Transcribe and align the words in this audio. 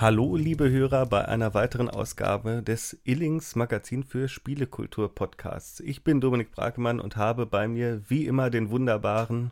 Hallo, 0.00 0.34
liebe 0.34 0.70
Hörer, 0.70 1.04
bei 1.04 1.28
einer 1.28 1.52
weiteren 1.52 1.90
Ausgabe 1.90 2.62
des 2.62 2.98
Illings 3.04 3.54
Magazin 3.54 4.02
für 4.02 4.28
Spielekultur 4.28 5.14
Podcasts. 5.14 5.78
Ich 5.80 6.02
bin 6.04 6.22
Dominik 6.22 6.52
Brakemann 6.52 7.00
und 7.00 7.16
habe 7.16 7.44
bei 7.44 7.68
mir 7.68 8.00
wie 8.08 8.24
immer 8.24 8.48
den 8.48 8.70
wunderbaren 8.70 9.50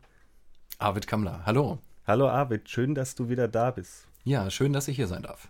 Arvid 0.79 1.07
Kammler. 1.07 1.43
Hallo. 1.45 1.81
Hallo 2.07 2.31
Arvid, 2.31 2.67
schön, 2.71 2.95
dass 2.95 3.15
du 3.15 3.29
wieder 3.29 3.47
da 3.47 3.73
bist. 3.73 4.07
Ja, 4.25 4.49
schön, 4.49 4.73
dass 4.73 4.89
ich 4.89 4.97
hier 4.97 5.07
sein 5.07 5.25
darf. 5.25 5.49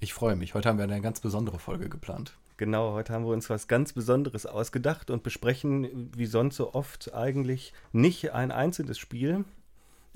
Ich 0.00 0.12
freue 0.12 0.34
mich. 0.34 0.54
Heute 0.54 0.68
haben 0.68 0.78
wir 0.78 0.84
eine 0.84 1.00
ganz 1.00 1.20
besondere 1.20 1.60
Folge 1.60 1.88
geplant. 1.88 2.36
Genau, 2.56 2.94
heute 2.94 3.12
haben 3.12 3.26
wir 3.26 3.32
uns 3.32 3.48
was 3.48 3.68
ganz 3.68 3.92
Besonderes 3.92 4.44
ausgedacht 4.44 5.08
und 5.08 5.22
besprechen, 5.22 6.10
wie 6.16 6.26
sonst 6.26 6.56
so 6.56 6.74
oft, 6.74 7.14
eigentlich 7.14 7.72
nicht 7.92 8.32
ein 8.32 8.50
einzelnes 8.50 8.98
Spiel 8.98 9.44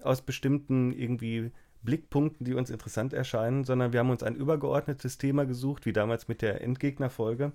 aus 0.02 0.20
bestimmten 0.20 0.90
irgendwie 0.90 1.52
Blickpunkten, 1.82 2.44
die 2.44 2.54
uns 2.54 2.70
interessant 2.70 3.12
erscheinen, 3.12 3.64
sondern 3.64 3.92
wir 3.92 4.00
haben 4.00 4.10
uns 4.10 4.22
ein 4.22 4.36
übergeordnetes 4.36 5.18
Thema 5.18 5.44
gesucht, 5.44 5.86
wie 5.86 5.92
damals 5.92 6.28
mit 6.28 6.42
der 6.42 6.62
Endgegnerfolge. 6.62 7.52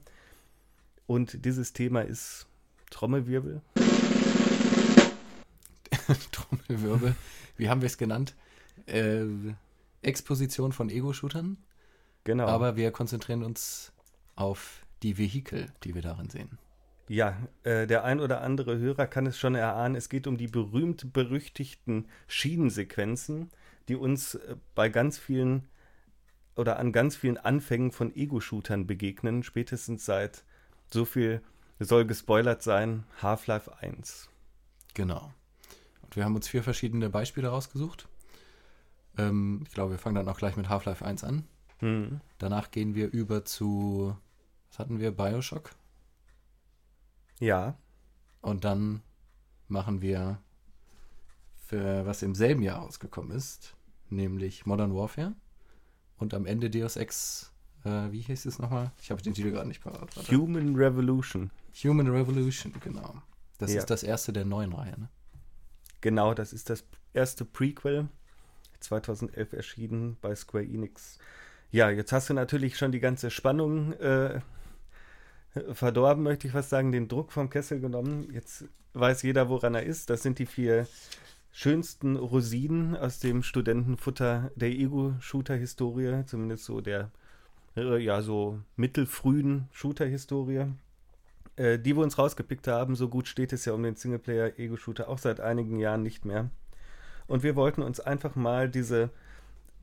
Und 1.06 1.46
dieses 1.46 1.74
Thema 1.74 2.02
ist 2.02 2.48
Trommelwirbel. 2.90 3.62
Trommelwirbel. 6.32 7.16
Wie 7.56 7.70
haben 7.70 7.82
wir 7.82 7.88
es 7.88 7.98
genannt? 7.98 8.36
Äh, 8.86 9.26
Exposition 10.02 10.72
von 10.72 10.90
Ego-Shootern. 10.90 11.58
Genau. 12.24 12.48
Aber 12.48 12.76
wir 12.76 12.92
konzentrieren 12.92 13.44
uns 13.44 13.92
auf 14.36 14.86
die 15.04 15.18
Vehikel, 15.18 15.68
die 15.84 15.96
wir 15.96 16.02
darin 16.02 16.30
sehen. 16.30 16.58
Ja, 17.10 17.38
äh, 17.64 17.88
der 17.88 18.04
ein 18.04 18.20
oder 18.20 18.42
andere 18.42 18.78
Hörer 18.78 19.08
kann 19.08 19.28
es 19.28 19.38
schon 19.38 19.56
erahnen. 19.56 19.96
Es 19.96 20.10
geht 20.10 20.28
um 20.28 20.38
die 20.38 20.48
berühmt-berüchtigten 20.48 22.08
Schienensequenzen, 22.28 23.50
die 23.88 23.96
uns 23.96 24.36
äh, 24.36 24.56
bei 24.76 24.90
ganz 24.90 25.18
vielen 25.18 25.68
oder 26.56 26.80
an 26.80 26.92
ganz 26.92 27.16
vielen 27.16 27.38
Anfängen 27.38 27.92
von 27.92 28.16
Ego-Shootern 28.16 28.88
begegnen, 28.88 29.44
spätestens 29.44 30.06
seit 30.06 30.44
so 30.92 31.06
viel 31.06 31.42
soll 31.80 32.06
gespoilert 32.06 32.64
sein, 32.64 33.04
Half-Life 33.22 33.78
1. 33.80 34.30
Genau. 34.96 35.32
Und 36.02 36.16
wir 36.16 36.26
haben 36.26 36.36
uns 36.36 36.48
vier 36.48 36.64
verschiedene 36.64 37.10
Beispiele 37.10 37.50
rausgesucht. 37.50 38.08
Ähm, 39.18 39.64
ich 39.68 39.74
glaube, 39.74 39.92
wir 39.92 40.00
fangen 40.00 40.16
dann 40.16 40.28
auch 40.28 40.38
gleich 40.38 40.56
mit 40.56 40.70
Half-Life 40.70 41.06
1 41.06 41.24
an. 41.24 41.48
Hm. 41.80 42.22
Danach 42.40 42.72
gehen 42.72 42.96
wir 42.96 43.12
über 43.12 43.46
zu, 43.46 44.18
was 44.70 44.80
hatten 44.80 45.00
wir, 45.00 45.12
Bioshock. 45.12 45.72
Ja. 47.40 47.78
Und 48.42 48.64
dann 48.64 49.04
machen 49.68 50.02
wir, 50.02 50.40
für 51.68 52.06
was 52.06 52.24
im 52.24 52.34
selben 52.34 52.64
Jahr 52.64 52.80
rausgekommen 52.80 53.36
ist, 53.36 53.77
nämlich 54.10 54.66
Modern 54.66 54.96
Warfare. 54.96 55.34
Und 56.18 56.34
am 56.34 56.46
Ende 56.46 56.70
Deus 56.70 56.96
Ex, 56.96 57.52
äh, 57.86 58.12
wie 58.12 58.22
hieß 58.22 58.46
es 58.46 58.60
nochmal? 58.60 58.92
Ich 59.02 59.12
habe 59.12 59.22
den 59.22 59.34
Titel 59.34 59.52
gerade 59.52 59.68
nicht 59.68 59.84
parat. 59.84 60.16
Human 60.32 60.76
Revolution. 60.76 61.52
Human 61.84 62.08
Revolution, 62.08 62.74
genau. 62.80 63.22
Das 63.60 63.74
ja. 63.74 63.80
ist 63.80 63.90
das 63.90 64.04
erste 64.04 64.34
der 64.34 64.46
neuen 64.46 64.74
Reihe, 64.74 65.00
ne? 65.00 65.10
Genau, 66.02 66.34
das 66.34 66.54
ist 66.54 66.70
das 66.70 66.84
erste 67.14 67.44
Prequel. 67.46 68.08
2011 68.80 69.54
erschienen 69.54 70.18
bei 70.22 70.36
Square 70.36 70.64
Enix. 70.64 71.18
Ja, 71.72 71.90
jetzt 71.90 72.12
hast 72.12 72.30
du 72.30 72.34
natürlich 72.34 72.78
schon 72.78 72.92
die 72.92 73.00
ganze 73.00 73.32
Spannung 73.32 73.94
äh, 73.94 74.42
verdorben, 75.74 76.24
möchte 76.24 76.48
ich 76.48 76.54
fast 76.54 76.70
sagen, 76.70 76.92
den 76.92 77.08
Druck 77.08 77.32
vom 77.32 77.50
Kessel 77.50 77.80
genommen. 77.80 78.30
Jetzt 78.32 78.66
weiß 78.94 79.24
jeder, 79.24 79.50
woran 79.50 79.76
er 79.76 79.84
ist. 79.84 80.10
Das 80.10 80.22
sind 80.22 80.40
die 80.40 80.46
vier 80.46 80.88
schönsten 81.58 82.18
Rosinen 82.18 82.96
aus 82.96 83.18
dem 83.18 83.42
Studentenfutter 83.42 84.52
der 84.56 84.70
Ego-Shooter-Historie, 84.70 86.24
zumindest 86.28 86.66
so 86.66 86.82
der, 86.82 87.10
äh, 87.76 87.98
ja, 87.98 88.22
so 88.22 88.60
mittelfrühen 88.76 89.68
Shooter-Historie, 89.72 90.68
äh, 91.56 91.80
die 91.80 91.98
wir 91.98 92.04
uns 92.04 92.20
rausgepickt 92.20 92.68
haben. 92.68 92.96
So 92.96 93.10
gut 93.10 93.28
steht 93.28 93.54
es 93.54 93.66
ja 93.66 93.74
um 93.74 93.82
den 93.82 93.96
Singleplayer-Ego-Shooter 93.96 95.10
auch 95.10 95.18
seit 95.18 95.40
einigen 95.40 95.80
Jahren 95.80 96.04
nicht 96.04 96.26
mehr. 96.26 96.52
Und 97.26 97.42
wir 97.42 97.56
wollten 97.56 97.82
uns 97.82 98.00
einfach 98.00 98.36
mal 98.36 98.70
diese 98.70 99.10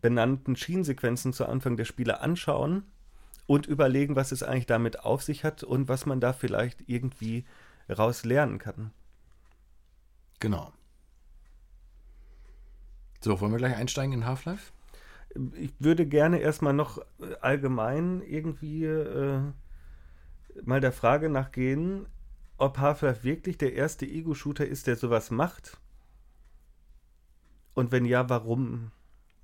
benannten 0.01 0.55
Schienensequenzen 0.55 1.33
zu 1.33 1.45
Anfang 1.45 1.77
der 1.77 1.87
Spiele 1.87 2.21
anschauen 2.21 2.85
und 3.49 3.67
überlegen, 3.67 4.15
was 4.15 4.31
es 4.31 4.45
eigentlich 4.45 4.67
damit 4.67 5.01
auf 5.01 5.25
sich 5.25 5.43
hat 5.43 5.65
und 5.65 5.89
was 5.89 6.07
man 6.07 6.21
da 6.21 6.35
vielleicht 6.35 6.89
irgendwie 6.89 7.45
raus 7.91 8.25
lernen 8.25 8.59
kann. 8.59 8.93
Genau. 10.39 10.73
So, 13.25 13.41
wollen 13.41 13.53
wir 13.53 13.59
gleich 13.59 13.75
einsteigen 13.75 14.13
in 14.13 14.27
Half-Life? 14.27 14.71
Ich 15.55 15.73
würde 15.79 16.05
gerne 16.05 16.41
erstmal 16.41 16.75
noch 16.75 16.99
äh, 16.99 17.35
allgemein 17.41 18.21
irgendwie 18.21 18.85
äh, 18.85 19.41
mal 20.63 20.83
der 20.83 20.93
Frage 20.93 21.31
nachgehen, 21.31 22.05
ob 22.59 22.77
Half-Life 22.77 23.25
wirklich 23.25 23.57
der 23.57 23.73
erste 23.73 24.05
Ego-Shooter 24.05 24.67
ist, 24.67 24.87
der 24.89 24.97
sowas 24.97 25.31
macht. 25.31 25.79
Und 27.73 27.93
wenn 27.93 28.05
ja, 28.05 28.29
warum? 28.29 28.91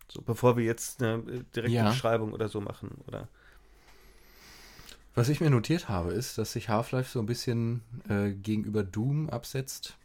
So, 0.09 0.21
bevor 0.21 0.59
wir 0.59 0.65
jetzt 0.67 1.03
eine 1.03 1.15
äh, 1.15 1.45
direkte 1.57 1.77
ja. 1.77 1.89
Beschreibung 1.89 2.35
oder 2.35 2.51
so 2.51 2.61
machen, 2.61 2.99
oder? 3.07 3.29
Was 5.15 5.31
ich 5.31 5.41
mir 5.41 5.49
notiert 5.49 5.89
habe, 5.89 6.13
ist, 6.13 6.37
dass 6.37 6.53
sich 6.53 6.69
Half-Life 6.69 7.13
so 7.13 7.19
ein 7.19 7.27
bisschen 7.27 7.81
äh, 8.11 8.33
gegenüber 8.33 8.83
Doom 8.83 9.31
absetzt, 9.31 9.97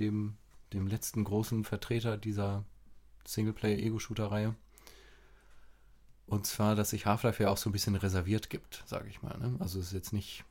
dem, 0.00 0.34
dem 0.72 0.88
letzten 0.88 1.22
großen 1.22 1.62
Vertreter 1.62 2.16
dieser 2.16 2.64
Singleplayer-Ego-Shooter-Reihe. 3.26 4.54
Und 6.26 6.46
zwar, 6.46 6.76
dass 6.76 6.90
sich 6.90 7.06
Half-Life 7.06 7.42
ja 7.42 7.50
auch 7.50 7.56
so 7.56 7.68
ein 7.68 7.72
bisschen 7.72 7.96
reserviert 7.96 8.50
gibt, 8.50 8.84
sage 8.86 9.08
ich 9.08 9.22
mal. 9.22 9.36
Ne? 9.38 9.56
Also 9.58 9.80
es 9.80 9.86
ist 9.86 9.92
jetzt 9.92 10.12
nicht 10.12 10.44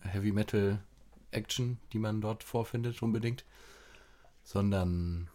Heavy 0.00 0.32
Metal 0.32 0.82
Action, 1.30 1.78
die 1.92 1.98
man 1.98 2.20
dort 2.20 2.42
vorfindet 2.44 3.02
unbedingt, 3.02 3.44
sondern 4.42 5.28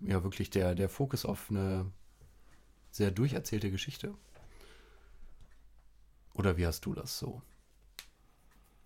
ja 0.00 0.24
wirklich 0.24 0.50
der, 0.50 0.74
der 0.74 0.88
Fokus 0.88 1.24
auf 1.24 1.50
eine 1.50 1.90
sehr 2.90 3.10
durcherzählte 3.10 3.70
Geschichte. 3.70 4.14
Oder 6.34 6.56
wie 6.56 6.66
hast 6.66 6.84
du 6.86 6.94
das 6.94 7.18
so 7.18 7.42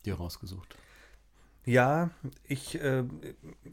dir 0.04 0.16
rausgesucht? 0.16 0.76
Ja, 1.66 2.10
ich, 2.47 2.78
äh, 2.80 3.04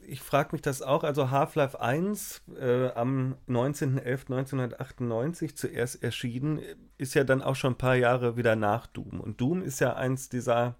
ich 0.08 0.22
frage 0.22 0.50
mich 0.54 0.62
das 0.62 0.82
auch. 0.82 1.04
Also 1.04 1.30
Half-Life 1.30 1.82
1 1.82 2.42
äh, 2.58 2.88
am 2.92 3.36
19.11.1998 3.50 5.56
zuerst 5.56 6.02
erschienen, 6.02 6.62
ist 6.98 7.16
ja 7.16 7.26
dann 7.26 7.42
auch 7.42 7.56
schon 7.56 7.74
ein 7.74 7.78
paar 7.78 7.96
Jahre 7.96 8.38
wieder 8.38 8.56
nach 8.56 8.88
Doom. 8.88 9.20
Und 9.20 9.42
Doom 9.42 9.62
ist 9.62 9.82
ja 9.82 9.96
eins 9.96 10.30
dieser 10.30 10.76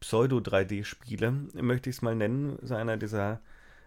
Pseudo-3D-Spiele, 0.00 1.32
möchte 1.54 1.88
ich 1.88 1.96
es 1.96 2.02
mal 2.02 2.14
nennen. 2.14 2.58
So 2.60 2.74
einer 2.74 2.98
dieser 2.98 3.40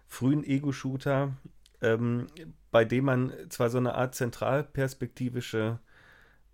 frühen 0.08 0.42
Ego-Shooter, 0.42 1.32
ähm, 1.80 2.26
bei 2.72 2.84
dem 2.84 3.04
man 3.04 3.32
zwar 3.50 3.70
so 3.70 3.78
eine 3.78 3.94
Art 3.94 4.16
zentralperspektivische 4.16 5.78
äh, 5.80 5.93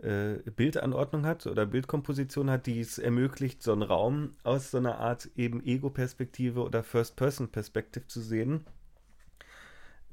Bildanordnung 0.03 1.27
hat 1.27 1.47
oder 1.47 1.66
Bildkomposition 1.66 2.50
hat, 2.50 2.66
die 2.66 2.81
es 2.81 2.99
ermöglicht, 2.99 3.62
so 3.62 3.72
einen 3.72 3.83
Raum 3.83 4.34
aus 4.44 4.70
so 4.70 4.79
einer 4.79 4.99
Art 4.99 5.29
eben 5.37 5.64
Ego-Perspektive 5.64 6.62
oder 6.62 6.82
First-Person-Perspektive 6.82 8.06
zu 8.06 8.20
sehen. 8.20 8.64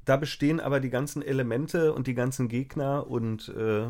Da 0.04 0.16
bestehen 0.16 0.58
aber 0.58 0.80
die 0.80 0.88
ganzen 0.88 1.20
Elemente 1.20 1.92
und 1.92 2.06
die 2.06 2.14
ganzen 2.14 2.48
Gegner 2.48 3.06
und 3.08 3.50
äh, 3.50 3.86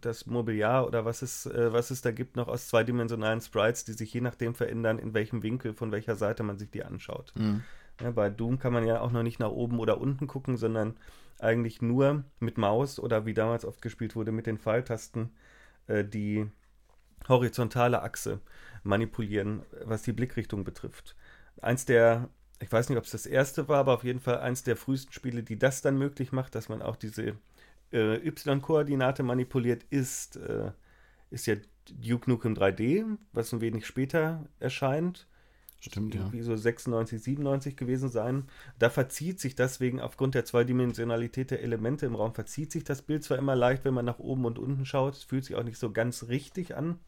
das 0.00 0.26
Mobiliar 0.26 0.88
oder 0.88 1.04
was 1.04 1.22
es, 1.22 1.46
äh, 1.46 1.72
was 1.72 1.92
es 1.92 2.02
da 2.02 2.10
gibt, 2.10 2.34
noch 2.34 2.48
aus 2.48 2.66
zweidimensionalen 2.66 3.40
Sprites, 3.40 3.84
die 3.84 3.92
sich 3.92 4.12
je 4.12 4.20
nachdem 4.20 4.56
verändern, 4.56 4.98
in 4.98 5.14
welchem 5.14 5.44
Winkel, 5.44 5.72
von 5.72 5.92
welcher 5.92 6.16
Seite 6.16 6.42
man 6.42 6.58
sich 6.58 6.70
die 6.70 6.82
anschaut. 6.82 7.32
Mhm. 7.36 7.62
Ja, 8.02 8.10
bei 8.10 8.30
Doom 8.30 8.58
kann 8.58 8.72
man 8.72 8.86
ja 8.86 9.00
auch 9.00 9.12
noch 9.12 9.22
nicht 9.22 9.38
nach 9.38 9.50
oben 9.50 9.78
oder 9.78 10.00
unten 10.00 10.26
gucken, 10.26 10.56
sondern 10.56 10.96
eigentlich 11.38 11.82
nur 11.82 12.24
mit 12.40 12.58
Maus 12.58 12.98
oder 12.98 13.26
wie 13.26 13.34
damals 13.34 13.64
oft 13.64 13.80
gespielt 13.82 14.16
wurde, 14.16 14.32
mit 14.32 14.46
den 14.46 14.58
Pfeiltasten 14.58 15.30
äh, 15.88 16.04
die 16.04 16.46
horizontale 17.28 18.02
Achse 18.02 18.40
manipulieren, 18.84 19.62
was 19.84 20.02
die 20.02 20.12
Blickrichtung 20.12 20.64
betrifft. 20.64 21.16
Eins 21.62 21.86
der, 21.86 22.30
ich 22.60 22.72
weiß 22.72 22.88
nicht, 22.90 22.98
ob 22.98 23.04
es 23.04 23.12
das 23.12 23.26
erste 23.26 23.68
war, 23.68 23.78
aber 23.80 23.94
auf 23.94 24.04
jeden 24.04 24.20
Fall 24.20 24.40
eins 24.40 24.64
der 24.64 24.76
frühesten 24.76 25.12
Spiele, 25.12 25.42
die 25.44 25.58
das 25.58 25.82
dann 25.82 25.98
möglich 25.98 26.32
macht, 26.32 26.54
dass 26.56 26.68
man 26.68 26.82
auch 26.82 26.96
diese 26.96 27.36
äh, 27.92 28.16
Y-Koordinate 28.28 29.22
manipuliert, 29.24 29.84
ist, 29.90 30.36
äh, 30.36 30.72
ist 31.30 31.46
ja 31.46 31.56
Duke 31.90 32.30
Nukem 32.30 32.54
3D, 32.54 33.18
was 33.32 33.52
ein 33.52 33.60
wenig 33.60 33.86
später 33.86 34.46
erscheint. 34.60 35.28
Stimmt, 35.84 36.14
ja. 36.14 36.32
Wie 36.32 36.42
so 36.42 36.54
96, 36.54 37.20
97 37.20 37.76
gewesen 37.76 38.08
sein. 38.08 38.44
Da 38.78 38.88
verzieht 38.88 39.40
sich 39.40 39.56
deswegen 39.56 40.00
aufgrund 40.00 40.36
der 40.36 40.44
Zweidimensionalität 40.44 41.50
der 41.50 41.62
Elemente 41.62 42.06
im 42.06 42.14
Raum, 42.14 42.34
verzieht 42.34 42.70
sich 42.70 42.84
das 42.84 43.02
Bild 43.02 43.24
zwar 43.24 43.36
immer 43.36 43.56
leicht, 43.56 43.84
wenn 43.84 43.94
man 43.94 44.04
nach 44.04 44.20
oben 44.20 44.44
und 44.44 44.60
unten 44.60 44.86
schaut. 44.86 45.14
Es 45.14 45.24
fühlt 45.24 45.44
sich 45.44 45.56
auch 45.56 45.64
nicht 45.64 45.78
so 45.78 45.90
ganz 45.90 46.28
richtig 46.28 46.76
an. 46.76 47.00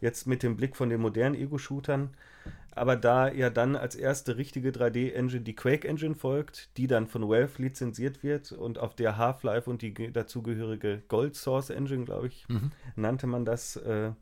Jetzt 0.00 0.26
mit 0.26 0.42
dem 0.42 0.56
Blick 0.56 0.74
von 0.76 0.88
den 0.88 1.00
modernen 1.00 1.36
Ego-Shootern. 1.36 2.10
aber 2.72 2.96
da 2.96 3.30
ja 3.30 3.50
dann 3.50 3.76
als 3.76 3.94
erste 3.94 4.36
richtige 4.36 4.70
3D-Engine 4.70 5.42
die 5.42 5.56
Quake-Engine 5.56 6.14
folgt, 6.14 6.76
die 6.76 6.86
dann 6.86 7.06
von 7.06 7.28
Valve 7.28 7.60
lizenziert 7.60 8.22
wird 8.22 8.52
und 8.52 8.78
auf 8.78 8.94
der 8.94 9.16
Half-Life 9.16 9.68
und 9.68 9.82
die 9.82 10.12
dazugehörige 10.12 11.02
Gold 11.08 11.34
Source 11.34 11.70
Engine, 11.70 12.04
glaube 12.04 12.28
ich, 12.28 12.48
mhm. 12.48 12.70
nannte 12.94 13.26
man 13.26 13.44
das, 13.44 13.76
äh, 13.76 14.12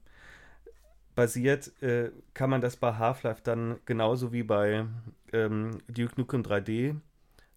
basiert, 1.16 1.72
äh, 1.82 2.12
kann 2.34 2.50
man 2.50 2.60
das 2.60 2.76
bei 2.76 2.94
Half-Life 2.94 3.40
dann 3.42 3.78
genauso 3.86 4.32
wie 4.32 4.44
bei 4.44 4.86
ähm, 5.32 5.78
Duke 5.88 6.12
Nukem 6.16 6.42
3D 6.42 6.94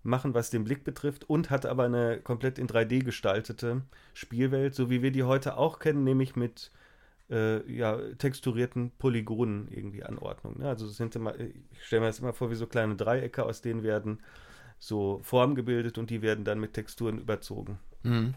machen, 0.01 0.33
was 0.33 0.49
den 0.49 0.63
Blick 0.63 0.83
betrifft, 0.83 1.29
und 1.29 1.51
hat 1.51 1.67
aber 1.67 1.83
eine 1.83 2.19
komplett 2.21 2.57
in 2.57 2.67
3D 2.67 3.03
gestaltete 3.03 3.83
Spielwelt, 4.15 4.73
so 4.73 4.89
wie 4.89 5.03
wir 5.03 5.11
die 5.11 5.23
heute 5.23 5.57
auch 5.57 5.77
kennen, 5.77 6.05
nämlich 6.05 6.35
mit 6.35 6.71
äh, 7.29 7.69
ja, 7.71 7.97
texturierten 8.17 8.91
Polygonen 8.97 9.67
irgendwie 9.69 10.03
Anordnung. 10.03 10.57
Ne? 10.57 10.69
Also 10.69 10.87
sind 10.87 11.15
immer, 11.17 11.37
ich 11.37 11.53
stelle 11.81 12.01
mir 12.01 12.07
das 12.07 12.19
immer 12.19 12.33
vor 12.33 12.49
wie 12.49 12.55
so 12.55 12.65
kleine 12.65 12.95
Dreiecke, 12.95 13.43
aus 13.43 13.61
denen 13.61 13.83
werden 13.83 14.19
so 14.79 15.19
Formen 15.21 15.55
gebildet 15.55 15.97
und 15.97 16.09
die 16.09 16.21
werden 16.21 16.45
dann 16.45 16.61
mit 16.61 16.73
Texturen 16.73 17.19
überzogen. 17.19 17.77
Mhm. 18.03 18.35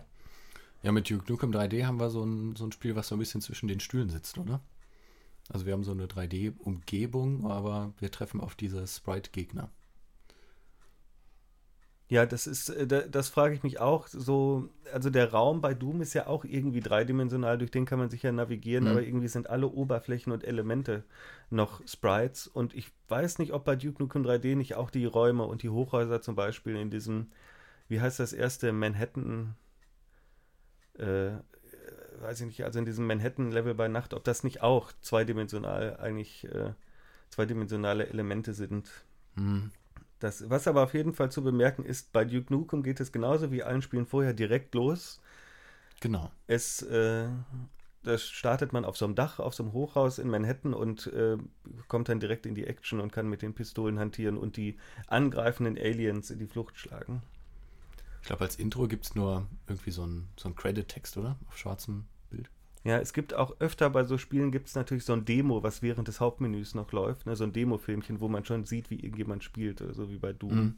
Ja, 0.82 0.90
mit 0.90 1.08
Duke 1.08 1.30
Nukem 1.30 1.52
3D 1.52 1.86
haben 1.86 2.00
wir 2.00 2.10
so 2.10 2.24
ein, 2.24 2.56
so 2.56 2.66
ein 2.66 2.72
Spiel, 2.72 2.96
was 2.96 3.06
so 3.06 3.14
ein 3.14 3.20
bisschen 3.20 3.40
zwischen 3.40 3.68
den 3.68 3.78
Stühlen 3.78 4.10
sitzt, 4.10 4.36
oder? 4.36 4.60
Also 5.48 5.66
wir 5.66 5.72
haben 5.72 5.84
so 5.84 5.92
eine 5.92 6.06
3D-Umgebung, 6.06 7.50
aber 7.50 7.92
wir 7.98 8.10
treffen 8.10 8.40
auf 8.40 8.54
diese 8.54 8.86
Sprite-Gegner. 8.86 9.70
Ja, 12.12 12.26
das 12.26 12.46
ist, 12.46 12.68
äh, 12.68 13.08
das 13.08 13.30
frage 13.30 13.54
ich 13.54 13.62
mich 13.62 13.80
auch. 13.80 14.06
So, 14.06 14.68
also 14.92 15.08
der 15.08 15.32
Raum 15.32 15.62
bei 15.62 15.72
Doom 15.72 16.02
ist 16.02 16.12
ja 16.12 16.26
auch 16.26 16.44
irgendwie 16.44 16.80
dreidimensional, 16.80 17.56
durch 17.56 17.70
den 17.70 17.86
kann 17.86 17.98
man 17.98 18.10
sich 18.10 18.22
ja 18.22 18.30
navigieren, 18.32 18.84
mhm. 18.84 18.90
aber 18.90 19.02
irgendwie 19.02 19.28
sind 19.28 19.48
alle 19.48 19.66
Oberflächen 19.66 20.30
und 20.30 20.44
Elemente 20.44 21.04
noch 21.48 21.80
Sprites. 21.88 22.46
Und 22.46 22.74
ich 22.74 22.90
weiß 23.08 23.38
nicht, 23.38 23.54
ob 23.54 23.64
bei 23.64 23.76
Duke 23.76 24.02
Nukem 24.02 24.26
3D 24.26 24.56
nicht 24.56 24.74
auch 24.74 24.90
die 24.90 25.06
Räume 25.06 25.44
und 25.44 25.62
die 25.62 25.70
Hochhäuser 25.70 26.20
zum 26.20 26.34
Beispiel 26.34 26.76
in 26.76 26.90
diesem, 26.90 27.28
wie 27.88 28.02
heißt 28.02 28.20
das 28.20 28.34
erste 28.34 28.74
Manhattan, 28.74 29.54
äh, 30.98 31.30
weiß 32.22 32.40
ich 32.40 32.46
nicht, 32.46 32.64
also 32.64 32.78
in 32.78 32.84
diesem 32.84 33.06
Manhattan-Level 33.06 33.74
bei 33.74 33.88
Nacht, 33.88 34.14
ob 34.14 34.24
das 34.24 34.44
nicht 34.44 34.62
auch 34.62 34.92
zweidimensional 35.00 35.96
eigentlich 35.98 36.44
äh, 36.44 36.72
zweidimensionale 37.30 38.08
Elemente 38.08 38.54
sind. 38.54 38.88
Mhm. 39.34 39.70
Das, 40.20 40.48
was 40.48 40.68
aber 40.68 40.84
auf 40.84 40.94
jeden 40.94 41.14
Fall 41.14 41.32
zu 41.32 41.42
bemerken 41.42 41.84
ist, 41.84 42.12
bei 42.12 42.24
Duke 42.24 42.52
Nukem 42.52 42.82
geht 42.82 43.00
es 43.00 43.10
genauso 43.10 43.50
wie 43.50 43.64
allen 43.64 43.82
Spielen 43.82 44.06
vorher 44.06 44.32
direkt 44.32 44.74
los. 44.74 45.20
Genau. 46.00 46.30
Es, 46.46 46.82
äh, 46.82 47.28
das 48.04 48.24
startet 48.28 48.72
man 48.72 48.84
auf 48.84 48.96
so 48.96 49.04
einem 49.04 49.14
Dach, 49.14 49.40
auf 49.40 49.54
so 49.54 49.64
einem 49.64 49.72
Hochhaus 49.72 50.18
in 50.18 50.28
Manhattan 50.28 50.74
und 50.74 51.08
äh, 51.08 51.38
kommt 51.88 52.08
dann 52.08 52.20
direkt 52.20 52.46
in 52.46 52.54
die 52.54 52.66
Action 52.66 53.00
und 53.00 53.12
kann 53.12 53.28
mit 53.28 53.42
den 53.42 53.54
Pistolen 53.54 53.98
hantieren 53.98 54.36
und 54.36 54.56
die 54.56 54.78
angreifenden 55.08 55.76
Aliens 55.76 56.30
in 56.30 56.38
die 56.38 56.46
Flucht 56.46 56.78
schlagen. 56.78 57.22
Ich 58.20 58.28
glaube, 58.28 58.44
als 58.44 58.56
Intro 58.56 58.86
gibt 58.86 59.06
es 59.06 59.14
nur 59.16 59.48
irgendwie 59.66 59.90
so 59.90 60.04
einen 60.04 60.28
so 60.36 60.48
Credit-Text, 60.50 61.16
oder? 61.16 61.36
Auf 61.48 61.58
schwarzem. 61.58 62.04
Ja, 62.84 62.98
es 62.98 63.12
gibt 63.12 63.34
auch 63.34 63.54
öfter 63.60 63.90
bei 63.90 64.04
so 64.04 64.18
Spielen 64.18 64.50
gibt 64.50 64.68
es 64.68 64.74
natürlich 64.74 65.04
so 65.04 65.12
ein 65.12 65.24
Demo, 65.24 65.62
was 65.62 65.82
während 65.82 66.08
des 66.08 66.20
Hauptmenüs 66.20 66.74
noch 66.74 66.90
läuft, 66.92 67.26
ne? 67.26 67.36
so 67.36 67.44
ein 67.44 67.52
Demo-Filmchen, 67.52 68.20
wo 68.20 68.28
man 68.28 68.44
schon 68.44 68.64
sieht, 68.64 68.90
wie 68.90 68.96
irgendjemand 68.96 69.44
spielt, 69.44 69.80
oder 69.80 69.94
so 69.94 70.10
wie 70.10 70.18
bei 70.18 70.32
Doom. 70.32 70.54
Mhm. 70.54 70.76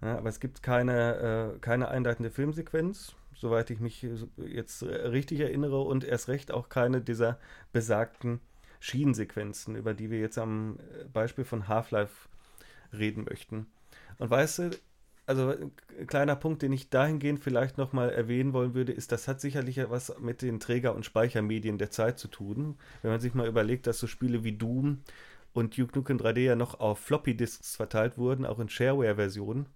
Ja, 0.00 0.16
aber 0.16 0.28
es 0.28 0.38
gibt 0.38 0.62
keine, 0.62 1.54
äh, 1.56 1.58
keine 1.58 1.88
einleitende 1.88 2.30
Filmsequenz, 2.30 3.16
soweit 3.34 3.70
ich 3.70 3.80
mich 3.80 4.06
jetzt 4.36 4.84
richtig 4.84 5.40
erinnere, 5.40 5.80
und 5.80 6.04
erst 6.04 6.28
recht 6.28 6.52
auch 6.52 6.68
keine 6.68 7.00
dieser 7.00 7.38
besagten 7.72 8.40
Schienensequenzen, 8.78 9.74
über 9.74 9.94
die 9.94 10.10
wir 10.10 10.20
jetzt 10.20 10.38
am 10.38 10.78
Beispiel 11.12 11.44
von 11.44 11.66
Half-Life 11.66 12.28
reden 12.92 13.24
möchten. 13.24 13.66
Und 14.18 14.30
weißt 14.30 14.58
du, 14.58 14.70
also 15.28 15.50
ein 15.50 16.06
kleiner 16.06 16.36
Punkt, 16.36 16.62
den 16.62 16.72
ich 16.72 16.88
dahingehend 16.88 17.40
vielleicht 17.40 17.76
nochmal 17.76 18.08
erwähnen 18.10 18.54
wollen 18.54 18.72
würde, 18.72 18.92
ist, 18.92 19.12
das 19.12 19.28
hat 19.28 19.42
sicherlich 19.42 19.78
was 19.90 20.18
mit 20.20 20.40
den 20.40 20.58
Träger- 20.58 20.94
und 20.94 21.04
Speichermedien 21.04 21.76
der 21.76 21.90
Zeit 21.90 22.18
zu 22.18 22.28
tun. 22.28 22.78
Wenn 23.02 23.10
man 23.10 23.20
sich 23.20 23.34
mal 23.34 23.46
überlegt, 23.46 23.86
dass 23.86 23.98
so 23.98 24.06
Spiele 24.06 24.42
wie 24.42 24.56
Doom 24.56 25.02
und 25.52 25.76
Duke 25.76 25.98
Nukem 25.98 26.16
3D 26.16 26.40
ja 26.40 26.56
noch 26.56 26.80
auf 26.80 27.00
Floppy-Disks 27.00 27.76
verteilt 27.76 28.16
wurden, 28.16 28.46
auch 28.46 28.58
in 28.58 28.70
Shareware-Versionen, 28.70 29.66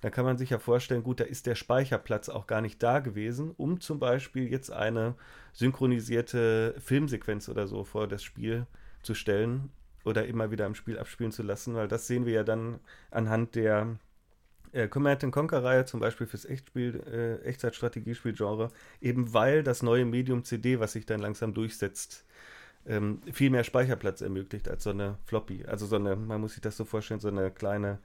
dann 0.00 0.12
kann 0.12 0.24
man 0.24 0.38
sich 0.38 0.50
ja 0.50 0.60
vorstellen, 0.60 1.02
gut, 1.02 1.18
da 1.18 1.24
ist 1.24 1.46
der 1.46 1.56
Speicherplatz 1.56 2.28
auch 2.28 2.46
gar 2.46 2.60
nicht 2.60 2.80
da 2.80 3.00
gewesen, 3.00 3.52
um 3.56 3.80
zum 3.80 3.98
Beispiel 3.98 4.48
jetzt 4.48 4.70
eine 4.70 5.16
synchronisierte 5.52 6.76
Filmsequenz 6.78 7.48
oder 7.48 7.66
so 7.66 7.82
vor 7.82 8.06
das 8.06 8.22
Spiel 8.22 8.66
zu 9.02 9.14
stellen 9.14 9.70
oder 10.04 10.26
immer 10.26 10.52
wieder 10.52 10.66
im 10.66 10.76
Spiel 10.76 11.00
abspielen 11.00 11.32
zu 11.32 11.42
lassen, 11.42 11.74
weil 11.74 11.88
das 11.88 12.06
sehen 12.06 12.26
wir 12.26 12.32
ja 12.32 12.44
dann 12.44 12.78
anhand 13.10 13.56
der 13.56 13.98
äh, 14.72 14.88
Command 14.88 15.30
Conquer-Reihe 15.30 15.84
zum 15.84 16.00
Beispiel 16.00 16.26
fürs 16.26 16.44
Echtspiel, 16.44 17.02
äh, 17.06 17.46
Echtzeit-Strategiespiel-Genre, 17.46 18.70
eben 19.00 19.34
weil 19.34 19.62
das 19.62 19.82
neue 19.82 20.04
Medium 20.04 20.44
CD, 20.44 20.80
was 20.80 20.92
sich 20.92 21.06
dann 21.06 21.20
langsam 21.20 21.54
durchsetzt, 21.54 22.24
ähm, 22.86 23.20
viel 23.32 23.50
mehr 23.50 23.64
Speicherplatz 23.64 24.20
ermöglicht 24.20 24.68
als 24.68 24.84
so 24.84 24.90
eine 24.90 25.18
Floppy. 25.26 25.64
Also 25.66 25.86
so 25.86 25.96
eine, 25.96 26.16
man 26.16 26.40
muss 26.40 26.52
sich 26.52 26.62
das 26.62 26.76
so 26.76 26.84
vorstellen, 26.84 27.20
so 27.20 27.28
eine 27.28 27.50
kleine 27.50 27.98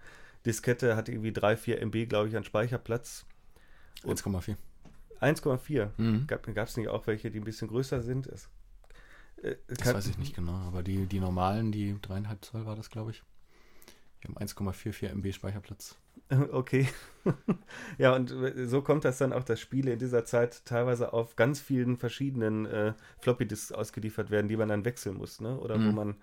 Diskette 0.46 0.96
hat 0.96 1.10
irgendwie 1.10 1.32
3, 1.32 1.58
4 1.58 1.82
MB, 1.82 2.08
glaube 2.08 2.30
ich, 2.30 2.38
an 2.38 2.44
Speicherplatz. 2.44 3.26
1,4. 4.04 4.56
1,4. 5.22 5.90
Mhm. 5.98 6.28
Gab 6.28 6.48
es 6.48 6.78
nicht 6.78 6.90
auch 6.90 7.08
welche, 7.08 7.32
die 7.32 7.40
ein 7.40 7.46
bisschen 7.46 7.68
größer 7.68 8.02
sind? 8.02 8.28
Es, 8.28 8.50
äh, 9.42 9.56
das 9.68 9.94
weiß 9.94 10.08
ich 10.08 10.18
nicht 10.18 10.36
genau, 10.36 10.54
aber 10.54 10.84
die, 10.84 11.06
die 11.06 11.20
normalen, 11.20 11.72
die 11.72 11.94
3,5 11.96 12.42
Zoll 12.42 12.66
war 12.66 12.76
das, 12.76 12.90
glaube 12.90 13.12
ich. 13.12 13.24
Die 14.22 14.28
haben 14.28 14.38
1,44 14.38 15.10
MB 15.10 15.34
Speicherplatz. 15.34 15.96
Okay. 16.52 16.88
ja, 17.98 18.16
und 18.16 18.34
so 18.66 18.82
kommt 18.82 19.06
das 19.06 19.18
dann 19.18 19.34
auch, 19.34 19.44
dass 19.44 19.60
Spiele 19.60 19.94
in 19.94 20.00
dieser 20.00 20.26
Zeit 20.26 20.66
teilweise 20.66 21.14
auf 21.14 21.36
ganz 21.36 21.60
vielen 21.60 21.98
verschiedenen 21.98 22.66
äh, 22.66 22.94
Floppy-Disks 23.20 23.72
ausgeliefert 23.72 24.30
werden, 24.30 24.48
die 24.48 24.58
man 24.58 24.70
dann 24.70 24.86
wechseln 24.86 25.18
muss, 25.18 25.42
ne? 25.42 25.58
Oder 25.60 25.78
mhm. 25.78 25.88
wo 25.88 25.92
man 25.92 26.16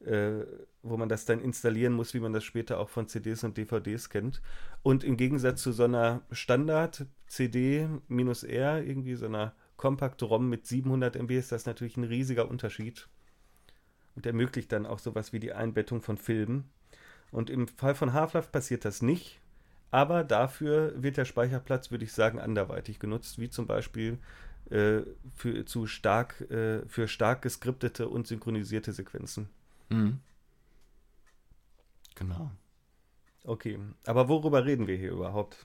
äh, 0.00 0.44
wo 0.82 0.96
man 0.96 1.08
das 1.08 1.24
dann 1.24 1.40
installieren 1.40 1.92
muss, 1.92 2.14
wie 2.14 2.20
man 2.20 2.32
das 2.32 2.44
später 2.44 2.78
auch 2.78 2.88
von 2.88 3.08
CDs 3.08 3.42
und 3.44 3.56
DVDs 3.56 4.10
kennt. 4.10 4.40
Und 4.82 5.04
im 5.04 5.16
Gegensatz 5.16 5.62
zu 5.62 5.72
so 5.72 5.84
einer 5.84 6.22
Standard-CD-R, 6.30 8.84
irgendwie 8.84 9.14
so 9.16 9.26
einer 9.26 9.54
Compact-ROM 9.76 10.48
mit 10.48 10.66
700 10.66 11.16
MB, 11.16 11.32
ist 11.32 11.52
das 11.52 11.66
natürlich 11.66 11.96
ein 11.96 12.04
riesiger 12.04 12.48
Unterschied. 12.48 13.08
Und 14.14 14.24
ermöglicht 14.26 14.70
dann 14.72 14.86
auch 14.86 15.00
sowas 15.00 15.32
wie 15.32 15.40
die 15.40 15.52
Einbettung 15.52 16.00
von 16.00 16.16
Filmen. 16.16 16.70
Und 17.30 17.50
im 17.50 17.68
Fall 17.68 17.94
von 17.94 18.12
Half-Life 18.12 18.50
passiert 18.50 18.84
das 18.84 19.02
nicht. 19.02 19.40
Aber 19.90 20.24
dafür 20.24 21.02
wird 21.02 21.16
der 21.16 21.24
Speicherplatz, 21.24 21.90
würde 21.90 22.04
ich 22.04 22.12
sagen, 22.12 22.38
anderweitig 22.38 22.98
genutzt, 22.98 23.38
wie 23.38 23.48
zum 23.48 23.66
Beispiel 23.66 24.18
äh, 24.70 25.00
für, 25.34 25.64
zu 25.64 25.86
stark, 25.86 26.42
äh, 26.50 26.86
für 26.86 27.08
stark 27.08 27.42
geskriptete 27.42 28.08
und 28.08 28.26
synchronisierte 28.26 28.92
Sequenzen. 28.92 29.48
Mhm. 29.88 30.20
Genau. 32.14 32.50
Okay, 33.44 33.78
aber 34.04 34.28
worüber 34.28 34.66
reden 34.66 34.86
wir 34.86 34.96
hier 34.96 35.12
überhaupt? 35.12 35.64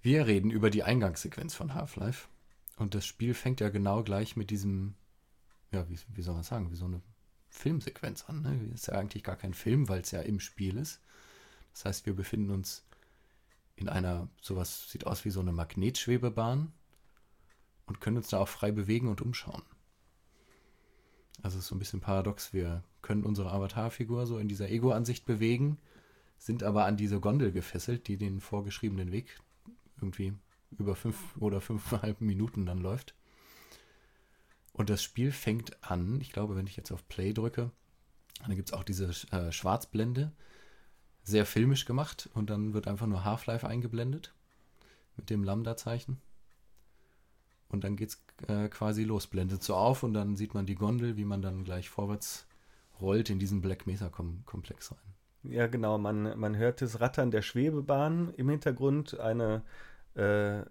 Wir 0.00 0.26
reden 0.26 0.50
über 0.50 0.70
die 0.70 0.82
Eingangssequenz 0.82 1.54
von 1.54 1.74
Half-Life. 1.74 2.28
Und 2.76 2.94
das 2.94 3.04
Spiel 3.04 3.34
fängt 3.34 3.60
ja 3.60 3.68
genau 3.68 4.02
gleich 4.02 4.36
mit 4.36 4.50
diesem, 4.50 4.94
ja, 5.70 5.88
wie, 5.88 5.98
wie 6.14 6.22
soll 6.22 6.34
man 6.34 6.44
sagen, 6.44 6.70
wie 6.70 6.76
so 6.76 6.86
eine 6.86 7.02
Filmsequenz 7.50 8.24
an. 8.28 8.42
Ne? 8.42 8.70
Ist 8.72 8.86
ja 8.86 8.94
eigentlich 8.94 9.22
gar 9.22 9.36
kein 9.36 9.52
Film, 9.52 9.88
weil 9.88 10.00
es 10.00 10.10
ja 10.10 10.20
im 10.22 10.40
Spiel 10.40 10.78
ist. 10.78 11.00
Das 11.74 11.84
heißt, 11.84 12.06
wir 12.06 12.14
befinden 12.16 12.50
uns 12.50 12.84
in 13.76 13.88
einer, 13.88 14.28
sowas 14.40 14.90
sieht 14.90 15.06
aus 15.06 15.24
wie 15.24 15.30
so 15.30 15.40
eine 15.40 15.52
Magnetschwebebahn 15.52 16.72
und 17.86 18.00
können 18.00 18.18
uns 18.18 18.28
da 18.28 18.38
auch 18.38 18.48
frei 18.48 18.70
bewegen 18.70 19.08
und 19.08 19.20
umschauen. 19.20 19.62
Also 21.42 21.58
es 21.58 21.64
ist 21.64 21.68
so 21.68 21.74
ein 21.74 21.80
bisschen 21.80 22.00
paradox. 22.00 22.52
Wir 22.52 22.84
können 23.00 23.24
unsere 23.24 23.50
Avatarfigur 23.52 24.26
so 24.26 24.38
in 24.38 24.48
dieser 24.48 24.70
Ego-Ansicht 24.70 25.24
bewegen, 25.24 25.78
sind 26.38 26.62
aber 26.62 26.84
an 26.84 26.96
diese 26.96 27.20
Gondel 27.20 27.52
gefesselt, 27.52 28.08
die 28.08 28.16
den 28.16 28.40
vorgeschriebenen 28.40 29.12
Weg 29.12 29.38
irgendwie 30.00 30.34
über 30.78 30.94
fünf 30.94 31.36
oder 31.36 31.60
fünfeinhalb 31.60 32.20
Minuten 32.20 32.66
dann 32.66 32.78
läuft. 32.78 33.14
Und 34.72 34.88
das 34.88 35.02
Spiel 35.02 35.32
fängt 35.32 35.82
an, 35.82 36.20
ich 36.20 36.32
glaube, 36.32 36.56
wenn 36.56 36.66
ich 36.66 36.76
jetzt 36.76 36.92
auf 36.92 37.06
Play 37.08 37.32
drücke, 37.32 37.70
dann 38.40 38.56
gibt 38.56 38.68
es 38.68 38.72
auch 38.72 38.84
diese 38.84 39.10
äh, 39.30 39.52
Schwarzblende, 39.52 40.32
sehr 41.22 41.46
filmisch 41.46 41.84
gemacht 41.84 42.28
und 42.34 42.50
dann 42.50 42.74
wird 42.74 42.88
einfach 42.88 43.06
nur 43.06 43.24
Half-Life 43.24 43.66
eingeblendet 43.66 44.34
mit 45.16 45.30
dem 45.30 45.44
Lambda-Zeichen. 45.44 46.20
Und 47.68 47.84
dann 47.84 47.96
geht 47.96 48.10
es 48.10 48.24
äh, 48.48 48.68
quasi 48.68 49.04
los, 49.04 49.26
blendet 49.26 49.62
so 49.62 49.74
auf 49.74 50.02
und 50.02 50.14
dann 50.14 50.36
sieht 50.36 50.54
man 50.54 50.66
die 50.66 50.74
Gondel, 50.74 51.16
wie 51.16 51.24
man 51.24 51.40
dann 51.40 51.64
gleich 51.64 51.88
vorwärts 51.88 52.46
rollt 53.00 53.30
in 53.30 53.38
diesen 53.38 53.60
Black 53.60 53.86
Mesa-Komplex 53.86 54.92
rein. 54.92 55.52
Ja, 55.52 55.66
genau, 55.66 55.98
man, 55.98 56.38
man 56.38 56.56
hört 56.56 56.82
das 56.82 57.00
Rattern 57.00 57.30
der 57.30 57.42
Schwebebahn 57.42 58.32
im 58.36 58.48
Hintergrund, 58.48 59.18
eine 59.18 59.62
äh, 60.14 60.62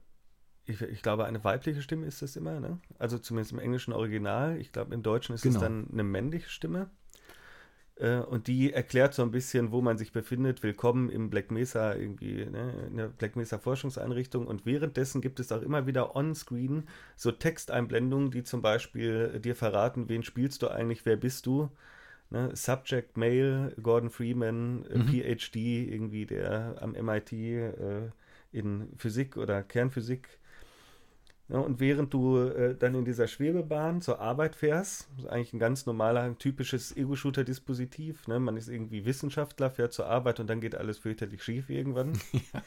ich, 0.66 0.82
ich, 0.82 1.02
glaube, 1.02 1.26
eine 1.26 1.44
weibliche 1.44 1.82
Stimme 1.82 2.06
ist 2.06 2.22
es 2.22 2.36
immer, 2.36 2.60
ne? 2.60 2.80
Also 3.00 3.18
zumindest 3.18 3.52
im 3.52 3.60
englischen 3.60 3.94
Original. 3.94 4.58
Ich 4.58 4.72
glaube, 4.72 4.94
im 4.94 5.02
Deutschen 5.02 5.34
ist 5.34 5.42
genau. 5.42 5.56
es 5.56 5.62
dann 5.62 5.88
eine 5.92 6.04
männliche 6.04 6.50
Stimme. 6.50 6.90
Äh, 7.96 8.18
und 8.18 8.48
die 8.48 8.74
erklärt 8.74 9.14
so 9.14 9.22
ein 9.22 9.32
bisschen, 9.32 9.72
wo 9.72 9.82
man 9.82 9.98
sich 9.98 10.12
befindet. 10.12 10.64
Willkommen 10.64 11.10
im 11.10 11.30
Black 11.30 11.52
Mesa, 11.52 11.94
irgendwie, 11.96 12.46
ne, 12.46 12.74
in 12.88 12.98
der 12.98 13.08
Black 13.08 13.36
Mesa 13.36 13.58
Forschungseinrichtung. 13.58 14.48
Und 14.48 14.66
währenddessen 14.66 15.22
gibt 15.22 15.40
es 15.40 15.52
auch 15.52 15.62
immer 15.62 15.88
wieder 15.88 16.16
on-screen 16.16 16.88
so 17.16 17.32
Texteinblendungen, 17.32 18.32
die 18.32 18.44
zum 18.44 18.62
Beispiel 18.62 19.40
dir 19.40 19.56
verraten, 19.56 20.10
wen 20.10 20.24
spielst 20.24 20.62
du 20.62 20.70
eigentlich, 20.70 21.06
wer 21.06 21.18
bist 21.18 21.46
du. 21.46 21.70
Ne? 22.32 22.50
Subject 22.56 23.18
Male, 23.18 23.76
Gordon 23.82 24.10
Freeman, 24.10 24.86
äh, 24.86 24.98
mhm. 24.98 25.08
PhD, 25.08 25.56
irgendwie 25.56 26.26
der 26.26 26.78
am 26.82 26.94
MIT 26.94 27.34
äh, 27.34 28.10
in 28.52 28.88
Physik 28.98 29.38
oder 29.38 29.64
Kernphysik 29.64 30.41
ja, 31.52 31.60
und 31.60 31.82
während 31.82 32.14
du 32.14 32.38
äh, 32.38 32.76
dann 32.76 32.96
in 32.96 33.04
dieser 33.04 33.28
Schwebebahn 33.28 34.02
zur 34.02 34.22
Arbeit 34.22 34.56
fährst, 34.56 35.10
ist 35.18 35.28
eigentlich 35.28 35.52
ein 35.52 35.60
ganz 35.60 35.86
normaler, 35.86 36.38
typisches 36.38 36.96
Ego-Shooter-Dispositiv. 36.96 38.26
Ne? 38.30 38.40
Man 38.40 38.56
ist 38.56 38.70
irgendwie 38.70 39.04
Wissenschaftler, 39.04 39.70
fährt 39.70 39.92
zur 39.92 40.08
Arbeit 40.08 40.40
und 40.40 40.50
dann 40.50 40.62
geht 40.62 40.76
alles 40.76 41.00
fürchterlich 41.00 41.44
schief 41.44 41.70
irgendwann. 41.70 42.14
Ja. 42.54 42.62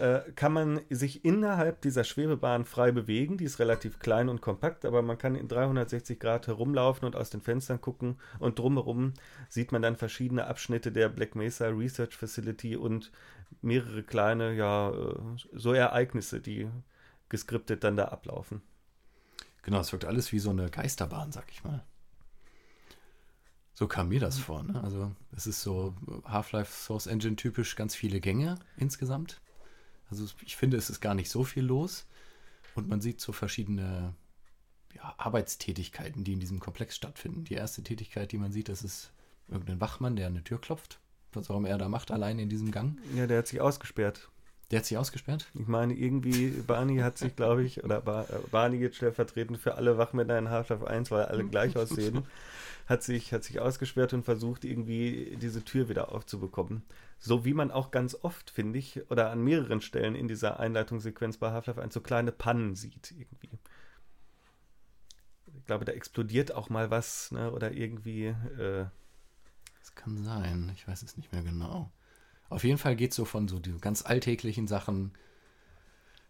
Äh, 0.00 0.32
kann 0.32 0.54
man 0.54 0.80
sich 0.88 1.26
innerhalb 1.26 1.82
dieser 1.82 2.02
Schwebebahn 2.02 2.64
frei 2.64 2.90
bewegen. 2.90 3.36
Die 3.36 3.44
ist 3.44 3.58
relativ 3.58 3.98
klein 3.98 4.30
und 4.30 4.40
kompakt, 4.40 4.86
aber 4.86 5.02
man 5.02 5.18
kann 5.18 5.34
in 5.34 5.46
360 5.46 6.18
Grad 6.18 6.46
herumlaufen 6.46 7.04
und 7.04 7.14
aus 7.14 7.28
den 7.28 7.42
Fenstern 7.42 7.80
gucken. 7.80 8.16
Und 8.38 8.58
drumherum 8.58 9.12
sieht 9.50 9.70
man 9.70 9.82
dann 9.82 9.96
verschiedene 9.96 10.46
Abschnitte 10.46 10.90
der 10.90 11.10
Black 11.10 11.36
Mesa 11.36 11.68
Research 11.68 12.16
Facility 12.16 12.76
und 12.76 13.12
mehrere 13.60 14.02
kleine, 14.02 14.54
ja, 14.54 14.90
äh, 14.90 15.14
so 15.52 15.74
Ereignisse, 15.74 16.40
die 16.40 16.66
geskriptet 17.28 17.84
dann 17.84 17.96
da 17.96 18.06
ablaufen. 18.06 18.62
Genau, 19.62 19.80
es 19.80 19.92
wirkt 19.92 20.04
alles 20.04 20.32
wie 20.32 20.38
so 20.38 20.50
eine 20.50 20.70
Geisterbahn, 20.70 21.32
sag 21.32 21.50
ich 21.50 21.62
mal. 21.64 21.84
So 23.74 23.86
kam 23.86 24.08
mir 24.08 24.18
das 24.18 24.38
vor. 24.38 24.62
Ne? 24.64 24.82
Also 24.82 25.12
es 25.36 25.46
ist 25.46 25.62
so 25.62 25.94
Half-Life 26.24 26.72
Source 26.72 27.06
Engine 27.06 27.36
typisch 27.36 27.76
ganz 27.76 27.94
viele 27.94 28.20
Gänge 28.20 28.58
insgesamt. 28.76 29.40
Also 30.10 30.26
ich 30.44 30.56
finde, 30.56 30.76
es 30.76 30.90
ist 30.90 31.00
gar 31.00 31.14
nicht 31.14 31.30
so 31.30 31.44
viel 31.44 31.64
los. 31.64 32.06
Und 32.74 32.88
man 32.88 33.00
sieht 33.00 33.20
so 33.20 33.32
verschiedene 33.32 34.14
ja, 34.94 35.14
Arbeitstätigkeiten, 35.18 36.24
die 36.24 36.32
in 36.32 36.40
diesem 36.40 36.60
Komplex 36.60 36.96
stattfinden. 36.96 37.44
Die 37.44 37.54
erste 37.54 37.82
Tätigkeit, 37.82 38.32
die 38.32 38.38
man 38.38 38.52
sieht, 38.52 38.68
das 38.68 38.82
ist 38.82 39.12
irgendein 39.48 39.80
Wachmann, 39.80 40.16
der 40.16 40.26
eine 40.26 40.42
Tür 40.42 40.60
klopft. 40.60 40.98
Was 41.32 41.50
auch 41.50 41.56
immer 41.58 41.68
er 41.68 41.78
da 41.78 41.88
macht, 41.88 42.10
allein 42.10 42.38
in 42.38 42.48
diesem 42.48 42.70
Gang. 42.70 42.98
Ja, 43.14 43.26
der 43.26 43.38
hat 43.38 43.46
sich 43.46 43.60
ausgesperrt. 43.60 44.30
Der 44.70 44.80
hat 44.80 44.86
sich 44.86 44.98
ausgesperrt? 44.98 45.46
Ich 45.54 45.66
meine, 45.66 45.94
irgendwie, 45.94 46.50
Barney 46.50 46.98
hat 46.98 47.16
sich, 47.16 47.34
glaube 47.34 47.64
ich, 47.64 47.84
oder 47.84 48.02
Bar 48.02 48.26
Barney 48.50 48.78
geht 48.78 48.94
stellvertretend 48.94 49.58
für 49.58 49.76
alle 49.76 49.96
Wachmänner 49.96 50.38
in 50.38 50.50
Half-Life 50.50 50.86
1, 50.86 51.10
weil 51.10 51.24
alle 51.24 51.44
gleich 51.44 51.74
aussehen, 51.76 52.24
hat 52.86 53.02
sich, 53.02 53.32
hat 53.32 53.44
sich 53.44 53.60
ausgesperrt 53.60 54.12
und 54.12 54.24
versucht, 54.24 54.64
irgendwie 54.66 55.38
diese 55.40 55.64
Tür 55.64 55.88
wieder 55.88 56.12
aufzubekommen. 56.12 56.82
So 57.18 57.46
wie 57.46 57.54
man 57.54 57.70
auch 57.70 57.90
ganz 57.90 58.14
oft, 58.20 58.50
finde 58.50 58.78
ich, 58.78 59.10
oder 59.10 59.30
an 59.30 59.42
mehreren 59.42 59.80
Stellen 59.80 60.14
in 60.14 60.28
dieser 60.28 60.60
Einleitungssequenz 60.60 61.38
bei 61.38 61.50
Half-Life 61.50 61.80
1 61.80 61.94
so 61.94 62.00
kleine 62.02 62.32
Pannen 62.32 62.74
sieht, 62.74 63.12
irgendwie. 63.12 63.58
Ich 65.56 65.64
glaube, 65.64 65.86
da 65.86 65.92
explodiert 65.92 66.52
auch 66.52 66.68
mal 66.68 66.90
was, 66.90 67.32
ne? 67.32 67.52
oder 67.52 67.72
irgendwie. 67.72 68.26
Äh, 68.26 68.86
das 69.80 69.94
kann 69.94 70.22
sein, 70.22 70.70
ich 70.74 70.86
weiß 70.86 71.02
es 71.02 71.16
nicht 71.16 71.32
mehr 71.32 71.42
genau. 71.42 71.90
Auf 72.48 72.64
jeden 72.64 72.78
Fall 72.78 72.96
geht 72.96 73.10
es 73.10 73.16
so 73.16 73.24
von 73.24 73.48
so 73.48 73.58
die 73.58 73.76
ganz 73.78 74.04
alltäglichen 74.04 74.66
Sachen. 74.66 75.12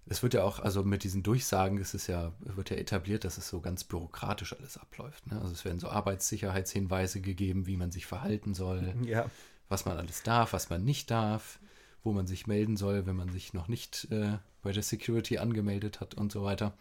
Es 0.06 0.22
wird 0.22 0.34
ja 0.34 0.42
auch, 0.42 0.58
also 0.58 0.82
mit 0.82 1.04
diesen 1.04 1.22
Durchsagen 1.22 1.78
ist 1.78 1.94
es 1.94 2.06
ja, 2.06 2.32
wird 2.40 2.70
ja 2.70 2.76
etabliert, 2.76 3.25
dass 3.25 3.38
es 3.38 3.48
so 3.48 3.60
ganz 3.60 3.84
bürokratisch 3.84 4.54
alles 4.58 4.78
abläuft. 4.78 5.26
Ne? 5.26 5.40
Also 5.40 5.52
es 5.52 5.64
werden 5.64 5.80
so 5.80 5.88
Arbeitssicherheitshinweise 5.88 7.20
gegeben, 7.20 7.66
wie 7.66 7.76
man 7.76 7.92
sich 7.92 8.06
verhalten 8.06 8.54
soll, 8.54 8.94
ja. 9.04 9.30
was 9.68 9.84
man 9.84 9.98
alles 9.98 10.22
darf, 10.22 10.52
was 10.52 10.70
man 10.70 10.84
nicht 10.84 11.10
darf, 11.10 11.60
wo 12.02 12.12
man 12.12 12.26
sich 12.26 12.46
melden 12.46 12.76
soll, 12.76 13.06
wenn 13.06 13.16
man 13.16 13.30
sich 13.30 13.52
noch 13.52 13.68
nicht 13.68 14.08
äh, 14.10 14.38
bei 14.62 14.72
der 14.72 14.82
Security 14.82 15.38
angemeldet 15.38 16.00
hat 16.00 16.14
und 16.14 16.32
so 16.32 16.42
weiter. 16.42 16.72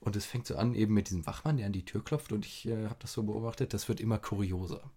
Und 0.00 0.16
es 0.16 0.26
fängt 0.26 0.46
so 0.46 0.56
an, 0.56 0.74
eben 0.74 0.94
mit 0.94 1.08
diesem 1.08 1.26
Wachmann, 1.26 1.56
der 1.56 1.66
an 1.66 1.72
die 1.72 1.84
Tür 1.84 2.04
klopft 2.04 2.32
und 2.32 2.44
ich 2.44 2.66
äh, 2.66 2.84
habe 2.84 2.96
das 2.98 3.12
so 3.12 3.22
beobachtet, 3.22 3.72
das 3.72 3.88
wird 3.88 4.00
immer 4.00 4.18
kurioser. 4.18 4.90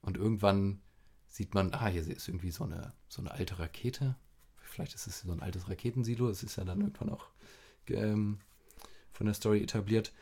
Und 0.00 0.16
irgendwann 0.16 0.80
sieht 1.32 1.54
man, 1.54 1.72
ah, 1.72 1.86
hier 1.86 2.06
ist 2.06 2.28
irgendwie 2.28 2.50
so 2.50 2.64
eine, 2.64 2.92
so 3.08 3.22
eine 3.22 3.30
alte 3.30 3.58
Rakete. 3.58 4.16
Vielleicht 4.58 4.94
ist 4.94 5.06
es 5.06 5.20
so 5.20 5.32
ein 5.32 5.40
altes 5.40 5.66
Raketensilo. 5.66 6.28
Es 6.28 6.42
ist 6.42 6.56
ja 6.56 6.64
dann 6.64 6.82
irgendwann 6.82 7.08
auch 7.08 7.26
ähm, 7.88 8.38
von 9.12 9.24
der 9.24 9.34
Story 9.34 9.62
etabliert. 9.62 10.12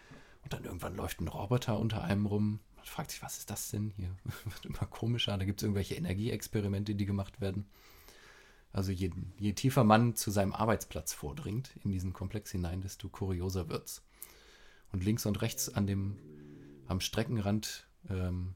Und 0.45 0.53
dann 0.53 0.65
irgendwann 0.65 0.95
läuft 0.95 1.21
ein 1.21 1.27
Roboter 1.27 1.81
unter 1.81 2.05
einem 2.05 2.27
rum. 2.27 2.61
Man 2.77 2.85
fragt 2.85 3.11
sich, 3.11 3.23
was 3.23 3.39
ist 3.39 3.51
das 3.51 3.71
denn? 3.71 3.91
Hier 3.97 4.09
wird 4.45 4.67
immer 4.67 4.87
komischer. 4.89 5.37
Da 5.37 5.45
gibt 5.45 5.61
es 5.61 5.65
irgendwelche 5.65 5.97
Energieexperimente, 5.97 6.95
die 6.95 7.07
gemacht 7.07 7.41
werden. 7.41 7.67
Also 8.73 8.93
je, 8.93 9.11
je, 9.37 9.53
tiefer 9.53 9.83
man 9.83 10.15
zu 10.15 10.31
seinem 10.31 10.53
Arbeitsplatz 10.53 11.13
vordringt, 11.13 11.73
in 11.83 11.91
diesen 11.91 12.13
Komplex 12.13 12.53
hinein, 12.53 12.83
desto 12.83 13.09
kurioser 13.09 13.69
wird's. 13.69 14.05
Und 14.93 15.03
links 15.03 15.27
und 15.27 15.43
rechts 15.43 15.69
an 15.69 15.89
dem, 15.89 16.17
am 16.87 17.01
Streckenrand 17.01 17.89
ähm, 18.09 18.55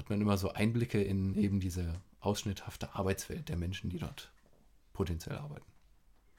hat 0.00 0.08
man 0.08 0.20
immer 0.20 0.38
so 0.38 0.50
Einblicke 0.50 1.02
in 1.02 1.34
eben 1.34 1.60
diese 1.60 2.00
ausschnitthafte 2.20 2.94
Arbeitswelt 2.94 3.50
der 3.50 3.58
Menschen, 3.58 3.90
die 3.90 3.98
dort 3.98 4.32
potenziell 4.94 5.36
arbeiten. 5.36 5.66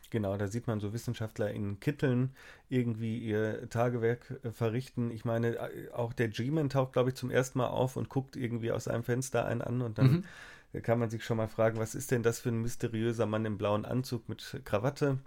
Genau, 0.10 0.36
da 0.36 0.48
sieht 0.48 0.66
man 0.66 0.80
so 0.80 0.94
Wissenschaftler 0.94 1.52
in 1.52 1.80
Kitteln 1.80 2.32
irgendwie 2.70 3.20
ihr 3.20 3.70
Tagewerk 3.70 4.40
äh, 4.44 4.52
verrichten. 4.52 5.12
Ich 5.12 5.26
meine, 5.26 5.58
äh, 5.58 5.92
auch 5.92 6.12
der 6.12 6.28
G-Man 6.28 6.70
taucht, 6.70 6.94
glaube 6.94 7.10
ich, 7.10 7.16
zum 7.16 7.30
ersten 7.30 7.60
Mal 7.60 7.68
auf 7.68 7.96
und 7.96 8.10
guckt 8.10 8.36
irgendwie 8.36 8.72
aus 8.72 8.88
einem 8.88 9.04
Fenster 9.04 9.46
einen 9.46 9.62
an 9.62 9.82
und 9.82 10.00
dann 10.00 10.26
mhm. 10.74 10.82
kann 10.82 10.98
man 11.00 11.12
sich 11.12 11.24
schon 11.24 11.38
mal 11.38 11.48
fragen, 11.48 11.78
was 11.78 11.96
ist 11.96 12.10
denn 12.10 12.24
das 12.24 12.40
für 12.40 12.50
ein 12.50 12.62
mysteriöser 12.62 13.28
Mann 13.28 13.46
im 13.46 13.60
blauen 13.60 13.86
Anzug 13.86 14.28
mit 14.28 14.60
Krawatte? 14.66 15.20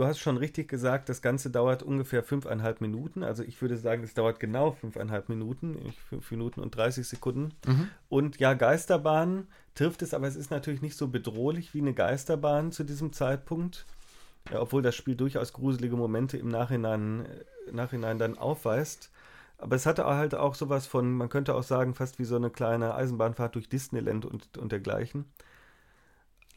Du 0.00 0.06
hast 0.06 0.18
schon 0.18 0.38
richtig 0.38 0.66
gesagt, 0.68 1.10
das 1.10 1.20
Ganze 1.20 1.50
dauert 1.50 1.82
ungefähr 1.82 2.22
fünfeinhalb 2.22 2.80
Minuten. 2.80 3.22
Also 3.22 3.42
ich 3.42 3.60
würde 3.60 3.76
sagen, 3.76 4.02
es 4.02 4.14
dauert 4.14 4.40
genau 4.40 4.72
fünfeinhalb 4.72 5.28
Minuten, 5.28 5.76
fünf 6.08 6.30
Minuten 6.30 6.60
und 6.60 6.74
30 6.74 7.06
Sekunden. 7.06 7.52
Mhm. 7.66 7.88
Und 8.08 8.40
ja, 8.40 8.54
Geisterbahn 8.54 9.46
trifft 9.74 10.00
es, 10.00 10.14
aber 10.14 10.26
es 10.26 10.36
ist 10.36 10.50
natürlich 10.50 10.80
nicht 10.80 10.96
so 10.96 11.08
bedrohlich 11.08 11.74
wie 11.74 11.82
eine 11.82 11.92
Geisterbahn 11.92 12.72
zu 12.72 12.82
diesem 12.82 13.12
Zeitpunkt. 13.12 13.84
Ja, 14.50 14.62
obwohl 14.62 14.80
das 14.80 14.96
Spiel 14.96 15.16
durchaus 15.16 15.52
gruselige 15.52 15.96
Momente 15.96 16.38
im 16.38 16.48
Nachhinein, 16.48 17.26
äh, 17.26 17.72
Nachhinein 17.72 18.18
dann 18.18 18.38
aufweist. 18.38 19.10
Aber 19.58 19.76
es 19.76 19.84
hatte 19.84 20.06
halt 20.06 20.34
auch 20.34 20.54
sowas 20.54 20.86
von, 20.86 21.12
man 21.12 21.28
könnte 21.28 21.54
auch 21.54 21.62
sagen, 21.62 21.92
fast 21.92 22.18
wie 22.18 22.24
so 22.24 22.36
eine 22.36 22.48
kleine 22.48 22.94
Eisenbahnfahrt 22.94 23.54
durch 23.54 23.68
Disneyland 23.68 24.24
und, 24.24 24.56
und 24.56 24.72
dergleichen. 24.72 25.26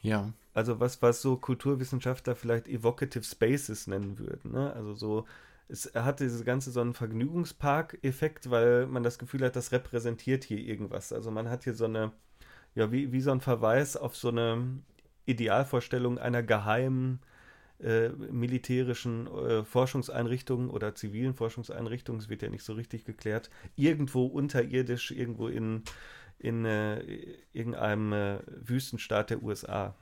Ja. 0.04 0.32
Also 0.52 0.78
was, 0.78 1.02
was 1.02 1.20
so 1.20 1.36
Kulturwissenschaftler 1.36 2.36
vielleicht 2.36 2.68
Evocative 2.68 3.24
Spaces 3.24 3.88
nennen 3.88 4.18
würden. 4.18 4.52
Ne? 4.52 4.72
Also 4.72 4.94
so, 4.94 5.24
es 5.68 5.92
hat 5.94 6.20
diese 6.20 6.44
ganze 6.44 6.70
so 6.70 6.80
einen 6.80 6.94
Vergnügungspark-Effekt, 6.94 8.50
weil 8.50 8.86
man 8.86 9.02
das 9.02 9.18
Gefühl 9.18 9.44
hat, 9.44 9.56
das 9.56 9.72
repräsentiert 9.72 10.44
hier 10.44 10.58
irgendwas. 10.58 11.12
Also 11.12 11.30
man 11.30 11.48
hat 11.48 11.64
hier 11.64 11.74
so 11.74 11.86
eine, 11.86 12.12
ja, 12.74 12.92
wie, 12.92 13.10
wie 13.12 13.20
so 13.20 13.32
ein 13.32 13.40
Verweis 13.40 13.96
auf 13.96 14.14
so 14.16 14.28
eine 14.28 14.78
Idealvorstellung 15.26 16.18
einer 16.18 16.42
geheimen 16.42 17.20
äh, 17.82 18.10
militärischen 18.10 19.26
äh, 19.26 19.64
Forschungseinrichtung 19.64 20.70
oder 20.70 20.94
zivilen 20.94 21.34
Forschungseinrichtung, 21.34 22.18
es 22.18 22.28
wird 22.28 22.42
ja 22.42 22.48
nicht 22.48 22.62
so 22.62 22.74
richtig 22.74 23.04
geklärt, 23.04 23.50
irgendwo 23.74 24.26
unterirdisch, 24.26 25.10
irgendwo 25.10 25.48
in, 25.48 25.82
in 26.38 26.64
äh, 26.64 27.00
irgendeinem 27.52 28.12
äh, 28.12 28.38
Wüstenstaat 28.46 29.30
der 29.30 29.42
USA. 29.42 29.94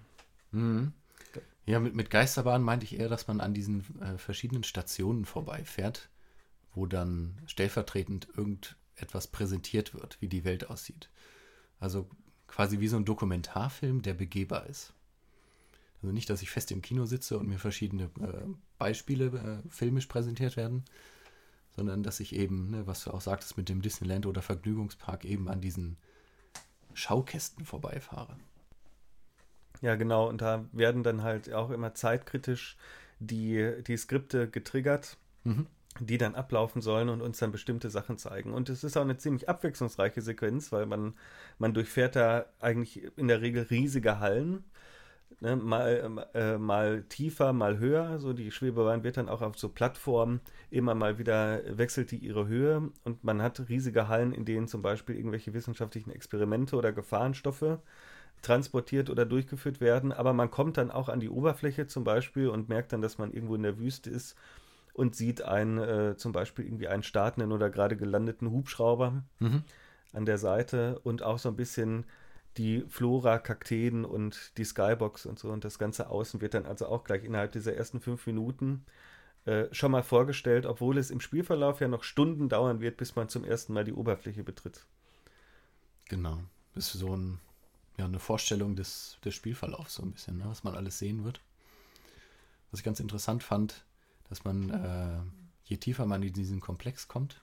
Mhm. 0.51 0.93
Ja, 1.65 1.79
mit, 1.79 1.95
mit 1.95 2.11
Geisterbahn 2.11 2.63
meinte 2.63 2.85
ich 2.85 2.99
eher, 2.99 3.09
dass 3.09 3.29
man 3.29 3.41
an 3.41 3.55
diesen 3.55 3.85
äh, 4.01 4.19
verschiedenen 4.19 4.65
Stationen 4.65 5.25
vorbeifährt, 5.25 6.09
wo 6.75 6.87
dann 6.87 7.39
stellvertretend 7.47 8.29
irgendetwas 8.37 9.29
präsentiert 9.29 9.95
wird, 9.95 10.21
wie 10.21 10.29
die 10.29 10.45
Welt 10.45 10.69
aussieht. 10.71 11.09
Also 11.79 12.09
quasi 12.49 12.81
wie 12.81 12.89
so 12.89 12.97
ein 12.97 13.05
Dokumentarfilm, 13.05 14.03
der 14.03 14.15
begehbar 14.15 14.67
ist. 14.67 14.93
Also 16.03 16.13
nicht, 16.13 16.29
dass 16.29 16.43
ich 16.43 16.51
fest 16.51 16.73
im 16.73 16.83
Kino 16.83 17.07
sitze 17.07 17.39
und 17.39 17.49
mir 17.49 17.59
verschiedene 17.59 18.05
äh, 18.21 18.49
Beispiele 18.79 19.27
äh, 19.27 19.69
filmisch 19.71 20.07
präsentiert 20.07 20.57
werden, 20.57 20.85
sondern 21.77 22.03
dass 22.03 22.19
ich 22.19 22.35
eben, 22.35 22.71
ne, 22.71 22.87
was 22.87 23.05
du 23.05 23.13
auch 23.13 23.21
sagtest 23.21 23.57
mit 23.57 23.69
dem 23.69 23.83
Disneyland 23.83 24.27
oder 24.27 24.43
Vergnügungspark, 24.43 25.25
eben 25.25 25.49
an 25.49 25.61
diesen 25.61 25.97
Schaukästen 26.95 27.65
vorbeifahre. 27.65 28.37
Ja, 29.81 29.97
genau. 29.97 30.29
Und 30.29 30.41
da 30.41 30.65
werden 30.73 31.03
dann 31.03 31.23
halt 31.23 31.53
auch 31.53 31.71
immer 31.71 31.95
zeitkritisch 31.95 32.77
die, 33.19 33.83
die 33.87 33.97
Skripte 33.97 34.49
getriggert, 34.49 35.17
mhm. 35.45 35.67
die 36.01 36.19
dann 36.19 36.35
ablaufen 36.35 36.81
sollen 36.81 37.09
und 37.09 37.21
uns 37.21 37.39
dann 37.39 37.53
bestimmte 37.53 37.91
Sachen 37.91 38.17
zeigen. 38.17 38.55
Und 38.55 38.69
es 38.69 38.85
ist 38.85 38.97
auch 38.97 39.03
eine 39.03 39.17
ziemlich 39.17 39.49
abwechslungsreiche 39.49 40.23
Sequenz, 40.23 40.73
weil 40.73 40.87
man, 40.87 41.15
man 41.59 41.75
durchfährt 41.75 42.17
da 42.17 42.47
eigentlich 42.61 43.03
in 43.17 43.29
der 43.29 43.41
Regel 43.41 43.65
riesige 43.65 44.21
Hallen. 44.21 44.65
Ne, 45.41 45.57
mal, 45.57 46.29
äh, 46.35 46.59
mal 46.59 47.03
tiefer, 47.05 47.53
mal 47.53 47.79
höher. 47.79 48.19
So 48.19 48.33
die 48.33 48.51
Schwebebahn 48.51 49.05
wird 49.05 49.17
dann 49.17 49.29
auch 49.29 49.43
auf 49.43 49.59
so 49.59 49.69
Plattformen 49.69 50.41
immer 50.71 50.95
mal 50.95 51.19
wieder 51.19 51.61
wechselt 51.77 52.11
die 52.11 52.19
ihre 52.19 52.47
Höhe 52.47 52.91
und 53.05 53.25
man 53.25 53.43
hat 53.43 53.69
riesige 53.69 54.09
Hallen, 54.09 54.33
in 54.33 54.45
denen 54.45 54.69
zum 54.69 54.83
Beispiel 54.83 55.17
irgendwelche 55.17 55.55
wissenschaftlichen 55.55 56.11
Experimente 56.11 56.77
oder 56.77 56.93
Gefahrenstoffe 56.93 57.79
transportiert 58.43 59.09
oder 59.09 59.25
durchgeführt 59.25 59.81
werden. 59.81 60.13
Aber 60.13 60.33
man 60.33 60.51
kommt 60.51 60.77
dann 60.77 60.91
auch 60.91 61.09
an 61.09 61.21
die 61.21 61.31
Oberfläche 61.31 61.87
zum 61.87 62.05
Beispiel 62.05 62.49
und 62.49 62.69
merkt 62.69 62.93
dann, 62.93 63.03
dass 63.03 63.19
man 63.19 63.33
irgendwo 63.33 63.55
in 63.55 63.63
der 63.63 63.79
Wüste 63.79 64.11
ist 64.11 64.37
und 64.95 65.17
sieht 65.17 65.43
einen, 65.43 65.79
äh, 65.79 66.17
zum 66.17 66.33
Beispiel 66.33 66.67
irgendwie 66.67 66.89
einen 66.89 67.03
startenden 67.03 67.53
oder 67.53 67.71
gerade 67.71 67.97
gelandeten 67.97 68.51
Hubschrauber 68.51 69.23
mhm. 69.39 69.63
an 70.13 70.27
der 70.27 70.39
Seite 70.39 70.99
und 71.05 71.23
auch 71.23 71.39
so 71.39 71.49
ein 71.49 71.57
bisschen 71.57 72.05
die 72.57 72.85
Flora, 72.89 73.39
Kakteen 73.39 74.05
und 74.05 74.57
die 74.59 74.65
Skybox 74.65 75.27
und 75.27 75.39
so. 75.39 75.51
Und 75.51 75.65
das 75.65 75.79
ganze 75.79 76.11
Außen 76.11 76.41
wird 76.41 76.55
dann 76.55 76.67
also 76.67 76.87
auch 76.87 77.05
gleich 77.05 77.25
innerhalb 77.25 77.53
dieser 77.53 77.75
ersten 77.75 78.01
fünf 78.01 78.27
Minuten 78.27 78.85
äh, 79.45 79.67
schon 79.73 79.91
mal 79.91 80.03
vorgestellt, 80.03 80.67
obwohl 80.67 80.99
es 80.99 81.11
im 81.11 81.21
Spielverlauf 81.21 81.81
ja 81.81 81.89
noch 81.89 82.05
Stunden 82.05 82.49
dauern 82.49 82.81
wird, 82.81 82.97
bis 82.97 83.17
man 83.17 83.29
zum 83.29 83.45
ersten 83.45 83.73
Mal 83.73 83.85
die 83.85 83.93
Oberfläche 83.93 84.45
betritt. 84.45 84.87
Genau. 86.09 86.39
Das 86.75 86.95
ist 86.95 87.01
so 87.01 87.17
ein, 87.17 87.41
ja, 87.99 88.05
eine 88.05 88.19
Vorstellung 88.19 88.77
des, 88.77 89.19
des 89.25 89.35
Spielverlaufs, 89.35 89.95
so 89.95 90.03
ein 90.03 90.13
bisschen, 90.13 90.39
ne? 90.39 90.45
was 90.47 90.65
man 90.65 90.75
alles 90.75 90.99
sehen 90.99 91.25
wird. 91.25 91.41
Was 92.71 92.81
ich 92.81 92.85
ganz 92.85 93.01
interessant 93.01 93.43
fand, 93.43 93.85
dass 94.29 94.45
man, 94.45 94.71
äh, 94.71 95.21
je 95.65 95.77
tiefer 95.77 96.07
man 96.07 96.23
in 96.23 96.33
diesen 96.33 96.61
Komplex 96.61 97.09
kommt, 97.09 97.43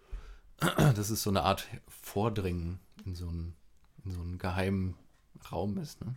das 0.58 1.10
ist 1.10 1.22
so 1.22 1.30
eine 1.30 1.42
Art 1.42 1.66
Vordringen 1.88 2.80
in 3.04 3.14
so 3.14 3.28
einen 3.28 3.54
so 4.10 4.20
einem 4.20 4.38
geheimen 4.38 4.94
Raum 5.50 5.78
ist. 5.78 6.04
Ne? 6.04 6.14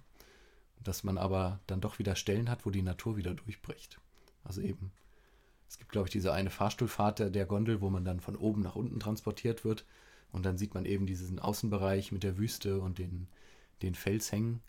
Dass 0.83 1.03
man 1.03 1.17
aber 1.17 1.59
dann 1.67 1.81
doch 1.81 1.99
wieder 1.99 2.15
Stellen 2.15 2.49
hat, 2.49 2.65
wo 2.65 2.69
die 2.69 2.81
Natur 2.81 3.17
wieder 3.17 3.33
durchbricht. 3.33 3.99
Also 4.43 4.61
eben, 4.61 4.91
es 5.69 5.77
gibt, 5.77 5.91
glaube 5.91 6.07
ich, 6.07 6.11
diese 6.11 6.33
eine 6.33 6.49
Fahrstuhlfahrt 6.49 7.19
der, 7.19 7.29
der 7.29 7.45
Gondel, 7.45 7.81
wo 7.81 7.89
man 7.89 8.03
dann 8.03 8.19
von 8.19 8.35
oben 8.35 8.61
nach 8.61 8.75
unten 8.75 8.99
transportiert 8.99 9.63
wird. 9.63 9.85
Und 10.31 10.45
dann 10.45 10.57
sieht 10.57 10.73
man 10.73 10.85
eben 10.85 11.05
diesen 11.05 11.39
Außenbereich 11.39 12.11
mit 12.11 12.23
der 12.23 12.37
Wüste 12.37 12.79
und 12.79 12.97
den, 12.97 13.27
den 13.81 13.95
Felshängen. 13.95 14.61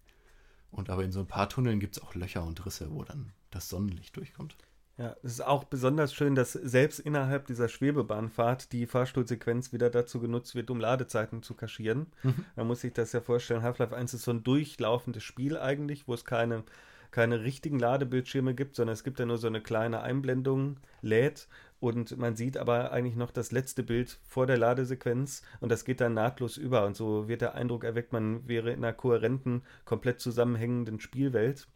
Und 0.70 0.90
aber 0.90 1.04
in 1.04 1.12
so 1.12 1.20
ein 1.20 1.26
paar 1.26 1.48
Tunneln 1.48 1.80
gibt 1.80 1.96
es 1.96 2.02
auch 2.02 2.14
Löcher 2.14 2.44
und 2.44 2.64
Risse, 2.64 2.90
wo 2.90 3.04
dann 3.04 3.32
das 3.50 3.68
Sonnenlicht 3.68 4.16
durchkommt. 4.16 4.56
Ja, 5.02 5.16
es 5.24 5.32
ist 5.32 5.40
auch 5.40 5.64
besonders 5.64 6.14
schön, 6.14 6.36
dass 6.36 6.52
selbst 6.52 7.00
innerhalb 7.00 7.46
dieser 7.46 7.68
Schwebebahnfahrt 7.68 8.70
die 8.70 8.86
Fahrstuhlsequenz 8.86 9.72
wieder 9.72 9.90
dazu 9.90 10.20
genutzt 10.20 10.54
wird, 10.54 10.70
um 10.70 10.78
Ladezeiten 10.78 11.42
zu 11.42 11.54
kaschieren. 11.54 12.06
Mhm. 12.22 12.44
Man 12.54 12.68
muss 12.68 12.82
sich 12.82 12.92
das 12.92 13.10
ja 13.10 13.20
vorstellen, 13.20 13.62
Half-Life 13.62 13.96
1 13.96 14.14
ist 14.14 14.22
so 14.22 14.30
ein 14.30 14.44
durchlaufendes 14.44 15.24
Spiel 15.24 15.58
eigentlich, 15.58 16.06
wo 16.06 16.14
es 16.14 16.24
keine, 16.24 16.62
keine 17.10 17.42
richtigen 17.42 17.80
Ladebildschirme 17.80 18.54
gibt, 18.54 18.76
sondern 18.76 18.94
es 18.94 19.02
gibt 19.02 19.18
ja 19.18 19.26
nur 19.26 19.38
so 19.38 19.48
eine 19.48 19.60
kleine 19.60 20.02
Einblendung, 20.02 20.76
lädt 21.00 21.48
und 21.80 22.16
man 22.16 22.36
sieht 22.36 22.56
aber 22.56 22.92
eigentlich 22.92 23.16
noch 23.16 23.32
das 23.32 23.50
letzte 23.50 23.82
Bild 23.82 24.20
vor 24.24 24.46
der 24.46 24.56
Ladesequenz 24.56 25.42
und 25.58 25.72
das 25.72 25.84
geht 25.84 26.00
dann 26.00 26.14
nahtlos 26.14 26.56
über 26.56 26.86
und 26.86 26.94
so 26.96 27.26
wird 27.26 27.40
der 27.40 27.56
Eindruck 27.56 27.82
erweckt, 27.82 28.12
man 28.12 28.46
wäre 28.46 28.70
in 28.70 28.84
einer 28.84 28.92
kohärenten, 28.92 29.62
komplett 29.84 30.20
zusammenhängenden 30.20 31.00
Spielwelt. 31.00 31.66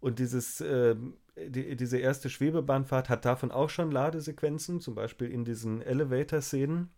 Und 0.00 0.18
dieses 0.18 0.62
äh, 0.62 0.96
die, 1.36 1.76
diese 1.76 1.98
erste 1.98 2.30
Schwebebahnfahrt 2.30 3.08
hat 3.08 3.24
davon 3.24 3.50
auch 3.50 3.70
schon 3.70 3.90
Ladesequenzen, 3.90 4.80
zum 4.80 4.94
Beispiel 4.94 5.30
in 5.30 5.44
diesen 5.44 5.82
Elevator-Szenen. 5.82 6.90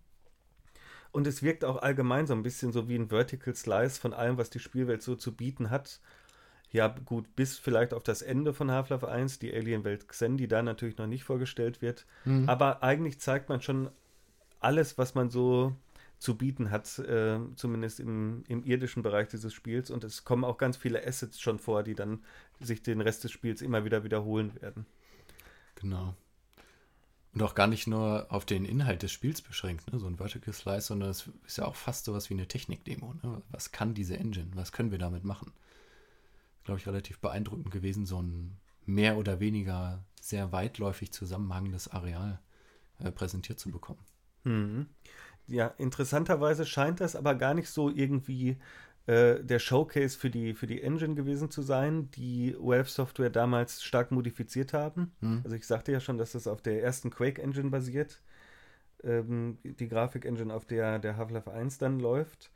Und 1.10 1.26
es 1.26 1.42
wirkt 1.42 1.64
auch 1.64 1.82
allgemein 1.82 2.26
so 2.26 2.32
ein 2.32 2.42
bisschen 2.42 2.72
so 2.72 2.88
wie 2.88 2.96
ein 2.96 3.10
Vertical 3.10 3.54
Slice 3.54 3.98
von 3.98 4.14
allem, 4.14 4.38
was 4.38 4.50
die 4.50 4.58
Spielwelt 4.58 5.02
so 5.02 5.14
zu 5.14 5.36
bieten 5.36 5.70
hat. 5.70 6.00
Ja, 6.70 6.88
gut, 6.88 7.36
bis 7.36 7.58
vielleicht 7.58 7.92
auf 7.92 8.02
das 8.02 8.22
Ende 8.22 8.54
von 8.54 8.70
Half-Life 8.70 9.06
1, 9.06 9.38
die 9.38 9.52
Alien-Welt 9.52 10.08
Xen, 10.08 10.38
die 10.38 10.48
da 10.48 10.62
natürlich 10.62 10.96
noch 10.96 11.06
nicht 11.06 11.22
vorgestellt 11.22 11.82
wird. 11.82 12.06
Mhm. 12.24 12.48
Aber 12.48 12.82
eigentlich 12.82 13.20
zeigt 13.20 13.50
man 13.50 13.60
schon 13.60 13.90
alles, 14.58 14.96
was 14.96 15.14
man 15.14 15.28
so 15.28 15.76
zu 16.18 16.36
bieten 16.38 16.70
hat, 16.70 16.98
äh, 17.00 17.40
zumindest 17.56 18.00
im, 18.00 18.44
im 18.48 18.64
irdischen 18.64 19.02
Bereich 19.02 19.28
dieses 19.28 19.52
Spiels. 19.52 19.90
Und 19.90 20.04
es 20.04 20.24
kommen 20.24 20.44
auch 20.44 20.56
ganz 20.56 20.76
viele 20.76 21.04
Assets 21.06 21.40
schon 21.40 21.58
vor, 21.58 21.82
die 21.82 21.94
dann 21.94 22.22
sich 22.64 22.82
den 22.82 23.00
Rest 23.00 23.24
des 23.24 23.32
Spiels 23.32 23.62
immer 23.62 23.84
wieder 23.84 24.04
wiederholen 24.04 24.60
werden. 24.60 24.86
Genau. 25.76 26.14
Und 27.34 27.42
auch 27.42 27.54
gar 27.54 27.66
nicht 27.66 27.86
nur 27.86 28.26
auf 28.30 28.44
den 28.44 28.64
Inhalt 28.64 29.02
des 29.02 29.10
Spiels 29.10 29.40
beschränkt, 29.40 29.90
ne? 29.90 29.98
so 29.98 30.06
ein 30.06 30.16
Vertical 30.16 30.52
Slice, 30.52 30.88
sondern 30.88 31.10
es 31.10 31.30
ist 31.46 31.58
ja 31.58 31.64
auch 31.64 31.76
fast 31.76 32.04
sowas 32.04 32.28
wie 32.28 32.34
eine 32.34 32.46
Technik-Demo. 32.46 33.14
Ne? 33.22 33.42
Was 33.50 33.72
kann 33.72 33.94
diese 33.94 34.18
Engine? 34.18 34.50
Was 34.54 34.72
können 34.72 34.90
wir 34.90 34.98
damit 34.98 35.24
machen? 35.24 35.52
Glaube 36.64 36.78
ich, 36.78 36.86
relativ 36.86 37.20
beeindruckend 37.20 37.70
gewesen, 37.70 38.04
so 38.04 38.20
ein 38.20 38.58
mehr 38.84 39.16
oder 39.16 39.40
weniger 39.40 40.04
sehr 40.20 40.52
weitläufig 40.52 41.12
zusammenhangendes 41.12 41.88
Areal 41.88 42.40
äh, 42.98 43.10
präsentiert 43.10 43.58
zu 43.58 43.70
bekommen. 43.70 44.04
Mhm 44.44 44.86
ja, 45.46 45.66
interessanterweise 45.78 46.66
scheint 46.66 47.00
das 47.00 47.16
aber 47.16 47.34
gar 47.34 47.54
nicht 47.54 47.68
so 47.68 47.90
irgendwie 47.90 48.56
äh, 49.06 49.42
der 49.42 49.58
Showcase 49.58 50.16
für 50.16 50.30
die, 50.30 50.54
für 50.54 50.66
die 50.66 50.82
Engine 50.82 51.14
gewesen 51.14 51.50
zu 51.50 51.62
sein, 51.62 52.10
die 52.12 52.54
Valve 52.58 52.88
Software 52.88 53.30
damals 53.30 53.82
stark 53.82 54.12
modifiziert 54.12 54.72
haben. 54.72 55.12
Hm. 55.20 55.40
Also 55.42 55.56
ich 55.56 55.66
sagte 55.66 55.90
ja 55.90 56.00
schon, 56.00 56.18
dass 56.18 56.32
das 56.32 56.46
auf 56.46 56.62
der 56.62 56.82
ersten 56.82 57.10
Quake 57.10 57.42
Engine 57.42 57.70
basiert. 57.70 58.22
Ähm, 59.02 59.58
die 59.64 59.88
Grafik-Engine, 59.88 60.54
auf 60.54 60.64
der 60.66 61.00
der 61.00 61.16
Half-Life 61.16 61.50
1 61.50 61.78
dann 61.78 61.98
läuft. 61.98 62.52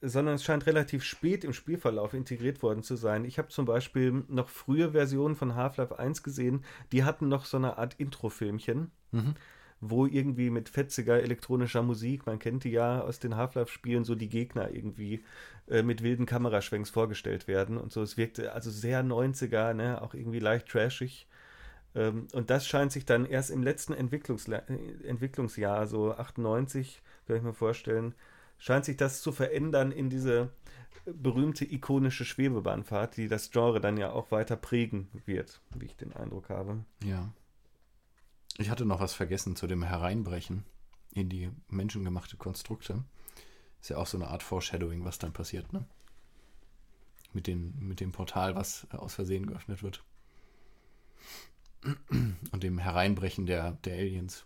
Sondern 0.00 0.36
es 0.36 0.42
scheint 0.42 0.66
relativ 0.66 1.04
spät 1.04 1.44
im 1.44 1.52
Spielverlauf 1.52 2.14
integriert 2.14 2.62
worden 2.62 2.82
zu 2.82 2.96
sein. 2.96 3.24
Ich 3.24 3.38
habe 3.38 3.48
zum 3.48 3.66
Beispiel 3.66 4.24
noch 4.28 4.48
frühe 4.48 4.92
Versionen 4.92 5.36
von 5.36 5.54
Half-Life 5.54 5.98
1 5.98 6.22
gesehen, 6.22 6.64
die 6.92 7.04
hatten 7.04 7.28
noch 7.28 7.44
so 7.44 7.58
eine 7.58 7.76
Art 7.76 7.94
Intro-Filmchen. 8.00 8.90
Mhm 9.10 9.34
wo 9.82 10.06
irgendwie 10.06 10.48
mit 10.48 10.68
fetziger 10.68 11.20
elektronischer 11.20 11.82
Musik, 11.82 12.24
man 12.24 12.38
kennt 12.38 12.62
die 12.62 12.70
ja 12.70 13.00
aus 13.00 13.18
den 13.18 13.34
Half-Life-Spielen, 13.34 14.04
so 14.04 14.14
die 14.14 14.28
Gegner 14.28 14.70
irgendwie 14.70 15.24
äh, 15.68 15.82
mit 15.82 16.04
wilden 16.04 16.24
Kameraschwenks 16.24 16.88
vorgestellt 16.88 17.48
werden 17.48 17.76
und 17.78 17.92
so. 17.92 18.00
Es 18.00 18.16
wirkte 18.16 18.52
also 18.52 18.70
sehr 18.70 19.02
90er, 19.02 19.74
ne? 19.74 20.00
auch 20.00 20.14
irgendwie 20.14 20.38
leicht 20.38 20.68
trashig. 20.68 21.26
Ähm, 21.96 22.28
und 22.32 22.48
das 22.48 22.64
scheint 22.64 22.92
sich 22.92 23.04
dann 23.06 23.26
erst 23.26 23.50
im 23.50 23.64
letzten 23.64 23.92
Entwicklungsla 23.92 24.62
Entwicklungsjahr, 25.04 25.88
so 25.88 26.12
98, 26.12 27.02
kann 27.26 27.36
ich 27.36 27.42
mir 27.42 27.52
vorstellen, 27.52 28.14
scheint 28.58 28.84
sich 28.84 28.96
das 28.96 29.20
zu 29.20 29.32
verändern 29.32 29.90
in 29.90 30.10
diese 30.10 30.50
berühmte 31.06 31.64
ikonische 31.64 32.24
Schwebebahnfahrt, 32.24 33.16
die 33.16 33.26
das 33.26 33.50
Genre 33.50 33.80
dann 33.80 33.96
ja 33.96 34.12
auch 34.12 34.30
weiter 34.30 34.54
prägen 34.54 35.08
wird, 35.26 35.60
wie 35.74 35.86
ich 35.86 35.96
den 35.96 36.12
Eindruck 36.12 36.50
habe. 36.50 36.84
Ja. 37.02 37.32
Ich 38.58 38.70
hatte 38.70 38.84
noch 38.84 39.00
was 39.00 39.14
vergessen 39.14 39.56
zu 39.56 39.66
dem 39.66 39.82
Hereinbrechen 39.82 40.64
in 41.12 41.28
die 41.28 41.50
menschengemachte 41.68 42.36
Konstrukte. 42.36 43.04
Ist 43.80 43.90
ja 43.90 43.96
auch 43.96 44.06
so 44.06 44.16
eine 44.16 44.28
Art 44.28 44.42
Foreshadowing, 44.42 45.04
was 45.04 45.18
dann 45.18 45.32
passiert, 45.32 45.72
ne? 45.72 45.84
Mit, 47.32 47.46
den, 47.46 47.74
mit 47.78 48.00
dem 48.00 48.12
Portal, 48.12 48.54
was 48.54 48.86
aus 48.90 49.14
Versehen 49.14 49.46
geöffnet 49.46 49.82
wird. 49.82 50.04
Und 51.82 52.62
dem 52.62 52.78
Hereinbrechen 52.78 53.46
der, 53.46 53.72
der 53.84 53.94
Aliens. 53.94 54.44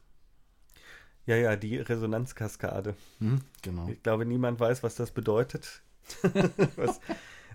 Ja, 1.27 1.35
ja, 1.35 1.57
die 1.57 1.77
Resonanzkaskade. 1.77 2.97
Mhm, 3.19 3.43
genau. 3.61 3.89
Ich 3.89 4.03
glaube, 4.03 4.25
niemand 4.25 4.61
weiß, 4.61 4.85
was 4.85 4.95
das 4.95 5.11
bedeutet. 5.11 5.83
was, 6.77 7.01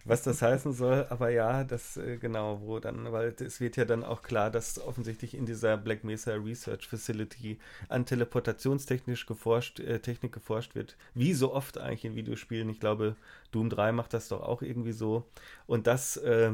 was 0.05 0.21
das 0.23 0.41
heißen 0.41 0.73
soll, 0.73 1.05
aber 1.09 1.29
ja, 1.29 1.63
das 1.63 1.97
äh, 1.97 2.17
genau, 2.17 2.61
wo 2.61 2.79
dann, 2.79 3.11
weil 3.11 3.35
es 3.39 3.59
wird 3.59 3.77
ja 3.77 3.85
dann 3.85 4.03
auch 4.03 4.21
klar, 4.21 4.49
dass 4.51 4.79
offensichtlich 4.79 5.33
in 5.35 5.45
dieser 5.45 5.77
Black 5.77 6.03
Mesa 6.03 6.33
Research 6.33 6.87
Facility 6.87 7.59
an 7.89 8.05
teleportationstechnisch 8.05 9.25
geforscht, 9.25 9.79
äh, 9.79 9.99
Technik 9.99 10.31
geforscht 10.31 10.75
wird, 10.75 10.97
wie 11.13 11.33
so 11.33 11.53
oft 11.53 11.77
eigentlich 11.77 12.05
in 12.05 12.15
Videospielen. 12.15 12.69
Ich 12.69 12.79
glaube, 12.79 13.15
Doom 13.51 13.69
3 13.69 13.91
macht 13.91 14.13
das 14.13 14.27
doch 14.29 14.41
auch 14.41 14.61
irgendwie 14.61 14.93
so. 14.93 15.27
Und 15.67 15.87
das, 15.87 16.17
äh, 16.17 16.51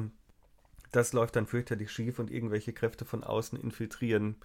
das 0.91 1.13
läuft 1.13 1.35
dann 1.35 1.47
fürchterlich 1.47 1.91
schief 1.91 2.19
und 2.19 2.31
irgendwelche 2.31 2.73
Kräfte 2.73 3.05
von 3.05 3.23
außen 3.23 3.59
infiltrieren 3.59 4.37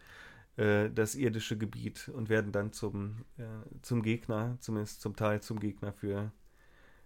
äh, 0.57 0.91
das 0.91 1.15
irdische 1.15 1.57
Gebiet 1.57 2.09
und 2.09 2.29
werden 2.29 2.53
dann 2.53 2.73
zum, 2.73 3.25
äh, 3.39 3.45
zum 3.83 4.03
Gegner, 4.03 4.57
zumindest 4.61 5.01
zum 5.01 5.17
Teil 5.17 5.41
zum 5.41 5.61
Gegner 5.61 5.93
für, 5.93 6.33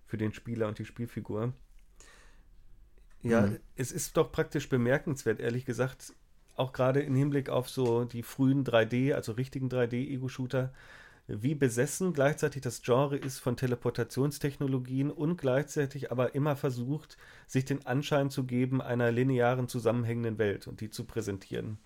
für 0.06 0.16
den 0.16 0.32
Spieler 0.32 0.68
und 0.68 0.78
die 0.78 0.84
Spielfigur. 0.84 1.52
Ja, 3.22 3.42
mhm. 3.42 3.58
es 3.76 3.92
ist 3.92 4.16
doch 4.16 4.30
praktisch 4.30 4.68
bemerkenswert, 4.68 5.40
ehrlich 5.40 5.64
gesagt, 5.64 6.12
auch 6.56 6.72
gerade 6.72 7.00
im 7.00 7.14
Hinblick 7.14 7.48
auf 7.48 7.68
so 7.68 8.04
die 8.04 8.22
frühen 8.22 8.64
3D, 8.64 9.12
also 9.12 9.32
richtigen 9.32 9.68
3D-Ego-Shooter, 9.68 10.72
wie 11.28 11.54
besessen 11.54 12.12
gleichzeitig 12.12 12.62
das 12.62 12.82
Genre 12.82 13.16
ist 13.16 13.40
von 13.40 13.56
Teleportationstechnologien 13.56 15.10
und 15.10 15.36
gleichzeitig 15.36 16.12
aber 16.12 16.34
immer 16.34 16.54
versucht, 16.54 17.16
sich 17.48 17.64
den 17.64 17.84
Anschein 17.84 18.30
zu 18.30 18.44
geben 18.44 18.80
einer 18.80 19.10
linearen 19.10 19.68
zusammenhängenden 19.68 20.38
Welt 20.38 20.68
und 20.68 20.80
die 20.80 20.90
zu 20.90 21.04
präsentieren. 21.04 21.78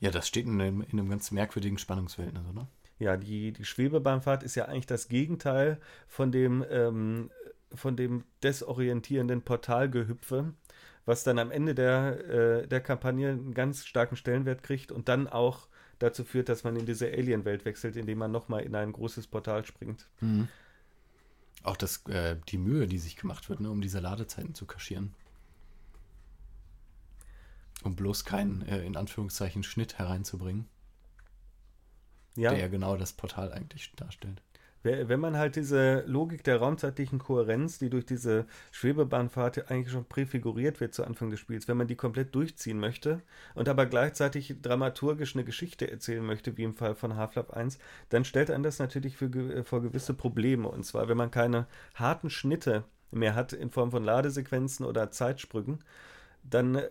Ja, 0.00 0.10
das 0.10 0.26
steht 0.26 0.46
in 0.46 0.60
einem, 0.60 0.82
in 0.82 0.98
einem 0.98 1.08
ganz 1.08 1.30
merkwürdigen 1.30 1.78
Spannungsverhältnis, 1.78 2.42
oder? 2.50 2.66
Ja, 2.98 3.16
die, 3.16 3.52
die 3.52 3.64
Schwebebahnfahrt 3.64 4.42
ist 4.42 4.54
ja 4.54 4.66
eigentlich 4.66 4.86
das 4.86 5.08
Gegenteil 5.08 5.80
von 6.08 6.32
dem 6.32 6.64
ähm, 6.68 7.30
von 7.74 7.96
dem 7.96 8.24
desorientierenden 8.42 9.42
Portalgehüpfe, 9.42 10.52
was 11.04 11.24
dann 11.24 11.38
am 11.38 11.50
Ende 11.50 11.74
der, 11.74 12.28
äh, 12.28 12.66
der 12.66 12.80
Kampagne 12.80 13.30
einen 13.30 13.54
ganz 13.54 13.84
starken 13.84 14.16
Stellenwert 14.16 14.62
kriegt 14.62 14.92
und 14.92 15.08
dann 15.08 15.28
auch 15.28 15.68
dazu 15.98 16.24
führt, 16.24 16.48
dass 16.48 16.64
man 16.64 16.76
in 16.76 16.86
diese 16.86 17.06
Alien-Welt 17.06 17.64
wechselt, 17.64 17.96
indem 17.96 18.18
man 18.18 18.32
nochmal 18.32 18.62
in 18.62 18.74
ein 18.74 18.92
großes 18.92 19.26
Portal 19.26 19.64
springt. 19.64 20.06
Mhm. 20.20 20.48
Auch 21.62 21.76
das, 21.76 22.04
äh, 22.06 22.36
die 22.48 22.58
Mühe, 22.58 22.86
die 22.86 22.98
sich 22.98 23.16
gemacht 23.16 23.48
wird, 23.48 23.60
ne, 23.60 23.70
um 23.70 23.80
diese 23.80 24.00
Ladezeiten 24.00 24.54
zu 24.54 24.66
kaschieren. 24.66 25.14
Um 27.82 27.96
bloß 27.96 28.24
keinen, 28.24 28.62
äh, 28.62 28.84
in 28.84 28.96
Anführungszeichen, 28.96 29.62
Schnitt 29.62 29.98
hereinzubringen. 29.98 30.66
Ja. 32.36 32.50
Der 32.50 32.60
ja 32.60 32.68
genau 32.68 32.96
das 32.96 33.12
Portal 33.12 33.52
eigentlich 33.52 33.92
darstellt. 33.96 34.42
Wenn 34.84 35.18
man 35.18 35.38
halt 35.38 35.56
diese 35.56 36.04
Logik 36.06 36.44
der 36.44 36.58
raumzeitlichen 36.58 37.18
Kohärenz, 37.18 37.78
die 37.78 37.88
durch 37.88 38.04
diese 38.04 38.44
Schwebebahnfahrt 38.70 39.70
eigentlich 39.70 39.90
schon 39.90 40.04
präfiguriert 40.04 40.78
wird 40.80 40.92
zu 40.92 41.04
Anfang 41.04 41.30
des 41.30 41.40
Spiels, 41.40 41.68
wenn 41.68 41.78
man 41.78 41.86
die 41.86 41.96
komplett 41.96 42.34
durchziehen 42.34 42.78
möchte 42.78 43.22
und 43.54 43.70
aber 43.70 43.86
gleichzeitig 43.86 44.56
dramaturgisch 44.60 45.34
eine 45.34 45.44
Geschichte 45.44 45.90
erzählen 45.90 46.24
möchte, 46.24 46.58
wie 46.58 46.64
im 46.64 46.74
Fall 46.74 46.94
von 46.94 47.16
Half-Life 47.16 47.56
1, 47.56 47.78
dann 48.10 48.26
stellt 48.26 48.50
einen 48.50 48.62
das 48.62 48.78
natürlich 48.78 49.16
für, 49.16 49.64
vor 49.64 49.80
gewisse 49.80 50.12
Probleme. 50.12 50.68
Und 50.68 50.84
zwar, 50.84 51.08
wenn 51.08 51.16
man 51.16 51.30
keine 51.30 51.66
harten 51.94 52.28
Schnitte 52.28 52.84
mehr 53.10 53.34
hat 53.34 53.54
in 53.54 53.70
Form 53.70 53.90
von 53.90 54.04
Ladesequenzen 54.04 54.84
oder 54.84 55.10
Zeitsprüngen, 55.10 55.78
dann 56.42 56.74
äh, 56.74 56.90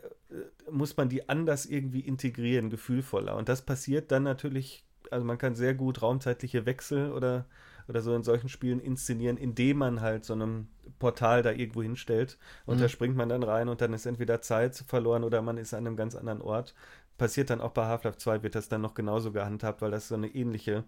muss 0.71 0.97
man 0.97 1.09
die 1.09 1.29
anders 1.29 1.67
irgendwie 1.67 1.99
integrieren, 1.99 2.71
gefühlvoller. 2.71 3.35
Und 3.35 3.49
das 3.49 3.61
passiert 3.61 4.11
dann 4.11 4.23
natürlich, 4.23 4.83
also 5.11 5.25
man 5.25 5.37
kann 5.37 5.53
sehr 5.53 5.75
gut 5.75 6.01
raumzeitliche 6.01 6.65
Wechsel 6.65 7.11
oder 7.11 7.45
oder 7.87 8.01
so 8.01 8.15
in 8.15 8.23
solchen 8.23 8.49
Spielen 8.49 8.79
inszenieren, 8.79 9.37
indem 9.37 9.77
man 9.77 10.01
halt 10.01 10.25
so 10.25 10.33
einem 10.33 10.67
Portal 10.99 11.41
da 11.41 11.51
irgendwo 11.51 11.83
hinstellt 11.83 12.37
und 12.65 12.77
mhm. 12.77 12.81
da 12.81 12.89
springt 12.89 13.15
man 13.15 13.29
dann 13.29 13.43
rein 13.43 13.69
und 13.69 13.81
dann 13.81 13.93
ist 13.93 14.05
entweder 14.05 14.41
Zeit 14.41 14.75
verloren 14.87 15.23
oder 15.23 15.41
man 15.41 15.57
ist 15.57 15.73
an 15.73 15.85
einem 15.85 15.95
ganz 15.95 16.15
anderen 16.15 16.41
Ort. 16.41 16.75
Passiert 17.17 17.49
dann 17.49 17.61
auch 17.61 17.71
bei 17.71 17.85
Half-Life 17.85 18.17
2, 18.17 18.43
wird 18.43 18.55
das 18.55 18.69
dann 18.69 18.81
noch 18.81 18.95
genauso 18.95 19.31
gehandhabt, 19.31 19.81
weil 19.81 19.91
das 19.91 20.07
so 20.07 20.15
eine 20.15 20.27
ähnliche 20.27 20.83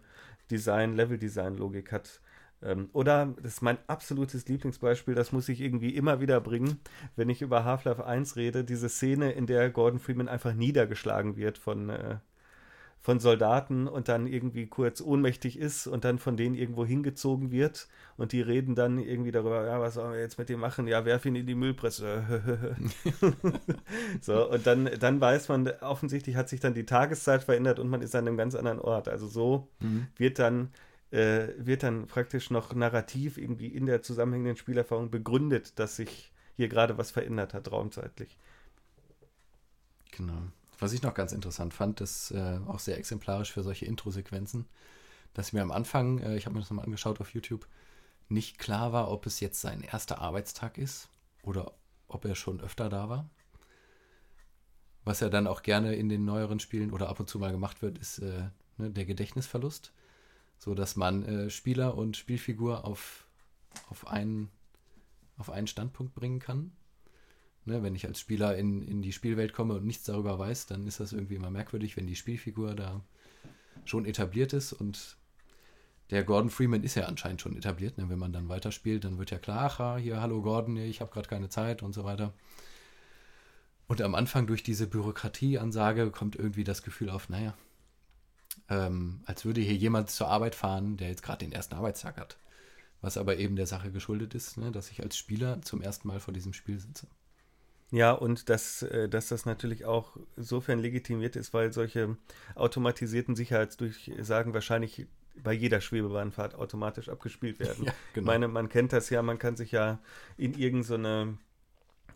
Design, 0.50 0.94
Level-Design-Logik 0.94 1.92
hat. 1.92 2.22
Ähm, 2.62 2.90
oder, 2.94 3.34
das 3.42 3.54
ist 3.54 3.62
mein 3.62 3.78
absolutes 3.88 4.48
Lieblingsbeispiel, 4.48 5.14
das 5.14 5.32
muss 5.32 5.50
ich 5.50 5.62
irgendwie 5.62 5.96
immer 5.96 6.20
wieder 6.22 6.42
bringen, 6.42 6.80
wenn 7.16 7.30
ich 7.30 7.42
über 7.42 7.64
Half-Life 7.64 8.06
1 8.06 8.36
rede, 8.38 8.64
diese 8.64 8.90
Szene, 8.90 9.32
in 9.34 9.46
der 9.46 9.70
Gordon 9.70 10.00
Freeman 10.00 10.28
einfach 10.28 10.54
niedergeschlagen 10.54 11.36
wird 11.36 11.58
von, 11.58 11.90
äh, 11.90 12.18
von 13.06 13.20
Soldaten 13.20 13.88
und 13.88 14.10
dann 14.10 14.26
irgendwie 14.26 14.66
kurz 14.66 15.00
ohnmächtig 15.00 15.60
ist 15.60 15.86
und 15.86 16.04
dann 16.06 16.18
von 16.18 16.38
denen 16.38 16.56
irgendwo 16.56 16.88
hingezogen 16.88 17.52
wird 17.52 17.88
und 18.18 18.32
die 18.32 18.42
reden 18.42 18.74
dann 18.74 18.98
irgendwie 18.98 19.32
darüber, 19.32 19.64
ja, 19.64 19.80
was 19.80 19.94
sollen 19.94 20.14
wir 20.14 20.20
jetzt 20.20 20.40
mit 20.40 20.50
dem 20.50 20.60
machen? 20.60 20.88
Ja, 20.88 21.06
werf 21.06 21.24
ihn 21.28 21.36
in 21.36 21.46
die 21.46 21.54
Müllpresse. 21.54 22.76
so, 24.22 24.50
und 24.50 24.66
dann, 24.66 24.90
dann 25.00 25.22
weiß 25.22 25.50
man, 25.50 25.68
offensichtlich 25.82 26.36
hat 26.36 26.50
sich 26.50 26.62
dann 26.62 26.74
die 26.74 26.88
Tageszeit 26.88 27.44
verändert 27.44 27.78
und 27.78 27.90
man 27.90 28.02
ist 28.02 28.16
an 28.16 28.28
einem 28.28 28.38
ganz 28.38 28.56
anderen 28.56 28.80
Ort. 28.80 29.08
Also 29.08 29.28
so 29.28 29.68
mhm. 29.82 30.08
wird 30.18 30.40
dann 30.40 30.72
äh, 31.12 31.50
wird 31.60 31.84
dann 31.84 32.08
praktisch 32.08 32.50
noch 32.50 32.74
narrativ 32.74 33.38
irgendwie 33.38 33.68
in 33.68 33.86
der 33.86 34.02
zusammenhängenden 34.02 34.58
Spielerfahrung 34.58 35.12
begründet, 35.12 35.78
dass 35.78 35.98
sich 35.98 36.34
hier 36.56 36.70
gerade 36.70 36.98
was 36.98 37.12
verändert 37.12 37.54
hat, 37.54 37.72
raumzeitlich. 37.72 38.36
Genau. 40.10 40.42
Was 40.80 40.94
ich 40.94 41.02
noch 41.02 41.14
ganz 41.14 41.32
interessant 41.32 41.74
fand, 41.74 42.02
ist 42.02 42.32
äh, 42.32 42.60
auch 42.68 42.80
sehr 42.80 42.98
exemplarisch 42.98 43.52
für 43.52 43.64
solche 43.64 43.86
Intro-Sequenzen, 43.86 44.66
dass 45.34 45.54
mir 45.54 45.62
am 45.62 45.72
Anfang, 45.72 46.20
äh, 46.20 46.36
ich 46.36 46.46
habe 46.46 46.56
mir 46.56 46.62
das 46.62 46.70
nochmal 46.70 46.86
angeschaut 46.86 47.22
auf 47.22 47.34
YouTube, 47.34 47.68
nicht 48.28 48.58
klar 48.58 48.92
war, 48.92 49.12
ob 49.12 49.26
es 49.26 49.40
jetzt 49.40 49.62
sein 49.62 49.82
erster 49.82 50.20
Arbeitstag 50.20 50.78
ist 50.78 51.10
oder 51.44 51.74
ob 52.08 52.26
er 52.26 52.36
schon 52.36 52.60
öfter 52.60 52.90
da 52.90 53.10
war. 53.10 53.30
Was 55.04 55.20
ja 55.20 55.30
dann 55.30 55.48
auch 55.48 55.62
gerne 55.62 55.96
in 55.96 56.10
den 56.10 56.26
neueren 56.26 56.60
Spielen 56.60 56.92
oder 56.92 57.10
ab 57.10 57.20
und 57.20 57.30
zu 57.30 57.38
mal 57.38 57.52
gemacht 57.52 57.82
wird, 57.82 57.98
ist 58.00 58.20
äh, 58.20 58.50
ne, 58.78 58.90
der 58.90 59.06
Gedächtnisverlust, 59.06 59.94
so 60.58 60.74
dass 60.74 60.96
man 60.96 61.24
äh, 61.24 61.50
Spieler 61.50 61.96
und 61.96 62.18
Spielfigur 62.18 62.86
auf, 62.86 63.28
auf, 63.90 64.08
einen, 64.08 64.50
auf 65.38 65.52
einen 65.52 65.68
Standpunkt 65.68 66.16
bringen 66.16 66.40
kann 66.40 66.72
Ne, 67.68 67.82
wenn 67.82 67.96
ich 67.96 68.06
als 68.06 68.20
Spieler 68.20 68.56
in, 68.56 68.84
in 68.84 69.02
die 69.02 69.12
Spielwelt 69.12 69.54
komme 69.54 69.74
und 69.74 69.86
nichts 69.86 70.04
darüber 70.04 70.38
weiß, 70.38 70.68
dann 70.68 70.86
ist 70.86 71.00
das 71.00 71.14
irgendwie 71.14 71.36
immer 71.36 71.50
merkwürdig, 71.50 71.98
wenn 71.98 72.06
die 72.06 72.16
Spielfigur 72.16 72.76
da 72.76 73.02
schon 73.86 74.06
etabliert 74.06 74.54
ist 74.54 74.72
und 74.72 75.18
der 76.12 76.24
Gordon 76.24 76.52
Freeman 76.52 76.84
ist 76.84 76.94
ja 76.96 77.06
anscheinend 77.06 77.42
schon 77.42 77.58
etabliert. 77.58 77.98
Ne? 77.98 78.10
Wenn 78.10 78.20
man 78.20 78.32
dann 78.32 78.50
weiterspielt, 78.50 79.04
dann 79.04 79.18
wird 79.18 79.32
ja 79.32 79.40
klar, 79.40 79.72
ach, 79.80 79.98
hier, 79.98 80.22
hallo 80.22 80.42
Gordon, 80.44 80.78
ich 80.78 81.02
habe 81.02 81.12
gerade 81.12 81.28
keine 81.28 81.50
Zeit 81.50 81.82
und 81.82 81.94
so 81.94 82.04
weiter. 82.04 82.34
Und 83.88 84.02
am 84.02 84.14
Anfang 84.14 84.46
durch 84.46 84.62
diese 84.62 84.88
Bürokratieansage 84.88 86.12
kommt 86.12 86.36
irgendwie 86.36 86.64
das 86.64 86.84
Gefühl 86.84 87.10
auf, 87.10 87.30
naja, 87.30 87.56
ähm, 88.70 89.22
als 89.26 89.46
würde 89.46 89.62
hier 89.62 89.76
jemand 89.76 90.10
zur 90.10 90.28
Arbeit 90.28 90.56
fahren, 90.56 90.98
der 90.98 91.10
jetzt 91.10 91.24
gerade 91.24 91.46
den 91.46 91.52
ersten 91.52 91.76
Arbeitstag 91.76 92.18
hat. 92.18 92.38
Was 93.02 93.18
aber 93.18 93.38
eben 93.38 93.56
der 93.56 93.68
Sache 93.68 93.92
geschuldet 93.92 94.34
ist, 94.34 94.58
ne, 94.58 94.72
dass 94.72 94.90
ich 94.90 95.02
als 95.04 95.18
Spieler 95.18 95.62
zum 95.62 95.82
ersten 95.82 96.08
Mal 96.08 96.20
vor 96.20 96.34
diesem 96.34 96.54
Spiel 96.54 96.80
sitze. 96.80 97.08
Ja, 97.92 98.12
und 98.12 98.50
dass, 98.50 98.82
äh, 98.82 99.08
dass 99.08 99.28
das 99.28 99.46
natürlich 99.46 99.86
auch 99.86 100.18
insofern 100.36 100.80
legitimiert 100.80 101.36
ist, 101.36 101.54
weil 101.54 101.72
solche 101.72 102.18
automatisierten 102.56 103.36
Sicherheitsdurchsagen 103.36 104.54
wahrscheinlich 104.54 105.08
bei 105.44 105.54
jeder 105.54 105.82
Schwebebahnfahrt 105.82 106.56
automatisch 106.56 107.10
abgespielt 107.10 107.60
werden. 107.60 107.86
Ja, 107.86 107.94
genau. 108.14 108.26
Ich 108.26 108.26
meine, 108.26 108.48
man 108.48 108.70
kennt 108.70 108.94
das 108.94 109.10
ja, 109.10 109.22
man 109.22 109.38
kann 109.38 109.56
sich 109.56 109.72
ja 109.72 110.00
in 110.38 110.54
irgendeine, 110.54 111.38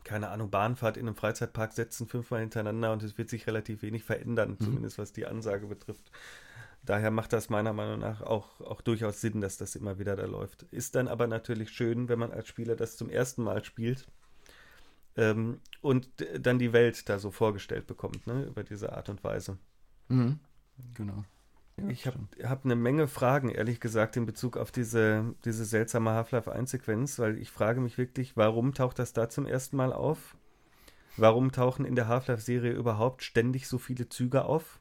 keine 0.04 0.30
Ahnung, 0.30 0.50
Bahnfahrt 0.50 0.98
in 0.98 1.08
einem 1.08 1.16
Freizeitpark 1.16 1.74
setzen, 1.74 2.08
fünfmal 2.08 2.40
hintereinander 2.40 2.92
und 2.92 3.04
es 3.04 3.18
wird 3.18 3.30
sich 3.30 3.46
relativ 3.46 3.82
wenig 3.82 4.04
verändern, 4.04 4.52
mhm. 4.52 4.66
zumindest 4.66 4.98
was 4.98 5.14
die 5.14 5.28
Ansage 5.28 5.68
betrifft. 5.68 6.12
Daher 6.84 7.12
macht 7.12 7.34
das 7.34 7.50
meiner 7.50 7.74
Meinung 7.74 8.00
nach 8.00 8.22
auch, 8.22 8.62
auch 8.62 8.82
durchaus 8.82 9.22
Sinn, 9.22 9.42
dass 9.42 9.58
das 9.58 9.76
immer 9.76 10.00
wieder 10.00 10.16
da 10.16 10.26
läuft. 10.26 10.64
Ist 10.72 10.96
dann 10.96 11.10
aber 11.10 11.28
natürlich 11.28 11.70
schön, 11.72 12.08
wenn 12.08 12.18
man 12.18 12.32
als 12.32 12.48
Spieler 12.48 12.76
das 12.76 12.96
zum 12.96 13.10
ersten 13.10 13.44
Mal 13.44 13.64
spielt 13.64 14.08
ähm, 15.18 15.60
und 15.82 16.10
dann 16.40 16.60
die 16.60 16.74
Welt 16.74 17.10
da 17.10 17.20
so 17.20 17.32
vorgestellt 17.32 17.88
bekommt, 17.88 18.28
ne, 18.28 18.44
über 18.44 18.64
diese 18.64 18.94
Art 18.94 19.10
und 19.10 19.24
Weise. 19.24 19.58
Mhm. 20.08 20.40
Genau. 20.96 21.24
Ich 21.88 22.08
habe 22.08 22.18
hab 22.44 22.66
eine 22.66 22.76
Menge 22.76 23.08
Fragen, 23.08 23.50
ehrlich 23.50 23.80
gesagt, 23.80 24.18
in 24.18 24.26
Bezug 24.26 24.58
auf 24.58 24.72
diese, 24.72 25.34
diese 25.46 25.64
seltsame 25.64 26.12
Half-Life 26.12 26.54
1-Sequenz, 26.54 27.20
weil 27.20 27.38
ich 27.38 27.52
frage 27.52 27.80
mich 27.80 27.98
wirklich, 27.98 28.36
warum 28.36 28.74
taucht 28.74 29.00
das 29.00 29.14
da 29.14 29.30
zum 29.30 29.46
ersten 29.46 29.78
Mal 29.78 29.94
auf? 29.94 30.36
Warum 31.16 31.52
tauchen 31.52 31.86
in 31.86 31.96
der 31.96 32.08
Half-Life-Serie 32.08 32.74
überhaupt 32.74 33.24
ständig 33.24 33.68
so 33.68 33.78
viele 33.78 34.10
Züge 34.10 34.46
auf? 34.46 34.80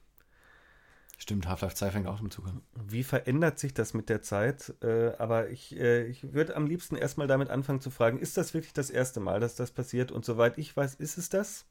Stimmt, 1.21 1.49
Half-Life 1.49 1.75
2 1.75 1.91
fängt 1.91 2.07
auch 2.07 2.21
mit 2.21 2.33
Zug 2.33 2.47
an. 2.47 2.63
Wie 2.75 3.03
verändert 3.03 3.59
sich 3.59 3.75
das 3.75 3.93
mit 3.93 4.09
der 4.09 4.23
Zeit? 4.23 4.73
Äh, 4.83 5.13
aber 5.19 5.51
ich, 5.51 5.77
äh, 5.77 6.07
ich 6.07 6.33
würde 6.33 6.55
am 6.55 6.67
liebsten 6.67 6.95
erstmal 6.95 7.27
damit 7.27 7.51
anfangen 7.51 7.81
zu 7.81 7.91
fragen, 7.91 8.21
ist 8.21 8.37
das 8.37 8.55
wirklich 8.55 8.73
das 8.73 8.89
erste 8.89 9.19
Mal, 9.19 9.41
dass 9.41 9.57
das 9.57 9.73
passiert? 9.73 10.13
Und 10.13 10.25
soweit 10.25 10.59
ich 10.59 10.77
weiß, 10.77 10.95
ist 10.95 11.19
es 11.19 11.29
das. 11.29 11.67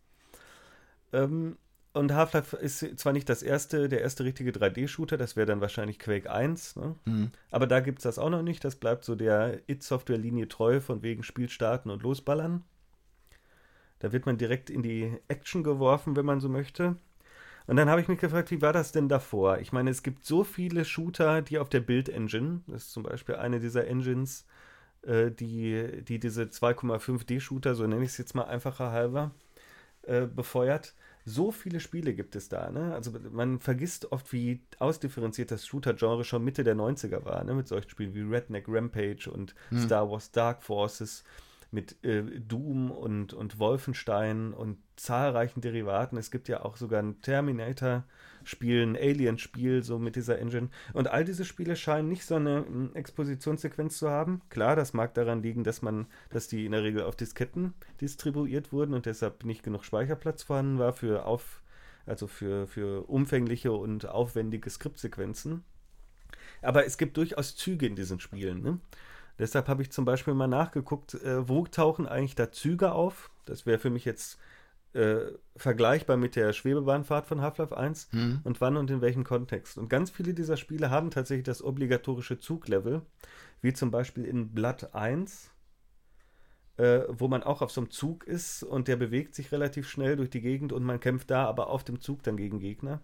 Ähm, 1.14 1.58
und 1.94 2.14
Half-Life 2.14 2.58
ist 2.58 3.00
zwar 3.00 3.14
nicht 3.14 3.30
das 3.30 3.42
erste, 3.42 3.88
der 3.88 4.02
erste 4.02 4.26
richtige 4.26 4.52
3D-Shooter, 4.52 5.18
das 5.18 5.38
wäre 5.38 5.48
dann 5.48 5.62
wahrscheinlich 5.62 5.98
Quake 5.98 6.30
1, 6.30 6.76
ne? 6.76 6.96
mhm. 7.06 7.32
aber 7.50 7.66
da 7.68 7.80
gibt 7.80 8.00
es 8.00 8.04
das 8.04 8.20
auch 8.20 8.30
noch 8.30 8.44
nicht. 8.44 8.64
Das 8.66 8.76
bleibt 8.76 9.06
so 9.06 9.16
der 9.16 9.62
It-Software-Linie 9.68 10.50
treu, 10.50 10.82
von 10.82 11.02
wegen 11.02 11.24
Spiel 11.24 11.50
starten 11.50 11.90
und 11.90 12.04
losballern. 12.04 12.66
Da 14.00 14.12
wird 14.12 14.26
man 14.26 14.38
direkt 14.38 14.70
in 14.70 14.84
die 14.84 15.18
Action 15.30 15.64
geworfen, 15.64 16.18
wenn 16.18 16.26
man 16.26 16.42
so 16.42 16.50
möchte. 16.50 16.98
Und 17.68 17.76
dann 17.76 17.90
habe 17.90 18.00
ich 18.00 18.08
mich 18.08 18.20
gefragt, 18.20 18.50
wie 18.50 18.62
war 18.62 18.72
das 18.72 18.94
denn 18.94 19.10
davor? 19.10 19.60
Ich 19.60 19.74
meine, 19.74 19.90
es 19.90 20.02
gibt 20.02 20.26
so 20.26 20.46
viele 20.46 20.86
Shooter, 20.86 21.42
die 21.42 21.60
auf 21.60 21.68
der 21.68 21.82
Build-Engine, 21.82 22.62
das 22.68 22.86
ist 22.86 22.94
zum 22.94 23.04
Beispiel 23.04 23.36
eine 23.36 23.60
dieser 23.60 23.86
Engines, 23.88 24.46
äh, 25.02 25.32
die, 25.32 26.04
die 26.04 26.18
diese 26.18 26.44
2,5D-Shooter, 26.44 27.76
so 27.76 27.86
nenne 27.86 28.04
ich 28.04 28.12
es 28.12 28.18
jetzt 28.18 28.36
mal 28.36 28.46
einfacher 28.46 28.92
halber, 28.92 29.32
äh, 30.04 30.26
befeuert. 30.26 30.94
So 31.26 31.52
viele 31.52 31.82
Spiele 31.82 32.14
gibt 32.14 32.38
es 32.38 32.48
da, 32.48 32.72
ne? 32.72 32.94
Also 32.94 33.12
man 33.32 33.60
vergisst 33.60 34.14
oft, 34.14 34.32
wie 34.32 34.62
ausdifferenziert 34.80 35.52
das 35.52 35.68
Shooter-Genre 35.68 36.24
schon 36.24 36.46
Mitte 36.46 36.64
der 36.64 36.76
90er 36.76 37.26
war, 37.26 37.44
ne? 37.44 37.54
Mit 37.54 37.68
solchen 37.68 37.90
Spielen 37.90 38.16
wie 38.16 38.22
Redneck 38.22 38.64
Rampage 38.70 39.30
und 39.30 39.54
hm. 39.70 39.82
Star 39.82 40.10
Wars 40.10 40.32
Dark 40.32 40.64
Forces 40.64 41.26
mit 41.72 42.04
äh, 42.04 42.24
Doom 42.40 42.92
und, 42.92 43.34
und 43.34 43.60
Wolfenstein 43.60 44.54
und 44.54 44.78
zahlreichen 44.96 45.62
Derivaten. 45.62 46.18
Es 46.18 46.32
gibt 46.32 46.48
ja 46.48 46.64
auch 46.64 46.78
sogar 46.78 47.02
ein 47.02 47.22
Terminator-Spiel, 47.22 48.84
ein 48.84 48.96
Alien-Spiel, 48.96 49.84
so 49.84 50.00
mit 50.00 50.16
dieser 50.16 50.40
Engine. 50.40 50.70
Und 50.94 51.10
all 51.10 51.26
diese 51.26 51.46
Spiele 51.46 51.76
scheinen 51.76 52.10
nicht 52.10 52.26
so 52.26 52.36
eine 52.36 52.66
hm, 52.66 52.96
Expositionssequenz 52.96 53.98
zu 53.98 54.10
haben. 54.10 54.42
Klar, 54.50 54.76
das 54.76 54.94
mag 54.94 55.14
daran 55.14 55.42
liegen, 55.42 55.64
dass 55.64 55.82
man, 55.82 56.08
dass 56.30 56.48
die 56.48 56.66
in 56.66 56.72
der 56.72 56.84
Regel 56.84 57.04
auf 57.04 57.16
Disketten 57.16 57.74
distribuiert 58.02 58.72
wurden 58.72 58.94
und 58.94 59.06
deshalb 59.06 59.44
nicht 59.44 59.64
genug 59.64 59.84
Speicherplatz 59.84 60.44
vorhanden 60.44 60.80
war 60.80 60.94
für 60.94 61.26
auf, 61.26 61.62
also 62.06 62.28
für, 62.28 62.68
für 62.68 63.10
umfängliche 63.10 63.72
und 63.74 64.08
aufwendige 64.08 64.70
Skriptsequenzen. 64.70 65.64
Aber 66.62 66.86
es 66.86 66.98
gibt 66.98 67.18
durchaus 67.18 67.56
Züge 67.56 67.86
in 67.86 67.96
diesen 67.96 68.20
Spielen. 68.20 68.62
Ne? 68.62 68.80
Deshalb 69.40 69.68
habe 69.68 69.82
ich 69.82 69.92
zum 69.92 70.06
Beispiel 70.06 70.34
mal 70.34 70.48
nachgeguckt, 70.48 71.14
äh, 71.16 71.48
wo 71.48 71.66
tauchen 71.66 72.08
eigentlich 72.08 72.36
da 72.36 72.52
Züge 72.52 72.92
auf? 72.92 73.30
Das 73.46 73.66
wäre 73.66 73.80
für 73.80 73.90
mich 73.90 74.06
jetzt 74.06 74.40
äh, 74.94 75.32
vergleichbar 75.56 76.18
mit 76.18 76.36
der 76.36 76.54
Schwebebahnfahrt 76.54 77.28
von 77.28 77.42
Half-Life 77.42 77.78
1 77.78 78.10
Mhm. 78.14 78.40
und 78.44 78.62
wann 78.62 78.78
und 78.78 78.90
in 78.90 79.02
welchem 79.02 79.24
Kontext. 79.24 79.78
Und 79.78 79.90
ganz 79.90 80.10
viele 80.10 80.34
dieser 80.34 80.58
Spiele 80.58 80.90
haben 80.90 81.12
tatsächlich 81.12 81.46
das 81.46 81.64
obligatorische 81.64 82.40
Zuglevel, 82.40 83.02
wie 83.62 83.74
zum 83.74 83.92
Beispiel 83.92 84.26
in 84.26 84.54
Blood 84.54 84.96
1, 84.96 85.52
äh, 86.78 87.02
wo 87.10 87.28
man 87.28 87.44
auch 87.44 87.62
auf 87.62 87.72
so 87.72 87.82
einem 87.82 87.92
Zug 87.92 88.24
ist 88.26 88.64
und 88.64 88.88
der 88.88 88.96
bewegt 88.96 89.36
sich 89.36 89.52
relativ 89.52 89.88
schnell 89.90 90.16
durch 90.16 90.30
die 90.30 90.42
Gegend 90.42 90.72
und 90.74 90.84
man 90.84 91.00
kämpft 91.00 91.30
da 91.32 91.46
aber 91.46 91.68
auf 91.68 91.84
dem 91.84 92.00
Zug 92.02 92.24
dann 92.24 92.38
gegen 92.38 92.60
Gegner. 92.60 93.02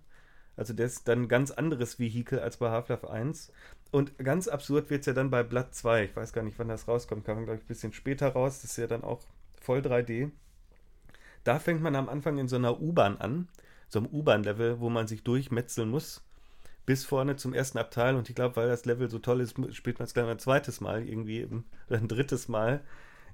Also 0.56 0.74
das 0.74 0.94
ist 0.94 1.08
dann 1.08 1.24
ein 1.24 1.28
ganz 1.28 1.50
anderes 1.52 2.00
Vehikel 2.00 2.40
als 2.40 2.58
bei 2.58 2.70
Half-Life 2.70 3.10
1. 3.10 3.52
Und 3.94 4.18
ganz 4.18 4.48
absurd 4.48 4.90
wird 4.90 5.02
es 5.02 5.06
ja 5.06 5.14
dann 5.14 5.30
bei 5.30 5.44
Blood 5.44 5.76
2. 5.76 6.06
Ich 6.06 6.16
weiß 6.16 6.34
gar 6.34 6.42
nicht, 6.42 6.58
wann 6.58 6.68
das 6.68 6.88
rauskommt. 6.88 7.26
Kam, 7.26 7.46
glaube 7.46 7.58
ich, 7.58 7.64
ein 7.64 7.68
bisschen 7.68 7.94
später 7.94 8.30
raus. 8.30 8.60
Das 8.64 8.72
ist 8.72 8.78
ja 8.78 8.88
dann 8.88 9.04
auch 9.04 9.22
voll 9.62 9.82
3D. 9.82 10.32
Da 11.44 11.60
fängt 11.60 11.84
man 11.84 11.96
am 11.96 12.10
Anfang 12.10 12.40
in 12.40 12.48
so 12.48 12.56
einer 12.56 12.82
U-Bahn 12.82 13.20
an. 13.20 13.50
So 13.90 14.00
einem 14.00 14.08
U-Bahn-Level, 14.08 14.80
wo 14.80 14.90
man 14.90 15.06
sich 15.06 15.24
durchmetzeln 15.24 15.90
muss. 15.90 16.24
Bis 16.88 17.06
vorne 17.06 17.36
zum 17.36 17.54
ersten 17.54 17.78
Abteil. 17.78 18.16
Und 18.16 18.30
ich 18.30 18.36
glaube, 18.36 18.56
weil 18.56 18.68
das 18.68 18.86
Level 18.86 19.12
so 19.12 19.20
toll 19.20 19.42
ist, 19.42 19.56
spielt 19.76 20.00
man 20.00 20.08
es 20.08 20.16
gleich 20.16 20.26
ein 20.26 20.40
zweites 20.40 20.82
Mal 20.82 21.08
irgendwie. 21.08 21.42
Im, 21.42 21.64
oder 21.88 21.98
ein 22.00 22.08
drittes 22.08 22.48
Mal 22.48 22.82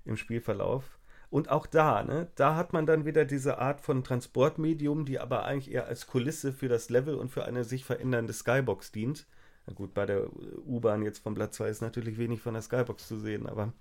im 0.04 0.17
Spielverlauf. 0.17 1.00
Und 1.30 1.50
auch 1.50 1.67
da, 1.67 2.04
ne, 2.04 2.28
da 2.36 2.58
hat 2.58 2.74
man 2.74 2.86
dann 2.86 3.06
wieder 3.06 3.24
diese 3.24 3.60
Art 3.60 3.80
von 3.80 4.04
Transportmedium, 4.04 5.06
die 5.06 5.19
aber 5.19 5.45
eigentlich 5.45 5.74
eher 5.74 5.88
als 5.88 6.06
Kulisse 6.08 6.52
für 6.52 6.67
das 6.67 6.89
Level 6.89 7.15
und 7.15 7.30
für 7.30 7.45
eine 7.45 7.63
sich 7.63 7.86
verändernde 7.86 8.34
Skybox 8.34 8.91
dient. 8.91 9.26
Na 9.69 9.75
gut, 9.75 9.93
bei 9.93 10.08
der 10.08 10.27
U-Bahn 10.65 11.03
jetzt 11.03 11.19
vom 11.19 11.36
Blatt 11.36 11.53
2 11.53 11.69
ist 11.69 11.82
natürlich 11.82 12.17
wenig 12.17 12.41
von 12.41 12.53
der 12.55 12.63
Skybox 12.63 13.08
zu 13.08 13.19
sehen, 13.19 13.45
aber, 13.45 13.71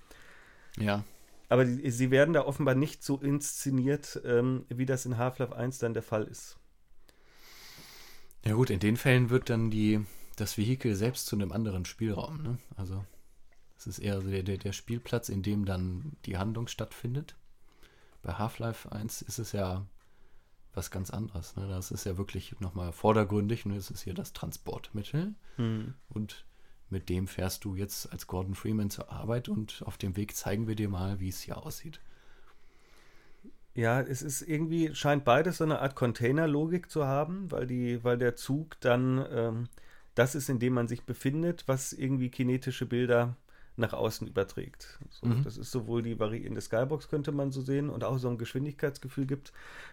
Ja. 0.77 1.03
aber 1.48 1.64
die, 1.64 1.90
sie 1.90 2.11
werden 2.11 2.35
da 2.35 2.44
offenbar 2.44 2.74
nicht 2.74 3.03
so 3.03 3.16
inszeniert, 3.16 4.20
ähm, 4.27 4.66
wie 4.68 4.85
das 4.85 5.07
in 5.07 5.16
Half-Life 5.16 5.57
1 5.57 5.79
dann 5.79 5.94
der 5.94 6.03
Fall 6.03 6.24
ist. 6.24 6.59
Ja 8.44 8.53
gut, 8.55 8.68
in 8.68 8.81
den 8.81 8.98
Fällen 8.98 9.31
wird 9.31 9.48
dann 9.48 9.70
die, 9.70 10.05
das 10.37 10.59
Vehikel 10.59 10.94
selbst 10.94 11.27
zu 11.27 11.37
einem 11.37 11.53
anderen 11.53 11.87
Spielraum. 11.87 12.42
Ne? 12.42 12.59
Also 12.77 13.03
es 13.79 13.87
ist 13.87 13.98
eher 13.98 14.20
so 14.20 14.29
der, 14.29 14.42
der, 14.42 14.59
der 14.59 14.72
Spielplatz, 14.72 15.31
in 15.31 15.42
dem 15.42 15.64
dann 15.64 16.12
die 16.27 16.37
Handlung 16.37 16.66
stattfindet. 16.68 17.35
Bei 18.20 18.35
Half-Life 18.35 18.92
1 18.92 19.22
ist 19.22 19.38
es 19.38 19.53
ja 19.53 19.87
was 20.79 20.91
ganz 20.91 21.11
anderes. 21.11 21.57
Ne? 21.57 21.67
Das 21.69 21.91
ist 21.91 22.05
ja 22.05 22.17
wirklich 22.17 22.59
nochmal 22.61 22.93
vordergründig. 22.93 23.67
Ne? 23.67 23.77
Es 23.77 23.91
ist 23.91 24.03
hier 24.03 24.14
das 24.14 24.33
Transportmittel 24.33 25.35
und 26.09 26.45
mit 26.88 27.09
dem 27.09 27.27
fährst 27.27 27.64
du 27.64 27.75
jetzt 27.75 28.11
als 28.12 28.27
Gordon 28.27 28.55
Freeman 28.55 28.88
zur 28.88 29.12
Arbeit 29.12 29.49
und 29.49 29.83
auf 29.85 29.99
dem 29.99 30.17
Weg 30.17 30.35
zeigen 30.35 30.69
wir 30.69 30.75
dir 30.75 30.88
mal, 30.88 31.21
wie 31.21 31.29
es 31.29 31.41
hier 31.41 31.59
aussieht. 31.59 32.01
Ja, 33.75 34.01
es 34.01 34.23
ist 34.23 34.43
irgendwie, 34.43 34.95
scheint 34.95 35.25
beides 35.25 35.59
so 35.59 35.64
eine 35.64 35.81
Art 35.81 35.95
Container-Logik 35.95 36.91
zu 36.91 37.05
haben, 37.05 37.51
weil 37.51 37.67
die, 37.67 38.03
weil 38.03 38.17
der 38.17 38.35
Zug 38.35 38.81
dann 38.81 39.25
ähm, 39.31 39.69
das 40.19 40.35
ist, 40.35 40.49
in 40.49 40.59
dem 40.59 40.73
man 40.73 40.88
sich 40.88 41.05
befindet, 41.05 41.64
was 41.67 41.93
irgendwie 41.93 42.29
kinetische 42.29 42.87
Bilder 42.87 43.37
nach 43.79 43.93
außen 43.93 44.27
überträgt. 44.27 44.99
So, 45.11 45.27
Mhm. 45.27 45.45
Das 45.45 45.57
ist 45.57 45.71
sowohl 45.71 46.03
die 46.03 46.19
variierende 46.19 46.61
Skybox, 46.61 47.09
könnte 47.09 47.33
man 47.33 47.53
so 47.53 47.61
sehen, 47.61 47.91
und 47.91 48.05
auch 48.05 48.19
so 48.19 48.29
ein 48.29 48.38
Geschwindigkeitsgefühl 48.38 49.27
gibt. 49.27 49.53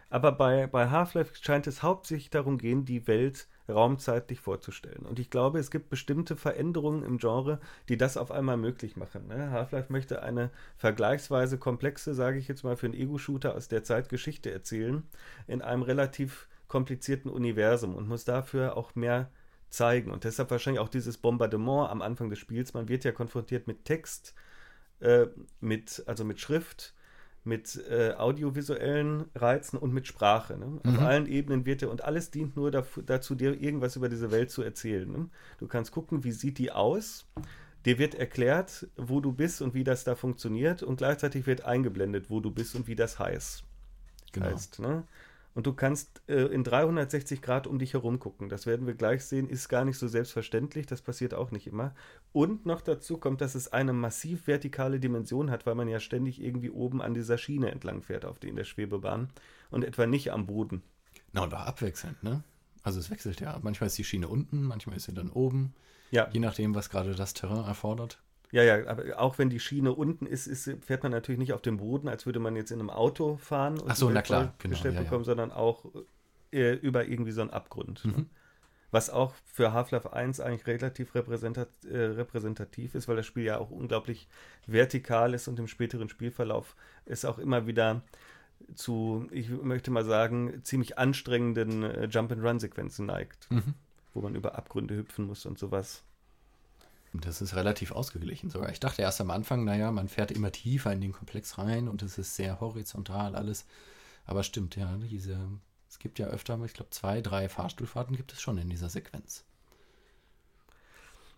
Aber 0.10 0.32
bei, 0.32 0.68
bei 0.68 0.90
Half-Life 0.90 1.36
scheint 1.42 1.68
es 1.68 1.84
hauptsächlich 1.84 2.30
darum 2.30 2.58
gehen, 2.58 2.86
die 2.86 3.08
Welt 3.08 3.48
raumzeitlich 3.68 4.40
vorzustellen. 4.40 5.06
Und 5.06 5.20
ich 5.20 5.30
glaube, 5.30 5.60
es 5.60 5.72
gibt 5.72 5.90
bestimmte 5.90 6.36
Veränderungen 6.36 7.04
im 7.04 7.18
Genre, 7.18 7.60
die 7.90 7.98
das 7.98 8.18
auf 8.18 8.32
einmal 8.32 8.58
möglich 8.58 8.96
machen. 8.96 9.28
Ne? 9.28 9.52
Half-Life 9.52 9.92
möchte 9.92 10.22
eine 10.22 10.52
vergleichsweise 10.78 11.58
komplexe, 11.58 12.14
sage 12.14 12.38
ich 12.38 12.48
jetzt 12.48 12.64
mal, 12.64 12.78
für 12.78 12.86
einen 12.88 12.96
Ego-Shooter 12.96 13.56
aus 13.56 13.68
der 13.68 13.84
Zeit 13.84 14.10
Geschichte 14.10 14.52
erzählen, 14.52 15.04
in 15.48 15.62
einem 15.62 15.82
relativ 15.82 16.48
komplizierten 16.68 17.30
Universum 17.30 17.96
und 17.96 18.08
muss 18.08 18.26
dafür 18.26 18.78
auch 18.78 18.96
mehr 18.96 19.30
zeigen. 19.70 20.12
Und 20.12 20.24
deshalb 20.24 20.52
wahrscheinlich 20.52 20.80
auch 20.80 20.90
dieses 20.90 21.18
Bombardement 21.18 21.90
am 21.90 22.02
Anfang 22.02 22.30
des 22.30 22.40
Spiels. 22.40 22.74
Man 22.74 22.88
wird 22.88 23.04
ja 23.04 23.12
konfrontiert 23.12 23.68
mit 23.68 23.86
Text, 23.86 24.34
äh, 25.00 25.28
mit, 25.60 26.04
also 26.08 26.24
mit 26.24 26.40
Schrift, 26.40 26.94
mit 27.44 27.76
äh, 27.90 28.14
audiovisuellen 28.14 29.26
Reizen 29.36 29.78
und 29.78 29.94
mit 29.94 30.08
Sprache. 30.08 30.58
Ne? 30.58 30.80
Auf 30.84 30.94
Mhm. 30.94 31.00
allen 31.00 31.26
Ebenen 31.28 31.66
wird 31.66 31.82
ja, 31.84 31.90
und 31.90 32.04
alles 32.04 32.32
dient 32.32 32.56
nur 32.56 32.72
dafür, 32.72 33.04
dazu, 33.04 33.36
dir 33.36 33.62
irgendwas 33.62 33.96
über 33.96 34.10
diese 34.10 34.32
Welt 34.32 34.50
zu 34.50 34.64
erzählen. 34.64 35.12
Ne? 35.12 35.30
Du 35.60 35.68
kannst 35.68 35.92
gucken, 35.92 36.24
wie 36.24 36.32
sieht 36.32 36.58
die 36.58 36.72
aus. 36.72 37.28
Dir 37.86 38.00
wird 38.00 38.16
erklärt, 38.16 38.88
wo 38.98 39.20
du 39.22 39.32
bist 39.32 39.62
und 39.62 39.76
wie 39.76 39.84
das 39.84 40.04
da 40.04 40.16
funktioniert. 40.16 40.82
Und 40.82 40.98
gleichzeitig 40.98 41.46
wird 41.46 41.66
eingeblendet, 41.66 42.32
wo 42.32 42.40
du 42.40 42.50
bist 42.50 42.74
und 42.76 42.88
wie 42.88 42.96
das 42.96 43.20
heißt 43.20 43.64
Genau. 44.32 44.48
heißt. 44.48 44.80
Ne? 44.80 45.04
Und 45.56 45.66
du 45.66 45.74
kannst 45.74 46.22
äh, 46.28 46.48
in 46.48 46.66
360 46.66 47.42
Grad 47.42 47.66
um 47.66 47.80
dich 47.80 47.94
herum 47.94 48.20
gucken. 48.20 48.50
Das 48.50 48.66
werden 48.66 48.86
wir 48.86 48.94
gleich 48.94 49.24
sehen, 49.24 49.50
ist 49.50 49.70
gar 49.70 49.86
nicht 49.86 49.98
so 49.98 50.08
selbstverständlich. 50.10 50.86
Das 50.86 51.02
passiert 51.02 51.34
auch 51.34 51.50
nicht 51.50 51.66
immer. 51.66 51.96
Und 52.34 52.66
noch 52.66 52.82
dazu 52.82 53.18
kommt, 53.18 53.40
dass 53.40 53.56
es 53.56 53.72
eine 53.72 53.94
massiv 53.94 54.48
vertikale 54.48 55.00
Dimension 55.00 55.50
hat, 55.50 55.66
weil 55.66 55.76
man 55.76 55.88
ja 55.88 56.02
ständig 56.02 56.42
irgendwie 56.42 56.70
oben 56.70 57.02
an 57.02 57.14
dieser 57.14 57.38
Schiene 57.38 57.72
entlang 57.72 58.02
fährt, 58.02 58.26
auf 58.26 58.38
die 58.38 58.50
in 58.50 58.58
der 58.58 58.66
Schwebebahn 58.66 59.30
und 59.72 59.86
etwa 59.86 60.06
nicht 60.06 60.34
am 60.34 60.46
Boden. 60.46 60.84
Na, 61.32 61.44
und 61.44 61.54
auch 61.54 61.66
abwechselnd, 61.66 62.22
ne? 62.22 62.44
Also 62.84 63.00
es 63.00 63.10
wechselt 63.10 63.40
ja. 63.40 63.58
Manchmal 63.64 63.88
ist 63.88 63.98
die 63.98 64.04
Schiene 64.04 64.28
unten, 64.28 64.62
manchmal 64.62 64.98
ist 64.98 65.06
sie 65.06 65.14
dann 65.14 65.30
oben. 65.30 65.74
Ja, 66.12 66.30
Je 66.32 66.42
nachdem, 66.42 66.76
was 66.76 66.90
gerade 66.90 67.16
das 67.16 67.34
Terrain 67.34 67.66
erfordert. 67.66 68.22
Ja, 68.52 68.64
ja, 68.64 68.88
aber 68.88 69.20
auch 69.20 69.38
wenn 69.38 69.50
die 69.50 69.60
Schiene 69.60 69.94
unten 69.94 70.26
ist, 70.26 70.48
ist, 70.48 70.70
fährt 70.82 71.04
man 71.04 71.12
natürlich 71.12 71.40
nicht 71.40 71.54
auf 71.54 71.62
dem 71.62 71.78
Boden, 71.78 72.08
als 72.08 72.26
würde 72.26 72.40
man 72.40 72.56
jetzt 72.56 72.72
in 72.72 72.80
einem 72.80 72.90
Auto 72.90 73.38
fahren 73.38 73.80
und 73.80 73.90
Ach 73.92 73.96
so, 73.96 74.10
na 74.10 74.22
klar, 74.22 74.54
genau, 74.60 74.72
gestellt 74.72 74.96
ja, 74.96 75.02
ja. 75.02 75.04
bekommen, 75.04 75.24
sondern 75.26 75.52
auch 75.52 75.86
äh, 76.52 76.74
über 76.76 77.06
irgendwie 77.08 77.32
so 77.32 77.42
einen 77.42 77.50
Abgrund. 77.50 78.06
Ne? 78.06 78.14
Mhm. 78.14 78.30
Was 78.92 79.10
auch 79.10 79.34
für 79.46 79.74
Half-Life 79.74 80.14
1 80.14 80.40
eigentlich 80.40 80.68
relativ 80.68 81.16
repräsentat, 81.16 81.68
äh, 81.84 81.98
repräsentativ 81.98 82.96
ist, 82.96 83.08
weil 83.08 83.18
das 83.18 83.26
Spiel 83.26 83.44
ja 83.44 83.58
auch 83.58 83.72
unglaublich 83.72 84.28
vertikal 84.68 85.34
ist 85.34 85.48
und 85.50 85.60
im 85.60 85.68
späteren 85.68 86.08
Spielverlauf 86.08 86.76
es 87.06 87.26
auch 87.26 87.38
immer 87.40 87.68
wieder 87.68 88.04
zu, 88.76 89.28
ich 89.32 89.50
möchte 89.50 89.92
mal 89.92 90.06
sagen, 90.06 90.62
ziemlich 90.64 90.98
anstrengenden 90.98 91.84
äh, 91.84 92.06
Jump-and-Run-Sequenzen 92.06 93.06
neigt, 93.08 93.52
Mhm. 93.52 93.74
wo 94.14 94.22
man 94.22 94.34
über 94.36 94.56
Abgründe 94.56 94.96
hüpfen 94.96 95.26
muss 95.26 95.46
und 95.46 95.60
sowas. 95.60 96.04
Das 97.22 97.42
ist 97.42 97.56
relativ 97.56 97.92
ausgeglichen 97.92 98.50
sogar. 98.50 98.70
Ich 98.70 98.80
dachte 98.80 99.02
erst 99.02 99.22
am 99.22 99.32
Anfang, 99.32 99.64
naja, 99.64 99.92
man 99.92 100.08
fährt 100.08 100.32
immer 100.32 100.52
tiefer 100.52 100.92
in 100.94 101.02
den 101.02 101.12
Komplex 101.12 101.58
rein 101.58 101.88
und 101.88 102.02
es 102.02 102.18
ist 102.18 102.36
sehr 102.36 102.60
horizontal 102.60 103.36
alles. 103.36 103.66
Aber 104.26 104.44
stimmt, 104.44 104.76
ja, 104.76 104.98
diese, 104.98 105.38
es 105.90 106.00
gibt 106.00 106.20
ja 106.20 106.28
öfter, 106.28 106.60
ich 106.66 106.74
glaube, 106.74 106.90
zwei, 106.90 107.22
drei 107.22 107.50
Fahrstuhlfahrten 107.50 108.16
gibt 108.16 108.34
es 108.34 108.42
schon 108.42 108.58
in 108.58 108.70
dieser 108.70 108.90
Sequenz. 108.90 109.46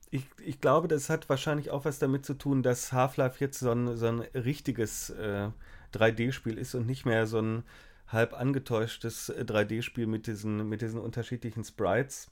Ich, 0.09 0.23
ich 0.43 0.61
glaube, 0.61 0.87
das 0.87 1.09
hat 1.09 1.27
wahrscheinlich 1.27 1.69
auch 1.69 1.83
was 1.83 1.99
damit 1.99 2.25
zu 2.25 2.33
tun, 2.33 2.63
dass 2.63 2.93
Half-Life 2.93 3.43
jetzt 3.43 3.59
so 3.59 3.71
ein, 3.71 3.97
so 3.97 4.07
ein 4.07 4.19
richtiges 4.19 5.09
äh, 5.09 5.49
3D-Spiel 5.93 6.57
ist 6.57 6.75
und 6.75 6.85
nicht 6.85 7.05
mehr 7.05 7.27
so 7.27 7.39
ein 7.39 7.63
halb 8.07 8.33
angetäuschtes 8.33 9.29
äh, 9.29 9.43
3D-Spiel 9.45 10.07
mit 10.07 10.27
diesen, 10.27 10.69
mit 10.69 10.81
diesen 10.81 10.99
unterschiedlichen 10.99 11.65
Sprites. 11.65 12.31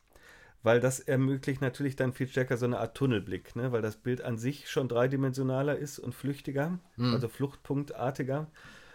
Weil 0.66 0.80
das 0.80 1.00
ermöglicht 1.00 1.62
natürlich 1.62 1.96
dann 1.96 2.12
viel 2.12 2.28
stärker 2.28 2.58
so 2.58 2.66
eine 2.66 2.80
Art 2.80 2.98
Tunnelblick, 2.98 3.56
ne? 3.56 3.72
weil 3.72 3.84
das 3.84 3.98
Bild 3.98 4.22
an 4.22 4.40
sich 4.40 4.68
schon 4.68 4.88
dreidimensionaler 4.88 5.78
ist 5.78 6.00
und 6.00 6.16
flüchtiger, 6.16 6.80
Mhm. 6.98 7.14
also 7.14 7.28
fluchtpunktartiger. 7.28 8.48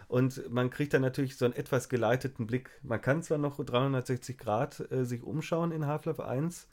Und 0.09 0.51
man 0.51 0.71
kriegt 0.71 0.93
dann 0.95 1.03
natürlich 1.03 1.37
so 1.37 1.45
einen 1.45 1.55
etwas 1.55 1.89
geleiteten 1.89 2.49
Blick. 2.49 2.71
Man 2.83 3.01
kann 3.01 3.23
zwar 3.23 3.39
noch 3.39 3.65
360 3.65 4.37
Grad 4.37 4.91
äh, 4.91 5.05
sich 5.05 5.23
umschauen 5.23 5.71
in 5.71 5.87
Half-Life 5.87 6.25
1, 6.25 6.69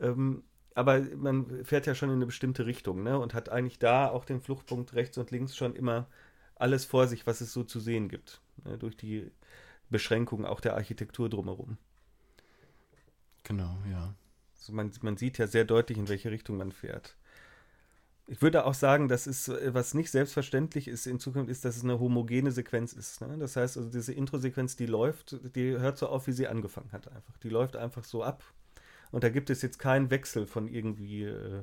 ähm, 0.00 0.42
aber 0.74 0.98
man 1.16 1.64
fährt 1.64 1.86
ja 1.86 1.94
schon 1.94 2.08
in 2.08 2.16
eine 2.16 2.26
bestimmte 2.26 2.66
Richtung 2.66 3.04
ne? 3.04 3.16
und 3.20 3.32
hat 3.32 3.48
eigentlich 3.48 3.78
da 3.78 4.08
auch 4.08 4.24
den 4.24 4.40
Fluchtpunkt 4.40 4.94
rechts 4.94 5.18
und 5.18 5.30
links 5.30 5.56
schon 5.56 5.76
immer 5.76 6.08
alles 6.56 6.84
vor 6.84 7.06
sich, 7.06 7.28
was 7.28 7.40
es 7.40 7.52
so 7.52 7.62
zu 7.62 7.78
sehen 7.78 8.08
gibt, 8.08 8.40
ne? 8.64 8.76
durch 8.76 8.96
die 8.96 9.30
Beschränkungen 9.88 10.44
auch 10.46 10.58
der 10.60 10.74
Architektur 10.74 11.30
drumherum. 11.30 11.78
Genau, 13.46 13.78
ja. 13.88 14.12
Also 14.58 14.72
man, 14.72 14.90
man 15.02 15.16
sieht 15.16 15.38
ja 15.38 15.46
sehr 15.46 15.64
deutlich, 15.64 15.98
in 15.98 16.08
welche 16.08 16.32
Richtung 16.32 16.56
man 16.56 16.72
fährt. 16.72 17.16
Ich 18.26 18.42
würde 18.42 18.66
auch 18.66 18.74
sagen, 18.74 19.06
dass 19.06 19.28
es, 19.28 19.46
äh, 19.46 19.72
was 19.72 19.94
nicht 19.94 20.10
selbstverständlich 20.10 20.88
ist 20.88 21.06
in 21.06 21.20
Zukunft, 21.20 21.48
ist, 21.48 21.64
dass 21.64 21.76
es 21.76 21.84
eine 21.84 22.00
homogene 22.00 22.50
Sequenz 22.50 22.92
ist. 22.92 23.20
Ne? 23.20 23.38
Das 23.38 23.54
heißt, 23.54 23.76
also 23.76 23.88
diese 23.88 24.12
Intro-Sequenz, 24.12 24.74
die 24.74 24.86
läuft, 24.86 25.36
die 25.54 25.78
hört 25.78 25.96
so 25.96 26.08
auf, 26.08 26.26
wie 26.26 26.32
sie 26.32 26.48
angefangen 26.48 26.90
hat 26.90 27.06
einfach. 27.06 27.36
Die 27.38 27.48
läuft 27.48 27.76
einfach 27.76 28.02
so 28.02 28.24
ab. 28.24 28.42
Und 29.12 29.22
da 29.22 29.28
gibt 29.28 29.48
es 29.48 29.62
jetzt 29.62 29.78
keinen 29.78 30.10
Wechsel 30.10 30.46
von 30.46 30.66
irgendwie, 30.66 31.22
äh, 31.22 31.62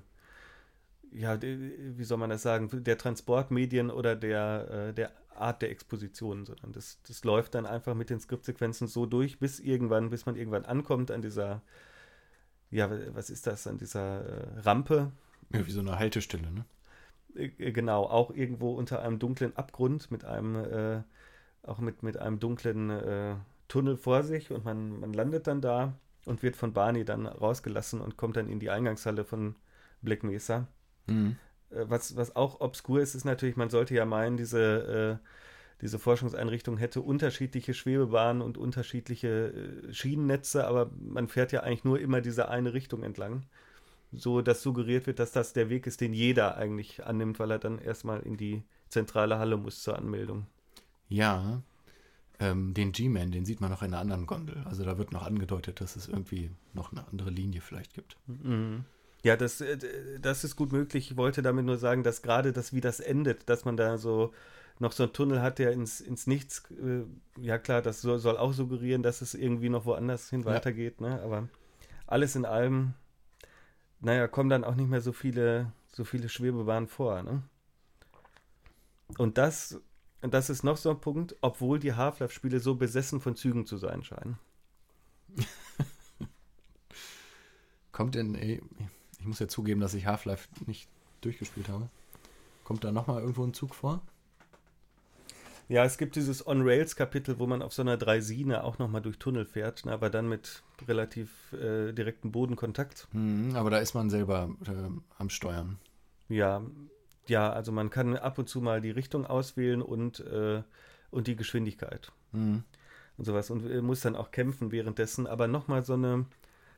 ja, 1.13 1.41
wie 1.41 2.03
soll 2.03 2.17
man 2.17 2.29
das 2.29 2.41
sagen, 2.41 2.69
der 2.71 2.97
Transportmedien 2.97 3.89
oder 3.89 4.15
der, 4.15 4.89
äh, 4.89 4.93
der 4.93 5.11
Art 5.35 5.61
der 5.61 5.71
Exposition, 5.71 6.45
sondern 6.45 6.73
das, 6.73 6.99
das 7.07 7.23
läuft 7.23 7.55
dann 7.55 7.65
einfach 7.65 7.95
mit 7.95 8.09
den 8.09 8.19
Skriptsequenzen 8.19 8.87
so 8.87 9.05
durch, 9.05 9.39
bis 9.39 9.59
irgendwann, 9.59 10.09
bis 10.09 10.25
man 10.25 10.35
irgendwann 10.35 10.65
ankommt 10.65 11.11
an 11.11 11.21
dieser, 11.21 11.61
ja, 12.71 12.89
was 13.13 13.29
ist 13.29 13.47
das, 13.47 13.67
an 13.67 13.77
dieser 13.77 14.25
äh, 14.25 14.59
Rampe, 14.59 15.11
ja. 15.53 15.65
Wie 15.65 15.71
so 15.71 15.81
eine 15.81 15.99
Haltestelle, 15.99 16.51
ne? 16.51 16.65
Äh, 17.35 17.71
genau, 17.71 18.03
auch 18.05 18.31
irgendwo 18.31 18.73
unter 18.73 19.01
einem 19.01 19.19
dunklen 19.19 19.55
Abgrund 19.55 20.11
mit 20.11 20.25
einem, 20.25 20.55
äh, 20.55 21.03
auch 21.63 21.79
mit, 21.79 22.03
mit 22.03 22.17
einem 22.17 22.39
dunklen 22.39 22.89
äh, 22.89 23.35
Tunnel 23.67 23.97
vor 23.97 24.23
sich 24.23 24.51
und 24.51 24.65
man, 24.65 24.99
man 24.99 25.13
landet 25.13 25.47
dann 25.47 25.61
da 25.61 25.93
und 26.25 26.43
wird 26.43 26.55
von 26.55 26.73
Barney 26.73 27.05
dann 27.05 27.25
rausgelassen 27.25 28.01
und 28.01 28.17
kommt 28.17 28.37
dann 28.37 28.49
in 28.49 28.59
die 28.59 28.69
Eingangshalle 28.69 29.23
von 29.23 29.55
Black 30.01 30.23
Mesa. 30.23 30.67
Mhm. 31.07 31.37
Äh, 31.69 31.85
was, 31.87 32.15
was 32.15 32.35
auch 32.35 32.61
obskur 32.61 33.01
ist, 33.01 33.15
ist 33.15 33.25
natürlich, 33.25 33.55
man 33.55 33.69
sollte 33.69 33.95
ja 33.95 34.05
meinen, 34.05 34.37
diese, 34.37 35.19
äh, 35.21 35.27
diese 35.81 35.99
Forschungseinrichtung 35.99 36.77
hätte 36.77 37.01
unterschiedliche 37.01 37.73
Schwebebahnen 37.73 38.41
und 38.41 38.57
unterschiedliche 38.57 39.53
äh, 39.87 39.93
Schienennetze, 39.93 40.67
aber 40.67 40.91
man 40.99 41.27
fährt 41.27 41.51
ja 41.51 41.61
eigentlich 41.61 41.83
nur 41.83 41.99
immer 41.99 42.21
diese 42.21 42.49
eine 42.49 42.73
Richtung 42.73 43.03
entlang. 43.03 43.45
So 44.15 44.41
dass 44.41 44.61
suggeriert 44.61 45.07
wird, 45.07 45.17
dass 45.17 45.31
das 45.31 45.53
der 45.53 45.69
Weg 45.69 45.87
ist, 45.87 45.99
den 45.99 46.13
jeder 46.13 46.55
eigentlich 46.55 47.03
annimmt, 47.03 47.39
weil 47.39 47.49
er 47.49 47.57
dann 47.57 47.79
erstmal 47.79 48.19
in 48.19 48.37
die 48.37 48.63
zentrale 48.87 49.39
Halle 49.39 49.57
muss 49.57 49.81
zur 49.81 49.97
Anmeldung. 49.97 50.45
Ja, 51.09 51.63
ähm, 52.39 52.73
den 52.73 52.91
G-Man, 52.91 53.31
den 53.31 53.45
sieht 53.45 53.59
man 53.59 53.71
noch 53.71 53.81
in 53.81 53.87
einer 53.87 53.99
anderen 53.99 54.27
Gondel. 54.27 54.63
Also 54.65 54.83
da 54.83 54.97
wird 54.97 55.11
noch 55.11 55.23
angedeutet, 55.23 55.81
dass 55.81 55.95
es 55.95 56.07
irgendwie 56.07 56.51
noch 56.73 56.91
eine 56.91 57.07
andere 57.07 57.29
Linie 57.29 57.61
vielleicht 57.61 57.93
gibt. 57.93 58.17
Mhm. 58.27 58.85
Ja, 59.23 59.37
das, 59.37 59.61
äh, 59.61 60.19
das 60.19 60.43
ist 60.43 60.55
gut 60.55 60.71
möglich. 60.71 61.11
Ich 61.11 61.17
wollte 61.17 61.41
damit 61.41 61.65
nur 61.65 61.77
sagen, 61.77 62.03
dass 62.03 62.21
gerade 62.21 62.53
das, 62.53 62.73
wie 62.73 62.81
das 62.81 62.99
endet, 62.99 63.49
dass 63.49 63.65
man 63.65 63.77
da 63.77 63.97
so 63.97 64.33
noch 64.79 64.91
so 64.91 65.03
einen 65.03 65.13
Tunnel 65.13 65.41
hat, 65.41 65.59
der 65.59 65.71
ins, 65.71 66.01
ins 66.01 66.27
Nichts, 66.27 66.63
äh, 66.71 67.05
ja 67.39 67.57
klar, 67.57 67.81
das 67.81 68.01
soll, 68.01 68.19
soll, 68.19 68.37
auch 68.37 68.53
suggerieren, 68.53 69.03
dass 69.03 69.21
es 69.21 69.33
irgendwie 69.33 69.69
noch 69.69 69.85
woanders 69.85 70.29
hin 70.29 70.41
ja. 70.41 70.47
weitergeht, 70.47 70.99
ne? 70.99 71.21
Aber 71.21 71.47
alles 72.07 72.35
in 72.35 72.45
allem, 72.45 72.93
naja, 74.01 74.27
kommen 74.27 74.49
dann 74.49 74.63
auch 74.63 74.75
nicht 74.75 74.89
mehr 74.89 75.01
so 75.01 75.13
viele, 75.13 75.71
so 75.93 76.03
viele 76.03 76.27
Schwebebahnen 76.27 76.87
vor, 76.87 77.23
ne? 77.23 77.43
Und 79.17 79.37
das, 79.37 79.79
das 80.21 80.49
ist 80.49 80.63
noch 80.63 80.77
so 80.77 80.89
ein 80.89 80.99
Punkt, 80.99 81.35
obwohl 81.41 81.79
die 81.79 81.93
Half-Life-Spiele 81.93 82.59
so 82.59 82.75
besessen 82.75 83.21
von 83.21 83.35
Zügen 83.35 83.65
zu 83.65 83.77
sein 83.77 84.03
scheinen. 84.03 84.37
Kommt 87.91 88.15
denn, 88.15 88.33
ey, 88.33 88.59
ich 89.23 89.27
muss 89.27 89.39
ja 89.39 89.47
zugeben, 89.47 89.79
dass 89.79 89.93
ich 89.93 90.05
Half-Life 90.05 90.49
nicht 90.65 90.89
durchgespielt 91.21 91.69
habe. 91.69 91.87
Kommt 92.65 92.83
da 92.83 92.91
nochmal 92.91 93.21
irgendwo 93.21 93.45
ein 93.45 93.53
Zug 93.53 93.73
vor? 93.73 94.01
Ja, 95.69 95.85
es 95.85 95.97
gibt 95.97 96.17
dieses 96.17 96.45
On-Rails-Kapitel, 96.45 97.39
wo 97.39 97.47
man 97.47 97.61
auf 97.61 97.71
so 97.71 97.83
einer 97.83 97.95
Dreisine 97.95 98.65
auch 98.65 98.79
nochmal 98.79 99.01
durch 99.01 99.17
Tunnel 99.17 99.45
fährt, 99.45 99.85
ne, 99.85 99.93
aber 99.93 100.09
dann 100.09 100.27
mit 100.27 100.61
relativ 100.89 101.53
äh, 101.53 101.93
direktem 101.93 102.33
Bodenkontakt. 102.33 103.07
Mhm, 103.13 103.55
aber 103.55 103.69
da 103.69 103.77
ist 103.77 103.93
man 103.93 104.09
selber 104.09 104.49
äh, 104.67 104.89
am 105.17 105.29
Steuern. 105.29 105.79
Ja, 106.27 106.61
ja, 107.27 107.49
also 107.49 107.71
man 107.71 107.89
kann 107.89 108.17
ab 108.17 108.37
und 108.39 108.49
zu 108.49 108.59
mal 108.59 108.81
die 108.81 108.91
Richtung 108.91 109.25
auswählen 109.25 109.81
und, 109.81 110.19
äh, 110.19 110.63
und 111.11 111.27
die 111.27 111.37
Geschwindigkeit. 111.37 112.11
Mhm. 112.33 112.63
Und 113.17 113.23
sowas. 113.23 113.49
Und 113.49 113.71
äh, 113.71 113.81
muss 113.81 114.01
dann 114.01 114.17
auch 114.17 114.31
kämpfen 114.31 114.73
währenddessen. 114.73 115.27
Aber 115.27 115.47
nochmal 115.47 115.85
so 115.85 115.93
eine 115.93 116.25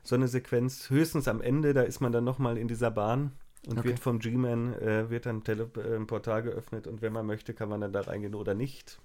so 0.06 0.14
eine 0.14 0.28
Sequenz, 0.28 0.90
höchstens 0.90 1.28
am 1.28 1.40
Ende, 1.40 1.74
da 1.74 1.82
ist 1.82 2.00
man 2.00 2.12
dann 2.12 2.24
nochmal 2.24 2.58
in 2.58 2.68
dieser 2.68 2.90
Bahn 2.90 3.32
und 3.66 3.78
okay. 3.78 3.88
wird 3.88 3.98
vom 3.98 4.18
G-Man, 4.18 4.74
äh, 4.74 5.10
wird 5.10 5.26
dann 5.26 5.42
äh, 5.44 6.00
Portal 6.06 6.42
geöffnet 6.42 6.86
und 6.86 7.02
wenn 7.02 7.12
man 7.12 7.26
möchte, 7.26 7.54
kann 7.54 7.68
man 7.68 7.80
dann 7.80 7.92
da 7.92 8.02
reingehen 8.02 8.34
oder 8.34 8.54
nicht. 8.54 8.98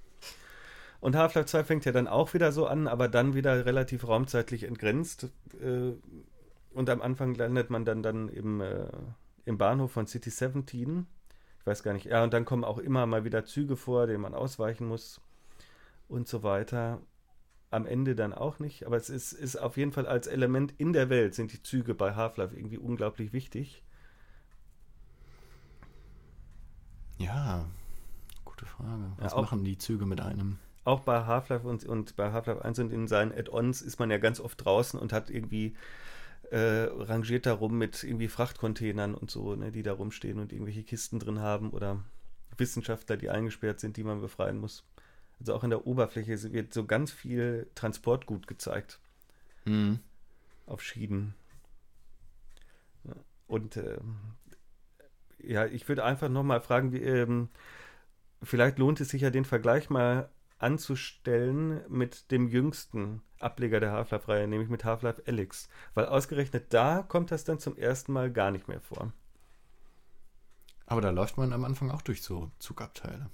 Und 1.00 1.16
Half-Life 1.16 1.48
2 1.48 1.64
fängt 1.64 1.86
ja 1.86 1.92
dann 1.92 2.08
auch 2.08 2.36
wieder 2.36 2.52
so 2.52 2.68
an, 2.68 2.88
aber 2.88 3.08
dann 3.08 3.34
wieder 3.34 3.66
relativ 3.66 4.08
raumzeitlich 4.08 4.64
entgrenzt. 4.64 5.30
Äh, 5.60 5.94
und 6.74 6.90
am 6.90 7.02
Anfang 7.02 7.34
landet 7.34 7.72
man 7.72 7.86
dann, 7.86 8.04
dann 8.04 8.30
im, 8.30 8.62
äh, 8.62 8.86
im 9.46 9.58
Bahnhof 9.58 9.92
von 9.92 10.06
City 10.06 10.30
17. 10.30 11.08
Ich 11.60 11.66
weiß 11.66 11.82
gar 11.82 11.94
nicht. 11.94 12.06
Ja, 12.06 12.24
und 12.24 12.34
dann 12.34 12.46
kommen 12.46 12.64
auch 12.64 12.78
immer 12.78 13.08
mal 13.08 13.24
wieder 13.24 13.46
Züge 13.46 13.76
vor, 13.76 14.06
denen 14.06 14.22
man 14.22 14.36
ausweichen 14.36 14.88
muss 14.88 15.22
und 16.08 16.28
so 16.28 16.44
weiter 16.44 17.02
am 17.72 17.86
Ende 17.86 18.16
dann 18.16 18.34
auch 18.34 18.60
nicht, 18.60 18.86
aber 18.86 18.98
es 18.98 19.10
ist, 19.10 19.32
ist 19.32 19.56
auf 19.56 19.78
jeden 19.78 19.94
Fall 19.94 20.06
als 20.06 20.28
Element 20.28 20.74
in 20.78 20.92
der 20.94 21.10
Welt 21.10 21.34
sind 21.34 21.54
die 21.54 21.64
Züge 21.64 21.96
bei 21.96 22.16
Half-Life 22.16 22.56
irgendwie 22.56 22.78
unglaublich 22.78 23.32
wichtig. 23.32 23.84
Ja, 27.18 27.66
gute 28.44 28.66
Frage. 28.66 29.14
Was 29.18 29.32
ja, 29.32 29.38
auch, 29.38 29.44
machen 29.44 29.64
die 29.64 29.78
Züge 29.78 30.06
mit 30.06 30.20
einem? 30.20 30.58
Auch 30.84 31.00
bei 31.00 31.26
Half-Life 31.26 31.66
und, 31.66 31.86
und 31.86 32.16
bei 32.18 32.34
Half-Life 32.34 32.64
1 32.66 32.80
und 32.80 32.92
in 32.92 33.08
seinen 33.08 33.32
Add-ons 33.32 33.82
ist 33.82 34.00
man 34.00 34.12
ja 34.12 34.18
ganz 34.18 34.42
oft 34.42 34.64
draußen 34.66 35.00
und 35.00 35.14
hat 35.14 35.30
irgendwie 35.30 35.76
äh, 36.50 36.90
rangiert 36.92 37.46
darum 37.46 37.78
mit 37.78 38.04
irgendwie 38.04 38.28
Frachtcontainern 38.28 39.16
und 39.16 39.32
so, 39.32 39.56
ne, 39.56 39.72
die 39.72 39.84
da 39.84 39.94
rumstehen 39.94 40.40
und 40.40 40.52
irgendwelche 40.52 40.84
Kisten 40.84 41.20
drin 41.20 41.40
haben 41.40 41.70
oder 41.70 42.04
Wissenschaftler, 42.58 43.16
die 43.16 43.30
eingesperrt 43.30 43.80
sind, 43.80 43.96
die 43.96 44.04
man 44.04 44.20
befreien 44.20 44.58
muss. 44.58 44.84
Also 45.42 45.56
auch 45.56 45.64
in 45.64 45.72
der 45.72 45.88
Oberfläche 45.88 46.54
wird 46.54 46.72
so 46.72 46.86
ganz 46.86 47.12
viel 47.12 47.68
Transportgut 47.74 48.48
gezeigt. 48.48 49.00
Mhm. 49.66 50.00
Auf 50.68 50.84
Schienen. 50.84 51.34
Und 53.48 53.76
äh, 53.76 53.98
ja, 55.40 55.66
ich 55.66 55.90
würde 55.90 56.06
einfach 56.06 56.30
nochmal 56.30 56.62
fragen, 56.62 56.94
wie, 56.94 57.02
ähm, 57.02 57.50
vielleicht 58.44 58.78
lohnt 58.78 59.02
es 59.02 59.10
sich 59.10 59.24
ja 59.24 59.32
den 59.32 59.46
Vergleich 59.46 59.90
mal 59.90 60.30
anzustellen 60.60 61.82
mit 61.90 62.30
dem 62.30 62.48
jüngsten 62.48 63.24
Ableger 63.40 63.80
der 63.80 63.94
Half-Life-Reihe, 63.94 64.48
nämlich 64.48 64.70
mit 64.70 64.86
Half-Life 64.86 65.24
Alyx. 65.26 65.70
Weil 65.96 66.06
ausgerechnet 66.06 66.72
da 66.72 67.02
kommt 67.02 67.32
das 67.32 67.46
dann 67.46 67.58
zum 67.58 67.76
ersten 67.78 68.14
Mal 68.14 68.32
gar 68.32 68.52
nicht 68.52 68.68
mehr 68.68 68.80
vor. 68.80 69.12
Aber 70.86 71.02
da 71.02 71.10
läuft 71.10 71.38
man 71.38 71.52
am 71.52 71.66
Anfang 71.66 71.90
auch 71.90 72.04
durch 72.04 72.22
so 72.22 72.52
Zugabteile. 72.60 73.32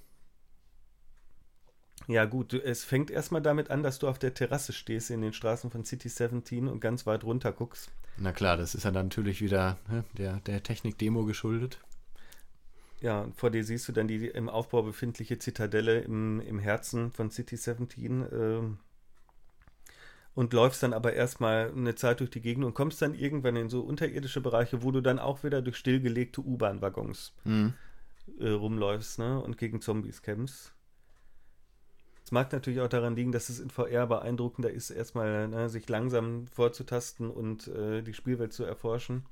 Ja, 2.08 2.24
gut, 2.24 2.54
es 2.54 2.86
fängt 2.86 3.12
erstmal 3.12 3.41
damit 3.41 3.70
an, 3.70 3.84
dass 3.84 4.00
du 4.00 4.08
auf 4.08 4.17
der 4.17 4.34
Terrasse 4.34 4.72
stehst 4.72 5.12
in 5.12 5.22
den 5.22 5.34
Straßen 5.34 5.70
von 5.70 5.84
City 5.84 6.08
17 6.08 6.67
und 6.67 6.80
ganz 6.80 7.06
weit 7.06 7.26
runter 7.26 7.52
guckst. 7.52 7.91
Na 8.17 8.32
klar, 8.32 8.56
das 8.56 8.76
ist 8.76 8.86
ja 8.86 8.91
dann 8.91 9.08
natürlich 9.08 9.41
wieder 9.41 9.78
ne, 9.89 10.06
der, 10.17 10.38
der 10.39 10.63
Technik-Demo 10.63 11.26
geschuldet. 11.26 11.80
Ja, 13.02 13.22
und 13.22 13.36
vor 13.36 13.52
dir 13.52 13.63
siehst 13.63 13.88
du 13.88 13.91
dann 13.91 14.08
die 14.08 14.26
im 14.26 14.50
Aufbau 14.50 14.84
befindliche 14.84 15.38
Zitadelle 15.38 16.00
im, 16.00 16.39
im 16.39 16.60
Herzen 16.60 17.12
von 17.12 17.30
City 17.30 17.58
17 17.58 18.22
äh, 18.24 18.60
und 20.34 20.54
läufst 20.54 20.82
dann 20.82 20.93
aber 20.93 21.13
erstmal 21.13 21.72
eine 21.76 21.96
Zeit 21.96 22.22
durch 22.22 22.30
die 22.30 22.41
Gegend 22.41 22.63
und 22.63 22.74
kommst 22.74 23.02
dann 23.02 23.13
irgendwann 23.13 23.56
in 23.58 23.70
so 23.70 23.82
unterirdische 23.82 24.39
Bereiche, 24.39 24.82
wo 24.82 24.91
du 24.91 25.02
dann 25.02 25.20
auch 25.20 25.43
wieder 25.43 25.62
durch 25.62 25.76
stillgelegte 25.76 26.41
U-Bahn-Waggons 26.41 27.34
mhm. 27.43 27.74
äh, 28.39 28.50
rumläufst 28.50 29.20
ne, 29.20 29.41
und 29.41 29.58
gegen 29.58 29.82
Zombies 29.82 30.22
kämpfst. 30.22 30.74
Es 32.28 32.32
mag 32.34 32.52
natürlich 32.52 32.82
auch 32.82 32.90
daran 32.90 33.16
liegen, 33.16 33.32
dass 33.32 33.48
es 33.48 33.62
in 33.62 33.70
VR 33.70 34.06
beeindruckender 34.06 34.70
ist, 34.70 34.90
erstmal 34.90 35.48
ne, 35.48 35.70
sich 35.70 35.88
langsam 35.88 36.46
vorzutasten 36.48 37.30
und 37.30 37.70
äh, 37.70 38.02
die 38.02 38.13
Spielwelt 38.13 38.52
zu 38.52 38.66
erforschen, 38.66 39.26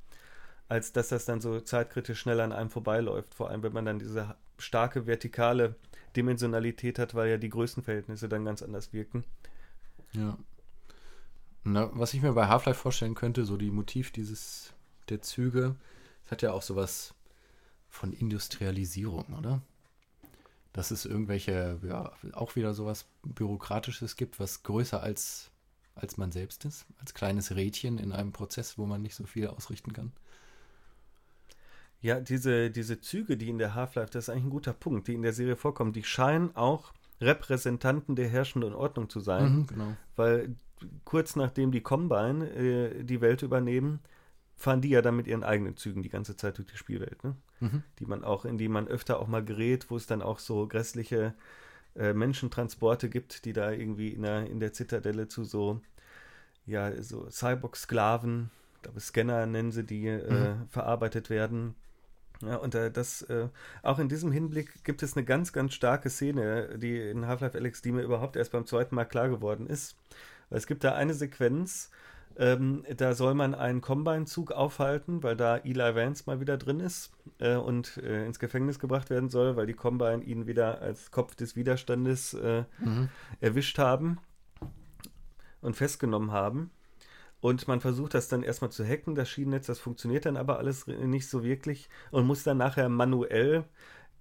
als 0.69 0.93
dass 0.93 1.09
das 1.09 1.25
dann 1.25 1.41
so 1.41 1.59
zeitkritisch 1.59 2.17
schnell 2.17 2.39
an 2.39 2.53
einem 2.53 2.69
vorbeiläuft. 2.69 3.35
Vor 3.35 3.49
allem, 3.49 3.63
wenn 3.63 3.73
man 3.73 3.83
dann 3.83 3.99
diese 3.99 4.37
starke 4.57 5.07
vertikale 5.07 5.75
Dimensionalität 6.15 6.97
hat, 6.97 7.15
weil 7.15 7.31
ja 7.31 7.37
die 7.37 7.49
Größenverhältnisse 7.49 8.29
dann 8.29 8.45
ganz 8.45 8.61
anders 8.61 8.93
wirken. 8.93 9.25
Ja. 10.13 10.37
Na, 11.65 11.89
was 11.91 12.13
ich 12.13 12.21
mir 12.21 12.31
bei 12.31 12.47
Half-Life 12.47 12.79
vorstellen 12.79 13.15
könnte, 13.15 13.43
so 13.43 13.57
die 13.57 13.71
Motiv 13.71 14.11
dieses 14.11 14.71
der 15.09 15.21
Züge, 15.21 15.75
das 16.23 16.31
hat 16.31 16.43
ja 16.43 16.53
auch 16.53 16.61
sowas 16.61 17.13
von 17.89 18.13
Industrialisierung, 18.13 19.25
oder? 19.37 19.61
Dass 20.75 20.91
es 20.91 21.05
irgendwelche, 21.05 21.79
ja, 21.87 22.11
auch 22.33 22.57
wieder 22.57 22.73
sowas 22.73 23.05
Bürokratisches 23.23 24.17
gibt, 24.17 24.41
was 24.41 24.61
größer 24.63 25.01
als, 25.01 25.49
als 25.95 26.17
man 26.17 26.33
selbst 26.33 26.65
ist, 26.65 26.85
als 26.99 27.13
kleines 27.13 27.55
Rädchen 27.55 27.97
in 27.97 28.11
einem 28.11 28.33
Prozess, 28.33 28.77
wo 28.77 28.85
man 28.85 29.01
nicht 29.01 29.15
so 29.15 29.23
viel 29.23 29.47
ausrichten 29.47 29.93
kann. 29.93 30.11
Ja, 32.01 32.19
diese, 32.19 32.71
diese 32.71 32.99
Züge, 32.99 33.37
die 33.37 33.47
in 33.47 33.57
der 33.57 33.73
Half-Life, 33.73 34.11
das 34.11 34.25
ist 34.25 34.29
eigentlich 34.29 34.43
ein 34.43 34.49
guter 34.49 34.73
Punkt, 34.73 35.07
die 35.07 35.13
in 35.13 35.21
der 35.21 35.31
Serie 35.31 35.55
vorkommen, 35.55 35.93
die 35.93 36.03
scheinen 36.03 36.53
auch 36.57 36.91
Repräsentanten 37.21 38.17
der 38.17 38.27
herrschenden 38.27 38.73
Ordnung 38.73 39.09
zu 39.09 39.21
sein. 39.21 39.59
Mhm, 39.59 39.67
genau. 39.67 39.97
Weil 40.17 40.55
kurz 41.05 41.37
nachdem 41.37 41.71
die 41.71 41.81
Combine 41.81 42.49
äh, 42.49 43.03
die 43.05 43.21
Welt 43.21 43.43
übernehmen, 43.43 44.01
fahren 44.55 44.81
die 44.81 44.89
ja 44.89 45.01
dann 45.01 45.15
mit 45.15 45.27
ihren 45.27 45.43
eigenen 45.43 45.77
Zügen 45.77 46.01
die 46.01 46.09
ganze 46.09 46.35
Zeit 46.35 46.57
durch 46.57 46.67
die 46.67 46.77
Spielwelt, 46.77 47.23
ne? 47.23 47.35
Mhm. 47.59 47.83
Die 47.99 48.05
man 48.05 48.23
auch, 48.23 48.45
in 48.45 48.57
die 48.57 48.69
man 48.69 48.87
öfter 48.87 49.19
auch 49.19 49.27
mal 49.27 49.43
gerät, 49.43 49.89
wo 49.89 49.97
es 49.97 50.07
dann 50.07 50.21
auch 50.21 50.39
so 50.39 50.67
grässliche 50.67 51.33
äh, 51.95 52.13
Menschentransporte 52.13 53.09
gibt, 53.09 53.45
die 53.45 53.53
da 53.53 53.71
irgendwie 53.71 54.09
in 54.09 54.23
der, 54.23 54.49
in 54.49 54.59
der 54.59 54.73
Zitadelle 54.73 55.27
zu 55.27 55.43
so, 55.43 55.81
ja, 56.65 56.91
so 57.01 57.29
Cyborg-Sklaven, 57.29 58.49
glaube 58.81 58.99
Scanner 58.99 59.45
nennen 59.45 59.71
sie 59.71 59.83
die, 59.83 60.07
äh, 60.07 60.55
mhm. 60.55 60.67
verarbeitet 60.69 61.29
werden. 61.29 61.75
Ja, 62.41 62.57
und 62.57 62.75
äh, 62.75 62.91
das, 62.91 63.21
äh, 63.23 63.47
auch 63.81 63.99
in 63.99 64.09
diesem 64.09 64.31
Hinblick 64.31 64.83
gibt 64.83 65.03
es 65.03 65.15
eine 65.15 65.25
ganz, 65.25 65.53
ganz 65.53 65.73
starke 65.73 66.09
Szene, 66.09 66.77
die 66.77 66.97
in 66.97 67.27
Half-Life 67.27 67.57
Alex, 67.57 67.81
die 67.81 67.91
mir 67.91 68.01
überhaupt 68.01 68.35
erst 68.35 68.51
beim 68.51 68.65
zweiten 68.65 68.95
Mal 68.95 69.05
klar 69.05 69.29
geworden 69.29 69.67
ist. 69.67 69.95
Es 70.49 70.67
gibt 70.67 70.83
da 70.83 70.93
eine 70.93 71.13
Sequenz, 71.13 71.89
Ähm, 72.37 72.83
da 72.97 73.13
soll 73.13 73.33
man 73.33 73.55
einen 73.55 73.81
Combine-Zug 73.81 74.51
aufhalten, 74.51 75.23
weil 75.23 75.37
da 75.37 75.57
Eli 75.57 75.95
Vance 75.95 76.23
mal 76.25 76.41
wieder 76.41 76.57
drin 76.57 76.79
ist 76.79 77.11
äh, 77.39 77.55
und 77.55 77.97
äh, 77.97 78.25
ins 78.25 78.39
Gefängnis 78.39 78.79
gebracht 78.79 79.09
werden 79.09 79.29
soll, 79.29 79.55
weil 79.55 79.67
die 79.67 79.73
Combine 79.73 80.21
ihn 80.23 80.45
wieder 80.45 80.81
als 80.81 81.11
Kopf 81.11 81.35
des 81.35 81.55
Widerstandes 81.55 82.33
äh, 82.33 82.63
mhm. 82.79 83.09
erwischt 83.39 83.77
haben 83.77 84.17
und 85.61 85.75
festgenommen 85.75 86.31
haben. 86.31 86.71
Und 87.39 87.67
man 87.67 87.79
versucht 87.79 88.15
das 88.15 88.27
dann 88.27 88.43
erstmal 88.43 88.71
zu 88.71 88.83
hacken, 88.83 89.15
das 89.15 89.29
Schienennetz, 89.29 89.67
das 89.67 89.79
funktioniert 89.79 90.25
dann 90.25 90.35
aber 90.35 90.57
alles 90.57 90.87
nicht 90.87 91.29
so 91.29 91.43
wirklich 91.43 91.89
und 92.11 92.25
muss 92.25 92.43
dann 92.43 92.57
nachher 92.57 92.89
manuell 92.89 93.65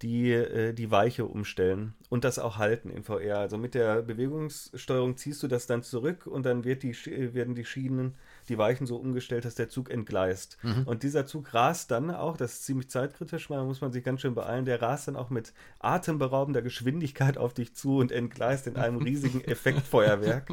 die, 0.02 0.32
äh, 0.32 0.72
die 0.72 0.90
Weiche 0.90 1.24
umstellen 1.24 1.94
und 2.10 2.24
das 2.24 2.38
auch 2.38 2.58
halten 2.58 2.90
in 2.90 3.04
VR. 3.04 3.38
Also 3.38 3.56
mit 3.56 3.74
der 3.74 4.02
Bewegungssteuerung 4.02 5.16
ziehst 5.16 5.42
du 5.42 5.48
das 5.48 5.66
dann 5.66 5.82
zurück 5.82 6.26
und 6.26 6.44
dann 6.44 6.64
wird 6.64 6.82
die, 6.82 6.94
werden 7.34 7.54
die 7.54 7.64
Schienen, 7.64 8.14
die 8.48 8.58
Weichen 8.58 8.86
so 8.86 8.96
umgestellt, 8.96 9.44
dass 9.44 9.54
der 9.54 9.68
Zug 9.68 9.90
entgleist. 9.90 10.58
Mhm. 10.62 10.82
Und 10.84 11.02
dieser 11.02 11.26
Zug 11.26 11.54
rast 11.54 11.90
dann 11.90 12.10
auch, 12.10 12.36
das 12.36 12.54
ist 12.54 12.64
ziemlich 12.64 12.90
zeitkritisch, 12.90 13.48
da 13.48 13.64
muss 13.64 13.80
man 13.80 13.92
sich 13.92 14.04
ganz 14.04 14.20
schön 14.20 14.34
beeilen, 14.34 14.64
der 14.64 14.82
rast 14.82 15.08
dann 15.08 15.16
auch 15.16 15.30
mit 15.30 15.52
atemberaubender 15.78 16.60
Geschwindigkeit 16.60 17.38
auf 17.38 17.54
dich 17.54 17.74
zu 17.74 17.98
und 17.98 18.12
entgleist 18.12 18.66
in 18.66 18.76
einem 18.76 18.98
riesigen 18.98 19.40
Effektfeuerwerk, 19.44 20.48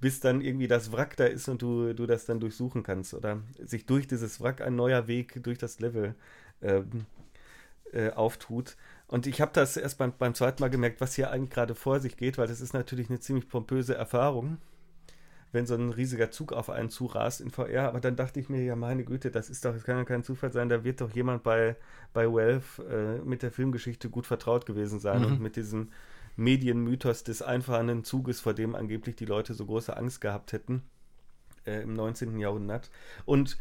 bis 0.00 0.20
dann 0.20 0.40
irgendwie 0.40 0.68
das 0.68 0.92
Wrack 0.92 1.16
da 1.16 1.24
ist 1.24 1.48
und 1.48 1.62
du, 1.62 1.92
du 1.94 2.06
das 2.06 2.26
dann 2.26 2.40
durchsuchen 2.40 2.82
kannst 2.82 3.12
oder 3.12 3.42
sich 3.62 3.86
durch 3.86 4.06
dieses 4.06 4.40
Wrack 4.40 4.60
ein 4.60 4.76
neuer 4.76 5.08
Weg 5.08 5.42
durch 5.42 5.58
das 5.58 5.80
Level 5.80 6.14
ähm, 6.62 7.06
äh, 7.92 8.10
auftut. 8.10 8.76
Und 9.06 9.26
ich 9.26 9.40
habe 9.40 9.52
das 9.54 9.76
erst 9.76 9.98
beim, 9.98 10.12
beim 10.16 10.34
zweiten 10.34 10.62
Mal 10.62 10.68
gemerkt, 10.68 11.00
was 11.00 11.14
hier 11.14 11.30
eigentlich 11.30 11.50
gerade 11.50 11.74
vor 11.74 12.00
sich 12.00 12.16
geht, 12.16 12.38
weil 12.38 12.46
das 12.46 12.60
ist 12.60 12.74
natürlich 12.74 13.08
eine 13.08 13.20
ziemlich 13.20 13.48
pompöse 13.48 13.94
Erfahrung, 13.94 14.58
wenn 15.50 15.66
so 15.66 15.74
ein 15.74 15.90
riesiger 15.90 16.30
Zug 16.30 16.52
auf 16.52 16.68
einen 16.68 16.90
zurast 16.90 17.40
in 17.40 17.50
VR. 17.50 17.88
Aber 17.88 18.00
dann 18.00 18.16
dachte 18.16 18.38
ich 18.38 18.48
mir, 18.48 18.62
ja 18.62 18.76
meine 18.76 19.04
Güte, 19.04 19.30
das 19.30 19.48
ist 19.48 19.64
doch, 19.64 19.72
das 19.72 19.84
kann 19.84 19.96
ja 19.96 20.04
kein 20.04 20.24
Zufall 20.24 20.52
sein, 20.52 20.68
da 20.68 20.84
wird 20.84 21.00
doch 21.00 21.10
jemand 21.10 21.42
bei, 21.42 21.76
bei 22.12 22.26
Valve 22.26 22.82
äh, 22.84 23.24
mit 23.26 23.42
der 23.42 23.50
Filmgeschichte 23.50 24.10
gut 24.10 24.26
vertraut 24.26 24.66
gewesen 24.66 25.00
sein 25.00 25.20
mhm. 25.20 25.26
und 25.26 25.40
mit 25.40 25.56
diesem 25.56 25.90
Medienmythos 26.36 27.24
des 27.24 27.42
einfahrenden 27.42 28.04
Zuges, 28.04 28.40
vor 28.40 28.54
dem 28.54 28.74
angeblich 28.74 29.16
die 29.16 29.24
Leute 29.24 29.54
so 29.54 29.66
große 29.66 29.96
Angst 29.96 30.20
gehabt 30.20 30.52
hätten 30.52 30.82
äh, 31.66 31.82
im 31.82 31.94
19. 31.94 32.38
Jahrhundert. 32.38 32.90
Und 33.24 33.58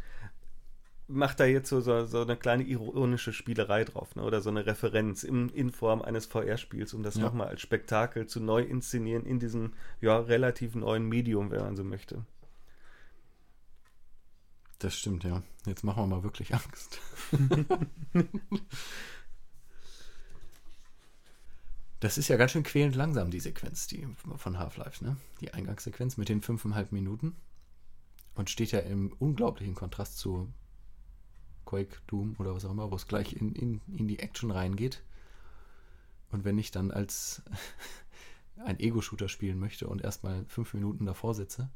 macht 1.08 1.40
da 1.40 1.46
jetzt 1.46 1.70
so, 1.70 1.80
so, 1.80 2.06
so, 2.06 2.22
eine 2.22 2.36
kleine 2.36 2.64
ironische 2.64 3.32
Spielerei 3.32 3.86
drauf, 3.86 4.16
ne? 4.16 4.24
oder 4.24 4.42
so 4.42 4.50
eine 4.50 4.66
Referenz 4.66 5.24
im, 5.24 5.50
in 5.50 5.72
Form 5.72 6.02
eines 6.02 6.26
VR-Spiels, 6.26 6.94
um 6.94 7.04
das 7.04 7.16
ja. 7.16 7.22
nochmal 7.22 7.48
als 7.48 7.62
Spektakel 7.62 8.28
zu 8.28 8.42
neu 8.42 8.62
inszenieren 8.62 9.26
in 9.26 9.40
diesem 9.40 9.74
ja, 10.02 10.20
relativ 10.20 10.76
neuen 10.76 11.08
Medium, 11.08 11.52
wenn 11.52 11.62
man 11.62 11.78
so 11.78 11.84
möchte. 11.84 12.26
Das 14.80 14.96
stimmt, 14.96 15.24
ja. 15.24 15.42
Jetzt 15.66 15.84
machen 15.84 16.04
wir 16.04 16.08
mal 16.08 16.24
wirklich 16.24 16.54
Angst. 16.54 17.00
das 22.00 22.18
ist 22.20 22.28
ja 22.28 22.38
ganz 22.38 22.52
schön 22.52 22.64
quälend 22.64 22.96
langsam, 22.96 23.32
die 23.32 23.40
Sequenz 23.40 23.88
die 23.88 24.08
von 24.36 24.60
Half-Life, 24.60 25.04
ne? 25.04 25.18
Die 25.42 25.54
Eingangssequenz 25.54 26.18
mit 26.18 26.30
den 26.30 26.42
fünfeinhalb 26.42 26.92
Minuten. 26.92 27.36
Und 28.36 28.52
steht 28.52 28.72
ja 28.72 28.80
im 28.80 29.14
unglaublichen 29.18 29.74
Kontrast 29.74 30.20
zu 30.20 30.54
Quake, 31.68 31.98
Doom 32.08 32.36
oder 32.40 32.56
was 32.56 32.66
auch 32.66 32.72
immer, 32.72 32.90
wo 32.90 32.96
es 32.96 33.08
gleich 33.08 33.34
in, 33.34 33.54
in, 33.54 33.82
in 33.96 34.08
die 34.08 34.20
Action 34.20 34.50
reingeht. 34.50 35.04
Und 36.32 36.46
wenn 36.46 36.58
ich 36.58 36.72
dann 36.72 36.92
als 36.92 37.44
ein 38.66 38.80
Ego-Shooter 38.80 39.30
spielen 39.30 39.60
möchte 39.60 39.88
und 39.88 40.02
erstmal 40.02 40.46
fünf 40.46 40.74
Minuten 40.74 41.06
davor 41.06 41.36
sitze, 41.36 41.70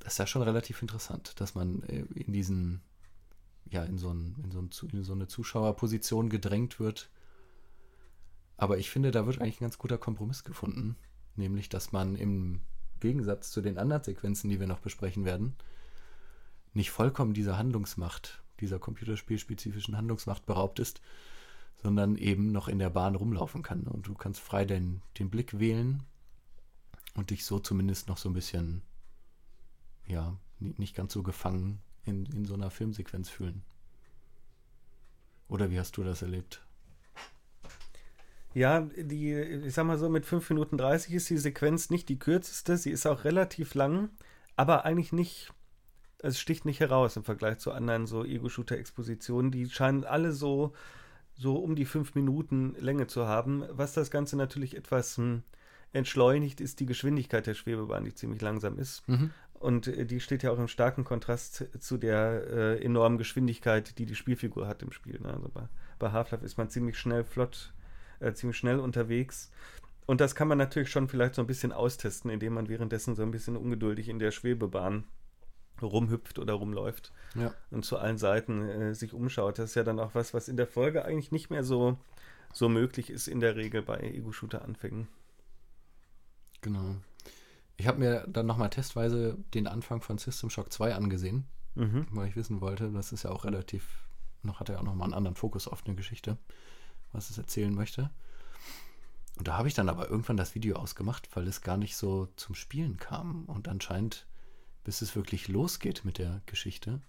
das 0.00 0.14
ist 0.14 0.18
ja 0.18 0.26
schon 0.26 0.42
relativ 0.42 0.82
interessant, 0.82 1.40
dass 1.40 1.54
man 1.54 1.82
äh, 1.84 2.04
in 2.14 2.32
diesen, 2.32 2.80
ja, 3.70 3.82
in 3.84 3.98
so, 3.98 4.10
ein, 4.10 4.36
in 4.44 4.50
so, 4.50 4.60
ein, 4.60 4.70
in 4.92 5.02
so 5.02 5.12
eine 5.12 5.26
Zuschauerposition 5.26 6.28
gedrängt 6.28 6.78
wird. 6.78 7.10
Aber 8.56 8.78
ich 8.78 8.90
finde, 8.90 9.10
da 9.10 9.26
wird 9.26 9.40
eigentlich 9.40 9.60
ein 9.60 9.64
ganz 9.64 9.78
guter 9.78 9.98
Kompromiss 9.98 10.44
gefunden. 10.44 10.96
Nämlich, 11.34 11.68
dass 11.68 11.92
man 11.92 12.16
im 12.16 12.60
Gegensatz 13.00 13.50
zu 13.50 13.60
den 13.60 13.78
anderen 13.78 14.02
Sequenzen, 14.02 14.48
die 14.48 14.60
wir 14.60 14.66
noch 14.66 14.80
besprechen 14.80 15.24
werden, 15.24 15.54
nicht 16.76 16.90
vollkommen 16.90 17.32
dieser 17.32 17.58
Handlungsmacht, 17.58 18.42
dieser 18.60 18.78
computerspielspezifischen 18.78 19.96
Handlungsmacht 19.96 20.46
beraubt 20.46 20.78
ist, 20.78 21.00
sondern 21.82 22.16
eben 22.16 22.52
noch 22.52 22.68
in 22.68 22.78
der 22.78 22.90
Bahn 22.90 23.14
rumlaufen 23.14 23.62
kann. 23.62 23.84
Und 23.84 24.06
du 24.06 24.14
kannst 24.14 24.40
frei 24.40 24.64
den, 24.64 25.02
den 25.18 25.30
Blick 25.30 25.58
wählen 25.58 26.02
und 27.14 27.30
dich 27.30 27.44
so 27.44 27.58
zumindest 27.58 28.08
noch 28.08 28.18
so 28.18 28.28
ein 28.28 28.34
bisschen, 28.34 28.82
ja, 30.06 30.36
nicht 30.58 30.94
ganz 30.94 31.12
so 31.12 31.22
gefangen 31.22 31.80
in, 32.04 32.26
in 32.26 32.44
so 32.44 32.54
einer 32.54 32.70
Filmsequenz 32.70 33.28
fühlen. 33.28 33.62
Oder 35.48 35.70
wie 35.70 35.78
hast 35.78 35.96
du 35.96 36.02
das 36.02 36.22
erlebt? 36.22 36.62
Ja, 38.54 38.80
die, 38.80 39.34
ich 39.34 39.74
sag 39.74 39.86
mal 39.86 39.98
so, 39.98 40.08
mit 40.08 40.24
5 40.24 40.48
Minuten 40.50 40.78
30 40.78 41.12
ist 41.12 41.28
die 41.28 41.36
Sequenz 41.36 41.90
nicht 41.90 42.08
die 42.08 42.18
kürzeste, 42.18 42.78
sie 42.78 42.90
ist 42.90 43.06
auch 43.06 43.24
relativ 43.24 43.74
lang, 43.74 44.08
aber 44.56 44.86
eigentlich 44.86 45.12
nicht 45.12 45.52
es 46.18 46.38
sticht 46.40 46.64
nicht 46.64 46.80
heraus 46.80 47.16
im 47.16 47.24
Vergleich 47.24 47.58
zu 47.58 47.72
anderen 47.72 48.06
so 48.06 48.24
Ego-Shooter-Expositionen. 48.24 49.50
Die 49.50 49.68
scheinen 49.68 50.04
alle 50.04 50.32
so, 50.32 50.72
so 51.34 51.56
um 51.56 51.76
die 51.76 51.84
fünf 51.84 52.14
Minuten 52.14 52.74
Länge 52.78 53.06
zu 53.06 53.26
haben. 53.26 53.64
Was 53.70 53.92
das 53.92 54.10
Ganze 54.10 54.36
natürlich 54.36 54.76
etwas 54.76 55.16
hm, 55.16 55.42
entschleunigt, 55.92 56.60
ist 56.60 56.80
die 56.80 56.86
Geschwindigkeit 56.86 57.46
der 57.46 57.54
Schwebebahn, 57.54 58.04
die 58.04 58.14
ziemlich 58.14 58.40
langsam 58.40 58.78
ist. 58.78 59.06
Mhm. 59.08 59.30
Und 59.54 59.88
äh, 59.88 60.06
die 60.06 60.20
steht 60.20 60.42
ja 60.42 60.50
auch 60.50 60.58
im 60.58 60.68
starken 60.68 61.04
Kontrast 61.04 61.66
zu 61.80 61.98
der 61.98 62.46
äh, 62.50 62.84
enormen 62.84 63.18
Geschwindigkeit, 63.18 63.98
die 63.98 64.06
die 64.06 64.14
Spielfigur 64.14 64.66
hat 64.66 64.82
im 64.82 64.92
Spiel. 64.92 65.20
Ne? 65.20 65.32
Also 65.32 65.48
bei, 65.48 65.68
bei 65.98 66.12
Half-Life 66.12 66.44
ist 66.44 66.58
man 66.58 66.70
ziemlich 66.70 66.98
schnell 66.98 67.24
flott, 67.24 67.72
äh, 68.20 68.32
ziemlich 68.32 68.56
schnell 68.56 68.80
unterwegs. 68.80 69.50
Und 70.06 70.20
das 70.20 70.34
kann 70.34 70.48
man 70.48 70.58
natürlich 70.58 70.90
schon 70.90 71.08
vielleicht 71.08 71.34
so 71.34 71.42
ein 71.42 71.48
bisschen 71.48 71.72
austesten, 71.72 72.30
indem 72.30 72.54
man 72.54 72.68
währenddessen 72.68 73.16
so 73.16 73.22
ein 73.22 73.32
bisschen 73.32 73.56
ungeduldig 73.56 74.08
in 74.08 74.18
der 74.18 74.30
Schwebebahn 74.30 75.04
rumhüpft 75.82 76.38
oder 76.38 76.54
rumläuft 76.54 77.12
ja. 77.34 77.52
und 77.70 77.84
zu 77.84 77.98
allen 77.98 78.18
Seiten 78.18 78.68
äh, 78.68 78.94
sich 78.94 79.12
umschaut. 79.12 79.58
Das 79.58 79.70
ist 79.70 79.74
ja 79.74 79.84
dann 79.84 80.00
auch 80.00 80.14
was, 80.14 80.34
was 80.34 80.48
in 80.48 80.56
der 80.56 80.66
Folge 80.66 81.04
eigentlich 81.04 81.32
nicht 81.32 81.50
mehr 81.50 81.64
so, 81.64 81.98
so 82.52 82.68
möglich 82.68 83.10
ist 83.10 83.28
in 83.28 83.40
der 83.40 83.56
Regel 83.56 83.82
bei 83.82 83.98
Ego-Shooter-Anfängen. 83.98 85.08
Genau. 86.60 86.96
Ich 87.76 87.86
habe 87.86 87.98
mir 87.98 88.24
dann 88.26 88.46
nochmal 88.46 88.70
testweise 88.70 89.36
den 89.54 89.66
Anfang 89.66 90.00
von 90.00 90.18
System 90.18 90.50
Shock 90.50 90.72
2 90.72 90.94
angesehen, 90.94 91.44
mhm. 91.74 92.06
weil 92.10 92.28
ich 92.28 92.36
wissen 92.36 92.60
wollte, 92.60 92.90
das 92.90 93.12
ist 93.12 93.24
ja 93.24 93.30
auch 93.30 93.44
relativ, 93.44 93.86
noch 94.42 94.60
hat 94.60 94.70
er 94.70 94.78
auch 94.78 94.84
nochmal 94.84 95.06
einen 95.06 95.14
anderen 95.14 95.36
Fokus 95.36 95.68
auf 95.68 95.84
eine 95.86 95.94
Geschichte, 95.94 96.38
was 97.12 97.30
es 97.30 97.38
erzählen 97.38 97.74
möchte. 97.74 98.10
Und 99.36 99.48
da 99.48 99.58
habe 99.58 99.68
ich 99.68 99.74
dann 99.74 99.90
aber 99.90 100.08
irgendwann 100.08 100.38
das 100.38 100.54
Video 100.54 100.76
ausgemacht, 100.76 101.28
weil 101.34 101.46
es 101.46 101.60
gar 101.60 101.76
nicht 101.76 101.96
so 101.96 102.28
zum 102.36 102.54
Spielen 102.54 102.96
kam. 102.96 103.44
Und 103.44 103.68
anscheinend 103.68 104.26
bis 104.86 105.02
es 105.02 105.16
wirklich 105.16 105.48
losgeht 105.48 106.04
mit 106.04 106.18
der 106.18 106.40
Geschichte, 106.46 107.00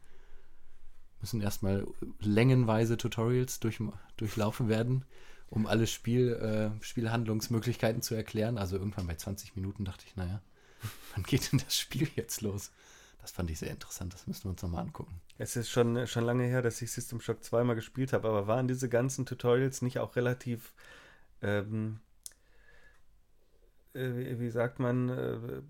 müssen 1.21 1.41
erstmal 1.41 1.85
längenweise 2.19 2.97
Tutorials 2.97 3.59
durch, 3.59 3.79
durchlaufen 4.17 4.67
werden, 4.67 5.05
um 5.51 5.67
alle 5.67 5.85
Spiel, 5.85 6.33
äh, 6.33 6.83
Spielhandlungsmöglichkeiten 6.83 8.01
zu 8.01 8.15
erklären. 8.15 8.57
Also 8.57 8.77
irgendwann 8.77 9.05
bei 9.05 9.13
20 9.13 9.55
Minuten 9.55 9.85
dachte 9.85 10.05
ich, 10.07 10.15
naja, 10.15 10.41
wann 11.13 11.23
geht 11.23 11.51
denn 11.51 11.59
das 11.63 11.77
Spiel 11.77 12.09
jetzt 12.15 12.41
los? 12.41 12.71
Das 13.21 13.29
fand 13.29 13.51
ich 13.51 13.59
sehr 13.59 13.71
interessant, 13.71 14.11
das 14.11 14.25
müssen 14.25 14.45
wir 14.45 14.51
uns 14.51 14.63
nochmal 14.63 14.83
angucken. 14.83 15.21
Es 15.37 15.55
ist 15.55 15.69
schon, 15.69 16.07
schon 16.07 16.23
lange 16.23 16.45
her, 16.45 16.63
dass 16.63 16.81
ich 16.81 16.91
System 16.91 17.21
Shock 17.21 17.43
zweimal 17.43 17.75
gespielt 17.75 18.11
habe, 18.11 18.27
aber 18.27 18.47
waren 18.47 18.67
diese 18.67 18.89
ganzen 18.89 19.27
Tutorials 19.27 19.83
nicht 19.83 19.99
auch 19.99 20.15
relativ, 20.15 20.73
ähm, 21.43 21.99
äh, 23.93 24.39
wie 24.39 24.49
sagt 24.49 24.79
man, 24.79 25.09
äh, 25.09 25.61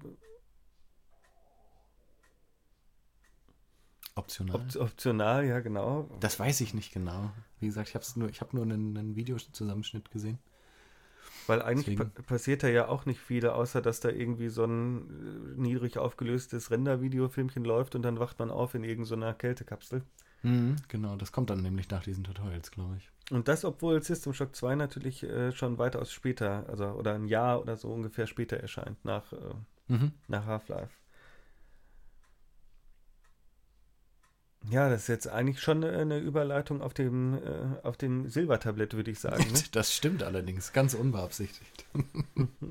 Optional. 4.18 4.56
Op 4.56 4.76
optional, 4.82 5.46
ja, 5.46 5.60
genau. 5.60 6.10
Das 6.20 6.40
weiß 6.40 6.62
ich 6.62 6.74
nicht 6.74 6.94
genau. 6.94 7.32
Wie 7.60 7.68
gesagt, 7.68 7.90
ich 7.90 7.96
habe 7.96 8.06
nur, 8.16 8.30
ich 8.30 8.42
hab 8.42 8.54
nur 8.54 8.64
einen, 8.64 8.98
einen 8.98 9.16
Videozusammenschnitt 9.16 10.12
gesehen. 10.12 10.40
Weil 11.48 11.62
eigentlich 11.62 11.98
pa 11.98 12.06
passiert 12.24 12.64
da 12.64 12.68
ja 12.68 12.88
auch 12.88 13.06
nicht 13.06 13.22
viel, 13.22 13.48
außer 13.48 13.82
dass 13.82 14.02
da 14.02 14.10
irgendwie 14.10 14.50
so 14.50 14.66
ein 14.66 15.56
äh, 15.56 15.62
niedrig 15.62 15.98
aufgelöstes 15.98 16.72
Render-Videofilmchen 16.72 17.64
läuft 17.64 17.96
und 17.96 18.02
dann 18.02 18.20
wacht 18.20 18.40
man 18.40 18.52
auf 18.52 18.76
in 18.76 18.84
irgendeiner 18.84 19.34
Kältekapsel. 19.34 20.04
Mhm, 20.44 20.76
genau, 20.88 21.16
das 21.16 21.32
kommt 21.32 21.50
dann 21.50 21.62
nämlich 21.62 21.90
nach 21.90 22.04
diesen 22.04 22.24
Tutorials, 22.24 22.72
glaube 22.72 22.98
ich. 22.98 23.10
Und 23.32 23.48
das, 23.48 23.66
obwohl 23.66 24.02
System 24.04 24.34
Shock 24.34 24.56
2 24.56 24.76
natürlich 24.76 25.24
äh, 25.24 25.52
schon 25.52 25.78
weitaus 25.78 26.12
später, 26.12 26.66
also 26.70 26.86
oder 26.86 27.14
ein 27.14 27.28
Jahr 27.28 27.62
oder 27.62 27.76
so 27.76 27.90
ungefähr 27.90 28.28
später 28.28 28.58
erscheint, 28.58 29.04
nach, 29.04 29.32
äh, 29.34 29.38
mhm. 29.88 30.12
nach 30.28 30.46
Half-Life. 30.46 30.94
Ja, 34.70 34.90
das 34.90 35.04
ist 35.04 35.08
jetzt 35.08 35.28
eigentlich 35.28 35.62
schon 35.62 35.82
eine 35.84 36.18
Überleitung 36.20 36.82
auf 36.82 36.94
dem, 36.94 37.36
äh, 37.36 37.40
auf 37.84 37.96
dem 37.96 38.28
Silbertablett, 38.28 38.96
würde 38.96 39.12
ich 39.12 39.20
sagen. 39.20 39.46
Ne? 39.52 39.60
Das 39.72 39.96
stimmt 39.96 40.24
allerdings, 40.24 40.74
ganz 40.74 40.94
unbeabsichtigt. 40.94 41.86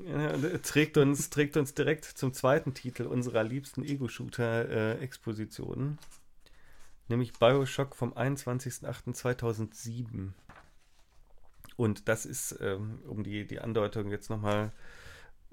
ja, 0.05 0.37
trägt, 0.59 0.97
uns, 0.97 1.31
trägt 1.31 1.57
uns 1.57 1.73
direkt 1.73 2.05
zum 2.05 2.33
zweiten 2.33 2.75
Titel 2.75 3.03
unserer 3.03 3.43
liebsten 3.43 3.83
Ego-Shooter-Expositionen, 3.83 5.97
nämlich 7.07 7.33
Bioshock 7.33 7.95
vom 7.95 8.13
21.08.2007. 8.13 10.33
Und 11.77 12.07
das 12.07 12.25
ist, 12.25 12.59
ähm, 12.61 12.99
um 13.07 13.23
die, 13.23 13.47
die 13.47 13.59
Andeutung 13.59 14.11
jetzt 14.11 14.29
nochmal 14.29 14.71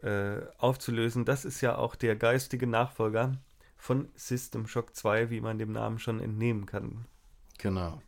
äh, 0.03 0.43
aufzulösen, 0.59 1.25
das 1.25 1.45
ist 1.45 1.61
ja 1.63 1.77
auch 1.77 1.95
der 1.95 2.17
geistige 2.17 2.67
Nachfolger 2.67 3.39
von 3.85 4.09
System 4.15 4.67
Shock 4.67 4.97
2, 4.97 5.29
wie 5.29 5.43
man 5.43 5.59
dem 5.59 5.71
Namen 5.71 5.99
schon 5.99 6.19
entnehmen 6.19 6.65
kann. 6.65 7.05
Genau. 7.59 8.01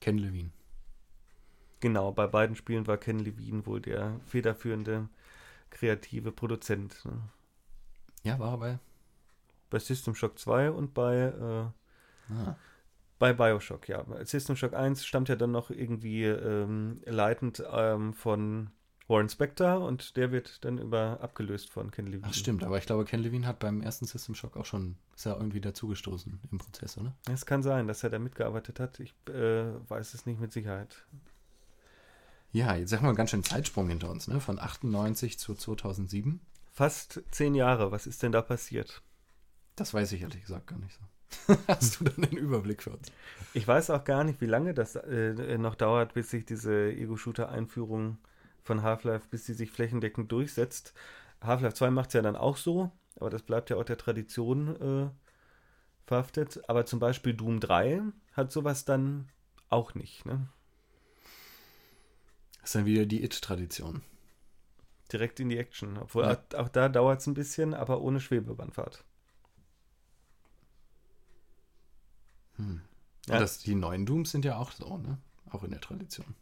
Ken 0.00 0.16
Levine. 0.16 0.52
Genau, 1.80 2.12
bei 2.12 2.26
beiden 2.26 2.56
Spielen 2.56 2.86
war 2.86 2.96
Ken 2.96 3.18
Levine 3.18 3.66
wohl 3.66 3.82
der 3.82 4.18
federführende 4.24 5.10
kreative 5.68 6.32
Produzent. 6.32 7.04
Ne? 7.04 7.28
Ja, 8.22 8.38
war 8.38 8.52
er 8.52 8.58
bei? 8.58 8.78
Bei 9.68 9.78
System 9.78 10.14
Shock 10.14 10.38
2 10.38 10.70
und 10.70 10.94
bei, 10.94 11.14
äh, 11.14 12.32
ah. 12.32 12.56
bei 13.18 13.34
Bioshock, 13.34 13.90
ja. 13.90 14.06
System 14.24 14.56
Shock 14.56 14.72
1 14.72 15.04
stammt 15.04 15.28
ja 15.28 15.36
dann 15.36 15.52
noch 15.52 15.68
irgendwie 15.68 16.24
ähm, 16.24 17.02
leitend 17.04 17.62
ähm, 17.70 18.14
von 18.14 18.70
Warren 19.08 19.28
Spector 19.28 19.80
und 19.80 20.16
der 20.16 20.32
wird 20.32 20.64
dann 20.64 20.78
über 20.78 21.18
abgelöst 21.20 21.70
von 21.70 21.90
Ken 21.90 22.06
Levine. 22.06 22.26
Ach 22.28 22.34
stimmt, 22.34 22.64
aber 22.64 22.78
ich 22.78 22.86
glaube, 22.86 23.04
Ken 23.04 23.20
Levine 23.20 23.46
hat 23.46 23.58
beim 23.58 23.82
ersten 23.82 24.06
System 24.06 24.34
Shock 24.34 24.56
auch 24.56 24.64
schon, 24.64 24.96
ist 25.14 25.26
er 25.26 25.36
irgendwie 25.36 25.60
dazugestoßen 25.60 26.40
im 26.50 26.58
Prozess, 26.58 26.96
oder? 26.98 27.14
Es 27.30 27.46
kann 27.46 27.62
sein, 27.62 27.88
dass 27.88 28.04
er 28.04 28.10
da 28.10 28.18
mitgearbeitet 28.18 28.80
hat. 28.80 29.00
Ich 29.00 29.14
äh, 29.28 29.64
weiß 29.88 30.14
es 30.14 30.26
nicht 30.26 30.40
mit 30.40 30.52
Sicherheit. 30.52 31.04
Ja, 32.52 32.74
jetzt 32.76 32.92
haben 32.92 33.02
wir 33.02 33.08
einen 33.08 33.16
ganz 33.16 33.30
schön 33.30 33.44
Zeitsprung 33.44 33.88
hinter 33.88 34.10
uns, 34.10 34.28
ne? 34.28 34.38
Von 34.40 34.58
98 34.58 35.38
zu 35.38 35.54
2007. 35.54 36.40
Fast 36.70 37.22
zehn 37.30 37.54
Jahre. 37.54 37.92
Was 37.92 38.06
ist 38.06 38.22
denn 38.22 38.32
da 38.32 38.42
passiert? 38.42 39.02
Das 39.74 39.94
weiß 39.94 40.12
ich 40.12 40.22
ehrlich 40.22 40.42
gesagt 40.42 40.66
gar 40.66 40.78
nicht 40.78 40.94
so. 40.94 41.56
Hast 41.66 41.98
du 42.00 42.04
dann 42.04 42.24
einen 42.24 42.36
Überblick 42.36 42.82
für 42.82 42.90
uns? 42.90 43.08
Ich 43.54 43.66
weiß 43.66 43.90
auch 43.90 44.04
gar 44.04 44.22
nicht, 44.22 44.42
wie 44.42 44.46
lange 44.46 44.74
das 44.74 44.96
äh, 44.96 45.56
noch 45.56 45.74
dauert, 45.74 46.12
bis 46.12 46.30
sich 46.30 46.44
diese 46.44 46.92
Ego-Shooter-Einführung 46.92 48.18
von 48.62 48.82
Half-Life, 48.82 49.28
bis 49.30 49.46
sie 49.46 49.54
sich 49.54 49.70
flächendeckend 49.70 50.30
durchsetzt. 50.30 50.94
Half-Life 51.42 51.74
2 51.74 51.90
macht 51.90 52.08
es 52.08 52.14
ja 52.14 52.22
dann 52.22 52.36
auch 52.36 52.56
so, 52.56 52.92
aber 53.16 53.30
das 53.30 53.42
bleibt 53.42 53.70
ja 53.70 53.76
auch 53.76 53.84
der 53.84 53.98
Tradition 53.98 54.76
äh, 54.80 55.10
verhaftet. 56.06 56.60
Aber 56.68 56.86
zum 56.86 56.98
Beispiel 56.98 57.34
Doom 57.34 57.60
3 57.60 58.02
hat 58.32 58.52
sowas 58.52 58.84
dann 58.84 59.28
auch 59.68 59.94
nicht. 59.94 60.24
Ne? 60.26 60.48
Das 62.60 62.70
ist 62.70 62.74
dann 62.76 62.86
wieder 62.86 63.06
die 63.06 63.24
It-Tradition. 63.24 64.02
Direkt 65.12 65.40
in 65.40 65.48
die 65.48 65.58
Action. 65.58 65.98
Obwohl 65.98 66.24
ja. 66.24 66.32
auch, 66.32 66.58
auch, 66.58 66.68
da 66.68 66.88
dauert 66.88 67.20
es 67.20 67.26
ein 67.26 67.34
bisschen, 67.34 67.74
aber 67.74 68.00
ohne 68.00 68.20
Schwebebandfahrt. 68.20 69.04
Hm. 72.56 72.82
Ja. 73.26 73.38
Das, 73.38 73.58
die 73.58 73.74
neuen 73.74 74.06
Dooms 74.06 74.30
sind 74.30 74.44
ja 74.44 74.56
auch 74.58 74.72
so, 74.72 74.96
ne? 74.98 75.18
Auch 75.50 75.64
in 75.64 75.70
der 75.70 75.80
Tradition. 75.80 76.34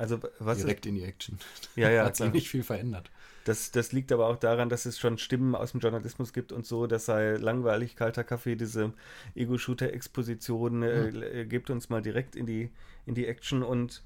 Also 0.00 0.18
was 0.38 0.58
Direkt 0.58 0.86
in 0.86 0.94
die 0.94 1.04
Action. 1.04 1.38
Ja, 1.76 1.90
ja. 1.90 2.06
Hat 2.06 2.16
sich 2.16 2.32
nicht 2.32 2.48
viel 2.48 2.62
verändert. 2.62 3.10
Das, 3.44 3.70
das 3.70 3.92
liegt 3.92 4.12
aber 4.12 4.28
auch 4.28 4.36
daran, 4.36 4.70
dass 4.70 4.86
es 4.86 4.98
schon 4.98 5.18
Stimmen 5.18 5.54
aus 5.54 5.72
dem 5.72 5.80
Journalismus 5.80 6.32
gibt 6.32 6.52
und 6.52 6.64
so, 6.64 6.86
das 6.86 7.04
sei 7.04 7.36
langweilig, 7.36 7.96
kalter 7.96 8.24
Kaffee, 8.24 8.56
diese 8.56 8.94
Ego-Shooter-Exposition 9.34 10.82
äh, 10.82 11.44
mhm. 11.44 11.48
gibt 11.50 11.68
uns 11.68 11.90
mal 11.90 12.00
direkt 12.00 12.34
in 12.34 12.46
die, 12.46 12.70
in 13.04 13.14
die 13.14 13.26
Action 13.26 13.62
und 13.62 14.02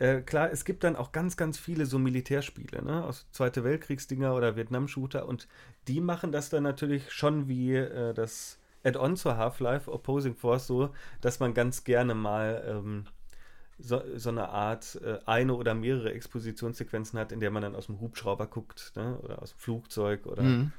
äh, 0.00 0.20
klar, 0.22 0.50
es 0.50 0.64
gibt 0.64 0.82
dann 0.82 0.96
auch 0.96 1.12
ganz, 1.12 1.36
ganz 1.36 1.58
viele 1.58 1.86
so 1.86 1.98
Militärspiele, 1.98 2.82
ne, 2.82 3.04
aus 3.04 3.26
Zweite 3.30 3.62
Weltkriegsdinger 3.62 4.34
oder 4.34 4.56
Vietnam-Shooter 4.56 5.28
und 5.28 5.46
die 5.86 6.00
machen 6.00 6.32
das 6.32 6.50
dann 6.50 6.64
natürlich 6.64 7.12
schon 7.12 7.46
wie 7.46 7.76
äh, 7.76 8.14
das 8.14 8.58
Add-on 8.82 9.16
zur 9.16 9.36
Half-Life 9.36 9.92
Opposing 9.92 10.34
Force 10.34 10.66
so, 10.66 10.90
dass 11.20 11.38
man 11.38 11.54
ganz 11.54 11.84
gerne 11.84 12.14
mal 12.14 12.64
ähm, 12.68 13.04
so, 13.78 14.02
so 14.16 14.30
eine 14.30 14.48
Art 14.48 14.98
äh, 15.02 15.18
eine 15.26 15.54
oder 15.54 15.74
mehrere 15.74 16.12
Expositionssequenzen 16.12 17.18
hat, 17.18 17.32
in 17.32 17.40
der 17.40 17.50
man 17.50 17.62
dann 17.62 17.74
aus 17.74 17.86
dem 17.86 18.00
Hubschrauber 18.00 18.46
guckt, 18.46 18.92
ne? 18.96 19.18
oder 19.18 19.42
aus 19.42 19.52
dem 19.52 19.58
Flugzeug 19.58 20.26
oder 20.26 20.42
mhm. 20.42 20.72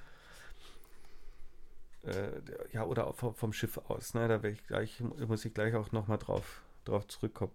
äh, 2.03 2.29
ja, 2.73 2.83
oder 2.85 3.13
vom, 3.13 3.35
vom, 3.35 3.53
Schiff 3.53 3.77
aus. 3.77 4.13
Ne? 4.13 4.27
Da 4.27 4.43
ich 4.47 4.65
gleich, 4.65 4.99
muss 4.99 5.45
ich 5.45 5.53
gleich 5.53 5.75
auch 5.75 5.91
nochmal 5.91 6.17
drauf, 6.17 6.61
drauf 6.85 7.07
zurückkommen. 7.07 7.53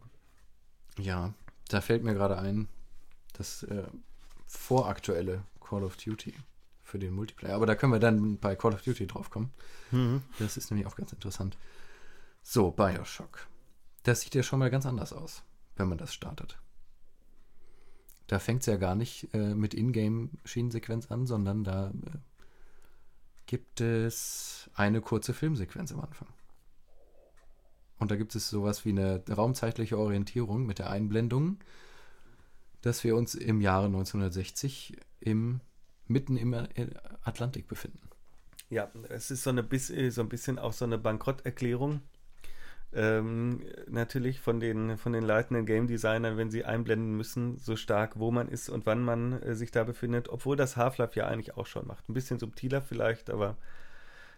Ja, 0.98 1.32
da 1.68 1.80
fällt 1.80 2.04
mir 2.04 2.14
gerade 2.14 2.38
ein, 2.38 2.68
das 3.32 3.64
äh, 3.64 3.84
voraktuelle 4.46 5.42
Call 5.60 5.82
of 5.82 5.96
Duty 5.96 6.34
für 6.82 6.98
den 6.98 7.14
Multiplayer. 7.14 7.56
Aber 7.56 7.66
da 7.66 7.74
können 7.74 7.92
wir 7.92 8.00
dann 8.00 8.38
bei 8.38 8.54
Call 8.54 8.74
of 8.74 8.82
Duty 8.82 9.06
drauf 9.06 9.30
kommen. 9.30 9.52
Mhm. 9.90 10.22
Das 10.38 10.56
ist 10.56 10.70
nämlich 10.70 10.86
auch 10.86 10.96
ganz 10.96 11.12
interessant. 11.12 11.56
So, 12.42 12.70
Bioshock. 12.70 13.46
Das 14.02 14.22
sieht 14.22 14.34
ja 14.34 14.42
schon 14.42 14.58
mal 14.58 14.70
ganz 14.70 14.86
anders 14.86 15.12
aus, 15.12 15.42
wenn 15.76 15.88
man 15.88 15.98
das 15.98 16.12
startet. 16.12 16.58
Da 18.26 18.38
fängt 18.38 18.62
es 18.62 18.66
ja 18.66 18.76
gar 18.76 18.94
nicht 18.94 19.32
äh, 19.34 19.54
mit 19.54 19.74
Ingame-Schienensequenz 19.74 21.10
an, 21.10 21.26
sondern 21.26 21.64
da 21.64 21.88
äh, 21.88 22.18
gibt 23.46 23.80
es 23.80 24.70
eine 24.74 25.00
kurze 25.00 25.34
Filmsequenz 25.34 25.92
am 25.92 26.00
Anfang. 26.00 26.28
Und 27.98 28.10
da 28.10 28.16
gibt 28.16 28.34
es 28.34 28.48
sowas 28.48 28.84
wie 28.84 28.90
eine 28.90 29.22
raumzeitliche 29.28 29.98
Orientierung 29.98 30.66
mit 30.66 30.78
der 30.78 30.90
Einblendung, 30.90 31.58
dass 32.80 33.04
wir 33.04 33.14
uns 33.14 33.34
im 33.34 33.60
Jahre 33.60 33.86
1960 33.86 34.96
im, 35.20 35.60
mitten 36.08 36.36
im 36.36 36.54
Atlantik 37.22 37.68
befinden. 37.68 38.08
Ja, 38.70 38.90
es 39.10 39.30
ist 39.30 39.44
so, 39.44 39.50
eine, 39.50 39.68
so 40.10 40.20
ein 40.22 40.28
bisschen 40.28 40.58
auch 40.58 40.72
so 40.72 40.84
eine 40.84 40.98
Bankrotterklärung 40.98 42.00
ähm, 42.94 43.60
natürlich 43.88 44.40
von 44.40 44.60
den, 44.60 44.98
von 44.98 45.12
den 45.12 45.24
leitenden 45.24 45.66
Game 45.66 45.86
Designern, 45.86 46.36
wenn 46.36 46.50
sie 46.50 46.64
einblenden 46.64 47.16
müssen, 47.16 47.58
so 47.58 47.76
stark, 47.76 48.18
wo 48.18 48.30
man 48.30 48.48
ist 48.48 48.68
und 48.68 48.86
wann 48.86 49.02
man 49.02 49.40
äh, 49.42 49.54
sich 49.54 49.70
da 49.70 49.84
befindet, 49.84 50.28
obwohl 50.28 50.56
das 50.56 50.76
Half-Life 50.76 51.18
ja 51.18 51.26
eigentlich 51.26 51.56
auch 51.56 51.66
schon 51.66 51.86
macht. 51.86 52.08
Ein 52.08 52.14
bisschen 52.14 52.38
subtiler 52.38 52.82
vielleicht, 52.82 53.30
aber 53.30 53.56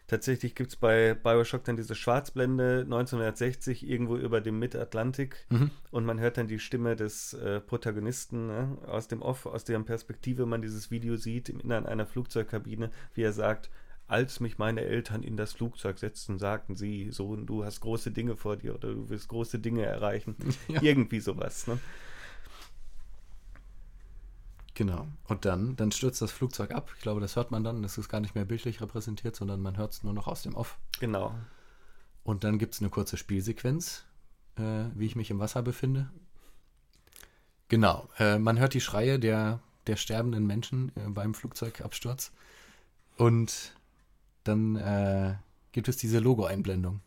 tatsächlich 0.07 0.55
gibt 0.55 0.71
es 0.71 0.77
bei 0.77 1.15
Bioshock 1.15 1.65
dann 1.65 1.77
diese 1.77 1.97
Schwarzblende 1.97 2.83
1960 2.85 3.89
irgendwo 3.89 4.17
über 4.17 4.41
dem 4.41 4.59
Mid-Atlantik 4.59 5.47
mhm. 5.49 5.71
und 5.91 6.05
man 6.05 6.21
hört 6.21 6.37
dann 6.37 6.47
die 6.47 6.61
Stimme 6.61 6.95
des 6.95 7.35
äh, 7.35 7.61
Protagonisten 7.61 8.47
ne, 8.47 8.79
aus 8.87 9.09
dem 9.09 9.23
Off, 9.23 9.47
aus 9.47 9.65
deren 9.65 9.85
Perspektive 9.85 10.47
man 10.47 10.63
dieses 10.63 10.91
Video 10.93 11.17
sieht, 11.17 11.49
im 11.49 11.59
Innern 11.59 11.87
einer 11.87 12.07
Flugzeugkabine, 12.07 12.91
wie 13.15 13.23
er 13.23 13.33
sagt, 13.33 13.71
als 14.07 14.41
mich 14.41 14.59
meine 14.59 14.83
Eltern 14.83 15.23
in 15.23 15.37
das 15.37 15.53
Flugzeug 15.55 15.99
setzten, 15.99 16.39
sagten 16.39 16.77
sie, 16.77 17.11
Sohn, 17.11 17.47
du 17.47 17.65
hast 17.65 17.81
große 17.81 18.11
Dinge 18.11 18.37
vor 18.37 18.57
dir 18.57 18.75
oder 18.75 18.93
du 18.93 19.09
wirst 19.09 19.29
große 19.29 19.59
Dinge 19.59 19.85
erreichen. 19.85 20.37
Ja. 20.69 20.83
Irgendwie 20.83 21.21
sowas. 21.21 21.67
Ne? 21.67 21.79
Genau. 24.75 25.07
Und 25.29 25.45
dann, 25.45 25.77
dann 25.77 25.93
stürzt 25.93 26.21
das 26.21 26.33
Flugzeug 26.33 26.73
ab. 26.73 26.91
Ich 26.97 27.03
glaube, 27.03 27.21
das 27.21 27.37
hört 27.37 27.51
man 27.51 27.63
dann. 27.63 27.83
Das 27.83 27.97
ist 27.97 28.09
gar 28.09 28.21
nicht 28.21 28.35
mehr 28.35 28.45
bildlich 28.45 28.81
repräsentiert, 28.81 29.37
sondern 29.37 29.61
man 29.61 29.77
hört 29.77 29.93
es 29.93 30.03
nur 30.03 30.13
noch 30.13 30.27
aus 30.27 30.43
dem 30.43 30.55
Off. 30.55 30.79
Genau. 31.01 31.35
Und 32.25 32.45
dann 32.45 32.59
gibt 32.59 32.75
es 32.75 32.81
eine 32.81 32.91
kurze 32.91 33.17
Spielsequenz, 33.17 34.05
äh, 34.57 34.85
wie 34.95 35.07
ich 35.07 35.17
mich 35.17 35.31
im 35.31 35.39
Wasser 35.39 35.63
befinde. 35.63 36.11
Genau. 37.69 38.09
Äh, 38.19 38.39
man 38.39 38.59
hört 38.59 38.75
die 38.75 38.81
Schreie 38.81 39.19
der, 39.19 39.61
der 39.87 39.97
sterbenden 39.97 40.47
Menschen 40.47 40.91
äh, 40.97 41.09
beim 41.09 41.35
Flugzeugabsturz. 41.35 42.33
Und 43.17 43.75
dann 44.45 44.77
äh, 44.77 45.35
gibt 45.73 45.89
es 45.89 45.97
diese 45.97 46.19
Logo-Einblendung 46.19 47.01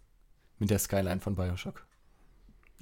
mit 0.60 0.70
der 0.70 0.80
Skyline 0.80 1.22
von 1.22 1.36
Bioshock. 1.36 1.86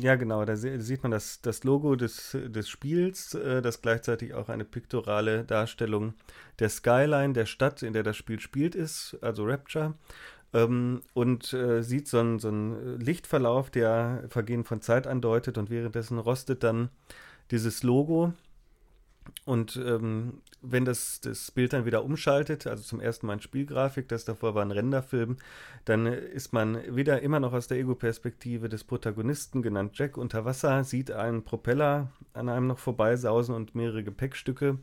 Ja, 0.01 0.15
genau, 0.15 0.43
da 0.43 0.57
sieht 0.57 1.03
man 1.03 1.11
das, 1.11 1.39
das 1.41 1.63
Logo 1.63 1.95
des, 1.95 2.31
des 2.33 2.67
Spiels, 2.67 3.33
äh, 3.33 3.61
das 3.61 3.81
gleichzeitig 3.81 4.33
auch 4.33 4.49
eine 4.49 4.65
piktorale 4.65 5.45
Darstellung 5.45 6.15
der 6.59 6.67
Skyline 6.69 7.31
der 7.31 7.45
Stadt, 7.45 7.81
in 7.81 7.93
der 7.93 8.03
das 8.03 8.17
Spiel 8.17 8.41
spielt, 8.41 8.75
ist, 8.75 9.17
also 9.21 9.45
Rapture. 9.45 9.93
Ähm, 10.53 11.01
und 11.13 11.53
äh, 11.53 11.81
sieht 11.81 12.09
so 12.09 12.19
einen, 12.19 12.39
so 12.39 12.49
einen 12.49 12.99
Lichtverlauf, 12.99 13.69
der 13.69 14.25
Vergehen 14.27 14.65
von 14.65 14.81
Zeit 14.81 15.07
andeutet 15.07 15.57
und 15.57 15.69
währenddessen 15.69 16.17
rostet 16.17 16.63
dann 16.63 16.89
dieses 17.51 17.81
Logo 17.83 18.33
und 19.45 19.75
ähm, 19.77 20.41
wenn 20.61 20.85
das, 20.85 21.21
das 21.21 21.51
Bild 21.51 21.73
dann 21.73 21.85
wieder 21.85 22.03
umschaltet, 22.03 22.65
also 22.65 22.83
zum 22.83 22.99
ersten 22.99 23.27
Mal 23.27 23.33
in 23.33 23.41
Spielgrafik, 23.41 24.07
das 24.07 24.25
davor 24.25 24.55
war 24.55 24.63
ein 24.63 24.71
Renderfilm, 24.71 25.37
dann 25.85 26.07
ist 26.07 26.53
man 26.53 26.95
wieder 26.95 27.21
immer 27.21 27.39
noch 27.39 27.53
aus 27.53 27.67
der 27.67 27.77
Ego-Perspektive 27.77 28.69
des 28.69 28.83
Protagonisten, 28.83 29.61
genannt 29.61 29.91
Jack, 29.97 30.17
unter 30.17 30.45
Wasser, 30.45 30.83
sieht 30.83 31.11
einen 31.11 31.43
Propeller 31.43 32.11
an 32.33 32.49
einem 32.49 32.67
noch 32.67 32.79
vorbeisausen 32.79 33.53
und 33.53 33.75
mehrere 33.75 34.03
Gepäckstücke. 34.03 34.79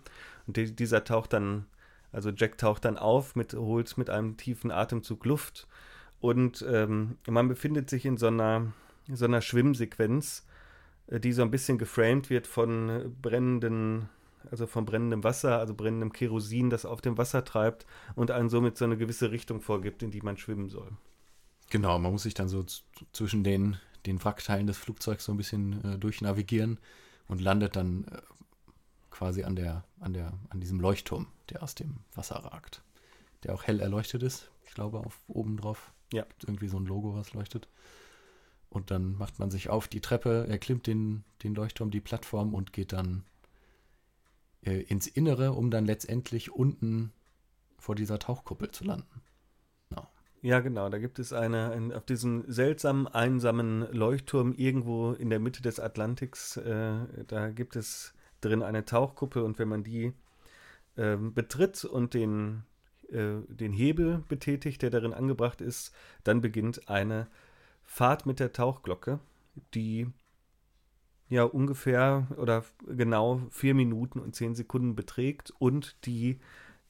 Und 0.46 0.56
die, 0.56 0.74
dieser 0.74 1.04
taucht 1.04 1.32
dann, 1.32 1.66
also 2.12 2.30
Jack 2.30 2.58
taucht 2.58 2.84
dann 2.84 2.98
auf, 2.98 3.34
mit, 3.34 3.54
holt 3.54 3.96
mit 3.98 4.10
einem 4.10 4.36
tiefen 4.36 4.70
Atemzug 4.70 5.24
Luft 5.24 5.66
Und 6.20 6.64
ähm, 6.68 7.16
man 7.28 7.48
befindet 7.48 7.90
sich 7.90 8.06
in 8.06 8.16
so 8.16 8.28
einer, 8.28 8.72
so 9.12 9.24
einer 9.24 9.40
Schwimmsequenz, 9.40 10.46
äh, 11.08 11.18
die 11.18 11.32
so 11.32 11.42
ein 11.42 11.50
bisschen 11.50 11.78
geframed 11.78 12.30
wird 12.30 12.46
von 12.46 13.12
brennenden, 13.20 14.08
also 14.50 14.66
von 14.66 14.84
brennendem 14.84 15.24
Wasser, 15.24 15.58
also 15.58 15.74
brennendem 15.74 16.12
Kerosin, 16.12 16.70
das 16.70 16.84
auf 16.84 17.00
dem 17.00 17.18
Wasser 17.18 17.44
treibt 17.44 17.86
und 18.14 18.30
einen 18.30 18.48
somit 18.48 18.76
so 18.76 18.84
eine 18.84 18.96
gewisse 18.96 19.30
Richtung 19.30 19.60
vorgibt, 19.60 20.02
in 20.02 20.10
die 20.10 20.22
man 20.22 20.36
schwimmen 20.36 20.68
soll. 20.68 20.90
Genau, 21.70 21.98
man 21.98 22.12
muss 22.12 22.24
sich 22.24 22.34
dann 22.34 22.48
so 22.48 22.64
zwischen 23.12 23.44
den, 23.44 23.78
den 24.04 24.22
Wrackteilen 24.22 24.66
des 24.66 24.76
Flugzeugs 24.76 25.24
so 25.24 25.32
ein 25.32 25.38
bisschen 25.38 25.84
äh, 25.84 25.98
durchnavigieren 25.98 26.78
und 27.28 27.40
landet 27.40 27.76
dann 27.76 28.04
äh, 28.04 28.20
quasi 29.10 29.44
an 29.44 29.56
der, 29.56 29.84
an 30.00 30.12
der, 30.12 30.32
an 30.50 30.60
diesem 30.60 30.80
Leuchtturm, 30.80 31.28
der 31.50 31.62
aus 31.62 31.74
dem 31.74 31.98
Wasser 32.14 32.36
ragt. 32.36 32.82
Der 33.44 33.54
auch 33.54 33.64
hell 33.64 33.80
erleuchtet 33.80 34.22
ist. 34.22 34.50
Ich 34.64 34.74
glaube, 34.74 34.98
auf 34.98 35.18
oben 35.28 35.56
drauf. 35.56 35.92
Ja. 36.12 36.26
Irgendwie 36.46 36.68
so 36.68 36.76
ein 36.78 36.86
Logo, 36.86 37.14
was 37.14 37.32
leuchtet. 37.32 37.68
Und 38.68 38.90
dann 38.90 39.16
macht 39.16 39.38
man 39.38 39.50
sich 39.50 39.68
auf 39.68 39.88
die 39.88 40.00
Treppe, 40.00 40.46
erklimmt 40.48 40.86
den, 40.86 41.24
den 41.42 41.54
Leuchtturm, 41.54 41.90
die 41.90 42.00
Plattform 42.00 42.54
und 42.54 42.72
geht 42.72 42.92
dann 42.92 43.24
äh, 44.64 44.80
ins 44.82 45.06
Innere, 45.06 45.52
um 45.52 45.70
dann 45.70 45.84
letztendlich 45.84 46.52
unten 46.52 47.12
vor 47.78 47.94
dieser 47.94 48.18
Tauchkuppel 48.18 48.70
zu 48.70 48.84
landen. 48.84 49.22
No. 49.90 50.06
Ja, 50.40 50.60
genau. 50.60 50.88
Da 50.88 50.98
gibt 50.98 51.18
es 51.18 51.32
eine, 51.32 51.72
ein, 51.72 51.92
auf 51.92 52.04
diesem 52.04 52.44
seltsamen, 52.46 53.08
einsamen 53.08 53.92
Leuchtturm 53.92 54.52
irgendwo 54.52 55.12
in 55.12 55.30
der 55.30 55.40
Mitte 55.40 55.62
des 55.62 55.80
Atlantiks, 55.80 56.56
äh, 56.56 56.94
da 57.26 57.50
gibt 57.50 57.76
es 57.76 58.14
drin 58.40 58.62
eine 58.62 58.84
Tauchkuppel 58.84 59.42
und 59.42 59.58
wenn 59.58 59.68
man 59.68 59.84
die 59.84 60.12
äh, 60.96 61.16
betritt 61.16 61.84
und 61.84 62.14
den, 62.14 62.64
äh, 63.10 63.40
den 63.48 63.72
Hebel 63.72 64.24
betätigt, 64.28 64.82
der 64.82 64.90
darin 64.90 65.14
angebracht 65.14 65.60
ist, 65.60 65.92
dann 66.24 66.40
beginnt 66.40 66.88
eine 66.88 67.28
Fahrt 67.84 68.26
mit 68.26 68.40
der 68.40 68.52
Tauchglocke, 68.52 69.20
die 69.74 70.08
ja 71.32 71.44
ungefähr 71.44 72.26
oder 72.36 72.64
genau 72.86 73.42
vier 73.50 73.74
Minuten 73.74 74.18
und 74.18 74.34
zehn 74.34 74.54
Sekunden 74.54 74.94
beträgt 74.94 75.52
und 75.58 75.96
die 76.06 76.38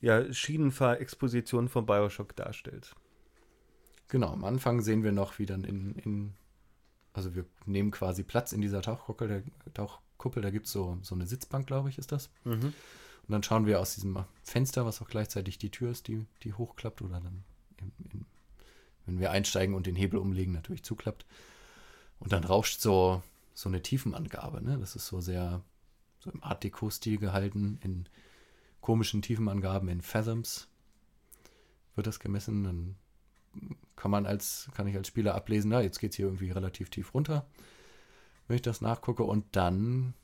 ja, 0.01 0.33
Schienenfahrexposition 0.33 1.69
von 1.69 1.87
Bioshock 1.87 2.35
darstellt. 2.35 2.95
Genau, 4.09 4.33
am 4.33 4.45
Anfang 4.45 4.81
sehen 4.81 5.05
wir 5.05 5.13
noch, 5.13 5.39
wie 5.39 5.47
dann 5.47 5.65
in, 5.65 5.95
in 5.97 6.35
also 7.13 7.35
wir 7.35 7.45
nehmen 7.67 7.91
quasi 7.91 8.25
Platz 8.25 8.53
in 8.53 8.61
dieser 8.61 8.83
Tauchkuppel, 8.83 9.29
der 9.29 9.43
Tauchkuppel, 9.75 10.43
da 10.43 10.51
gibt 10.51 10.67
es 10.67 10.73
so, 10.73 10.99
so 11.03 11.15
eine 11.15 11.27
Sitzbank, 11.27 11.67
glaube 11.67 11.89
ich, 11.89 11.99
ist 11.99 12.13
das. 12.13 12.31
Mhm. 12.45 12.73
Und 12.75 13.29
dann 13.29 13.43
schauen 13.43 13.67
wir 13.67 13.81
aus 13.81 13.95
diesem 13.95 14.25
Fenster, 14.43 14.85
was 14.85 15.01
auch 15.01 15.09
gleichzeitig 15.09 15.59
die 15.59 15.71
Tür 15.71 15.91
ist, 15.93 16.09
die, 16.09 16.27
die 16.43 16.53
hochklappt 16.53 17.03
oder 17.03 17.21
dann 17.21 17.45
in, 17.79 17.93
in 18.13 18.27
wenn 19.07 19.19
wir 19.19 19.31
einsteigen 19.31 19.75
und 19.75 19.87
den 19.87 19.97
Hebel 19.97 20.19
umlegen, 20.19 20.53
natürlich 20.53 20.85
zuklappt. 20.85 21.27
Und 22.19 22.33
dann 22.33 22.45
rauscht 22.45 22.81
so, 22.81 23.23
so 23.55 23.69
eine 23.69 23.83
Tiefenangabe. 23.83 24.63
Ne? 24.63 24.79
Das 24.79 24.97
ist 24.97 25.07
so 25.07 25.21
sehr 25.21 25.63
so 26.19 26.31
im 26.31 26.43
Art 26.43 26.63
Deco-Stil 26.63 27.19
gehalten, 27.19 27.79
in 27.83 28.09
komischen 28.81 29.23
Tiefenangaben 29.23 29.89
in 29.89 30.01
Fathoms 30.01 30.69
wird 31.95 32.07
das 32.07 32.21
gemessen. 32.21 32.65
Dann 32.65 32.97
kann 33.97 34.11
man 34.11 34.27
als, 34.27 34.71
kann 34.75 34.87
ich 34.87 34.97
als 34.97 35.09
Spieler 35.09 35.35
ablesen, 35.35 35.71
na, 35.71 35.81
jetzt 35.81 35.99
geht 35.99 36.13
es 36.13 36.17
hier 36.17 36.27
irgendwie 36.27 36.51
relativ 36.51 36.91
tief 36.91 37.13
runter, 37.15 37.47
wenn 38.47 38.57
ich 38.57 38.63
das 38.63 38.81
nachgucke. 38.81 39.25
Und 39.25 39.45
dann 39.57 40.15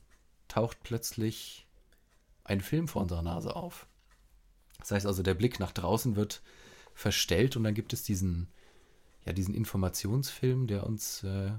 taucht 0.47 0.83
plötzlich 0.83 1.67
ein 2.45 2.61
Film 2.61 2.89
vor 2.89 3.03
unserer 3.03 3.23
Nase 3.23 3.55
auf. 3.55 3.87
Das 4.79 4.93
heißt 4.93 5.07
also, 5.07 5.23
der 5.23 5.35
Blick 5.35 5.59
nach 5.61 5.73
draußen 5.73 6.17
wird 6.17 6.43
verstellt 6.95 7.57
und 7.57 7.65
dann 7.65 7.75
gibt 7.75 7.93
es 7.93 8.03
diesen 8.03 8.49
ja, 9.29 9.35
diesen 9.35 9.55
Informationsfilm, 9.55 10.67
der 10.67 10.87
uns 10.87 11.23
äh, 11.23 11.51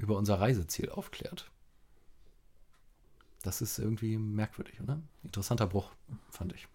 über 0.00 0.16
unser 0.16 0.40
Reiseziel 0.40 0.90
aufklärt. 0.90 1.50
Das 3.42 3.62
ist 3.62 3.78
irgendwie 3.78 4.18
merkwürdig, 4.18 4.80
oder? 4.80 5.00
Interessanter 5.22 5.66
Bruch, 5.66 5.92
fand 6.30 6.54
ich. 6.54 6.68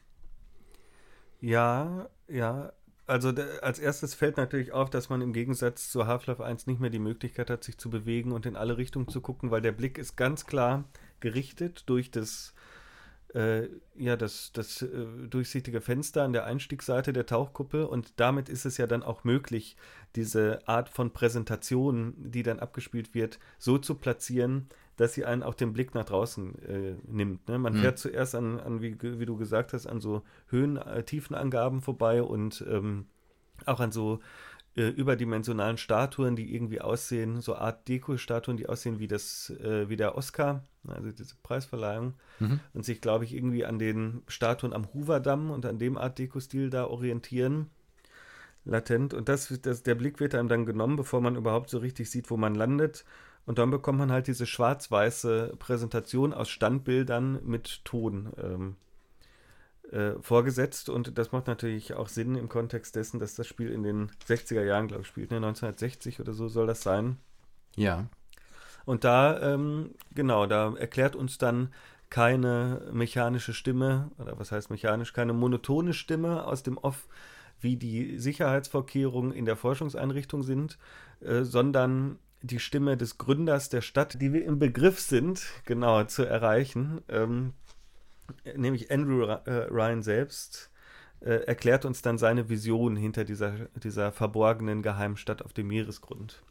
Ja, 1.41 2.09
ja. 2.27 2.71
Also 3.07 3.29
als 3.61 3.77
erstes 3.77 4.15
fällt 4.15 4.37
natürlich 4.37 4.71
auf, 4.71 4.89
dass 4.89 5.09
man 5.09 5.21
im 5.21 5.31
Gegensatz 5.31 5.91
zu 5.91 6.07
Half-Life 6.07 6.43
1 6.43 6.65
nicht 6.65 6.79
mehr 6.79 6.89
die 6.89 6.97
Möglichkeit 6.97 7.51
hat, 7.51 7.63
sich 7.63 7.77
zu 7.77 7.91
bewegen 7.91 8.31
und 8.31 8.47
in 8.47 8.55
alle 8.55 8.77
Richtungen 8.77 9.07
zu 9.07 9.21
gucken, 9.21 9.51
weil 9.51 9.61
der 9.61 9.73
Blick 9.73 9.99
ist 9.99 10.15
ganz 10.15 10.47
klar 10.47 10.85
gerichtet 11.19 11.83
durch 11.87 12.09
das 12.09 12.54
äh, 13.35 13.67
ja, 13.97 14.15
das, 14.15 14.51
das 14.53 14.81
äh, 14.81 14.87
durchsichtige 15.29 15.81
Fenster 15.81 16.23
an 16.23 16.31
der 16.31 16.45
Einstiegsseite 16.45 17.11
der 17.11 17.25
Tauchkuppel 17.25 17.83
und 17.83 18.13
damit 18.15 18.47
ist 18.47 18.65
es 18.65 18.77
ja 18.77 18.87
dann 18.87 19.03
auch 19.03 19.25
möglich, 19.25 19.75
diese 20.15 20.65
Art 20.67 20.87
von 20.87 21.11
Präsentation, 21.11 22.13
die 22.17 22.43
dann 22.43 22.59
abgespielt 22.59 23.13
wird, 23.13 23.39
so 23.59 23.77
zu 23.77 23.95
platzieren, 23.95 24.69
dass 24.95 25.13
sie 25.13 25.25
einen 25.25 25.43
auch 25.43 25.53
den 25.53 25.73
Blick 25.73 25.93
nach 25.93 26.05
draußen 26.05 26.63
äh, 26.63 26.95
nimmt. 27.07 27.49
Ne? 27.49 27.59
Man 27.59 27.73
mhm. 27.73 27.81
fährt 27.81 27.99
zuerst 27.99 28.35
an, 28.35 28.59
an 28.61 28.81
wie, 28.81 28.97
wie, 29.01 29.25
du 29.25 29.35
gesagt 29.35 29.73
hast, 29.73 29.85
an 29.85 29.99
so 29.99 30.23
Höhen, 30.47 30.77
äh, 30.77 31.03
Tiefenangaben 31.03 31.81
vorbei 31.81 32.23
und 32.23 32.63
ähm, 32.69 33.05
auch 33.65 33.81
an 33.81 33.91
so 33.91 34.19
äh, 34.75 34.87
überdimensionalen 34.87 35.77
Statuen, 35.77 36.35
die 36.35 36.53
irgendwie 36.53 36.81
aussehen, 36.81 37.41
so 37.41 37.55
Art 37.55 37.87
Deko-Statuen, 37.87 38.57
die 38.57 38.67
aussehen 38.67 38.99
wie 38.99 39.07
das, 39.07 39.49
äh, 39.61 39.89
wie 39.89 39.95
der 39.95 40.17
Oscar, 40.17 40.63
also 40.87 41.11
diese 41.11 41.35
Preisverleihung, 41.43 42.13
mhm. 42.39 42.59
und 42.73 42.85
sich, 42.85 43.01
glaube 43.01 43.25
ich, 43.25 43.33
irgendwie 43.33 43.65
an 43.65 43.79
den 43.79 44.23
Statuen 44.27 44.73
am 44.73 44.93
Hoover-Damm 44.93 45.51
und 45.51 45.65
an 45.65 45.79
dem 45.79 45.97
Art 45.97 46.19
Deko-Stil 46.19 46.69
da 46.69 46.85
orientieren. 46.87 47.69
Latent. 48.65 49.13
Und 49.13 49.29
das, 49.29 49.53
das, 49.61 49.83
der 49.83 49.95
Blick 49.95 50.19
wird 50.19 50.35
einem 50.35 50.49
dann 50.49 50.65
genommen, 50.65 50.95
bevor 50.95 51.21
man 51.21 51.35
überhaupt 51.35 51.69
so 51.69 51.77
richtig 51.77 52.09
sieht, 52.09 52.29
wo 52.31 52.37
man 52.37 52.55
landet. 52.55 53.05
Und 53.45 53.59
dann 53.59 53.69
bekommt 53.69 53.99
man 53.99 54.11
halt 54.11 54.27
diese 54.27 54.47
schwarz-weiße 54.47 55.53
Präsentation 55.59 56.33
aus 56.33 56.49
Standbildern 56.49 57.39
mit 57.45 57.85
Ton. 57.85 58.33
Ähm, 58.41 58.75
äh, 59.91 60.13
vorgesetzt 60.21 60.89
und 60.89 61.17
das 61.17 61.31
macht 61.31 61.47
natürlich 61.47 61.93
auch 61.93 62.07
Sinn 62.07 62.35
im 62.35 62.49
Kontext 62.49 62.95
dessen, 62.95 63.19
dass 63.19 63.35
das 63.35 63.47
Spiel 63.47 63.69
in 63.69 63.83
den 63.83 64.11
60er 64.27 64.63
Jahren, 64.63 64.87
glaube 64.87 65.03
ich, 65.03 65.07
spielt, 65.07 65.31
ne? 65.31 65.37
1960 65.37 66.19
oder 66.19 66.33
so 66.33 66.47
soll 66.47 66.67
das 66.67 66.81
sein. 66.81 67.17
Ja. 67.75 68.05
Und 68.85 69.03
da, 69.03 69.53
ähm, 69.53 69.91
genau, 70.13 70.45
da 70.45 70.73
erklärt 70.75 71.15
uns 71.15 71.37
dann 71.37 71.73
keine 72.09 72.81
mechanische 72.93 73.53
Stimme, 73.53 74.11
oder 74.19 74.39
was 74.39 74.51
heißt 74.51 74.69
mechanisch, 74.69 75.13
keine 75.13 75.33
monotone 75.33 75.93
Stimme 75.93 76.45
aus 76.45 76.63
dem 76.63 76.77
Off, 76.77 77.07
wie 77.59 77.77
die 77.77 78.19
Sicherheitsvorkehrungen 78.19 79.31
in 79.31 79.45
der 79.45 79.55
Forschungseinrichtung 79.55 80.43
sind, 80.43 80.77
äh, 81.21 81.43
sondern 81.43 82.19
die 82.41 82.59
Stimme 82.59 82.95
des 82.95 83.17
Gründers 83.17 83.69
der 83.69 83.81
Stadt, 83.81 84.21
die 84.21 84.33
wir 84.33 84.45
im 84.45 84.59
Begriff 84.59 84.99
sind, 84.99 85.45
genau, 85.65 86.03
zu 86.03 86.23
erreichen. 86.23 87.01
Ähm, 87.09 87.53
nämlich 88.55 88.91
Andrew 88.91 89.23
äh, 89.23 89.51
Ryan 89.69 90.01
selbst, 90.01 90.71
äh, 91.21 91.45
erklärt 91.45 91.85
uns 91.85 92.01
dann 92.01 92.17
seine 92.17 92.49
Vision 92.49 92.95
hinter 92.95 93.23
dieser, 93.23 93.67
dieser 93.75 94.11
verborgenen 94.11 94.81
geheimen 94.81 95.17
Stadt 95.17 95.41
auf 95.41 95.53
dem 95.53 95.67
Meeresgrund. 95.67 96.43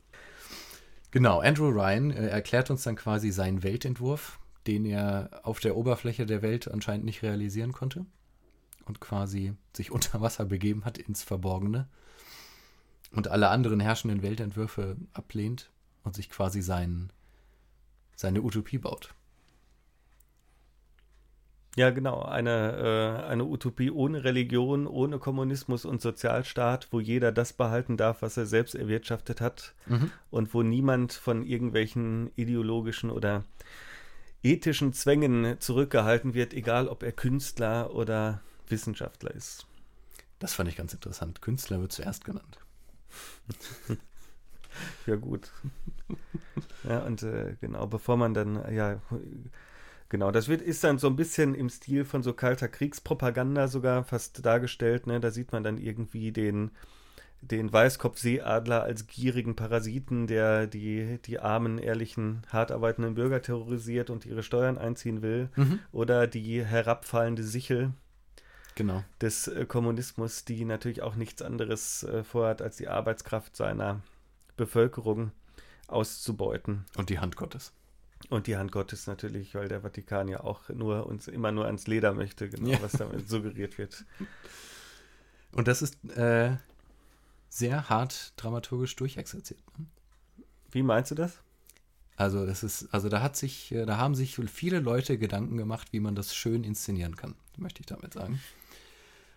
Genau, 1.11 1.41
Andrew 1.41 1.69
Ryan 1.69 2.11
äh, 2.11 2.27
erklärt 2.29 2.71
uns 2.71 2.83
dann 2.83 2.97
quasi 2.97 3.31
seinen 3.31 3.63
Weltentwurf, 3.63 4.41
den 4.67 4.85
er 4.85 5.41
auf 5.45 5.61
der 5.61 5.77
Oberfläche 5.77 6.27
der 6.27 6.43
Welt 6.43 6.69
anscheinend 6.69 7.05
nicht 7.05 7.23
realisieren 7.23 7.73
konnte 7.73 8.05
und 8.87 9.01
quasi 9.01 9.55
sich 9.73 9.91
unter 9.93 10.21
Wasser 10.21 10.45
begeben 10.45 10.85
hat 10.85 10.99
ins 10.99 11.23
Verborgene 11.23 11.89
und 13.13 13.29
alle 13.29 13.49
anderen 13.49 13.81
herrschenden 13.81 14.23
Weltentwürfe 14.23 14.97
ablehnt 15.13 15.71
und 16.03 16.17
sich 16.17 16.31
quasi 16.31 16.63
sein, 16.63 17.13
seine 18.17 18.43
Utopie 18.43 18.79
baut. 18.79 19.15
Ja, 21.77 21.91
genau. 21.91 22.23
Eine, 22.23 23.23
äh, 23.25 23.27
eine 23.27 23.45
Utopie 23.45 23.91
ohne 23.91 24.23
Religion, 24.23 24.87
ohne 24.87 25.19
Kommunismus 25.19 25.85
und 25.85 26.01
Sozialstaat, 26.01 26.89
wo 26.93 27.01
jeder 27.01 27.33
das 27.33 27.53
behalten 27.53 27.97
darf, 27.97 28.23
was 28.23 28.37
er 28.37 28.47
selbst 28.47 28.75
erwirtschaftet 28.75 29.41
hat 29.41 29.75
mhm. 29.87 30.11
und 30.31 30.55
wo 30.55 30.63
niemand 30.63 31.13
von 31.13 31.45
irgendwelchen 31.45 32.31
ideologischen 32.37 33.11
oder 33.11 33.45
ethischen 34.43 34.93
Zwängen 34.93 35.59
zurückgehalten 35.59 36.35
wird, 36.35 36.55
egal 36.55 36.87
ob 36.87 37.03
er 37.03 37.13
Künstler 37.13 37.93
oder 37.95 38.41
Wissenschaftler 38.69 39.35
ist. 39.35 39.67
Das 40.39 40.55
fand 40.55 40.69
ich 40.69 40.77
ganz 40.77 40.93
interessant. 40.93 41.43
Künstler 41.43 41.81
wird 41.81 41.93
zuerst 41.93 42.25
genannt. 42.25 42.59
ja, 45.07 45.17
gut. 45.17 45.51
Ja, 46.85 47.01
und 47.01 47.23
äh, 47.23 47.57
genau, 47.61 47.87
bevor 47.87 48.17
man 48.17 48.35
dann, 48.35 48.73
ja, 48.73 49.01
Genau, 50.15 50.31
das 50.31 50.47
wird, 50.47 50.63
ist 50.63 50.85
dann 50.85 50.99
so 50.99 51.09
ein 51.09 51.17
bisschen 51.17 51.57
im 51.57 51.69
Stil 51.69 52.05
von 52.05 52.23
so 52.23 52.35
kalter 52.35 52.69
Kriegspropaganda 52.69 53.67
sogar 53.67 54.05
fast 54.05 54.47
dargestellt. 54.47 55.09
Ne? 55.09 55.19
Da 55.19 55.33
sieht 55.33 55.51
man 55.51 55.65
dann 55.65 55.77
irgendwie 55.77 56.31
den, 56.31 56.71
den 57.41 57.73
Weißkopfseeadler 57.73 58.85
als 58.85 59.09
gierigen 59.09 59.57
Parasiten, 59.57 60.29
der 60.29 60.69
die, 60.69 61.19
die 61.25 61.41
armen, 61.41 61.79
ehrlichen, 61.79 62.43
hart 62.47 62.71
arbeitenden 62.71 63.17
Bürger 63.17 63.43
terrorisiert 63.43 64.09
und 64.09 64.25
ihre 64.25 64.45
Steuern 64.45 64.79
einziehen 64.79 65.21
will. 65.21 65.49
Mhm. 65.57 65.81
Oder 65.91 66.29
die 66.29 66.65
herabfallende 66.65 67.43
Sichel, 67.43 67.91
genau. 68.77 69.03
des 69.21 69.49
äh, 69.49 69.67
Kommunismus, 69.67 70.45
die 70.45 70.65
natürlich 70.65 71.03
auch 71.03 71.17
nichts 71.17 71.43
anderes 71.43 72.05
äh, 72.05 72.23
vorhat, 72.23 72.63
als 72.63 72.77
die 72.77 72.87
Arbeitskraft 72.87 73.57
seiner 73.57 74.01
Bevölkerung 74.57 75.33
auszubeuten. 75.89 76.85
Und 76.97 77.11
die 77.11 77.19
Hand 77.19 77.35
Gottes. 77.35 77.73
Und 78.31 78.47
die 78.47 78.57
Hand 78.57 78.73
Gottes 78.73 79.07
natürlich, 79.07 79.55
weil 79.55 79.69
der 79.69 79.83
Vatikan 79.83 80.29
ja 80.29 80.41
auch 80.43 80.69
nur 80.71 81.07
uns 81.07 81.29
immer 81.29 81.53
nur 81.53 81.67
ans 81.67 81.87
Leder 81.87 82.15
möchte, 82.15 82.49
genau, 82.49 82.71
Ja. 82.71 82.83
was 82.83 82.93
damit 82.93 83.29
suggeriert 83.29 83.79
wird. 83.79 84.05
Und 85.53 85.69
das 85.69 85.83
ist 85.83 85.97
äh, 86.17 86.57
sehr 87.49 87.89
hart 87.89 88.33
dramaturgisch 88.37 88.97
durchexerziert. 88.97 89.61
Ne? 89.79 89.87
Wie 90.71 90.83
meinst 90.83 91.11
du 91.11 91.15
das? 91.15 91.39
Also 92.17 92.47
das 92.47 92.63
ist, 92.63 92.89
also 92.93 93.09
da 93.09 93.23
hat 93.23 93.37
sich, 93.37 93.73
äh, 93.73 93.87
da 93.87 93.97
haben 93.99 94.15
sich 94.15 94.37
viele 94.37 94.81
Leute 94.81 95.19
Gedanken 95.19 95.57
gemacht, 95.57 95.89
wie 95.93 96.01
man 96.01 96.15
das 96.15 96.35
schön 96.35 96.65
inszenieren 96.65 97.17
kann, 97.17 97.35
möchte 97.57 97.81
ich 97.81 97.87
damit 97.87 98.15
sagen. 98.15 98.41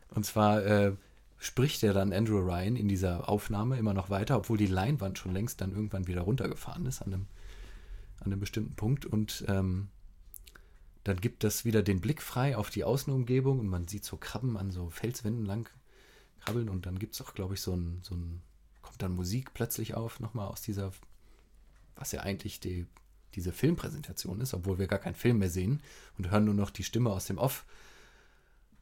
Und 0.10 0.26
zwar 0.26 0.64
äh, 0.66 0.94
spricht 1.40 1.84
er 1.84 1.94
dann 1.94 2.14
Andrew 2.14 2.40
Ryan 2.40 2.76
in 2.76 2.88
dieser 2.88 3.30
Aufnahme 3.30 3.78
immer 3.78 3.94
noch 3.94 4.10
weiter, 4.10 4.38
obwohl 4.38 4.58
die 4.58 4.68
Leinwand 4.68 5.18
schon 5.20 5.34
längst 5.34 5.62
dann 5.62 5.72
irgendwann 5.72 6.08
wieder 6.08 6.22
runtergefahren 6.22 6.86
ist 6.86 7.02
an 7.02 7.14
einem, 7.14 7.26
an 8.28 8.34
einem 8.34 8.40
bestimmten 8.40 8.76
Punkt. 8.76 9.06
Und 9.06 9.44
ähm, 9.48 9.90
dann 11.04 11.20
gibt 11.20 11.44
das 11.44 11.66
wieder 11.66 11.82
den 11.82 12.02
Blick 12.02 12.22
frei 12.22 12.56
auf 12.56 12.70
die 12.70 12.84
Außenumgebung 12.84 13.60
und 13.60 13.68
man 13.68 13.88
sieht 13.88 14.06
so 14.06 14.18
Krabben 14.18 14.58
an 14.58 14.72
so 14.72 14.90
Felswänden 14.90 15.46
lang 15.46 15.70
krabbeln 16.40 16.70
und 16.70 16.86
dann 16.86 17.00
gibt 17.00 17.16
es 17.16 17.22
auch, 17.22 17.34
glaube 17.34 17.56
ich, 17.56 17.62
so 17.62 17.74
ein, 17.76 18.00
so 18.04 18.16
ein, 18.16 18.42
kommt 18.82 19.02
dann 19.02 19.16
Musik 19.16 19.54
plötzlich 19.54 19.96
auf, 19.96 20.20
nochmal 20.20 20.48
aus 20.48 20.62
dieser 20.62 20.92
was 22.00 22.12
ja 22.12 22.22
eigentlich 22.22 22.60
die, 22.60 22.86
diese 23.34 23.52
Filmpräsentation 23.52 24.40
ist, 24.40 24.54
obwohl 24.54 24.78
wir 24.78 24.86
gar 24.88 25.00
keinen 25.00 25.16
Film 25.16 25.40
mehr 25.40 25.50
sehen 25.50 25.82
und 26.18 26.30
hören 26.30 26.46
nur 26.46 26.54
noch 26.54 26.70
die 26.70 26.84
Stimme 26.84 27.10
aus 27.10 27.26
dem 27.26 27.40
Off. 27.40 27.66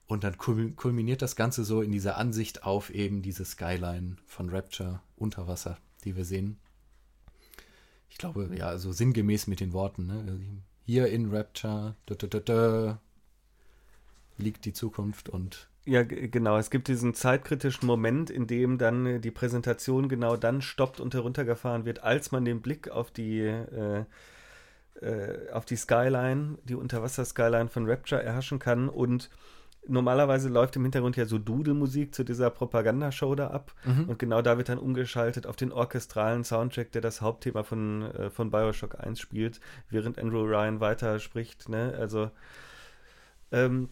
Und 0.05 0.23
dann 0.23 0.35
kul- 0.35 0.75
kulminiert 0.75 1.21
das 1.21 1.35
Ganze 1.35 1.63
so 1.63 1.81
in 1.81 1.91
dieser 1.91 2.17
Ansicht 2.17 2.63
auf 2.63 2.89
eben 2.89 3.21
diese 3.21 3.45
Skyline 3.45 4.17
von 4.25 4.49
Rapture 4.49 5.01
unter 5.15 5.47
Wasser, 5.47 5.77
die 6.03 6.15
wir 6.15 6.25
sehen. 6.25 6.57
Ich 8.15 8.19
glaube, 8.19 8.49
ja, 8.57 8.67
also 8.67 8.93
sinngemäß 8.93 9.47
mit 9.47 9.59
den 9.59 9.73
Worten, 9.73 10.07
ne? 10.07 10.39
Hier 10.85 11.07
in 11.07 11.35
Rapture 11.35 11.95
da, 12.05 12.15
da, 12.15 12.39
da, 12.39 12.99
liegt 14.37 14.63
die 14.63 14.71
Zukunft 14.71 15.27
und 15.27 15.67
Ja, 15.83 16.03
genau. 16.03 16.57
Es 16.57 16.69
gibt 16.69 16.87
diesen 16.87 17.13
zeitkritischen 17.13 17.85
Moment, 17.85 18.29
in 18.29 18.47
dem 18.47 18.77
dann 18.77 19.05
äh, 19.05 19.19
die 19.19 19.31
Präsentation 19.31 20.07
genau 20.07 20.37
dann 20.37 20.61
stoppt 20.61 21.01
und 21.01 21.13
heruntergefahren 21.13 21.83
wird, 21.83 22.03
als 22.03 22.31
man 22.31 22.45
den 22.45 22.61
Blick 22.61 22.87
auf 22.87 23.11
die, 23.11 23.39
äh, 23.39 24.05
äh, 25.01 25.51
auf 25.51 25.65
die 25.65 25.75
Skyline, 25.75 26.57
die 26.63 26.75
Unterwasser-Skyline 26.75 27.67
von 27.67 27.85
Rapture 27.85 28.23
erhaschen 28.23 28.59
kann. 28.59 28.87
Und 28.87 29.29
normalerweise 29.87 30.49
läuft 30.49 30.75
im 30.75 30.83
Hintergrund 30.83 31.15
ja 31.17 31.25
so 31.25 31.37
Dudelmusik 31.37 32.13
zu 32.13 32.23
dieser 32.23 32.49
Propagandashow 32.49 33.35
da 33.35 33.47
ab. 33.47 33.73
Und 34.07 34.19
genau 34.19 34.41
da 34.41 34.57
wird 34.57 34.69
dann 34.69 34.79
umgeschaltet 34.79 35.47
auf 35.47 35.55
den 35.55 35.71
orchestralen 35.71 36.43
Soundtrack, 36.43 36.91
der 36.91 37.01
das 37.01 37.21
Hauptthema 37.21 37.63
von, 37.63 38.03
äh, 38.13 38.29
von 38.29 38.51
Bioshock 38.51 38.99
1 38.99 39.19
spielt, 39.19 39.59
während 39.89 40.19
Andrew 40.19 40.43
Ryan 40.43 40.79
weiter 40.79 41.19
spricht. 41.19 41.69
Ne? 41.69 41.95
Also, 41.99 42.31
ähm, 43.51 43.89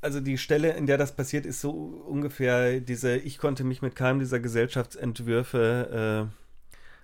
also 0.00 0.20
die 0.20 0.38
Stelle, 0.38 0.72
in 0.74 0.86
der 0.86 0.98
das 0.98 1.16
passiert, 1.16 1.46
ist 1.46 1.60
so 1.60 1.70
ungefähr 1.70 2.80
diese, 2.80 3.16
ich 3.16 3.38
konnte 3.38 3.64
mich 3.64 3.82
mit 3.82 3.96
keinem 3.96 4.20
dieser 4.20 4.40
Gesellschaftsentwürfe 4.40 6.28
äh, 6.30 6.36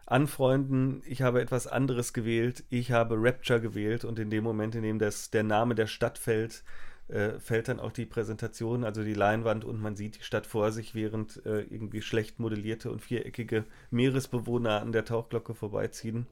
anfreunden, 0.06 1.02
ich 1.06 1.22
habe 1.22 1.40
etwas 1.40 1.66
anderes 1.66 2.12
gewählt, 2.12 2.64
ich 2.68 2.92
habe 2.92 3.16
Rapture 3.18 3.60
gewählt 3.60 4.04
und 4.04 4.18
in 4.18 4.30
dem 4.30 4.44
Moment, 4.44 4.74
in 4.74 4.82
dem 4.82 4.98
das, 4.98 5.30
der 5.30 5.42
Name 5.42 5.74
der 5.74 5.86
Stadt 5.86 6.18
fällt, 6.18 6.62
äh, 7.08 7.38
fällt 7.40 7.68
dann 7.68 7.80
auch 7.80 7.92
die 7.92 8.06
Präsentation, 8.06 8.84
also 8.84 9.02
die 9.02 9.14
Leinwand 9.14 9.64
und 9.64 9.80
man 9.80 9.96
sieht 9.96 10.18
die 10.18 10.24
Stadt 10.24 10.46
vor 10.46 10.72
sich, 10.72 10.94
während 10.94 11.44
äh, 11.44 11.60
irgendwie 11.62 12.00
schlecht 12.00 12.38
modellierte 12.38 12.90
und 12.90 13.02
viereckige 13.02 13.64
Meeresbewohner 13.90 14.80
an 14.80 14.92
der 14.92 15.04
Tauchglocke 15.04 15.54
vorbeiziehen, 15.54 16.26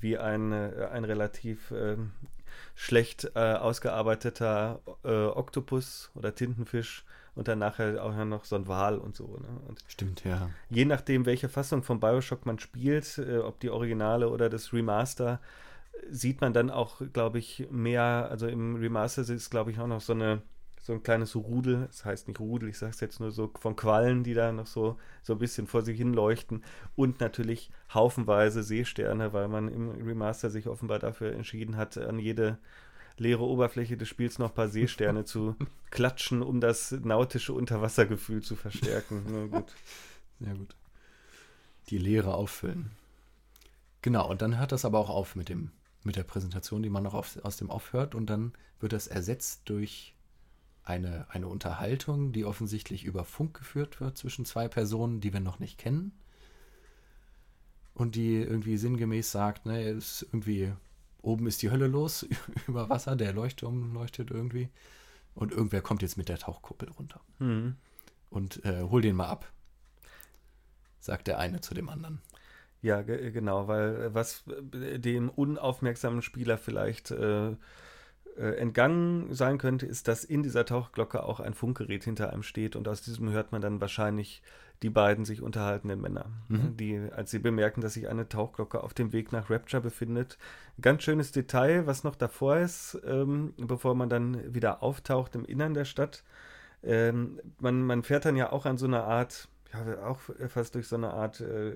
wie 0.00 0.18
ein, 0.18 0.52
äh, 0.52 0.88
ein 0.90 1.04
relativ 1.04 1.70
ähm, 1.70 2.12
schlecht 2.74 3.30
äh, 3.34 3.54
ausgearbeiteter 3.54 4.80
Oktopus 5.04 6.10
oder 6.14 6.34
Tintenfisch 6.34 7.04
und 7.34 7.46
dann 7.46 7.60
nachher 7.60 8.02
auch 8.02 8.12
noch 8.24 8.44
so 8.44 8.56
ein 8.56 8.66
Wal 8.66 8.98
und 8.98 9.14
so. 9.14 9.36
Ne? 9.36 9.48
Und 9.68 9.84
stimmt, 9.86 10.24
ja. 10.24 10.50
je 10.70 10.84
nachdem, 10.84 11.26
welche 11.26 11.48
Fassung 11.48 11.84
von 11.84 12.00
Bioshock 12.00 12.46
man 12.46 12.58
spielt, 12.58 13.20
ob 13.44 13.60
die 13.60 13.70
Originale 13.70 14.28
oder 14.28 14.48
das 14.48 14.72
Remaster, 14.72 15.40
sieht 16.10 16.40
man 16.40 16.52
dann 16.52 16.70
auch, 16.70 17.02
glaube 17.12 17.38
ich, 17.38 17.68
mehr, 17.70 18.28
also 18.30 18.46
im 18.46 18.76
Remaster 18.76 19.22
ist, 19.22 19.50
glaube 19.50 19.70
ich, 19.70 19.80
auch 19.80 19.86
noch 19.86 20.00
so 20.00 20.12
eine 20.12 20.42
so 20.88 20.94
ein 20.94 21.02
kleines 21.02 21.36
Rudel, 21.36 21.86
das 21.86 22.06
heißt 22.06 22.28
nicht 22.28 22.40
Rudel, 22.40 22.70
ich 22.70 22.78
sage 22.78 22.92
es 22.92 23.00
jetzt 23.00 23.20
nur 23.20 23.30
so 23.30 23.52
von 23.60 23.76
Quallen, 23.76 24.24
die 24.24 24.32
da 24.32 24.52
noch 24.52 24.66
so, 24.66 24.96
so 25.22 25.34
ein 25.34 25.38
bisschen 25.38 25.66
vor 25.66 25.82
sich 25.82 25.98
hin 25.98 26.14
leuchten 26.14 26.64
und 26.96 27.20
natürlich 27.20 27.70
haufenweise 27.92 28.62
Seesterne, 28.62 29.34
weil 29.34 29.48
man 29.48 29.68
im 29.68 29.90
Remaster 29.90 30.48
sich 30.48 30.66
offenbar 30.66 30.98
dafür 30.98 31.32
entschieden 31.32 31.76
hat, 31.76 31.98
an 31.98 32.18
jede 32.18 32.56
leere 33.18 33.42
Oberfläche 33.42 33.98
des 33.98 34.08
Spiels 34.08 34.38
noch 34.38 34.48
ein 34.48 34.54
paar 34.54 34.68
Seesterne 34.68 35.26
zu 35.26 35.56
klatschen, 35.90 36.40
um 36.40 36.58
das 36.58 36.92
nautische 36.92 37.52
Unterwassergefühl 37.52 38.42
zu 38.42 38.56
verstärken. 38.56 39.24
Na 39.28 39.58
gut. 39.58 39.74
Sehr 40.40 40.54
gut. 40.54 40.74
Die 41.90 41.98
Leere 41.98 42.32
auffüllen. 42.32 42.92
Genau, 44.00 44.30
und 44.30 44.40
dann 44.40 44.58
hört 44.58 44.72
das 44.72 44.86
aber 44.86 44.98
auch 45.00 45.10
auf 45.10 45.36
mit, 45.36 45.48
dem, 45.48 45.70
mit 46.04 46.16
der 46.16 46.22
Präsentation, 46.24 46.82
die 46.82 46.90
man 46.90 47.02
noch 47.02 47.14
auf, 47.14 47.38
aus 47.44 47.56
dem 47.56 47.70
Off 47.70 47.92
hört. 47.92 48.14
Und 48.14 48.26
dann 48.30 48.52
wird 48.80 48.92
das 48.92 49.06
ersetzt 49.06 49.62
durch 49.66 50.14
eine, 50.84 51.26
eine 51.30 51.48
Unterhaltung, 51.48 52.32
die 52.32 52.44
offensichtlich 52.44 53.04
über 53.04 53.24
Funk 53.24 53.58
geführt 53.58 54.00
wird 54.00 54.16
zwischen 54.16 54.44
zwei 54.44 54.68
Personen, 54.68 55.20
die 55.20 55.32
wir 55.32 55.40
noch 55.40 55.58
nicht 55.58 55.78
kennen. 55.78 56.12
Und 57.94 58.14
die 58.14 58.36
irgendwie 58.36 58.76
sinngemäß 58.76 59.30
sagt, 59.30 59.66
ne, 59.66 59.82
ist 59.82 60.22
irgendwie, 60.32 60.72
oben 61.20 61.46
ist 61.46 61.62
die 61.62 61.70
Hölle 61.70 61.88
los 61.88 62.26
über 62.68 62.88
Wasser, 62.88 63.16
der 63.16 63.32
Leuchtturm 63.32 63.92
leuchtet 63.92 64.30
irgendwie. 64.30 64.68
Und 65.34 65.52
irgendwer 65.52 65.82
kommt 65.82 66.02
jetzt 66.02 66.16
mit 66.16 66.28
der 66.28 66.38
Tauchkuppel 66.38 66.90
runter 66.90 67.20
Hm. 67.38 67.76
und 68.30 68.64
äh, 68.64 68.82
hol 68.82 69.02
den 69.02 69.14
mal 69.16 69.26
ab. 69.28 69.52
Sagt 71.00 71.26
der 71.28 71.38
eine 71.38 71.60
zu 71.60 71.74
dem 71.74 71.88
anderen. 71.88 72.20
Ja, 72.80 73.02
ge 73.02 73.30
genau, 73.32 73.66
weil 73.68 73.96
äh, 73.96 74.14
was 74.14 74.44
äh, 74.72 74.98
dem 74.98 75.30
unaufmerksamen 75.30 76.22
Spieler 76.22 76.58
vielleicht 76.58 77.10
äh, 77.10 77.50
äh, 78.36 78.54
entgangen 78.56 79.34
sein 79.34 79.58
könnte, 79.58 79.86
ist, 79.86 80.06
dass 80.06 80.22
in 80.24 80.42
dieser 80.44 80.64
Tauchglocke 80.64 81.24
auch 81.24 81.40
ein 81.40 81.54
Funkgerät 81.54 82.04
hinter 82.04 82.32
einem 82.32 82.44
steht 82.44 82.76
und 82.76 82.86
aus 82.86 83.02
diesem 83.02 83.30
hört 83.30 83.50
man 83.52 83.60
dann 83.60 83.80
wahrscheinlich 83.80 84.42
die 84.82 84.90
beiden 84.90 85.24
sich 85.24 85.42
unterhaltenden 85.42 86.00
Männer, 86.00 86.26
Mhm. 86.46 86.76
die, 86.76 87.00
als 87.10 87.32
sie 87.32 87.40
bemerken, 87.40 87.80
dass 87.80 87.94
sich 87.94 88.08
eine 88.08 88.28
Tauchglocke 88.28 88.80
auf 88.80 88.94
dem 88.94 89.12
Weg 89.12 89.32
nach 89.32 89.50
Rapture 89.50 89.82
befindet. 89.82 90.38
Ganz 90.80 91.02
schönes 91.02 91.32
Detail, 91.32 91.88
was 91.88 92.04
noch 92.04 92.14
davor 92.14 92.58
ist, 92.58 92.96
ähm, 93.04 93.54
bevor 93.56 93.96
man 93.96 94.08
dann 94.08 94.54
wieder 94.54 94.84
auftaucht 94.84 95.34
im 95.34 95.44
Innern 95.44 95.74
der 95.74 95.84
Stadt. 95.84 96.22
Ähm, 96.84 97.40
man, 97.58 97.82
man 97.82 98.04
fährt 98.04 98.24
dann 98.24 98.36
ja 98.36 98.52
auch 98.52 98.66
an 98.66 98.78
so 98.78 98.86
einer 98.86 99.02
Art, 99.02 99.48
ja, 99.72 100.06
auch 100.06 100.20
fast 100.46 100.76
durch 100.76 100.86
so 100.86 100.94
eine 100.94 101.10
Art 101.12 101.40
äh, 101.40 101.74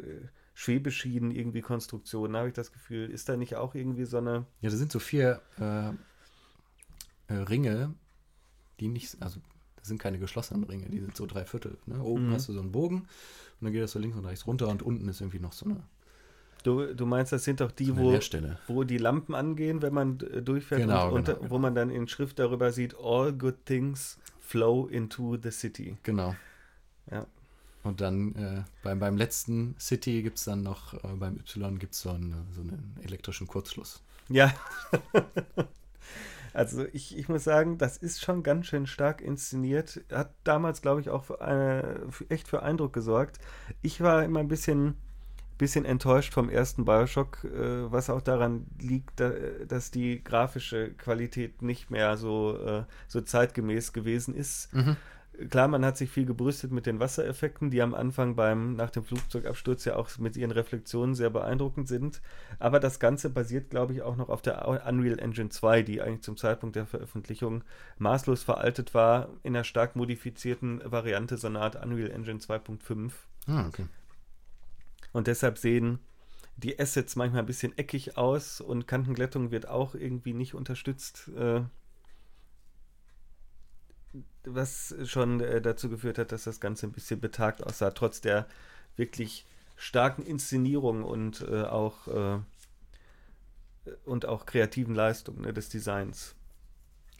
Schwebeschienen 0.54 1.30
irgendwie 1.30 1.60
Konstruktion, 1.62 2.36
habe 2.36 2.48
ich 2.48 2.54
das 2.54 2.72
Gefühl. 2.72 3.10
Ist 3.10 3.28
da 3.28 3.36
nicht 3.36 3.56
auch 3.56 3.74
irgendwie 3.74 4.04
so 4.04 4.18
eine. 4.18 4.44
Ja, 4.60 4.70
da 4.70 4.76
sind 4.76 4.92
so 4.92 4.98
vier 4.98 5.40
äh, 5.58 5.88
äh, 7.28 7.34
Ringe, 7.34 7.94
die 8.80 8.88
nicht, 8.88 9.16
also 9.20 9.40
das 9.76 9.88
sind 9.88 9.98
keine 9.98 10.18
geschlossenen 10.18 10.64
Ringe, 10.64 10.88
die 10.90 11.00
sind 11.00 11.16
so 11.16 11.26
drei 11.26 11.44
Viertel. 11.44 11.78
Ne? 11.86 12.00
Oben 12.02 12.28
Mhm. 12.28 12.32
hast 12.34 12.48
du 12.48 12.52
so 12.52 12.60
einen 12.60 12.72
Bogen 12.72 12.96
und 13.00 13.06
dann 13.62 13.72
geht 13.72 13.82
das 13.82 13.92
so 13.92 13.98
links 13.98 14.16
und 14.16 14.24
rechts 14.26 14.46
runter 14.46 14.68
und 14.68 14.82
unten 14.82 15.08
ist 15.08 15.20
irgendwie 15.20 15.40
noch 15.40 15.52
so 15.52 15.66
eine, 15.66 15.82
Du, 16.64 16.94
du 16.94 17.06
meinst, 17.06 17.32
das 17.32 17.42
sind 17.42 17.60
doch 17.60 17.72
die, 17.72 17.96
wo, 17.96 18.16
wo 18.68 18.84
die 18.84 18.98
Lampen 18.98 19.34
angehen, 19.34 19.82
wenn 19.82 19.92
man 19.92 20.20
äh, 20.20 20.42
durchfährt 20.42 20.82
Genau, 20.82 21.12
und, 21.12 21.24
genau, 21.24 21.32
und 21.32 21.40
genau. 21.40 21.50
wo 21.50 21.58
man 21.58 21.74
dann 21.74 21.90
in 21.90 22.06
Schrift 22.06 22.38
darüber 22.38 22.70
sieht, 22.70 22.94
all 23.02 23.32
good 23.32 23.66
things 23.66 24.16
flow 24.38 24.86
into 24.86 25.36
the 25.42 25.50
city. 25.50 25.96
Genau. 26.04 26.36
Ja. 27.10 27.26
Und 27.84 28.00
dann 28.00 28.34
äh, 28.36 28.62
beim, 28.82 29.00
beim 29.00 29.16
letzten 29.16 29.74
City 29.78 30.22
gibt 30.22 30.38
es 30.38 30.44
dann 30.44 30.62
noch, 30.62 30.94
äh, 30.94 31.08
beim 31.18 31.40
Y 31.40 31.78
gibt 31.78 31.94
es 31.94 32.02
so, 32.02 32.10
eine, 32.10 32.44
so 32.54 32.60
einen 32.60 32.96
elektrischen 33.02 33.46
Kurzschluss. 33.46 34.02
Ja. 34.28 34.54
also 36.54 36.86
ich, 36.92 37.16
ich 37.18 37.28
muss 37.28 37.44
sagen, 37.44 37.78
das 37.78 37.96
ist 37.96 38.22
schon 38.22 38.44
ganz 38.44 38.66
schön 38.66 38.86
stark 38.86 39.20
inszeniert. 39.20 40.00
Hat 40.12 40.32
damals, 40.44 40.80
glaube 40.80 41.00
ich, 41.00 41.10
auch 41.10 41.24
für, 41.24 41.40
äh, 41.40 42.10
für, 42.10 42.30
echt 42.30 42.46
für 42.46 42.62
Eindruck 42.62 42.92
gesorgt. 42.92 43.40
Ich 43.82 44.00
war 44.00 44.22
immer 44.22 44.38
ein 44.38 44.48
bisschen, 44.48 44.94
bisschen 45.58 45.84
enttäuscht 45.84 46.32
vom 46.32 46.48
ersten 46.48 46.84
Bioshock, 46.84 47.42
äh, 47.42 47.90
was 47.90 48.10
auch 48.10 48.22
daran 48.22 48.66
liegt, 48.80 49.18
da, 49.18 49.32
dass 49.66 49.90
die 49.90 50.22
grafische 50.22 50.92
Qualität 50.92 51.62
nicht 51.62 51.90
mehr 51.90 52.16
so, 52.16 52.56
äh, 52.64 52.84
so 53.08 53.20
zeitgemäß 53.20 53.92
gewesen 53.92 54.36
ist. 54.36 54.72
Klar, 55.48 55.68
man 55.68 55.84
hat 55.84 55.96
sich 55.96 56.10
viel 56.10 56.26
gebrüstet 56.26 56.72
mit 56.72 56.86
den 56.86 57.00
Wassereffekten, 57.00 57.70
die 57.70 57.82
am 57.82 57.94
Anfang 57.94 58.36
beim, 58.36 58.74
nach 58.74 58.90
dem 58.90 59.04
Flugzeugabsturz 59.04 59.84
ja 59.84 59.96
auch 59.96 60.10
mit 60.18 60.36
ihren 60.36 60.50
Reflexionen 60.50 61.14
sehr 61.14 61.30
beeindruckend 61.30 61.88
sind. 61.88 62.20
Aber 62.58 62.80
das 62.80 63.00
Ganze 63.00 63.30
basiert, 63.30 63.70
glaube 63.70 63.94
ich, 63.94 64.02
auch 64.02 64.16
noch 64.16 64.28
auf 64.28 64.42
der 64.42 64.68
Unreal 64.68 65.18
Engine 65.18 65.48
2, 65.48 65.82
die 65.82 66.02
eigentlich 66.02 66.22
zum 66.22 66.36
Zeitpunkt 66.36 66.76
der 66.76 66.86
Veröffentlichung 66.86 67.64
maßlos 67.98 68.42
veraltet 68.42 68.94
war, 68.94 69.30
in 69.42 69.56
einer 69.56 69.64
stark 69.64 69.96
modifizierten 69.96 70.82
Variante, 70.84 71.36
so 71.36 71.46
eine 71.46 71.60
Art 71.60 71.82
Unreal 71.82 72.10
Engine 72.10 72.38
2.5. 72.38 73.12
Ah, 73.46 73.66
okay. 73.66 73.86
Und 75.12 75.26
deshalb 75.26 75.58
sehen 75.58 75.98
die 76.56 76.78
Assets 76.78 77.16
manchmal 77.16 77.42
ein 77.42 77.46
bisschen 77.46 77.76
eckig 77.76 78.16
aus 78.16 78.60
und 78.60 78.86
Kantenglättung 78.86 79.50
wird 79.50 79.68
auch 79.68 79.94
irgendwie 79.94 80.34
nicht 80.34 80.54
unterstützt. 80.54 81.30
Äh, 81.36 81.62
was 84.44 84.94
schon 85.04 85.40
äh, 85.40 85.60
dazu 85.60 85.88
geführt 85.88 86.18
hat, 86.18 86.32
dass 86.32 86.44
das 86.44 86.60
Ganze 86.60 86.86
ein 86.86 86.92
bisschen 86.92 87.20
betagt 87.20 87.64
aussah, 87.64 87.90
trotz 87.90 88.20
der 88.20 88.46
wirklich 88.96 89.46
starken 89.76 90.22
Inszenierung 90.22 91.04
und 91.04 91.40
äh, 91.42 91.62
auch 91.62 92.08
äh, 92.08 92.38
und 94.04 94.26
auch 94.26 94.46
kreativen 94.46 94.94
Leistung 94.94 95.40
ne, 95.40 95.52
des 95.52 95.68
Designs. 95.68 96.34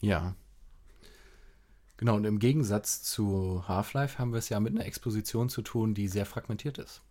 Ja. 0.01 0.34
Genau, 1.97 2.16
und 2.16 2.24
im 2.24 2.38
Gegensatz 2.38 3.03
zu 3.03 3.64
Half-Life 3.68 4.18
haben 4.18 4.32
wir 4.32 4.38
es 4.38 4.49
ja 4.49 4.59
mit 4.61 4.74
einer 4.74 4.86
Exposition 4.86 5.49
zu 5.49 5.62
tun, 5.62 5.95
die 5.95 6.09
sehr 6.09 6.26
fragmentiert 6.26 6.78
ist. 6.78 7.03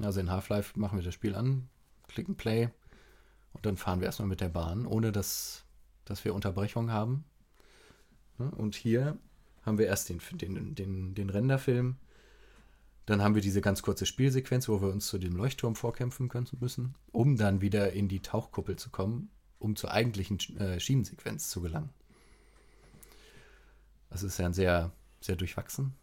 Also 0.00 0.20
in 0.20 0.30
Half-Life 0.30 0.78
machen 0.78 0.98
wir 0.98 1.04
das 1.04 1.14
Spiel 1.14 1.34
an, 1.34 1.68
klicken 2.08 2.36
Play 2.36 2.70
und 3.52 3.66
dann 3.66 3.76
fahren 3.76 4.00
wir 4.00 4.06
erstmal 4.06 4.28
mit 4.28 4.40
der 4.40 4.48
Bahn, 4.48 4.86
ohne 4.86 5.12
dass, 5.12 5.64
dass 6.04 6.24
wir 6.24 6.34
Unterbrechung 6.34 6.90
haben. 6.90 7.24
Und 8.48 8.74
hier 8.74 9.18
haben 9.62 9.78
wir 9.78 9.86
erst 9.86 10.08
den, 10.08 10.20
den, 10.32 10.74
den, 10.74 11.14
den 11.14 11.30
Renderfilm, 11.30 11.96
dann 13.06 13.22
haben 13.22 13.34
wir 13.34 13.42
diese 13.42 13.60
ganz 13.60 13.82
kurze 13.82 14.06
Spielsequenz, 14.06 14.68
wo 14.68 14.80
wir 14.80 14.88
uns 14.88 15.08
zu 15.08 15.18
dem 15.18 15.34
Leuchtturm 15.34 15.74
vorkämpfen 15.74 16.28
können, 16.28 16.46
müssen, 16.60 16.94
um 17.10 17.36
dann 17.36 17.60
wieder 17.60 17.92
in 17.92 18.08
die 18.08 18.20
Tauchkuppel 18.20 18.76
zu 18.76 18.90
kommen, 18.90 19.30
um 19.58 19.74
zur 19.74 19.90
eigentlichen 19.90 20.38
äh, 20.58 20.78
Schienensequenz 20.78 21.50
zu 21.50 21.60
gelangen. 21.60 21.90
Das 24.10 24.22
ist 24.22 24.38
ja 24.38 24.52
sehr, 24.52 24.92
sehr 25.20 25.36
durchwachsen 25.36 25.94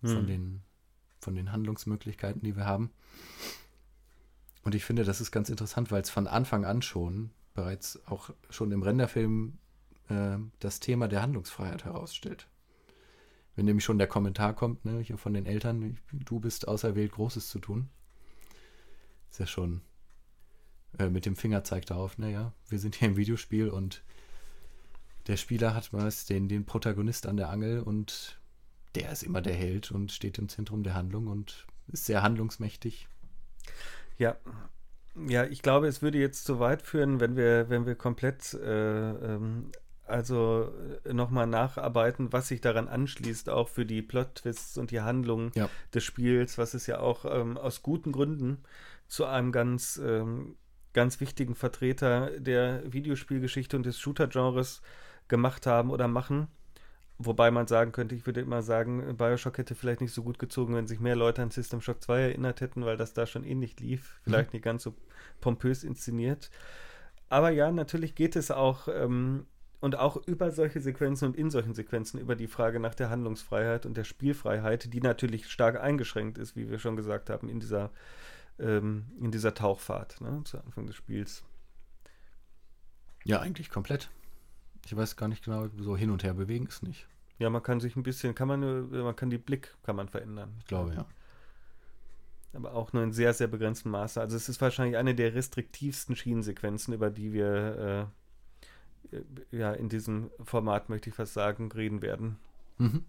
hm. 0.00 0.10
von, 0.10 0.26
den, 0.26 0.62
von 1.18 1.34
den 1.34 1.52
Handlungsmöglichkeiten, 1.52 2.42
die 2.42 2.56
wir 2.56 2.64
haben. 2.64 2.90
Und 4.62 4.74
ich 4.74 4.84
finde, 4.84 5.04
das 5.04 5.20
ist 5.20 5.30
ganz 5.30 5.50
interessant, 5.50 5.90
weil 5.90 6.02
es 6.02 6.10
von 6.10 6.26
Anfang 6.26 6.64
an 6.64 6.80
schon, 6.82 7.30
bereits 7.52 8.04
auch 8.06 8.30
schon 8.50 8.72
im 8.72 8.82
Renderfilm 8.82 9.58
äh, 10.08 10.36
das 10.58 10.80
Thema 10.80 11.08
der 11.08 11.22
Handlungsfreiheit 11.22 11.84
herausstellt. 11.84 12.48
Wenn 13.56 13.66
nämlich 13.66 13.84
schon 13.84 13.98
der 13.98 14.08
Kommentar 14.08 14.54
kommt, 14.54 14.84
ne, 14.84 15.00
hier 15.00 15.16
von 15.16 15.32
den 15.32 15.46
Eltern, 15.46 15.98
du 16.12 16.40
bist 16.40 16.66
auserwählt, 16.66 17.12
Großes 17.12 17.48
zu 17.48 17.60
tun, 17.60 17.88
ist 19.30 19.40
ja 19.40 19.46
schon 19.46 19.80
äh, 20.98 21.08
mit 21.08 21.26
dem 21.26 21.36
Finger 21.36 21.64
zeigt 21.64 21.90
darauf, 21.90 22.18
naja, 22.18 22.52
wir 22.68 22.78
sind 22.78 22.96
hier 22.96 23.08
im 23.08 23.16
Videospiel 23.16 23.68
und 23.68 24.02
der 25.26 25.36
Spieler 25.36 25.74
hat 25.74 25.92
meist 25.92 26.30
den, 26.30 26.48
den 26.48 26.66
Protagonist 26.66 27.26
an 27.26 27.36
der 27.36 27.48
Angel 27.50 27.80
und 27.80 28.38
der 28.94 29.10
ist 29.10 29.22
immer 29.22 29.40
der 29.40 29.54
Held 29.54 29.90
und 29.90 30.12
steht 30.12 30.38
im 30.38 30.48
Zentrum 30.48 30.82
der 30.82 30.94
Handlung 30.94 31.26
und 31.26 31.66
ist 31.88 32.06
sehr 32.06 32.22
handlungsmächtig. 32.22 33.08
Ja, 34.18 34.36
ja, 35.28 35.44
ich 35.44 35.62
glaube, 35.62 35.86
es 35.86 36.02
würde 36.02 36.18
jetzt 36.18 36.44
zu 36.44 36.58
weit 36.58 36.82
führen, 36.82 37.20
wenn 37.20 37.36
wir, 37.36 37.68
wenn 37.70 37.86
wir 37.86 37.94
komplett 37.94 38.54
äh, 38.54 39.10
ähm, 39.10 39.70
also 40.06 40.72
äh, 41.04 41.12
nochmal 41.12 41.46
nacharbeiten, 41.46 42.32
was 42.32 42.48
sich 42.48 42.60
daran 42.60 42.88
anschließt, 42.88 43.48
auch 43.48 43.68
für 43.68 43.86
die 43.86 44.02
Plot-Twists 44.02 44.78
und 44.78 44.90
die 44.90 45.00
Handlungen 45.00 45.50
ja. 45.54 45.68
des 45.92 46.04
Spiels, 46.04 46.58
was 46.58 46.74
es 46.74 46.86
ja 46.86 47.00
auch 47.00 47.24
ähm, 47.24 47.56
aus 47.56 47.82
guten 47.82 48.12
Gründen 48.12 48.58
zu 49.08 49.24
einem 49.24 49.52
ganz, 49.52 50.00
ähm, 50.04 50.56
ganz 50.92 51.20
wichtigen 51.20 51.54
Vertreter 51.54 52.30
der 52.38 52.92
Videospielgeschichte 52.92 53.76
und 53.76 53.86
des 53.86 53.98
Shooter-Genres 53.98 54.82
gemacht 55.28 55.66
haben 55.66 55.90
oder 55.90 56.08
machen. 56.08 56.48
Wobei 57.16 57.50
man 57.50 57.68
sagen 57.68 57.92
könnte, 57.92 58.16
ich 58.16 58.26
würde 58.26 58.40
immer 58.40 58.62
sagen, 58.62 59.16
Bioshock 59.16 59.58
hätte 59.58 59.76
vielleicht 59.76 60.00
nicht 60.00 60.12
so 60.12 60.24
gut 60.24 60.38
gezogen, 60.38 60.74
wenn 60.74 60.88
sich 60.88 60.98
mehr 60.98 61.14
Leute 61.14 61.42
an 61.42 61.50
System 61.50 61.80
Shock 61.80 62.02
2 62.02 62.20
erinnert 62.20 62.60
hätten, 62.60 62.84
weil 62.84 62.96
das 62.96 63.14
da 63.14 63.24
schon 63.24 63.44
ähnlich 63.44 63.78
lief. 63.78 64.20
Vielleicht 64.24 64.52
mhm. 64.52 64.56
nicht 64.56 64.64
ganz 64.64 64.82
so 64.82 64.94
pompös 65.40 65.84
inszeniert. 65.84 66.50
Aber 67.28 67.50
ja, 67.50 67.70
natürlich 67.70 68.16
geht 68.16 68.34
es 68.34 68.50
auch 68.50 68.88
ähm, 68.88 69.46
und 69.84 69.96
auch 69.98 70.16
über 70.26 70.50
solche 70.50 70.80
Sequenzen 70.80 71.28
und 71.28 71.36
in 71.36 71.50
solchen 71.50 71.74
Sequenzen 71.74 72.18
über 72.18 72.36
die 72.36 72.46
Frage 72.46 72.80
nach 72.80 72.94
der 72.94 73.10
Handlungsfreiheit 73.10 73.84
und 73.84 73.98
der 73.98 74.04
Spielfreiheit, 74.04 74.90
die 74.94 75.02
natürlich 75.02 75.50
stark 75.50 75.78
eingeschränkt 75.78 76.38
ist, 76.38 76.56
wie 76.56 76.70
wir 76.70 76.78
schon 76.78 76.96
gesagt 76.96 77.28
haben, 77.28 77.50
in 77.50 77.60
dieser, 77.60 77.90
ähm, 78.58 79.04
in 79.20 79.30
dieser 79.30 79.52
Tauchfahrt 79.52 80.22
ne, 80.22 80.40
zu 80.44 80.56
Anfang 80.56 80.86
des 80.86 80.96
Spiels. 80.96 81.44
Ja, 83.24 83.40
eigentlich 83.40 83.68
komplett. 83.68 84.08
Ich 84.86 84.96
weiß 84.96 85.16
gar 85.16 85.28
nicht 85.28 85.44
genau, 85.44 85.68
so 85.76 85.98
hin 85.98 86.10
und 86.10 86.24
her 86.24 86.32
bewegen 86.32 86.66
ist 86.66 86.82
nicht. 86.82 87.06
Ja, 87.38 87.50
man 87.50 87.62
kann 87.62 87.78
sich 87.78 87.94
ein 87.94 88.04
bisschen, 88.04 88.34
kann 88.34 88.48
man, 88.48 88.88
man 88.88 89.16
kann 89.16 89.28
die 89.28 89.36
Blick, 89.36 89.74
kann 89.82 89.96
man 89.96 90.08
verändern. 90.08 90.54
Ich 90.60 90.66
glaube, 90.66 90.94
ja. 90.94 91.04
Aber 92.54 92.72
auch 92.72 92.94
nur 92.94 93.02
in 93.02 93.12
sehr, 93.12 93.34
sehr 93.34 93.48
begrenztem 93.48 93.90
Maße. 93.90 94.18
Also 94.18 94.34
es 94.34 94.48
ist 94.48 94.62
wahrscheinlich 94.62 94.96
eine 94.96 95.14
der 95.14 95.34
restriktivsten 95.34 96.16
Schienensequenzen, 96.16 96.94
über 96.94 97.10
die 97.10 97.34
wir 97.34 97.46
äh, 97.46 98.00
äh, 98.00 98.06
ja, 99.50 99.72
in 99.72 99.88
diesem 99.88 100.30
Format, 100.42 100.88
möchte 100.88 101.10
ich 101.10 101.16
fast 101.16 101.34
sagen, 101.34 101.70
reden 101.72 102.02
werden. 102.02 102.36
Mhm. 102.78 103.04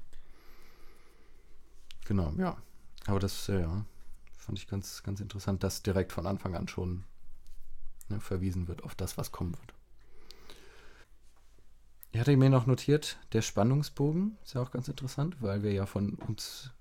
Genau, 2.06 2.32
ja. 2.38 2.58
Aber 3.08 3.20
das 3.20 3.50
äh, 3.50 3.62
ja, 3.62 3.86
fand 4.38 4.60
ich 4.60 4.68
ganz, 4.68 5.04
ganz 5.04 5.20
interessant, 5.20 5.64
dass 5.64 5.84
direkt 5.84 6.12
von 6.12 6.28
Anfang 6.28 6.56
an 6.56 6.68
schon 6.68 7.04
ne, 8.10 8.20
verwiesen 8.20 8.68
wird 8.68 8.84
auf 8.84 8.96
das, 8.96 9.18
was 9.18 9.32
kommen 9.32 9.54
wird. 9.58 9.74
Ich 12.12 12.20
hatte 12.20 12.38
mir 12.38 12.50
noch 12.50 12.66
notiert, 12.66 13.18
der 13.34 13.41
Spannungsbogen 13.41 14.38
ist 14.43 14.54
ja 14.54 14.62
auch 14.62 14.72
ganz 14.72 14.88
interessant, 14.88 15.41
weil 15.41 15.64
wir 15.64 15.74
ja 15.74 15.86
von 15.86 16.14
uns 16.14 16.72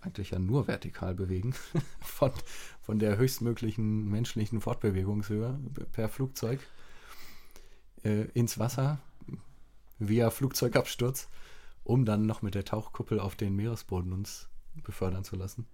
eigentlich 0.00 0.30
ja 0.30 0.40
nur 0.40 0.66
vertikal 0.66 1.14
bewegen, 1.14 1.54
von, 2.00 2.32
von 2.80 2.98
der 2.98 3.16
höchstmöglichen 3.18 4.08
menschlichen 4.10 4.60
Fortbewegungshöhe 4.60 5.60
per 5.92 6.08
Flugzeug 6.08 6.60
äh, 8.04 8.22
ins 8.34 8.58
Wasser 8.58 8.98
via 9.98 10.30
Flugzeugabsturz, 10.30 11.28
um 11.84 12.04
dann 12.04 12.26
noch 12.26 12.42
mit 12.42 12.54
der 12.54 12.64
Tauchkuppel 12.64 13.20
auf 13.20 13.36
den 13.36 13.54
Meeresboden 13.54 14.12
uns 14.12 14.48
befördern 14.82 15.24
zu 15.24 15.36
lassen. 15.36 15.66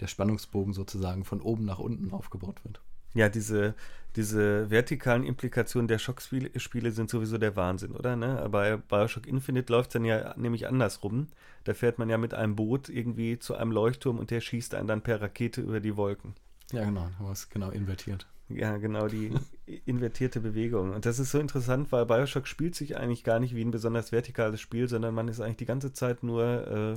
Der 0.00 0.06
Spannungsbogen 0.06 0.74
sozusagen 0.74 1.24
von 1.24 1.40
oben 1.40 1.64
nach 1.64 1.78
unten 1.78 2.12
aufgebaut 2.12 2.64
wird. 2.64 2.80
Ja, 3.14 3.28
diese, 3.28 3.74
diese 4.16 4.70
vertikalen 4.70 5.22
Implikationen 5.22 5.86
der 5.86 5.98
Schockspiele 5.98 6.90
sind 6.90 7.08
sowieso 7.08 7.38
der 7.38 7.54
Wahnsinn, 7.54 7.92
oder? 7.92 8.16
Ne? 8.16 8.48
Bei 8.50 8.76
Bioshock 8.76 9.28
Infinite 9.28 9.72
läuft 9.72 9.90
es 9.90 9.92
dann 9.92 10.04
ja 10.04 10.34
nämlich 10.36 10.66
andersrum. 10.66 11.28
Da 11.62 11.74
fährt 11.74 12.00
man 12.00 12.10
ja 12.10 12.18
mit 12.18 12.34
einem 12.34 12.56
Boot 12.56 12.88
irgendwie 12.88 13.38
zu 13.38 13.54
einem 13.54 13.70
Leuchtturm 13.70 14.18
und 14.18 14.32
der 14.32 14.40
schießt 14.40 14.74
einen 14.74 14.88
dann 14.88 15.02
per 15.02 15.22
Rakete 15.22 15.60
über 15.60 15.78
die 15.78 15.96
Wolken. 15.96 16.34
Ja, 16.72 16.84
genau, 16.84 17.02
haben 17.02 17.26
wir 17.26 17.30
es 17.30 17.48
genau 17.48 17.70
invertiert. 17.70 18.26
Ja, 18.48 18.76
genau, 18.76 19.08
die 19.08 19.32
invertierte 19.86 20.40
Bewegung. 20.40 20.92
Und 20.92 21.06
das 21.06 21.18
ist 21.18 21.30
so 21.30 21.38
interessant, 21.38 21.92
weil 21.92 22.06
Bioshock 22.06 22.46
spielt 22.46 22.74
sich 22.74 22.96
eigentlich 22.96 23.24
gar 23.24 23.40
nicht 23.40 23.54
wie 23.54 23.64
ein 23.64 23.70
besonders 23.70 24.12
vertikales 24.12 24.60
Spiel, 24.60 24.88
sondern 24.88 25.14
man 25.14 25.28
ist 25.28 25.40
eigentlich 25.40 25.56
die 25.56 25.64
ganze 25.66 25.92
Zeit 25.92 26.22
nur 26.22 26.66
äh, 26.66 26.96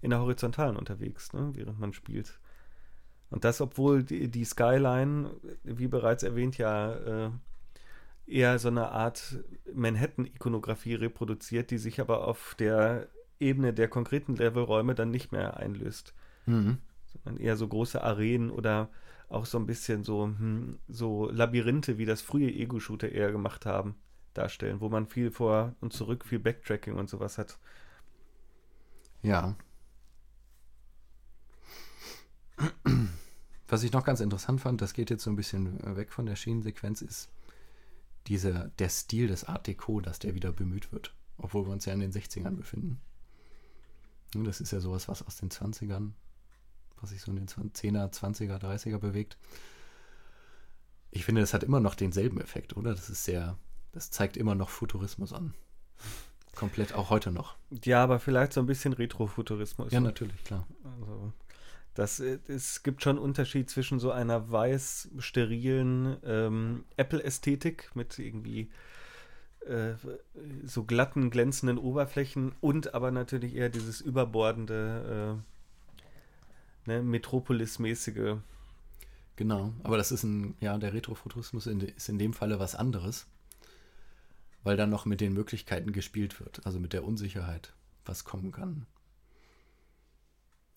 in 0.00 0.10
der 0.10 0.20
Horizontalen 0.20 0.76
unterwegs, 0.76 1.32
ne, 1.32 1.50
während 1.54 1.78
man 1.78 1.92
spielt. 1.92 2.38
Und 3.30 3.44
das, 3.44 3.60
obwohl 3.60 4.02
die, 4.02 4.28
die 4.28 4.44
Skyline, 4.44 5.30
wie 5.62 5.88
bereits 5.88 6.22
erwähnt, 6.22 6.56
ja 6.56 7.26
äh, 7.26 7.30
eher 8.26 8.58
so 8.58 8.68
eine 8.68 8.90
Art 8.90 9.38
Manhattan-Ikonografie 9.72 10.94
reproduziert, 10.94 11.70
die 11.70 11.78
sich 11.78 12.00
aber 12.00 12.26
auf 12.26 12.54
der 12.58 13.08
Ebene 13.40 13.72
der 13.72 13.88
konkreten 13.88 14.36
Levelräume 14.36 14.94
dann 14.94 15.10
nicht 15.10 15.32
mehr 15.32 15.58
einlöst. 15.58 16.14
Mhm. 16.46 16.78
Sondern 17.06 17.40
eher 17.40 17.56
so 17.56 17.68
große 17.68 18.02
Arenen 18.02 18.50
oder 18.50 18.90
auch 19.28 19.46
so 19.46 19.58
ein 19.58 19.66
bisschen 19.66 20.04
so, 20.04 20.24
hm, 20.24 20.78
so 20.88 21.30
Labyrinthe, 21.30 21.98
wie 21.98 22.06
das 22.06 22.22
frühe 22.22 22.50
Ego-Shooter 22.50 23.10
eher 23.10 23.30
gemacht 23.30 23.66
haben, 23.66 23.96
darstellen, 24.34 24.80
wo 24.80 24.88
man 24.88 25.06
viel 25.06 25.30
vor 25.30 25.74
und 25.80 25.92
zurück, 25.92 26.24
viel 26.24 26.38
Backtracking 26.38 26.94
und 26.94 27.10
sowas 27.10 27.38
hat. 27.38 27.58
Ja. 29.22 29.56
Was 33.68 33.82
ich 33.82 33.92
noch 33.92 34.04
ganz 34.04 34.20
interessant 34.20 34.60
fand, 34.60 34.80
das 34.80 34.94
geht 34.94 35.10
jetzt 35.10 35.24
so 35.24 35.30
ein 35.30 35.36
bisschen 35.36 35.96
weg 35.96 36.12
von 36.12 36.24
der 36.26 36.36
Schienensequenz, 36.36 37.02
ist 37.02 37.30
dieser, 38.26 38.68
der 38.78 38.88
Stil 38.88 39.28
des 39.28 39.44
Art 39.44 39.66
Deco, 39.66 40.00
dass 40.00 40.18
der 40.18 40.34
wieder 40.34 40.52
bemüht 40.52 40.92
wird. 40.92 41.14
Obwohl 41.36 41.66
wir 41.66 41.72
uns 41.72 41.84
ja 41.84 41.92
in 41.92 42.00
den 42.00 42.12
60ern 42.12 42.56
befinden. 42.56 43.00
Das 44.34 44.60
ist 44.60 44.72
ja 44.72 44.80
sowas, 44.80 45.08
was 45.08 45.22
aus 45.22 45.36
den 45.36 45.50
20ern 45.50 46.12
was 47.00 47.10
sich 47.10 47.20
so 47.20 47.30
in 47.30 47.36
den 47.36 47.48
10er, 47.48 48.12
20er, 48.12 48.58
30er 48.58 48.98
bewegt. 48.98 49.36
Ich 51.10 51.24
finde, 51.24 51.40
das 51.40 51.54
hat 51.54 51.64
immer 51.64 51.80
noch 51.80 51.94
denselben 51.94 52.40
Effekt, 52.40 52.76
oder? 52.76 52.94
Das 52.94 53.08
ist 53.08 53.24
sehr, 53.24 53.56
das 53.92 54.10
zeigt 54.10 54.36
immer 54.36 54.54
noch 54.54 54.68
Futurismus 54.68 55.32
an. 55.32 55.54
komplett 56.54 56.92
auch 56.92 57.10
heute 57.10 57.30
noch. 57.30 57.56
Ja, 57.84 58.02
aber 58.02 58.18
vielleicht 58.18 58.52
so 58.52 58.60
ein 58.60 58.66
bisschen 58.66 58.92
Retrofuturismus. 58.92 59.92
Ja, 59.92 60.00
natürlich, 60.00 60.42
klar. 60.44 60.66
Also, 60.84 61.32
das, 61.94 62.20
äh, 62.20 62.38
es 62.48 62.82
gibt 62.82 63.02
schon 63.02 63.16
einen 63.16 63.24
Unterschied 63.24 63.70
zwischen 63.70 63.98
so 63.98 64.10
einer 64.10 64.50
weiß 64.50 65.10
sterilen 65.18 66.16
ähm, 66.24 66.84
Apple-Ästhetik 66.96 67.90
mit 67.94 68.18
irgendwie 68.18 68.70
äh, 69.66 69.94
so 70.64 70.84
glatten, 70.84 71.30
glänzenden 71.30 71.78
Oberflächen 71.78 72.54
und 72.60 72.94
aber 72.94 73.10
natürlich 73.10 73.54
eher 73.54 73.68
dieses 73.68 74.00
überbordende, 74.00 75.38
äh, 75.38 75.57
ne, 76.88 77.02
Metropolis-mäßige. 77.02 78.38
Genau, 79.36 79.72
aber 79.84 79.96
das 79.96 80.10
ist 80.10 80.24
ein, 80.24 80.56
ja, 80.60 80.76
der 80.78 80.92
Retrofuturismus 80.92 81.68
ist 81.68 82.08
in 82.08 82.18
dem 82.18 82.32
Falle 82.32 82.58
was 82.58 82.74
anderes, 82.74 83.26
weil 84.64 84.76
dann 84.76 84.90
noch 84.90 85.04
mit 85.04 85.20
den 85.20 85.32
Möglichkeiten 85.32 85.92
gespielt 85.92 86.40
wird, 86.40 86.66
also 86.66 86.80
mit 86.80 86.92
der 86.92 87.04
Unsicherheit, 87.04 87.72
was 88.04 88.24
kommen 88.24 88.50
kann. 88.50 88.86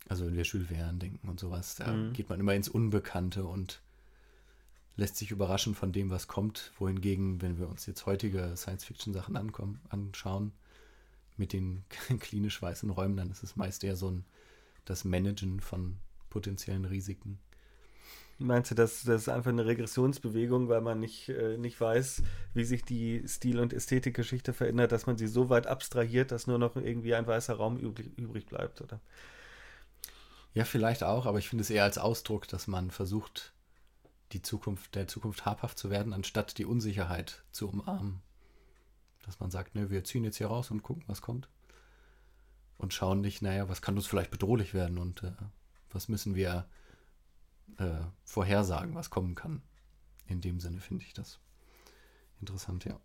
Also 0.08 0.28
wenn 0.28 0.36
wir 0.36 0.44
Jules 0.44 0.68
Verne 0.68 1.00
denken 1.00 1.28
und 1.28 1.40
sowas, 1.40 1.76
da 1.76 1.92
mhm. 1.92 2.14
geht 2.14 2.30
man 2.30 2.40
immer 2.40 2.54
ins 2.54 2.70
Unbekannte 2.70 3.46
und 3.46 3.82
lässt 4.96 5.16
sich 5.16 5.32
überraschen 5.32 5.74
von 5.74 5.92
dem, 5.92 6.12
was 6.12 6.28
kommt. 6.28 6.72
Wohingegen, 6.78 7.42
wenn 7.42 7.58
wir 7.58 7.68
uns 7.68 7.86
jetzt 7.88 8.06
heutige 8.06 8.54
Science-Fiction-Sachen 8.56 9.38
anschauen, 9.90 10.52
mit 11.38 11.54
den 11.54 11.84
klinisch 12.20 12.62
weißen 12.62 12.90
Räumen, 12.90 13.18
dann 13.18 13.32
ist 13.32 13.42
es 13.42 13.56
meist 13.56 13.84
eher 13.84 13.96
so 13.96 14.12
ein 14.12 14.26
das 14.86 15.06
Managen 15.06 15.60
von 15.60 15.98
potenziellen 16.30 16.86
Risiken. 16.86 17.40
Meinst 18.40 18.72
du, 18.72 18.76
das, 18.76 19.04
das 19.04 19.24
ist 19.24 19.30
einfach 19.30 19.52
eine 19.52 19.68
Regressionsbewegung, 19.68 20.68
weil 20.68 20.82
man 20.82 21.00
nicht, 21.00 21.30
äh, 21.30 21.58
nicht 21.58 21.80
weiß, 21.80 22.24
wie 22.56 22.64
sich 22.64 22.84
die 22.84 23.24
Stil- 23.28 23.60
und 23.60 23.72
Ästhetikgeschichte 23.72 24.52
verändert, 24.54 24.92
dass 24.92 25.06
man 25.06 25.16
sie 25.16 25.28
so 25.28 25.50
weit 25.50 25.68
abstrahiert, 25.68 26.32
dass 26.32 26.48
nur 26.48 26.58
noch 26.58 26.76
irgendwie 26.76 27.14
ein 27.14 27.28
weißer 27.28 27.54
Raum 27.54 27.78
übrig, 27.78 28.18
übrig 28.18 28.48
bleibt, 28.48 28.82
oder? 28.82 29.00
Ja, 30.56 30.66
vielleicht 30.66 31.04
auch, 31.04 31.28
aber 31.28 31.38
ich 31.38 31.50
finde 31.50 31.62
es 31.62 31.70
eher 31.70 31.84
als 31.84 32.00
Ausdruck, 32.00 32.48
dass 32.48 32.68
man 32.68 32.90
versucht, 32.90 33.54
die 34.32 34.42
Zukunft, 34.42 34.96
der 34.96 35.08
Zukunft 35.08 35.46
habhaft 35.46 35.78
zu 35.78 35.92
werden, 35.92 36.14
anstatt 36.14 36.58
die 36.58 36.66
Unsicherheit 36.66 37.44
zu 37.52 37.70
umarmen. 37.70 38.22
Dass 39.26 39.40
man 39.40 39.52
sagt, 39.52 39.76
ne, 39.76 39.92
wir 39.92 40.04
ziehen 40.04 40.24
jetzt 40.24 40.38
hier 40.38 40.48
raus 40.48 40.72
und 40.72 40.82
gucken, 40.82 41.04
was 41.06 41.22
kommt. 41.22 41.48
Und 42.82 42.96
schauen 42.96 43.22
nicht, 43.22 43.44
naja, 43.44 43.70
was 43.70 43.84
kann 43.84 43.96
uns 43.96 44.08
vielleicht 44.08 44.32
bedrohlich 44.32 44.74
werden 44.74 44.98
und 44.98 45.22
äh, 45.22 45.34
was 45.92 46.08
müssen 46.08 46.34
wir 46.34 46.68
äh, 47.78 48.02
vorhersagen, 48.24 48.96
was 48.96 49.12
kommen 49.12 49.36
kann. 49.36 49.62
In 50.26 50.42
dem 50.42 50.60
Sinne 50.60 50.80
finde 50.80 51.06
ich 51.06 51.14
das 51.14 51.40
interessant, 52.40 52.86
ja. 52.86 53.00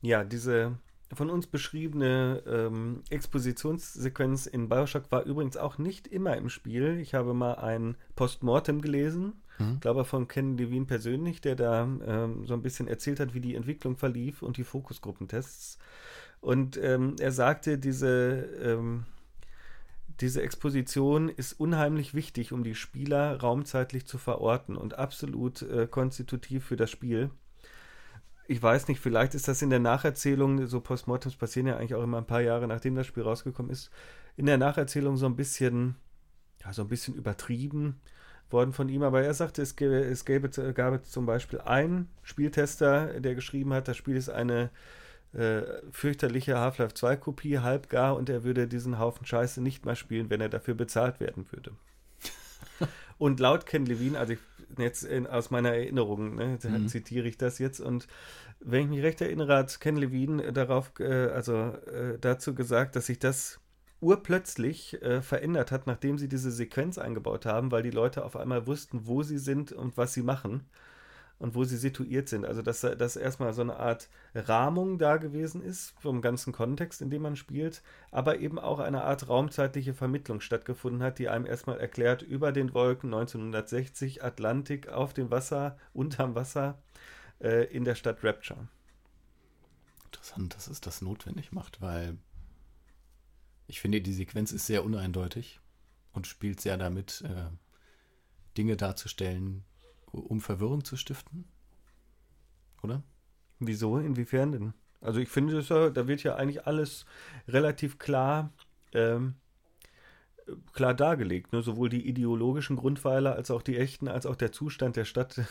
Ja, 0.00 0.22
diese 0.22 0.78
von 1.12 1.28
uns 1.28 1.48
beschriebene 1.48 2.44
ähm, 2.46 3.02
Expositionssequenz 3.10 4.46
in 4.46 4.68
Bioshock 4.68 5.10
war 5.10 5.24
übrigens 5.24 5.56
auch 5.56 5.76
nicht 5.76 6.06
immer 6.06 6.36
im 6.36 6.48
Spiel. 6.48 7.00
Ich 7.00 7.14
habe 7.14 7.34
mal 7.34 7.54
ein 7.54 7.96
Postmortem 8.14 8.80
gelesen, 8.80 9.42
mhm. 9.58 9.80
glaube 9.80 10.04
von 10.04 10.28
Ken 10.28 10.56
Levine 10.56 10.86
persönlich, 10.86 11.40
der 11.40 11.56
da 11.56 11.82
ähm, 11.82 12.46
so 12.46 12.54
ein 12.54 12.62
bisschen 12.62 12.88
erzählt 12.88 13.20
hat, 13.20 13.34
wie 13.34 13.40
die 13.40 13.54
Entwicklung 13.54 13.96
verlief 13.96 14.42
und 14.42 14.56
die 14.56 14.64
Fokusgruppentests. 14.64 15.78
Und 16.40 16.76
ähm, 16.76 17.16
er 17.20 17.32
sagte, 17.32 17.78
diese, 17.78 18.48
ähm, 18.62 19.04
diese 20.20 20.42
Exposition 20.42 21.28
ist 21.28 21.54
unheimlich 21.54 22.14
wichtig, 22.14 22.52
um 22.52 22.64
die 22.64 22.74
Spieler 22.74 23.40
raumzeitlich 23.40 24.06
zu 24.06 24.18
verorten 24.18 24.76
und 24.76 24.98
absolut 24.98 25.62
äh, 25.62 25.86
konstitutiv 25.86 26.64
für 26.64 26.76
das 26.76 26.90
Spiel 26.90 27.30
ich 28.46 28.62
weiß 28.62 28.88
nicht, 28.88 29.00
vielleicht 29.00 29.34
ist 29.34 29.48
das 29.48 29.62
in 29.62 29.70
der 29.70 29.78
Nacherzählung, 29.78 30.66
so 30.66 30.80
Postmortems 30.80 31.36
passieren 31.36 31.66
ja 31.66 31.76
eigentlich 31.76 31.94
auch 31.94 32.02
immer 32.02 32.18
ein 32.18 32.26
paar 32.26 32.42
Jahre, 32.42 32.66
nachdem 32.66 32.94
das 32.94 33.06
Spiel 33.06 33.22
rausgekommen 33.22 33.70
ist, 33.72 33.90
in 34.36 34.46
der 34.46 34.58
Nacherzählung 34.58 35.16
so 35.16 35.26
ein 35.26 35.36
bisschen, 35.36 35.96
ja, 36.62 36.72
so 36.72 36.82
ein 36.82 36.88
bisschen 36.88 37.14
übertrieben 37.14 38.00
worden 38.54 38.72
von 38.72 38.88
ihm. 38.88 39.02
Aber 39.02 39.22
er 39.22 39.34
sagte, 39.34 39.60
es 39.60 39.76
gäbe, 39.76 39.96
es 39.96 40.24
gäbe, 40.24 40.48
gab 40.72 41.04
zum 41.04 41.26
Beispiel 41.26 41.60
einen 41.60 42.08
Spieltester, 42.22 43.20
der 43.20 43.34
geschrieben 43.34 43.74
hat, 43.74 43.88
das 43.88 43.98
Spiel 43.98 44.16
ist 44.16 44.30
eine 44.30 44.70
äh, 45.34 45.62
fürchterliche 45.90 46.58
Half-Life 46.58 46.94
2 46.94 47.16
Kopie, 47.16 47.58
halbgar, 47.58 48.16
und 48.16 48.30
er 48.30 48.44
würde 48.44 48.66
diesen 48.66 48.98
Haufen 48.98 49.26
Scheiße 49.26 49.60
nicht 49.60 49.84
mal 49.84 49.96
spielen, 49.96 50.30
wenn 50.30 50.40
er 50.40 50.48
dafür 50.48 50.74
bezahlt 50.74 51.20
werden 51.20 51.44
würde. 51.50 51.72
und 53.18 53.40
laut 53.40 53.66
Ken 53.66 53.84
Levine, 53.84 54.18
also 54.18 54.32
ich 54.32 54.38
jetzt 54.78 55.04
in, 55.04 55.26
aus 55.26 55.50
meiner 55.50 55.70
Erinnerung, 55.70 56.36
ne, 56.36 56.58
mhm. 56.62 56.88
zitiere 56.88 57.28
ich 57.28 57.38
das 57.38 57.58
jetzt. 57.58 57.80
Und 57.80 58.06
wenn 58.60 58.82
ich 58.82 58.88
mich 58.88 59.02
recht 59.02 59.20
erinnere, 59.20 59.56
hat 59.56 59.80
Ken 59.80 59.96
Levine 59.96 60.52
darauf, 60.52 60.92
äh, 60.98 61.26
also 61.28 61.54
äh, 61.54 62.18
dazu 62.20 62.54
gesagt, 62.54 62.96
dass 62.96 63.06
sich 63.06 63.18
das 63.18 63.60
urplötzlich 64.04 65.02
äh, 65.02 65.22
verändert 65.22 65.72
hat, 65.72 65.86
nachdem 65.86 66.18
sie 66.18 66.28
diese 66.28 66.50
Sequenz 66.50 66.98
eingebaut 66.98 67.46
haben, 67.46 67.72
weil 67.72 67.82
die 67.82 67.90
Leute 67.90 68.24
auf 68.24 68.36
einmal 68.36 68.66
wussten, 68.66 69.06
wo 69.06 69.22
sie 69.22 69.38
sind 69.38 69.72
und 69.72 69.96
was 69.96 70.12
sie 70.12 70.22
machen 70.22 70.64
und 71.38 71.54
wo 71.54 71.64
sie 71.64 71.76
situiert 71.76 72.28
sind. 72.28 72.44
Also 72.44 72.62
dass, 72.62 72.82
dass 72.82 73.16
erstmal 73.16 73.52
so 73.52 73.62
eine 73.62 73.76
Art 73.76 74.08
Rahmung 74.34 74.98
da 74.98 75.16
gewesen 75.16 75.62
ist 75.62 75.94
vom 75.98 76.20
ganzen 76.20 76.52
Kontext, 76.52 77.02
in 77.02 77.10
dem 77.10 77.22
man 77.22 77.36
spielt, 77.36 77.82
aber 78.10 78.38
eben 78.38 78.58
auch 78.58 78.78
eine 78.78 79.04
Art 79.04 79.28
raumzeitliche 79.28 79.94
Vermittlung 79.94 80.40
stattgefunden 80.40 81.02
hat, 81.02 81.18
die 81.18 81.28
einem 81.28 81.46
erstmal 81.46 81.80
erklärt, 81.80 82.22
über 82.22 82.52
den 82.52 82.74
Wolken 82.74 83.12
1960 83.12 84.22
Atlantik 84.22 84.88
auf 84.88 85.14
dem 85.14 85.30
Wasser, 85.30 85.76
unterm 85.92 86.34
Wasser 86.34 86.78
äh, 87.40 87.64
in 87.74 87.84
der 87.84 87.94
Stadt 87.94 88.22
Rapture. 88.22 88.68
Interessant, 90.04 90.54
dass 90.54 90.68
es 90.68 90.80
das 90.80 91.02
notwendig 91.02 91.52
macht, 91.52 91.80
weil 91.80 92.16
ich 93.66 93.80
finde, 93.80 94.00
die 94.00 94.12
Sequenz 94.12 94.52
ist 94.52 94.66
sehr 94.66 94.84
uneindeutig 94.84 95.60
und 96.12 96.26
spielt 96.26 96.60
sehr 96.60 96.76
damit, 96.76 97.22
äh, 97.26 97.50
Dinge 98.56 98.76
darzustellen, 98.76 99.64
um 100.12 100.40
Verwirrung 100.40 100.84
zu 100.84 100.96
stiften? 100.96 101.44
Oder? 102.82 103.02
Wieso? 103.58 103.98
Inwiefern 103.98 104.52
denn? 104.52 104.74
Also 105.00 105.20
ich 105.20 105.28
finde, 105.28 105.60
ja, 105.60 105.90
da 105.90 106.08
wird 106.08 106.22
ja 106.22 106.36
eigentlich 106.36 106.66
alles 106.66 107.04
relativ 107.48 107.98
klar, 107.98 108.52
ähm, 108.92 109.34
klar 110.72 110.94
dargelegt. 110.94 111.52
Ne? 111.52 111.62
Sowohl 111.62 111.88
die 111.88 112.06
ideologischen 112.08 112.76
Grundpfeiler 112.76 113.34
als 113.34 113.50
auch 113.50 113.62
die 113.62 113.76
echten, 113.76 114.08
als 114.08 114.26
auch 114.26 114.36
der 114.36 114.52
Zustand 114.52 114.96
der 114.96 115.04
Stadt. 115.04 115.40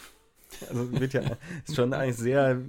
Also 0.69 0.91
wird 0.91 1.13
ja 1.13 1.23
ist 1.65 1.75
schon 1.75 1.93
eigentlich 1.93 2.17
sehr, 2.17 2.61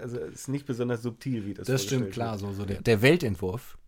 also 0.00 0.16
ist 0.16 0.46
nicht 0.46 0.64
besonders 0.64 1.02
subtil, 1.02 1.44
wie 1.44 1.54
das 1.54 1.66
Das 1.66 1.82
stimmt, 1.82 2.12
klar. 2.12 2.38
So, 2.38 2.52
so 2.52 2.64
der, 2.64 2.80
der 2.80 3.02
Weltentwurf, 3.02 3.78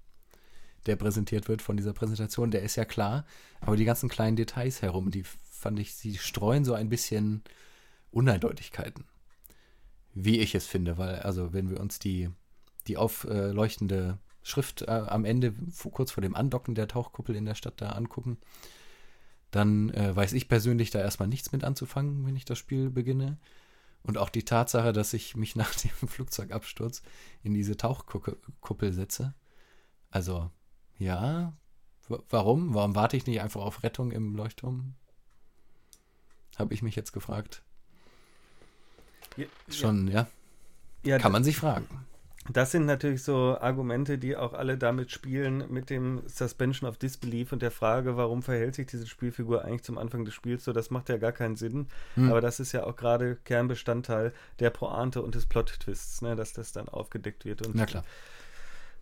der 0.87 0.97
präsentiert 0.97 1.49
wird 1.49 1.62
von 1.62 1.76
dieser 1.76 1.93
Präsentation, 1.93 2.51
der 2.51 2.62
ist 2.62 2.76
ja 2.76 2.85
klar. 2.85 3.24
Aber 3.61 3.76
die 3.76 3.85
ganzen 3.85 4.09
kleinen 4.09 4.37
Details 4.37 4.82
herum, 4.82 5.11
die 5.11 5.24
fand 5.24 5.78
ich, 5.78 5.95
sie 5.95 6.16
streuen 6.18 6.64
so 6.64 6.74
ein 6.74 6.89
bisschen 6.89 7.43
Uneindeutigkeiten. 8.11 9.05
Wie 10.12 10.41
ich 10.41 10.55
es 10.55 10.66
finde, 10.66 10.99
weil, 10.99 11.20
also, 11.20 11.53
wenn 11.53 11.70
wir 11.70 11.80
uns 11.80 11.99
die, 11.99 12.30
die 12.87 12.97
aufleuchtende 12.97 14.18
Schrift 14.43 14.82
äh, 14.82 14.91
am 14.91 15.24
Ende, 15.24 15.55
kurz 15.91 16.12
vor 16.12 16.22
dem 16.22 16.37
Andocken 16.37 16.74
der 16.74 16.87
Tauchkuppel 16.87 17.35
in 17.35 17.47
der 17.47 17.55
Stadt 17.55 17.80
da 17.80 17.91
angucken, 17.91 18.39
dann 19.51 19.91
äh, 19.91 20.14
weiß 20.14 20.32
ich 20.35 20.49
persönlich 20.49 20.91
da 20.91 21.01
erstmal 21.01 21.28
nichts 21.28 21.53
mit 21.53 21.64
anzufangen, 21.64 22.26
wenn 22.26 22.37
ich 22.37 22.45
das 22.45 22.59
Spiel 22.59 22.91
beginne. 22.91 23.39
Und 24.03 24.18
auch 24.18 24.28
die 24.28 24.45
Tatsache, 24.45 24.93
dass 24.93 25.14
ich 25.14 25.35
mich 25.35 25.57
nach 25.57 25.74
dem 25.74 26.09
Flugzeugabsturz 26.09 27.03
in 27.43 27.55
diese 27.55 27.76
Tauchkuppel 27.76 28.93
setze. 28.93 29.35
Also, 30.11 30.51
ja, 30.99 31.53
warum? 32.30 32.74
Warum 32.74 32.95
warte 32.95 33.16
ich 33.16 33.26
nicht 33.26 33.40
einfach 33.40 33.62
auf 33.62 33.82
Rettung 33.82 34.11
im 34.11 34.34
Leuchtturm? 34.34 34.95
Habe 36.57 36.74
ich 36.74 36.82
mich 36.82 36.97
jetzt 36.97 37.12
gefragt. 37.12 37.62
Ja, 39.36 39.47
Schon, 39.68 40.09
ja. 40.09 40.26
ja. 41.03 41.18
Kann 41.18 41.32
man 41.32 41.45
sich 41.45 41.57
fragen. 41.57 42.07
Das 42.53 42.72
sind 42.72 42.84
natürlich 42.84 43.22
so 43.22 43.57
Argumente, 43.59 44.18
die 44.18 44.36
auch 44.36 44.53
alle 44.53 44.76
damit 44.76 45.11
spielen, 45.11 45.64
mit 45.72 45.88
dem 45.88 46.22
Suspension 46.26 46.88
of 46.88 46.99
Disbelief 46.99 47.53
und 47.53 47.62
der 47.62 47.70
Frage, 47.70 48.18
warum 48.18 48.42
verhält 48.42 48.74
sich 48.74 48.86
diese 48.86 49.07
Spielfigur 49.07 49.64
eigentlich 49.64 49.82
zum 49.82 49.97
Anfang 49.97 50.26
des 50.26 50.34
Spiels 50.34 50.64
so. 50.64 50.72
Das 50.72 50.90
macht 50.90 51.09
ja 51.09 51.16
gar 51.16 51.32
keinen 51.32 51.57
Sinn. 51.57 51.88
Hm. 52.16 52.30
Aber 52.30 52.42
das 52.42 52.61
ist 52.61 52.72
ja 52.72 52.84
auch 52.84 52.97
gerade 52.97 53.36
Kernbestandteil 53.45 54.34
der 54.59 54.68
Pointe 54.68 55.22
und 55.22 55.34
des 55.34 55.47
Plot-Twists, 55.47 56.20
ne, 56.20 56.36
dass 56.36 56.53
das 56.53 56.72
dann 56.72 56.88
aufgedeckt 56.90 57.47
wird 57.47 57.66
und, 57.66 58.05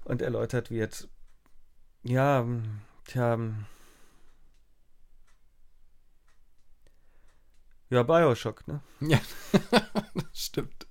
und 0.04 0.22
erläutert 0.22 0.70
wird. 0.70 1.08
Ja, 2.04 2.44
tja, 3.04 3.38
Ja, 7.90 8.02
Bioshock, 8.02 8.66
ne? 8.66 8.80
Ja, 9.00 9.20
stimmt. 10.32 10.86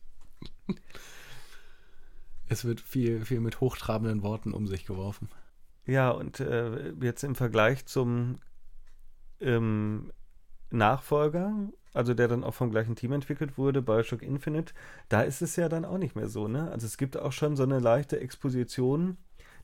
Es 2.48 2.64
wird 2.64 2.80
viel, 2.80 3.26
viel 3.26 3.40
mit 3.40 3.60
hochtrabenden 3.60 4.22
Worten 4.22 4.54
um 4.54 4.68
sich 4.68 4.86
geworfen. 4.86 5.30
Ja, 5.86 6.12
und 6.12 6.40
äh, 6.40 6.92
jetzt 7.02 7.24
im 7.24 7.34
Vergleich 7.34 7.88
zum 7.88 8.40
ähm, 9.40 10.12
Nachfolger 10.70 11.72
also 11.94 12.14
der 12.14 12.28
dann 12.28 12.44
auch 12.44 12.54
vom 12.54 12.72
gleichen 12.72 12.96
Team 12.96 13.12
entwickelt 13.12 13.58
wurde, 13.58 13.82
Bioshock 13.82 14.22
Infinite, 14.22 14.74
da 15.10 15.22
ist 15.22 15.42
es 15.42 15.56
ja 15.56 15.68
dann 15.70 15.86
auch 15.86 15.98
nicht 15.98 16.16
mehr 16.16 16.28
so, 16.28 16.48
ne? 16.48 16.72
Also 16.72 16.86
es 16.86 16.98
gibt 16.98 17.18
auch 17.18 17.32
schon 17.32 17.56
so 17.56 17.64
eine 17.64 17.80
leichte 17.80 18.20
Exposition, 18.20 19.18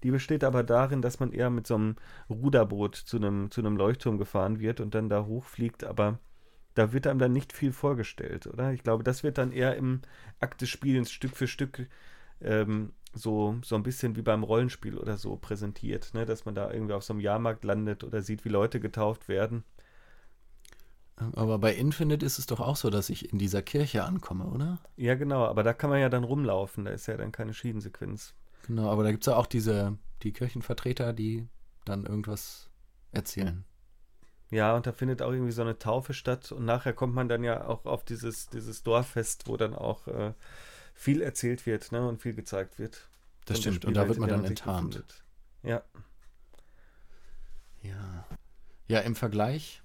die 0.03 0.11
besteht 0.11 0.43
aber 0.43 0.63
darin, 0.63 1.01
dass 1.01 1.19
man 1.19 1.31
eher 1.31 1.49
mit 1.49 1.67
so 1.67 1.75
einem 1.75 1.95
Ruderboot 2.29 2.95
zu 2.95 3.17
einem, 3.17 3.51
zu 3.51 3.61
einem 3.61 3.77
Leuchtturm 3.77 4.17
gefahren 4.17 4.59
wird 4.59 4.79
und 4.79 4.95
dann 4.95 5.09
da 5.09 5.25
hochfliegt, 5.25 5.83
aber 5.83 6.19
da 6.73 6.93
wird 6.93 7.07
einem 7.07 7.19
dann 7.19 7.33
nicht 7.33 7.53
viel 7.53 7.71
vorgestellt, 7.71 8.47
oder? 8.47 8.71
Ich 8.71 8.83
glaube, 8.83 9.03
das 9.03 9.23
wird 9.23 9.37
dann 9.37 9.51
eher 9.51 9.75
im 9.75 10.01
Akt 10.39 10.61
des 10.61 10.69
Spielens 10.69 11.11
Stück 11.11 11.35
für 11.35 11.47
Stück 11.47 11.87
ähm, 12.41 12.93
so, 13.13 13.55
so 13.63 13.75
ein 13.75 13.83
bisschen 13.83 14.15
wie 14.15 14.21
beim 14.21 14.43
Rollenspiel 14.43 14.97
oder 14.97 15.17
so 15.17 15.37
präsentiert, 15.37 16.13
ne? 16.13 16.25
dass 16.25 16.45
man 16.45 16.55
da 16.55 16.71
irgendwie 16.71 16.93
auf 16.93 17.03
so 17.03 17.13
einem 17.13 17.19
Jahrmarkt 17.19 17.63
landet 17.63 18.03
oder 18.03 18.21
sieht, 18.21 18.45
wie 18.45 18.49
Leute 18.49 18.79
getauft 18.79 19.27
werden. 19.27 19.63
Aber 21.15 21.57
bei 21.57 21.73
Infinite 21.73 22.23
ist 22.23 22.37
es 22.37 22.45
doch 22.45 22.59
auch 22.59 22.75
so, 22.75 22.91
dass 22.91 23.09
ich 23.09 23.33
in 23.33 23.39
dieser 23.39 23.63
Kirche 23.63 24.03
ankomme, 24.03 24.45
oder? 24.45 24.79
Ja, 24.97 25.15
genau, 25.15 25.45
aber 25.45 25.63
da 25.63 25.73
kann 25.73 25.89
man 25.89 25.99
ja 25.99 26.09
dann 26.09 26.23
rumlaufen, 26.23 26.85
da 26.85 26.91
ist 26.91 27.07
ja 27.07 27.17
dann 27.17 27.31
keine 27.31 27.55
Schiedensequenz. 27.55 28.35
Genau, 28.67 28.89
aber 28.89 29.03
da 29.03 29.11
gibt 29.11 29.23
es 29.23 29.27
ja 29.27 29.35
auch 29.35 29.47
diese, 29.47 29.97
die 30.23 30.33
Kirchenvertreter, 30.33 31.13
die 31.13 31.47
dann 31.85 32.05
irgendwas 32.05 32.69
erzählen. 33.11 33.63
Ja, 34.49 34.75
und 34.75 34.85
da 34.85 34.91
findet 34.93 35.21
auch 35.21 35.31
irgendwie 35.31 35.51
so 35.51 35.61
eine 35.61 35.77
Taufe 35.77 36.13
statt 36.13 36.51
und 36.51 36.65
nachher 36.65 36.93
kommt 36.93 37.13
man 37.13 37.27
dann 37.27 37.43
ja 37.43 37.65
auch 37.65 37.85
auf 37.85 38.05
dieses, 38.05 38.47
dieses 38.49 38.83
Dorffest, 38.83 39.47
wo 39.47 39.57
dann 39.57 39.73
auch 39.73 40.07
äh, 40.07 40.33
viel 40.93 41.21
erzählt 41.21 41.65
wird 41.65 41.91
ne, 41.91 42.07
und 42.07 42.21
viel 42.21 42.33
gezeigt 42.33 42.79
wird. 42.79 43.09
Das 43.45 43.59
stimmt, 43.59 43.85
und 43.85 43.93
da 43.93 44.07
wird 44.07 44.19
man 44.19 44.29
dann 44.29 44.45
enttarnt. 44.45 45.03
Ja. 45.63 45.81
Ja. 47.81 48.25
Ja, 48.87 48.99
im 48.99 49.15
Vergleich 49.15 49.81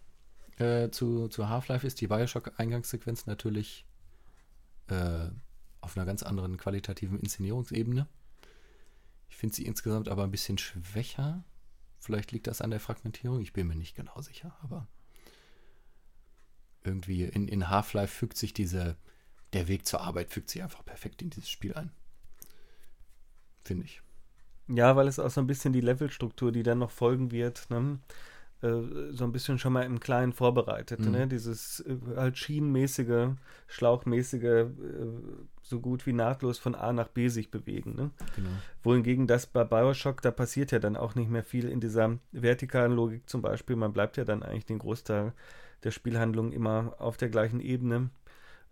äh, 0.59 0.91
zu, 0.91 1.29
zu 1.29 1.49
Half-Life 1.49 1.87
ist 1.87 2.01
die 2.01 2.07
Bioshock-Eingangssequenz 2.07 3.27
natürlich 3.27 3.85
äh, 4.89 5.29
auf 5.81 5.97
einer 5.97 6.07
ganz 6.07 6.23
anderen 6.23 6.57
qualitativen 6.57 7.19
Inszenierungsebene. 7.19 8.07
Ich 9.33 9.39
finde 9.39 9.57
sie 9.57 9.65
insgesamt 9.65 10.11
aber 10.11 10.25
ein 10.25 10.31
bisschen 10.31 10.59
schwächer. 10.59 11.43
Vielleicht 11.99 12.33
liegt 12.33 12.47
das 12.47 12.61
an 12.61 12.71
der 12.71 12.81
Fragmentierung, 12.81 13.41
ich 13.41 13.55
bin 13.55 13.67
mir 13.67 13.75
nicht 13.75 13.97
genau 13.97 14.21
sicher, 14.21 14.55
aber 14.63 14.87
irgendwie 16.85 17.25
in, 17.25 17.49
in 17.49 17.71
Half-Life 17.71 18.15
fügt 18.15 18.37
sich 18.37 18.53
diese, 18.53 18.99
der 19.55 19.69
Weg 19.69 19.87
zur 19.87 20.03
Arbeit 20.03 20.31
fügt 20.31 20.51
sich 20.51 20.63
einfach 20.63 20.85
perfekt 20.85 21.23
in 21.23 21.31
dieses 21.31 21.49
Spiel 21.49 21.73
ein. 21.73 21.91
Finde 23.65 23.87
ich. 23.87 24.03
Ja, 24.69 24.97
weil 24.97 25.09
es 25.09 25.19
auch 25.19 25.31
so 25.31 25.41
ein 25.41 25.47
bisschen 25.47 25.73
die 25.73 25.81
Levelstruktur, 25.81 26.53
die 26.53 26.63
dann 26.63 26.79
noch 26.79 26.91
folgen 26.91 27.31
wird, 27.31 27.71
ne? 27.71 28.01
Äh, 28.63 29.13
so 29.13 29.25
ein 29.25 29.33
bisschen 29.33 29.59
schon 29.59 29.73
mal 29.73 29.83
im 29.83 29.99
Kleinen 29.99 30.33
vorbereitet. 30.33 31.01
Mhm. 31.01 31.11
Ne? 31.11 31.27
Dieses 31.27 31.81
äh, 31.81 31.97
halt 32.17 32.39
schienenmäßige, 32.39 33.31
schlauchmäßige, 33.67 34.45
äh, 34.45 34.67
so 35.63 35.81
gut 35.81 36.07
wie 36.07 36.13
nahtlos 36.13 36.59
von 36.59 36.75
A 36.75 36.93
nach 36.93 37.09
B 37.09 37.29
sich 37.29 37.51
bewegen. 37.51 37.95
Ne? 37.97 38.11
Genau. 38.37 38.51
Wohingegen 38.83 39.27
das 39.27 39.47
bei 39.47 39.65
Bioshock, 39.65 40.23
da 40.23 40.31
passiert 40.31 40.71
ja 40.71 40.79
dann 40.79 40.97
auch 40.97 41.15
nicht 41.15 41.31
mehr 41.31 41.43
viel 41.43 41.69
in 41.69 41.81
dieser 41.81 42.19
vertikalen 42.31 42.93
Logik 42.93 43.29
zum 43.29 43.43
Beispiel. 43.43 43.75
Man 43.75 43.93
bleibt 43.93 44.17
ja 44.17 44.25
dann 44.25 44.43
eigentlich 44.43 44.67
den 44.67 44.79
Großteil 44.79 45.33
der 45.83 45.91
Spielhandlung 45.91 46.53
immer 46.53 46.95
auf 46.99 47.17
der 47.17 47.29
gleichen 47.29 47.59
Ebene 47.59 48.11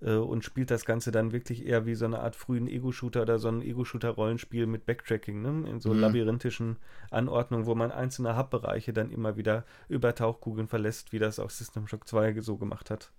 äh, 0.00 0.14
und 0.14 0.44
spielt 0.44 0.70
das 0.70 0.84
Ganze 0.84 1.10
dann 1.10 1.32
wirklich 1.32 1.66
eher 1.66 1.86
wie 1.86 1.94
so 1.94 2.04
eine 2.04 2.20
Art 2.20 2.36
frühen 2.36 2.66
Ego-Shooter 2.66 3.22
oder 3.22 3.38
so 3.38 3.48
ein 3.48 3.62
Ego-Shooter-Rollenspiel 3.62 4.66
mit 4.66 4.86
Backtracking, 4.86 5.42
ne? 5.42 5.70
in 5.70 5.80
so 5.80 5.92
mhm. 5.92 6.00
labyrinthischen 6.00 6.76
Anordnungen, 7.10 7.66
wo 7.66 7.74
man 7.74 7.92
einzelne 7.92 8.36
Hub-Bereiche 8.36 8.92
dann 8.92 9.10
immer 9.10 9.36
wieder 9.36 9.64
über 9.88 10.14
Tauchkugeln 10.14 10.68
verlässt, 10.68 11.12
wie 11.12 11.18
das 11.18 11.38
auch 11.38 11.50
System 11.50 11.86
Shock 11.86 12.08
2 12.08 12.40
so 12.40 12.56
gemacht 12.56 12.90
hat. 12.90 13.12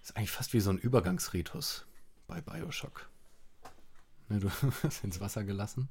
Das 0.00 0.10
ist 0.10 0.16
eigentlich 0.16 0.30
fast 0.30 0.52
wie 0.52 0.60
so 0.60 0.70
ein 0.70 0.78
Übergangsritus 0.78 1.86
bei 2.26 2.40
Bioshock. 2.40 3.08
Ne, 4.28 4.38
du 4.38 4.50
hast 4.82 5.04
ins 5.04 5.20
Wasser 5.20 5.44
gelassen, 5.44 5.88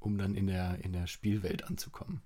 um 0.00 0.18
dann 0.18 0.34
in 0.34 0.46
der, 0.46 0.84
in 0.84 0.92
der 0.92 1.06
Spielwelt 1.06 1.64
anzukommen. 1.64 2.20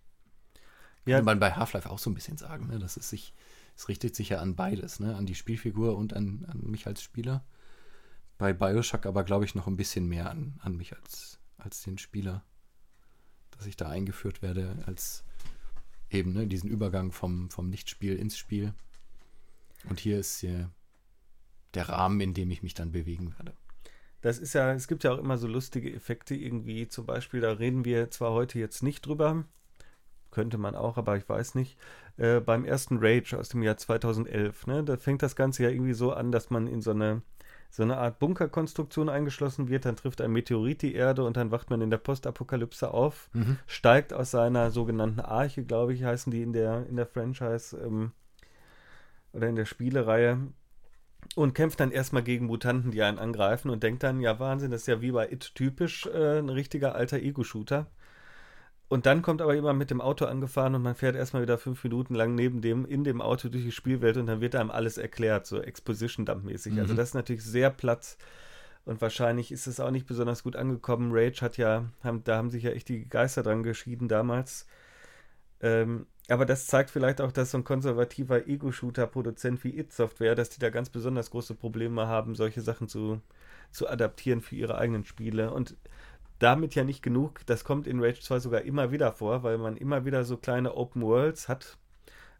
Ja. 1.06 1.16
Kann 1.18 1.24
man 1.24 1.40
bei 1.40 1.52
Half-Life 1.52 1.88
auch 1.88 1.98
so 1.98 2.10
ein 2.10 2.14
bisschen 2.14 2.36
sagen, 2.36 2.66
ne? 2.66 2.78
dass 2.78 2.96
es 2.96 3.08
sich 3.08 3.32
es 3.78 3.86
richtet 3.86 4.16
sich 4.16 4.30
ja 4.30 4.40
an 4.40 4.56
beides, 4.56 4.98
ne? 4.98 5.14
an 5.14 5.24
die 5.24 5.36
Spielfigur 5.36 5.96
und 5.96 6.12
an, 6.12 6.44
an 6.48 6.68
mich 6.68 6.88
als 6.88 7.00
Spieler. 7.00 7.44
Bei 8.36 8.52
Bioshock 8.52 9.06
aber, 9.06 9.22
glaube 9.22 9.44
ich, 9.44 9.54
noch 9.54 9.68
ein 9.68 9.76
bisschen 9.76 10.08
mehr 10.08 10.28
an, 10.28 10.58
an 10.64 10.76
mich 10.76 10.96
als, 10.96 11.38
als 11.58 11.84
den 11.84 11.96
Spieler. 11.96 12.44
Dass 13.52 13.66
ich 13.66 13.76
da 13.76 13.88
eingeführt 13.88 14.42
werde 14.42 14.82
als 14.86 15.22
eben 16.10 16.32
ne, 16.32 16.48
diesen 16.48 16.68
Übergang 16.68 17.12
vom, 17.12 17.50
vom 17.50 17.70
Nichtspiel 17.70 18.16
ins 18.16 18.36
Spiel. 18.36 18.74
Und 19.88 20.00
hier 20.00 20.18
ist 20.18 20.40
hier 20.40 20.72
der 21.74 21.88
Rahmen, 21.88 22.20
in 22.20 22.34
dem 22.34 22.50
ich 22.50 22.64
mich 22.64 22.74
dann 22.74 22.90
bewegen 22.90 23.32
werde. 23.38 23.54
Das 24.22 24.40
ist 24.40 24.54
ja, 24.54 24.72
es 24.72 24.88
gibt 24.88 25.04
ja 25.04 25.12
auch 25.12 25.18
immer 25.18 25.38
so 25.38 25.46
lustige 25.46 25.94
Effekte 25.94 26.34
irgendwie. 26.34 26.88
Zum 26.88 27.06
Beispiel, 27.06 27.40
da 27.40 27.52
reden 27.52 27.84
wir 27.84 28.10
zwar 28.10 28.32
heute 28.32 28.58
jetzt 28.58 28.82
nicht 28.82 29.06
drüber, 29.06 29.44
könnte 30.30 30.58
man 30.58 30.74
auch, 30.74 30.96
aber 30.96 31.16
ich 31.16 31.28
weiß 31.28 31.54
nicht. 31.54 31.78
Äh, 32.16 32.40
beim 32.40 32.64
ersten 32.64 32.98
Rage 32.98 33.38
aus 33.38 33.48
dem 33.48 33.62
Jahr 33.62 33.76
2011, 33.76 34.66
ne, 34.66 34.84
da 34.84 34.96
fängt 34.96 35.22
das 35.22 35.36
Ganze 35.36 35.62
ja 35.64 35.70
irgendwie 35.70 35.94
so 35.94 36.12
an, 36.12 36.32
dass 36.32 36.50
man 36.50 36.66
in 36.66 36.82
so 36.82 36.90
eine, 36.90 37.22
so 37.70 37.82
eine 37.82 37.98
Art 37.98 38.18
Bunkerkonstruktion 38.18 39.08
eingeschlossen 39.08 39.68
wird, 39.68 39.84
dann 39.84 39.96
trifft 39.96 40.20
ein 40.20 40.32
Meteorit 40.32 40.82
die 40.82 40.94
Erde 40.94 41.24
und 41.24 41.36
dann 41.36 41.50
wacht 41.50 41.70
man 41.70 41.80
in 41.80 41.90
der 41.90 41.98
Postapokalypse 41.98 42.92
auf, 42.92 43.30
mhm. 43.32 43.58
steigt 43.66 44.12
aus 44.12 44.30
seiner 44.30 44.70
sogenannten 44.70 45.20
Arche, 45.20 45.64
glaube 45.64 45.94
ich, 45.94 46.04
heißen 46.04 46.32
die 46.32 46.42
in 46.42 46.52
der, 46.52 46.86
in 46.88 46.96
der 46.96 47.06
Franchise 47.06 47.76
ähm, 47.76 48.12
oder 49.32 49.48
in 49.48 49.56
der 49.56 49.66
Spielereihe, 49.66 50.38
und 51.34 51.54
kämpft 51.54 51.80
dann 51.80 51.90
erstmal 51.90 52.22
gegen 52.22 52.46
Mutanten, 52.46 52.90
die 52.90 53.02
einen 53.02 53.18
angreifen 53.18 53.70
und 53.70 53.82
denkt 53.82 54.02
dann, 54.02 54.20
ja 54.20 54.38
Wahnsinn, 54.38 54.70
das 54.70 54.82
ist 54.82 54.86
ja 54.86 55.00
wie 55.00 55.12
bei 55.12 55.30
It 55.30 55.54
typisch 55.54 56.06
äh, 56.06 56.38
ein 56.38 56.48
richtiger 56.48 56.94
alter 56.94 57.18
Ego-Shooter. 57.18 57.86
Und 58.88 59.04
dann 59.04 59.20
kommt 59.20 59.42
aber 59.42 59.54
jemand 59.54 59.78
mit 59.78 59.90
dem 59.90 60.00
Auto 60.00 60.24
angefahren 60.24 60.74
und 60.74 60.82
man 60.82 60.94
fährt 60.94 61.14
erstmal 61.14 61.42
wieder 61.42 61.58
fünf 61.58 61.84
Minuten 61.84 62.14
lang 62.14 62.34
neben 62.34 62.62
dem, 62.62 62.86
in 62.86 63.04
dem 63.04 63.20
Auto 63.20 63.48
durch 63.50 63.64
die 63.64 63.72
Spielwelt 63.72 64.16
und 64.16 64.26
dann 64.26 64.40
wird 64.40 64.54
einem 64.54 64.70
alles 64.70 64.96
erklärt, 64.96 65.46
so 65.46 65.60
Exposition-Dump-mäßig. 65.60 66.72
Also 66.72 66.72
mhm. 66.72 66.80
Also 66.80 66.94
das 66.94 67.08
ist 67.10 67.14
natürlich 67.14 67.44
sehr 67.44 67.68
platt 67.70 68.16
und 68.86 69.02
wahrscheinlich 69.02 69.52
ist 69.52 69.66
es 69.66 69.80
auch 69.80 69.90
nicht 69.90 70.06
besonders 70.06 70.42
gut 70.42 70.56
angekommen. 70.56 71.10
Rage 71.12 71.42
hat 71.42 71.58
ja, 71.58 71.84
haben, 72.02 72.24
da 72.24 72.38
haben 72.38 72.48
sich 72.48 72.62
ja 72.62 72.70
echt 72.70 72.88
die 72.88 73.06
Geister 73.06 73.42
dran 73.42 73.62
geschieden 73.62 74.08
damals. 74.08 74.66
Ähm, 75.60 76.06
aber 76.30 76.46
das 76.46 76.66
zeigt 76.66 76.88
vielleicht 76.90 77.20
auch, 77.20 77.32
dass 77.32 77.50
so 77.50 77.58
ein 77.58 77.64
konservativer 77.64 78.46
Ego-Shooter-Produzent 78.46 79.62
wie 79.64 79.78
It 79.78 79.92
Software, 79.92 80.34
dass 80.34 80.48
die 80.48 80.60
da 80.60 80.70
ganz 80.70 80.88
besonders 80.88 81.30
große 81.30 81.54
Probleme 81.54 82.06
haben, 82.06 82.34
solche 82.34 82.62
Sachen 82.62 82.88
zu, 82.88 83.20
zu 83.70 83.88
adaptieren 83.88 84.40
für 84.40 84.56
ihre 84.56 84.78
eigenen 84.78 85.04
Spiele. 85.04 85.52
Und 85.52 85.76
damit 86.38 86.74
ja 86.74 86.84
nicht 86.84 87.02
genug. 87.02 87.40
Das 87.46 87.64
kommt 87.64 87.86
in 87.86 88.02
Rage 88.02 88.20
2 88.20 88.40
sogar 88.40 88.62
immer 88.62 88.92
wieder 88.92 89.12
vor, 89.12 89.42
weil 89.42 89.58
man 89.58 89.76
immer 89.76 90.04
wieder 90.04 90.24
so 90.24 90.36
kleine 90.36 90.76
Open 90.76 91.02
Worlds 91.02 91.48
hat 91.48 91.78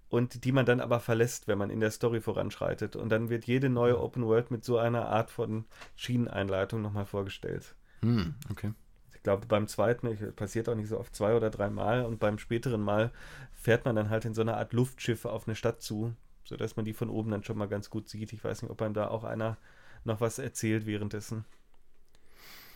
und 0.09 0.45
die 0.45 0.53
man 0.53 0.67
dann 0.67 0.81
aber 0.81 1.01
verlässt, 1.01 1.49
wenn 1.49 1.59
man 1.59 1.71
in 1.71 1.81
der 1.81 1.91
Story 1.91 2.21
voranschreitet. 2.21 2.97
Und 2.97 3.11
dann 3.11 3.29
wird 3.29 3.45
jede 3.47 3.69
neue 3.69 4.01
Open 4.01 4.25
World 4.25 4.51
mit 4.51 4.65
so 4.65 4.79
einer 4.79 5.09
Art 5.09 5.31
von 5.31 5.65
Schieneneinleitung 5.97 6.81
nochmal 6.81 7.07
vorgestellt. 7.07 7.75
Hm, 8.01 8.35
okay. 8.51 8.73
Ich 9.15 9.23
glaube, 9.23 9.47
beim 9.47 9.67
zweiten, 9.67 10.17
passiert 10.37 10.69
auch 10.69 10.77
nicht 10.77 10.89
so 10.89 10.99
oft 10.99 11.15
zwei 11.15 11.35
oder 11.35 11.51
drei 11.51 11.69
Mal 11.69 12.05
und 12.05 12.21
beim 12.21 12.39
späteren 12.39 12.81
Mal 12.81 13.13
fährt 13.53 13.85
man 13.85 13.97
dann 13.97 14.11
halt 14.11 14.25
in 14.25 14.33
so 14.33 14.41
einer 14.43 14.57
Art 14.57 14.73
Luftschiff 14.73 15.25
auf 15.25 15.47
eine 15.47 15.57
Stadt 15.57 15.83
zu, 15.83 16.15
sodass 16.45 16.77
man 16.77 16.85
die 16.85 16.95
von 16.95 17.11
oben 17.11 17.31
dann 17.33 17.43
schon 17.43 17.59
mal 17.59 17.69
ganz 17.69 17.91
gut 17.91 18.09
sieht. 18.09 18.33
Ich 18.33 18.45
weiß 18.45 18.63
nicht, 18.63 18.71
ob 18.71 18.81
einem 18.81 18.95
da 18.95 19.09
auch 19.09 19.25
einer 19.25 19.59
noch 20.05 20.21
was 20.21 20.39
erzählt 20.39 20.87
währenddessen. 20.87 21.45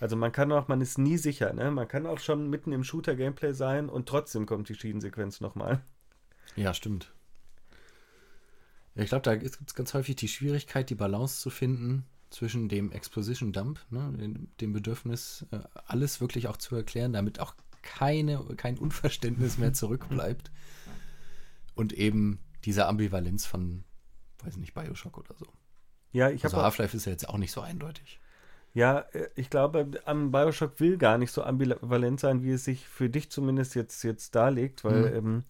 Also 0.02 0.16
man 0.16 0.32
kann 0.32 0.50
auch, 0.50 0.66
man 0.66 0.80
ist 0.80 0.98
nie 0.98 1.16
sicher, 1.16 1.52
ne? 1.52 1.70
Man 1.70 1.86
kann 1.86 2.06
auch 2.06 2.18
schon 2.18 2.50
mitten 2.50 2.72
im 2.72 2.82
Shooter-Gameplay 2.82 3.52
sein 3.52 3.88
und 3.88 4.08
trotzdem 4.08 4.46
kommt 4.46 4.68
die 4.68 4.74
Schiedensequenz 4.74 5.40
nochmal. 5.40 5.80
Ja, 6.56 6.74
stimmt. 6.74 7.12
Ja, 8.96 9.04
ich 9.04 9.10
glaube, 9.10 9.22
da 9.22 9.36
gibt 9.36 9.56
es 9.64 9.74
ganz 9.76 9.94
häufig 9.94 10.16
die 10.16 10.26
Schwierigkeit, 10.26 10.90
die 10.90 10.96
Balance 10.96 11.40
zu 11.40 11.50
finden 11.50 12.04
zwischen 12.30 12.68
dem 12.68 12.90
Exposition 12.90 13.52
Dump, 13.52 13.78
ne, 13.90 14.48
dem 14.60 14.72
Bedürfnis, 14.72 15.46
äh, 15.52 15.60
alles 15.86 16.20
wirklich 16.20 16.48
auch 16.48 16.56
zu 16.56 16.74
erklären, 16.74 17.12
damit 17.12 17.38
auch 17.38 17.54
keine, 17.82 18.44
kein 18.56 18.78
Unverständnis 18.78 19.56
mehr 19.56 19.72
zurückbleibt. 19.72 20.50
Und 21.76 21.92
eben 21.92 22.40
dieser 22.64 22.88
Ambivalenz 22.88 23.46
von, 23.46 23.84
weiß 24.42 24.56
nicht, 24.56 24.74
Bioshock 24.74 25.16
oder 25.16 25.36
so. 25.38 25.46
Ja, 26.10 26.28
ich 26.28 26.42
habe. 26.42 26.54
Also 26.56 26.64
Half-Life 26.64 26.96
ist 26.96 27.04
ja 27.04 27.12
jetzt 27.12 27.28
auch 27.28 27.38
nicht 27.38 27.52
so 27.52 27.60
eindeutig. 27.60 28.18
Ja, 28.74 29.00
äh, 29.12 29.28
ich 29.34 29.50
glaube, 29.50 29.90
am 30.04 30.32
Bioshock 30.32 30.80
will 30.80 30.96
gar 30.96 31.18
nicht 31.18 31.32
so 31.32 31.42
ambivalent 31.42 32.20
sein, 32.20 32.42
wie 32.42 32.52
es 32.52 32.64
sich 32.64 32.86
für 32.86 33.08
dich 33.08 33.30
zumindest 33.30 33.74
jetzt, 33.74 34.02
jetzt 34.02 34.34
darlegt, 34.34 34.84
weil 34.84 35.10
mhm. 35.10 35.16
ähm, 35.16 35.44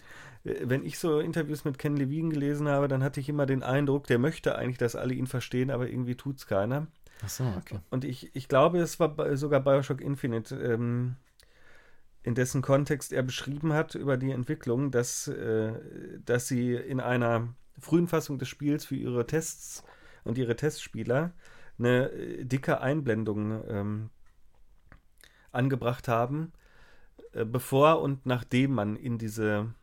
äh, 0.45 0.55
wenn 0.65 0.85
ich 0.85 0.99
so 0.99 1.21
Interviews 1.21 1.65
mit 1.65 1.79
Ken 1.79 1.97
Levine 1.97 2.31
gelesen 2.31 2.69
habe, 2.69 2.89
dann 2.89 3.03
hatte 3.03 3.21
ich 3.21 3.29
immer 3.29 3.47
den 3.47 3.63
Eindruck, 3.63 4.07
der 4.07 4.19
möchte 4.19 4.57
eigentlich, 4.57 4.79
dass 4.79 4.97
alle 4.97 5.15
ihn 5.15 5.27
verstehen, 5.27 5.71
aber 5.71 5.89
irgendwie 5.89 6.17
tut 6.17 6.39
es 6.39 6.47
keiner. 6.47 6.89
Ach 7.25 7.29
so, 7.29 7.45
okay. 7.57 7.79
Und 7.91 8.05
ich, 8.05 8.35
ich 8.35 8.49
glaube, 8.49 8.81
es 8.81 8.99
war 8.99 9.37
sogar 9.37 9.61
Bioshock 9.61 10.01
Infinite, 10.01 10.57
ähm, 10.57 11.17
in 12.25 12.35
dessen 12.35 12.63
Kontext 12.63 13.13
er 13.13 13.23
beschrieben 13.23 13.73
hat 13.73 13.95
über 13.95 14.17
die 14.17 14.31
Entwicklung, 14.31 14.91
dass, 14.91 15.29
äh, 15.29 15.73
dass 16.25 16.49
sie 16.49 16.75
in 16.75 17.01
einer 17.01 17.49
frühen 17.79 18.07
Fassung 18.07 18.39
des 18.39 18.49
Spiels 18.49 18.85
für 18.85 18.97
ihre 18.97 19.27
Tests 19.27 19.83
und 20.25 20.39
ihre 20.39 20.55
Testspieler 20.55 21.33
eine 21.79 22.11
äh, 22.11 22.45
dicke 22.45 22.81
Einblendung 22.81 23.63
ähm, 23.69 24.11
angebracht 25.51 26.09
haben, 26.09 26.53
äh, 27.33 27.45
bevor 27.45 28.01
und 28.01 28.27
nachdem 28.27 28.73
man 28.75 28.97
in 28.97 29.19
diese, 29.19 29.75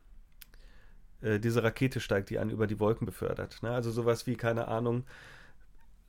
äh, 1.22 1.40
diese 1.40 1.64
Rakete 1.64 2.00
steigt, 2.00 2.30
die 2.30 2.40
einen 2.40 2.50
über 2.50 2.68
die 2.68 2.80
Wolken 2.80 3.06
befördert. 3.06 3.62
Ne? 3.64 3.72
Also 3.72 3.92
sowas 3.92 4.28
wie, 4.28 4.36
keine 4.36 4.68
Ahnung, 4.68 5.06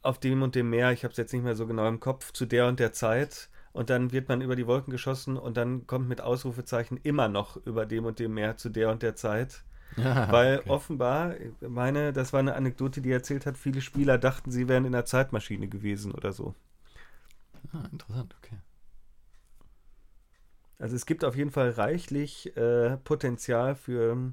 auf 0.03 0.19
dem 0.19 0.43
und 0.43 0.55
dem 0.55 0.71
Meer, 0.71 0.93
ich 0.93 1.05
habe 1.05 1.13
es 1.13 1.19
jetzt 1.19 1.33
nicht 1.33 1.43
mehr 1.43 1.55
so 1.55 1.67
genau 1.67 1.87
im 1.87 2.01
Kopf, 2.01 2.33
zu 2.33 2.47
der 2.47 2.67
und 2.67 2.81
der 2.81 2.93
Zeit. 2.93 3.51
Und 3.73 3.91
dann 3.91 4.13
wird 4.13 4.29
man 4.29 4.41
über 4.41 4.57
die 4.57 4.67
Wolken 4.67 4.91
geschossen 4.91 5.37
und 5.37 5.57
dann 5.57 5.87
kommt 5.87 6.09
mit 6.09 6.21
Ausrufezeichen 6.21 6.99
immer 7.03 7.29
noch 7.29 7.57
über 7.67 7.87
dem 7.87 8.05
und 8.05 8.19
dem 8.19 8.35
Meer 8.35 8.57
zu 8.57 8.69
der 8.69 8.91
und 8.91 9.03
der 9.03 9.15
Zeit. 9.15 9.63
Ja, 9.97 10.31
Weil 10.31 10.61
okay. 10.61 10.71
offenbar, 10.71 11.35
meine, 11.61 12.13
das 12.13 12.33
war 12.33 12.41
eine 12.41 12.55
Anekdote, 12.55 13.01
die 13.01 13.11
erzählt 13.11 13.47
hat, 13.47 13.59
viele 13.59 13.81
Spieler 13.81 14.19
dachten, 14.19 14.51
sie 14.51 14.69
wären 14.69 14.85
in 14.85 14.95
einer 14.95 15.05
Zeitmaschine 15.05 15.69
gewesen 15.69 16.13
oder 16.13 16.33
so. 16.33 16.55
Ah, 17.73 17.89
interessant, 17.93 18.35
okay. 18.39 18.59
Also 20.79 20.97
es 20.97 21.07
gibt 21.07 21.25
auf 21.25 21.37
jeden 21.37 21.51
Fall 21.51 21.71
reichlich 21.71 22.57
äh, 22.57 22.97
Potenzial 22.99 23.75
für 23.75 24.33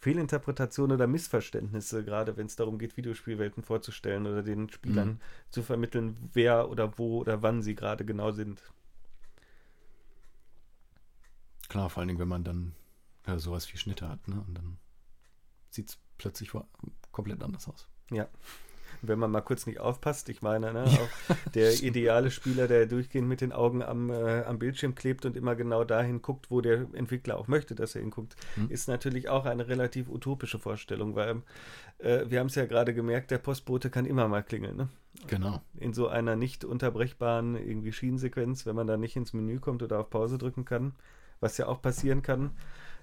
Fehlinterpretationen 0.00 0.96
oder 0.96 1.06
Missverständnisse, 1.06 2.04
gerade 2.04 2.36
wenn 2.36 2.46
es 2.46 2.56
darum 2.56 2.78
geht, 2.78 2.96
Videospielwelten 2.96 3.62
vorzustellen 3.62 4.26
oder 4.26 4.42
den 4.42 4.68
Spielern 4.70 5.08
mhm. 5.08 5.20
zu 5.50 5.62
vermitteln, 5.62 6.16
wer 6.32 6.70
oder 6.70 6.98
wo 6.98 7.18
oder 7.20 7.42
wann 7.42 7.62
sie 7.62 7.74
gerade 7.74 8.04
genau 8.04 8.32
sind. 8.32 8.62
Klar, 11.68 11.88
vor 11.88 12.00
allen 12.00 12.08
Dingen, 12.08 12.18
wenn 12.20 12.28
man 12.28 12.44
dann 12.44 12.72
ja, 13.30 13.38
sowas 13.38 13.72
wie 13.72 13.78
Schnitte 13.78 14.08
hat, 14.08 14.26
ne? 14.28 14.42
Und 14.46 14.54
dann 14.54 14.78
sieht 15.70 15.90
es 15.90 15.98
plötzlich 16.18 16.50
komplett 17.12 17.42
anders 17.42 17.68
aus. 17.68 17.88
Ja 18.10 18.28
wenn 19.02 19.18
man 19.18 19.30
mal 19.30 19.40
kurz 19.40 19.66
nicht 19.66 19.80
aufpasst. 19.80 20.28
Ich 20.28 20.42
meine, 20.42 20.72
ne, 20.72 20.84
auch 20.84 21.36
der 21.54 21.72
ideale 21.82 22.30
Spieler, 22.30 22.68
der 22.68 22.86
durchgehend 22.86 23.28
mit 23.28 23.40
den 23.40 23.52
Augen 23.52 23.82
am, 23.82 24.10
äh, 24.10 24.42
am 24.42 24.58
Bildschirm 24.58 24.94
klebt 24.94 25.24
und 25.24 25.36
immer 25.36 25.54
genau 25.56 25.84
dahin 25.84 26.22
guckt, 26.22 26.50
wo 26.50 26.60
der 26.60 26.86
Entwickler 26.92 27.38
auch 27.38 27.48
möchte, 27.48 27.74
dass 27.74 27.94
er 27.94 28.02
hinguckt, 28.02 28.36
mhm. 28.56 28.68
ist 28.68 28.88
natürlich 28.88 29.28
auch 29.28 29.46
eine 29.46 29.68
relativ 29.68 30.08
utopische 30.08 30.58
Vorstellung, 30.58 31.14
weil 31.14 31.42
äh, 31.98 32.24
wir 32.28 32.40
haben 32.40 32.48
es 32.48 32.54
ja 32.54 32.66
gerade 32.66 32.94
gemerkt, 32.94 33.30
der 33.30 33.38
Postbote 33.38 33.90
kann 33.90 34.06
immer 34.06 34.28
mal 34.28 34.42
klingeln. 34.42 34.76
Ne? 34.76 34.88
Genau. 35.26 35.62
In 35.76 35.92
so 35.92 36.08
einer 36.08 36.36
nicht 36.36 36.64
unterbrechbaren 36.64 37.56
irgendwie 37.56 37.92
Schienensequenz, 37.92 38.66
wenn 38.66 38.76
man 38.76 38.86
da 38.86 38.96
nicht 38.96 39.16
ins 39.16 39.32
Menü 39.32 39.58
kommt 39.58 39.82
oder 39.82 40.00
auf 40.00 40.10
Pause 40.10 40.38
drücken 40.38 40.64
kann, 40.64 40.94
was 41.40 41.56
ja 41.56 41.66
auch 41.66 41.80
passieren 41.80 42.22
kann, 42.22 42.50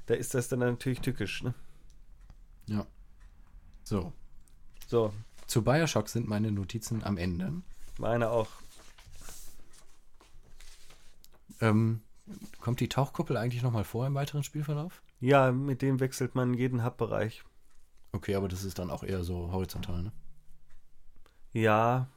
da 0.08 0.16
ist 0.16 0.34
das 0.34 0.50
dann 0.50 0.60
natürlich 0.60 1.02
tückisch. 1.02 1.44
Ne? 1.44 1.54
Ja. 2.66 2.86
So. 3.84 4.12
So, 4.88 5.14
zu 5.48 5.64
Bioshock 5.64 6.10
sind 6.10 6.28
meine 6.28 6.52
Notizen 6.52 7.04
am 7.04 7.18
Ende. 7.18 7.54
Meine 7.98 8.30
auch. 8.30 8.50
Ähm, 11.62 12.02
kommt 12.60 12.82
die 12.82 12.90
Tauchkuppel 12.90 13.38
eigentlich 13.38 13.64
nochmal 13.64 13.86
vor 13.86 14.06
im 14.06 14.14
weiteren 14.14 14.44
Spielverlauf? 14.44 15.02
Ja, 15.20 15.52
mit 15.52 15.82
dem 15.82 16.00
wechselt 16.00 16.36
man 16.36 16.54
jeden 16.54 16.84
Hub-Bereich. 16.84 17.44
Okay, 18.12 18.36
aber 18.36 18.48
das 18.48 18.64
ist 18.64 18.78
dann 18.78 18.92
auch 18.92 19.04
eher 19.04 19.24
so 19.24 19.52
horizontal, 19.52 20.04
ne? 20.04 20.12
Ja. 21.54 22.10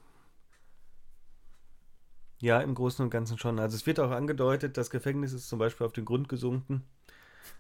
Ja, 2.40 2.60
im 2.60 2.74
Großen 2.74 3.04
und 3.04 3.10
Ganzen 3.10 3.38
schon. 3.38 3.58
Also 3.58 3.76
es 3.76 3.86
wird 3.86 4.00
auch 4.00 4.10
angedeutet, 4.10 4.76
das 4.76 4.90
Gefängnis 4.90 5.32
ist 5.32 5.48
zum 5.48 5.58
Beispiel 5.58 5.86
auf 5.86 5.92
den 5.92 6.04
Grund 6.04 6.28
gesunken. 6.28 6.84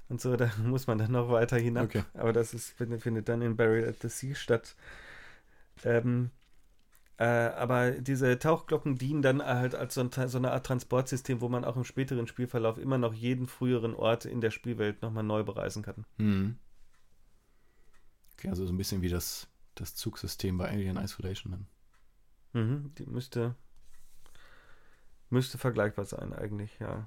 Und 0.08 0.20
so, 0.20 0.36
da 0.36 0.50
muss 0.64 0.86
man 0.86 0.98
dann 0.98 1.12
noch 1.12 1.30
weiter 1.30 1.56
hinab. 1.56 1.84
Okay. 1.84 2.04
Aber 2.14 2.32
das 2.32 2.54
ist, 2.54 2.70
findet 2.70 3.28
dann 3.28 3.42
in 3.42 3.56
Buried 3.56 3.86
at 3.86 4.00
the 4.00 4.08
Sea 4.08 4.34
statt. 4.34 4.74
Ähm, 5.84 6.30
äh, 7.20 7.24
aber 7.24 7.90
diese 7.90 8.38
Tauchglocken 8.38 8.96
dienen 8.96 9.20
dann 9.20 9.44
halt 9.44 9.74
als 9.74 9.94
so, 9.94 10.00
ein, 10.00 10.10
so, 10.10 10.38
eine 10.38 10.52
Art 10.52 10.64
Transportsystem, 10.64 11.42
wo 11.42 11.50
man 11.50 11.66
auch 11.66 11.76
im 11.76 11.84
späteren 11.84 12.26
Spielverlauf 12.26 12.78
immer 12.78 12.96
noch 12.96 13.12
jeden 13.12 13.46
früheren 13.46 13.94
Ort 13.94 14.24
in 14.24 14.40
der 14.40 14.50
Spielwelt 14.50 15.02
nochmal 15.02 15.22
neu 15.22 15.42
bereisen 15.42 15.82
kann. 15.82 16.06
Hm. 16.16 16.56
Okay, 18.32 18.48
also 18.48 18.64
so 18.64 18.72
ein 18.72 18.78
bisschen 18.78 19.02
wie 19.02 19.10
das, 19.10 19.48
das 19.74 19.94
Zugsystem 19.94 20.56
bei 20.56 20.70
Alien 20.70 20.96
Isolation 20.96 21.52
dann. 21.52 21.66
Mhm, 22.52 22.94
die 22.96 23.04
müsste, 23.04 23.54
müsste 25.28 25.58
vergleichbar 25.58 26.06
sein 26.06 26.32
eigentlich, 26.32 26.78
ja. 26.80 27.06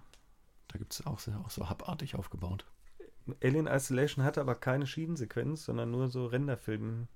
Da 0.74 0.80
gibt 0.80 0.94
es 0.94 1.06
auch, 1.06 1.20
auch 1.44 1.50
so 1.50 1.70
hubartig 1.70 2.16
aufgebaut. 2.16 2.66
Alien 3.42 3.68
Isolation 3.68 4.26
hatte 4.26 4.42
aber 4.42 4.56
keine 4.56 4.86
Schienensequenz, 4.86 5.64
sondern 5.64 5.92
nur 5.92 6.10
so 6.10 6.26
Renderfilme. 6.26 7.08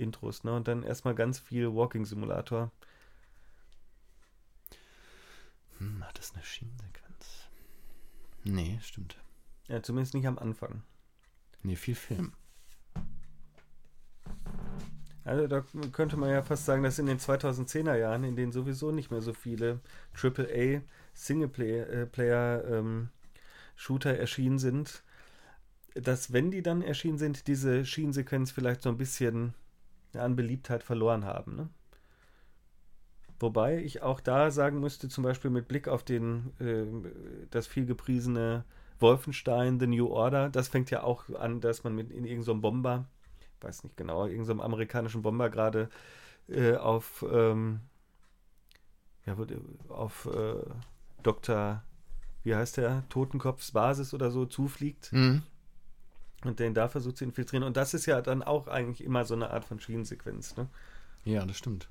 Intros, 0.00 0.44
ne? 0.44 0.54
Und 0.54 0.66
dann 0.66 0.82
erstmal 0.82 1.14
ganz 1.14 1.38
viel 1.38 1.74
Walking 1.74 2.04
Simulator. 2.04 2.70
Hm, 5.78 6.04
hat 6.04 6.18
das 6.18 6.34
eine 6.34 6.42
Schienensequenz? 6.42 7.48
Nee, 8.44 8.78
stimmt. 8.82 9.18
Ja, 9.68 9.82
zumindest 9.82 10.14
nicht 10.14 10.26
am 10.26 10.38
Anfang. 10.38 10.82
Nee, 11.62 11.76
viel 11.76 11.94
Film. 11.94 12.32
Also 15.24 15.46
da 15.46 15.62
könnte 15.92 16.16
man 16.16 16.30
ja 16.30 16.42
fast 16.42 16.64
sagen, 16.64 16.82
dass 16.82 16.98
in 16.98 17.06
den 17.06 17.18
2010er 17.18 17.94
Jahren, 17.94 18.24
in 18.24 18.36
denen 18.36 18.52
sowieso 18.52 18.90
nicht 18.90 19.10
mehr 19.10 19.20
so 19.20 19.34
viele 19.34 19.80
AAA 20.14 20.80
Singleplayer-Shooter 21.14 24.14
ähm, 24.14 24.20
erschienen 24.20 24.58
sind, 24.58 25.02
dass 25.94 26.32
wenn 26.32 26.50
die 26.50 26.62
dann 26.62 26.82
erschienen 26.82 27.18
sind, 27.18 27.46
diese 27.46 27.84
Schienensequenz 27.84 28.50
vielleicht 28.50 28.82
so 28.82 28.88
ein 28.88 28.96
bisschen 28.96 29.54
an 30.14 30.36
Beliebtheit 30.36 30.82
verloren 30.82 31.24
haben. 31.24 31.56
Ne? 31.56 31.68
Wobei 33.38 33.78
ich 33.78 34.02
auch 34.02 34.20
da 34.20 34.50
sagen 34.50 34.80
müsste, 34.80 35.08
zum 35.08 35.24
Beispiel 35.24 35.50
mit 35.50 35.66
Blick 35.66 35.88
auf 35.88 36.04
den, 36.04 36.52
äh, 36.60 37.46
das 37.50 37.66
vielgepriesene 37.66 38.64
Wolfenstein, 38.98 39.80
The 39.80 39.86
New 39.86 40.08
Order, 40.08 40.50
das 40.50 40.68
fängt 40.68 40.90
ja 40.90 41.02
auch 41.02 41.28
an, 41.30 41.60
dass 41.60 41.82
man 41.82 41.94
mit 41.94 42.10
in 42.10 42.24
irgendeinem 42.24 42.58
so 42.58 42.60
Bomber, 42.60 43.08
weiß 43.62 43.84
nicht 43.84 43.96
genau, 43.96 44.26
irgendeinem 44.26 44.60
amerikanischen 44.60 45.22
Bomber 45.22 45.48
gerade 45.48 45.88
äh, 46.48 46.74
auf, 46.74 47.24
ähm, 47.32 47.80
ja, 49.24 49.36
auf 49.88 50.26
äh, 50.26 50.64
Dr. 51.22 51.82
wie 52.42 52.54
heißt 52.54 52.76
der, 52.76 53.08
Totenkopfs 53.08 53.72
Basis 53.72 54.14
oder 54.14 54.30
so 54.30 54.46
zufliegt. 54.46 55.12
Mhm 55.12 55.42
und 56.44 56.58
den 56.58 56.74
da 56.74 56.88
versucht 56.88 57.18
zu 57.18 57.24
infiltrieren. 57.24 57.64
Und 57.64 57.76
das 57.76 57.94
ist 57.94 58.06
ja 58.06 58.20
dann 58.22 58.42
auch 58.42 58.68
eigentlich 58.68 59.04
immer 59.04 59.24
so 59.24 59.34
eine 59.34 59.50
Art 59.50 59.64
von 59.64 59.80
Schienensequenz, 59.80 60.56
ne? 60.56 60.68
Ja, 61.24 61.44
das 61.44 61.58
stimmt. 61.58 61.88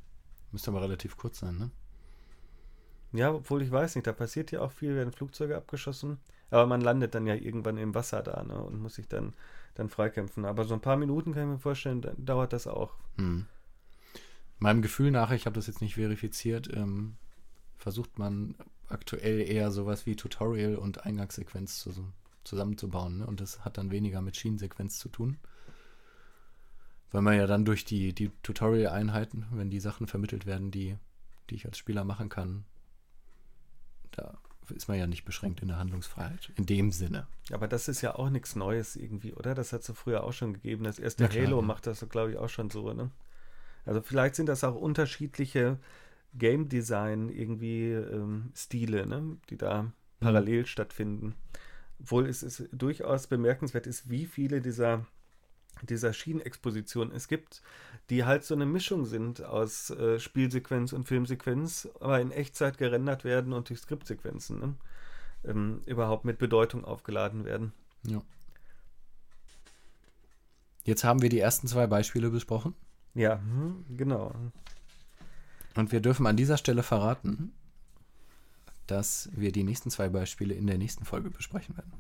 Müsste 0.52 0.72
aber 0.72 0.82
relativ 0.82 1.18
kurz 1.18 1.40
sein, 1.40 1.58
ne? 1.58 1.72
Ja, 3.12 3.32
obwohl 3.32 3.62
ich 3.62 3.72
weiß 3.72 3.96
nicht, 3.96 4.08
da 4.08 4.14
passiert 4.14 4.52
ja 4.52 4.62
auch 4.62 4.72
viel, 4.72 4.96
werden 4.96 5.12
Flugzeuge 5.12 5.56
abgeschossen, 5.56 6.20
aber 6.52 6.68
man 6.68 6.82
landet 6.82 7.16
dann 7.16 7.26
ja 7.26 7.36
irgendwann 7.36 7.78
im 7.78 7.96
Wasser 7.96 8.22
da, 8.22 8.44
ne? 8.44 8.60
Und 8.60 8.82
muss 8.82 8.96
sich 8.96 9.08
dann, 9.08 9.34
dann 9.76 9.90
freikämpfen. 9.90 10.46
Aber 10.46 10.64
so 10.66 10.74
ein 10.74 10.82
paar 10.82 10.98
Minuten 10.98 11.34
kann 11.34 11.44
ich 11.44 11.50
mir 11.50 11.60
vorstellen, 11.60 12.06
dauert 12.18 12.54
das 12.54 12.68
auch. 12.68 12.94
Hm. 13.18 13.46
Meinem 14.58 14.82
Gefühl 14.82 15.12
nach, 15.12 15.32
ich 15.32 15.46
habe 15.46 15.56
das 15.56 15.68
jetzt 15.68 15.82
nicht 15.82 15.96
verifiziert, 15.96 16.70
ähm, 16.74 17.16
versucht 17.78 18.20
man 18.20 18.56
aktuell 18.90 19.40
eher 19.42 19.72
sowas 19.72 20.06
wie 20.06 20.16
Tutorial 20.16 20.76
und 20.76 21.06
Eingangssequenz 21.06 21.80
zu, 21.80 21.92
zusammenzubauen. 22.44 23.20
Ne? 23.20 23.28
Und 23.28 23.42
das 23.42 23.64
hat 23.64 23.78
dann 23.78 23.92
weniger 23.92 24.22
mit 24.22 24.36
Schienensequenz 24.36 25.00
zu 25.00 25.10
tun. 25.10 25.38
Weil 27.12 27.22
man 27.22 27.38
ja 27.38 27.48
dann 27.48 27.66
durch 27.66 27.86
die, 27.86 28.14
die 28.14 28.30
Tutorial-Einheiten, 28.44 29.48
wenn 29.52 29.70
die 29.70 29.80
Sachen 29.80 30.08
vermittelt 30.08 30.46
werden, 30.46 30.70
die, 30.70 30.98
die 31.50 31.56
ich 31.56 31.66
als 31.66 31.78
Spieler 31.78 32.04
machen 32.04 32.30
kann, 32.30 32.66
da 34.12 34.38
ist 34.70 34.88
man 34.88 35.00
ja 35.00 35.08
nicht 35.08 35.26
beschränkt 35.26 35.62
in 35.62 35.70
der 35.70 35.78
Handlungsfreiheit. 35.78 36.52
In 36.56 36.68
dem 36.68 36.92
Sinne. 36.92 37.28
Aber 37.52 37.68
das 37.68 37.88
ist 37.88 38.02
ja 38.02 38.16
auch 38.16 38.30
nichts 38.30 38.56
Neues 38.56 38.96
irgendwie, 38.96 39.34
oder? 39.34 39.56
Das 39.56 39.74
hat 39.74 39.82
es 39.82 39.88
so 39.88 39.96
früher 39.96 40.24
auch 40.24 40.34
schon 40.34 40.54
gegeben. 40.54 40.84
Das 40.84 41.00
erste 41.00 41.28
klar, 41.28 41.44
Halo 41.44 41.62
ja. 41.62 41.66
macht 41.66 41.88
das, 41.88 42.06
glaube 42.10 42.32
ich, 42.32 42.38
auch 42.38 42.50
schon 42.50 42.70
so, 42.70 42.94
ne? 42.94 43.10
Also 43.86 44.02
vielleicht 44.02 44.36
sind 44.36 44.46
das 44.46 44.64
auch 44.64 44.76
unterschiedliche 44.76 45.80
Game 46.34 46.70
Design 46.70 47.30
irgendwie 47.30 47.92
ähm, 47.92 48.52
Stile, 48.56 49.06
ne? 49.08 49.38
Die 49.50 49.58
da 49.58 49.84
mhm. 49.84 49.94
parallel 50.20 50.66
stattfinden. 50.66 51.36
Obwohl 52.00 52.28
es 52.28 52.44
ist 52.44 52.70
durchaus 52.72 53.28
bemerkenswert 53.28 53.88
ist, 53.88 54.10
wie 54.10 54.26
viele 54.26 54.62
dieser, 54.62 55.06
dieser 55.84 56.14
Schienenexpositionen 56.14 57.14
es 57.14 57.28
gibt, 57.28 57.62
die 58.10 58.24
halt 58.24 58.44
so 58.44 58.56
eine 58.56 58.66
Mischung 58.66 59.06
sind 59.06 59.44
aus 59.44 59.90
äh, 59.90 60.20
Spielsequenz 60.20 60.94
und 60.94 61.08
Filmsequenz, 61.08 61.90
aber 62.00 62.22
in 62.22 62.32
Echtzeit 62.32 62.78
gerendert 62.78 63.24
werden 63.24 63.54
und 63.54 63.70
durch 63.70 63.80
Skriptsequenzen 63.80 64.60
ne? 64.60 64.76
ähm, 65.44 65.82
überhaupt 65.86 66.26
mit 66.26 66.38
Bedeutung 66.38 66.86
aufgeladen 66.86 67.44
werden. 67.44 67.74
Ja. 68.04 68.22
Jetzt 70.86 71.04
haben 71.04 71.22
wir 71.22 71.30
die 71.30 71.40
ersten 71.40 71.68
zwei 71.68 71.88
Beispiele 71.88 72.30
besprochen. 72.30 72.74
Ja, 73.14 73.40
hm, 73.40 73.86
genau. 73.98 74.34
Und 75.80 75.94
wir 75.94 76.02
dürfen 76.02 76.28
an 76.28 76.36
dieser 76.36 76.58
Stelle 76.58 76.84
verraten, 76.84 77.54
dass 78.86 79.30
wir 79.32 79.54
die 79.54 79.64
nächsten 79.64 79.90
zwei 79.90 80.10
Beispiele 80.10 80.54
in 80.54 80.68
der 80.68 80.78
nächsten 80.78 81.06
Folge 81.06 81.30
besprechen 81.30 81.78
werden. 81.78 81.94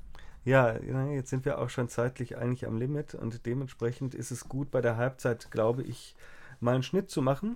Ja, 0.43 0.77
jetzt 1.11 1.30
sind 1.30 1.45
wir 1.45 1.60
auch 1.60 1.69
schon 1.69 1.88
zeitlich 1.88 2.38
eigentlich 2.38 2.68
am 2.68 2.77
Limit 2.77 3.15
und 3.15 3.45
dementsprechend 3.45 4.15
ist 4.15 4.31
es 4.31 4.49
gut, 4.49 4.69
bei 4.69 4.81
der 4.81 4.97
Halbzeit, 4.97 5.49
glaube 5.49 5.84
ich, 5.84 6.15
mal 6.60 6.73
einen 6.73 6.84
Schnitt 6.84 7.10
zu 7.10 7.22
machen. 7.22 7.56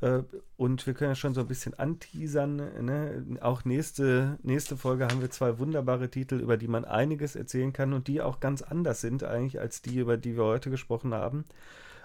Äh, 0.00 0.22
und 0.56 0.86
wir 0.86 0.94
können 0.94 1.10
ja 1.10 1.14
schon 1.14 1.34
so 1.34 1.42
ein 1.42 1.48
bisschen 1.48 1.74
anteasern. 1.74 2.56
Ne? 2.56 3.38
Auch 3.42 3.66
nächste, 3.66 4.38
nächste 4.42 4.78
Folge 4.78 5.08
haben 5.08 5.20
wir 5.20 5.30
zwei 5.30 5.58
wunderbare 5.58 6.10
Titel, 6.10 6.36
über 6.36 6.56
die 6.56 6.68
man 6.68 6.86
einiges 6.86 7.36
erzählen 7.36 7.72
kann 7.74 7.92
und 7.92 8.08
die 8.08 8.22
auch 8.22 8.40
ganz 8.40 8.62
anders 8.62 9.02
sind 9.02 9.24
eigentlich 9.24 9.60
als 9.60 9.82
die, 9.82 9.98
über 9.98 10.16
die 10.16 10.36
wir 10.36 10.44
heute 10.44 10.70
gesprochen 10.70 11.12
haben. 11.12 11.44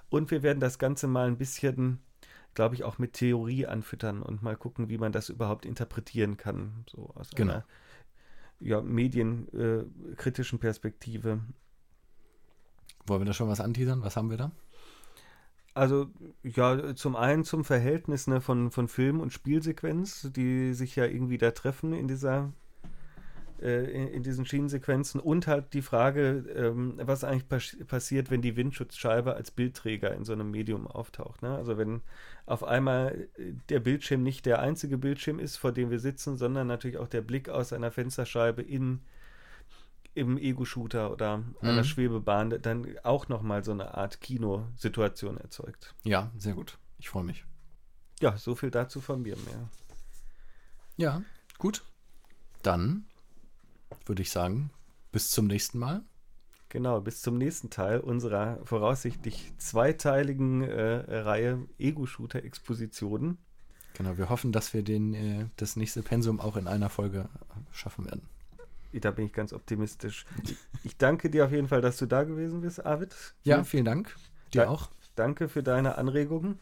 Und 0.10 0.32
wir 0.32 0.44
werden 0.44 0.60
das 0.60 0.80
Ganze 0.80 1.08
mal 1.08 1.28
ein 1.28 1.38
bisschen, 1.38 2.00
glaube 2.58 2.74
ich, 2.74 2.84
auch 2.84 2.98
mit 2.98 3.14
Theorie 3.14 3.68
anfüttern 3.68 4.24
und 4.24 4.42
mal 4.42 4.58
gucken, 4.58 4.90
wie 4.90 4.98
man 4.98 5.12
das 5.12 5.30
überhaupt 5.30 5.64
interpretieren 5.64 6.38
kann. 6.38 6.86
So 6.90 7.12
aus 7.14 7.30
genau. 7.36 7.54
einer 7.54 7.66
ja, 8.60 8.82
medienkritischen 8.82 10.58
Perspektive. 10.58 11.40
Wollen 13.06 13.22
wir 13.22 13.26
da 13.26 13.34
schon 13.34 13.48
was 13.48 13.62
anteasern? 13.62 14.02
Was 14.02 14.18
haben 14.18 14.32
wir 14.32 14.38
da? 14.38 14.52
Also, 15.76 16.08
ja, 16.42 16.96
zum 16.96 17.16
einen 17.16 17.44
zum 17.44 17.64
Verhältnis 17.64 18.26
ne, 18.26 18.42
von, 18.42 18.72
von 18.72 18.88
Film 18.88 19.20
und 19.20 19.32
Spielsequenz, 19.32 20.32
die 20.36 20.74
sich 20.74 20.96
ja 20.96 21.06
irgendwie 21.06 21.38
da 21.38 21.52
treffen 21.52 21.94
in 21.94 22.08
dieser 22.08 22.40
äh, 22.46 22.66
in, 23.66 24.08
in, 24.08 24.24
diesen 24.24 24.46
Schienensequenzen 24.46 25.20
und 25.20 25.48
halt 25.48 25.74
die 25.74 25.82
Frage, 25.82 26.46
ähm, 26.56 27.00
was 27.02 27.24
eigentlich 27.24 27.48
pas 27.48 27.76
passiert, 27.88 28.30
wenn 28.30 28.42
die 28.42 28.56
Windschutzscheibe 28.56 29.36
als 29.36 29.52
Bildträger 29.52 30.14
in 30.14 30.26
so 30.26 30.34
einem 30.34 30.52
Medium 30.52 30.88
auftaucht. 30.88 31.42
Ne? 31.42 31.56
Also 31.56 31.78
wenn 31.78 32.02
auf 32.46 32.64
einmal 32.64 33.28
der 33.70 33.80
Bildschirm 33.80 34.24
nicht 34.24 34.46
der 34.46 34.60
einzige 34.60 34.98
Bildschirm 34.98 35.40
ist, 35.40 35.58
vor 35.58 35.72
dem 35.72 35.90
wir 35.90 36.00
sitzen, 36.00 36.38
sondern 36.38 36.68
natürlich 36.68 36.98
auch 36.98 37.08
der 37.08 37.22
Blick 37.22 37.50
aus 37.50 37.74
einer 37.74 37.92
Fensterscheibe 37.92 38.62
in 38.62 39.02
im 40.18 40.38
Ego-Shooter 40.38 41.12
oder 41.12 41.38
mhm. 41.38 41.56
einer 41.62 41.84
Schwebebahn 41.84 42.60
dann 42.62 42.88
auch 43.04 43.28
nochmal 43.28 43.64
so 43.64 43.72
eine 43.72 43.94
Art 43.94 44.20
Kinosituation 44.20 45.38
erzeugt. 45.38 45.94
Ja, 46.04 46.32
sehr 46.36 46.56
gut. 46.56 46.80
Ich 46.98 47.10
freue 47.10 47.24
mich. 47.24 47.46
Ja, 48.20 48.36
so 48.36 48.56
viel 48.56 48.72
dazu 48.72 49.00
von 49.00 49.22
mir 49.22 49.38
mehr. 49.38 49.70
Ja, 50.98 51.22
gut. 51.60 51.84
Dann 52.64 53.06
würde 54.06 54.22
ich 54.22 54.32
sagen, 54.32 54.72
bis 55.12 55.30
zum 55.30 55.48
nächsten 55.48 55.80
Mal. 55.80 56.04
Genau, 56.70 57.00
bis 57.00 57.22
zum 57.22 57.38
nächsten 57.38 57.70
Teil 57.70 58.00
unserer 58.00 58.60
voraussichtlich 58.66 59.54
zweiteiligen 59.58 60.64
äh, 60.64 61.20
Reihe 61.20 61.66
Ego-Shooter-Expositionen. 61.80 63.38
Genau, 63.94 64.18
wir 64.18 64.30
hoffen, 64.30 64.52
dass 64.52 64.74
wir 64.74 64.84
den, 64.84 65.14
äh, 65.14 65.46
das 65.56 65.76
nächste 65.76 66.04
Pensum 66.04 66.40
auch 66.40 66.58
in 66.58 66.68
einer 66.68 66.90
Folge 66.90 67.30
schaffen 67.72 68.06
werden 68.06 68.28
da 68.94 69.12
bin 69.12 69.26
ich 69.26 69.34
ganz 69.34 69.54
optimistisch. 69.54 70.26
Ich 70.84 70.98
danke 70.98 71.30
dir 71.30 71.46
auf 71.46 71.52
jeden 71.52 71.68
Fall, 71.68 71.82
dass 71.82 71.98
du 71.98 72.06
da 72.06 72.24
gewesen 72.24 72.62
bist, 72.62 72.86
Arvid. 72.86 73.16
Ja, 73.44 73.64
vielen 73.64 73.86
Dank. 73.86 74.16
Dir 74.54 74.64
da 74.64 74.70
auch. 74.70 74.90
Danke 75.16 75.50
für 75.50 75.64
deine 75.64 75.98
Anregungen. 75.98 76.60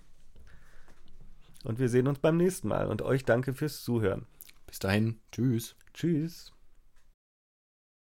Und 1.63 1.79
wir 1.79 1.89
sehen 1.89 2.07
uns 2.07 2.19
beim 2.19 2.37
nächsten 2.37 2.67
Mal. 2.67 2.87
Und 2.87 3.01
euch 3.01 3.25
danke 3.25 3.53
fürs 3.53 3.83
Zuhören. 3.83 4.25
Bis 4.67 4.79
dahin. 4.79 5.19
Tschüss. 5.31 5.75
Tschüss. 5.93 6.54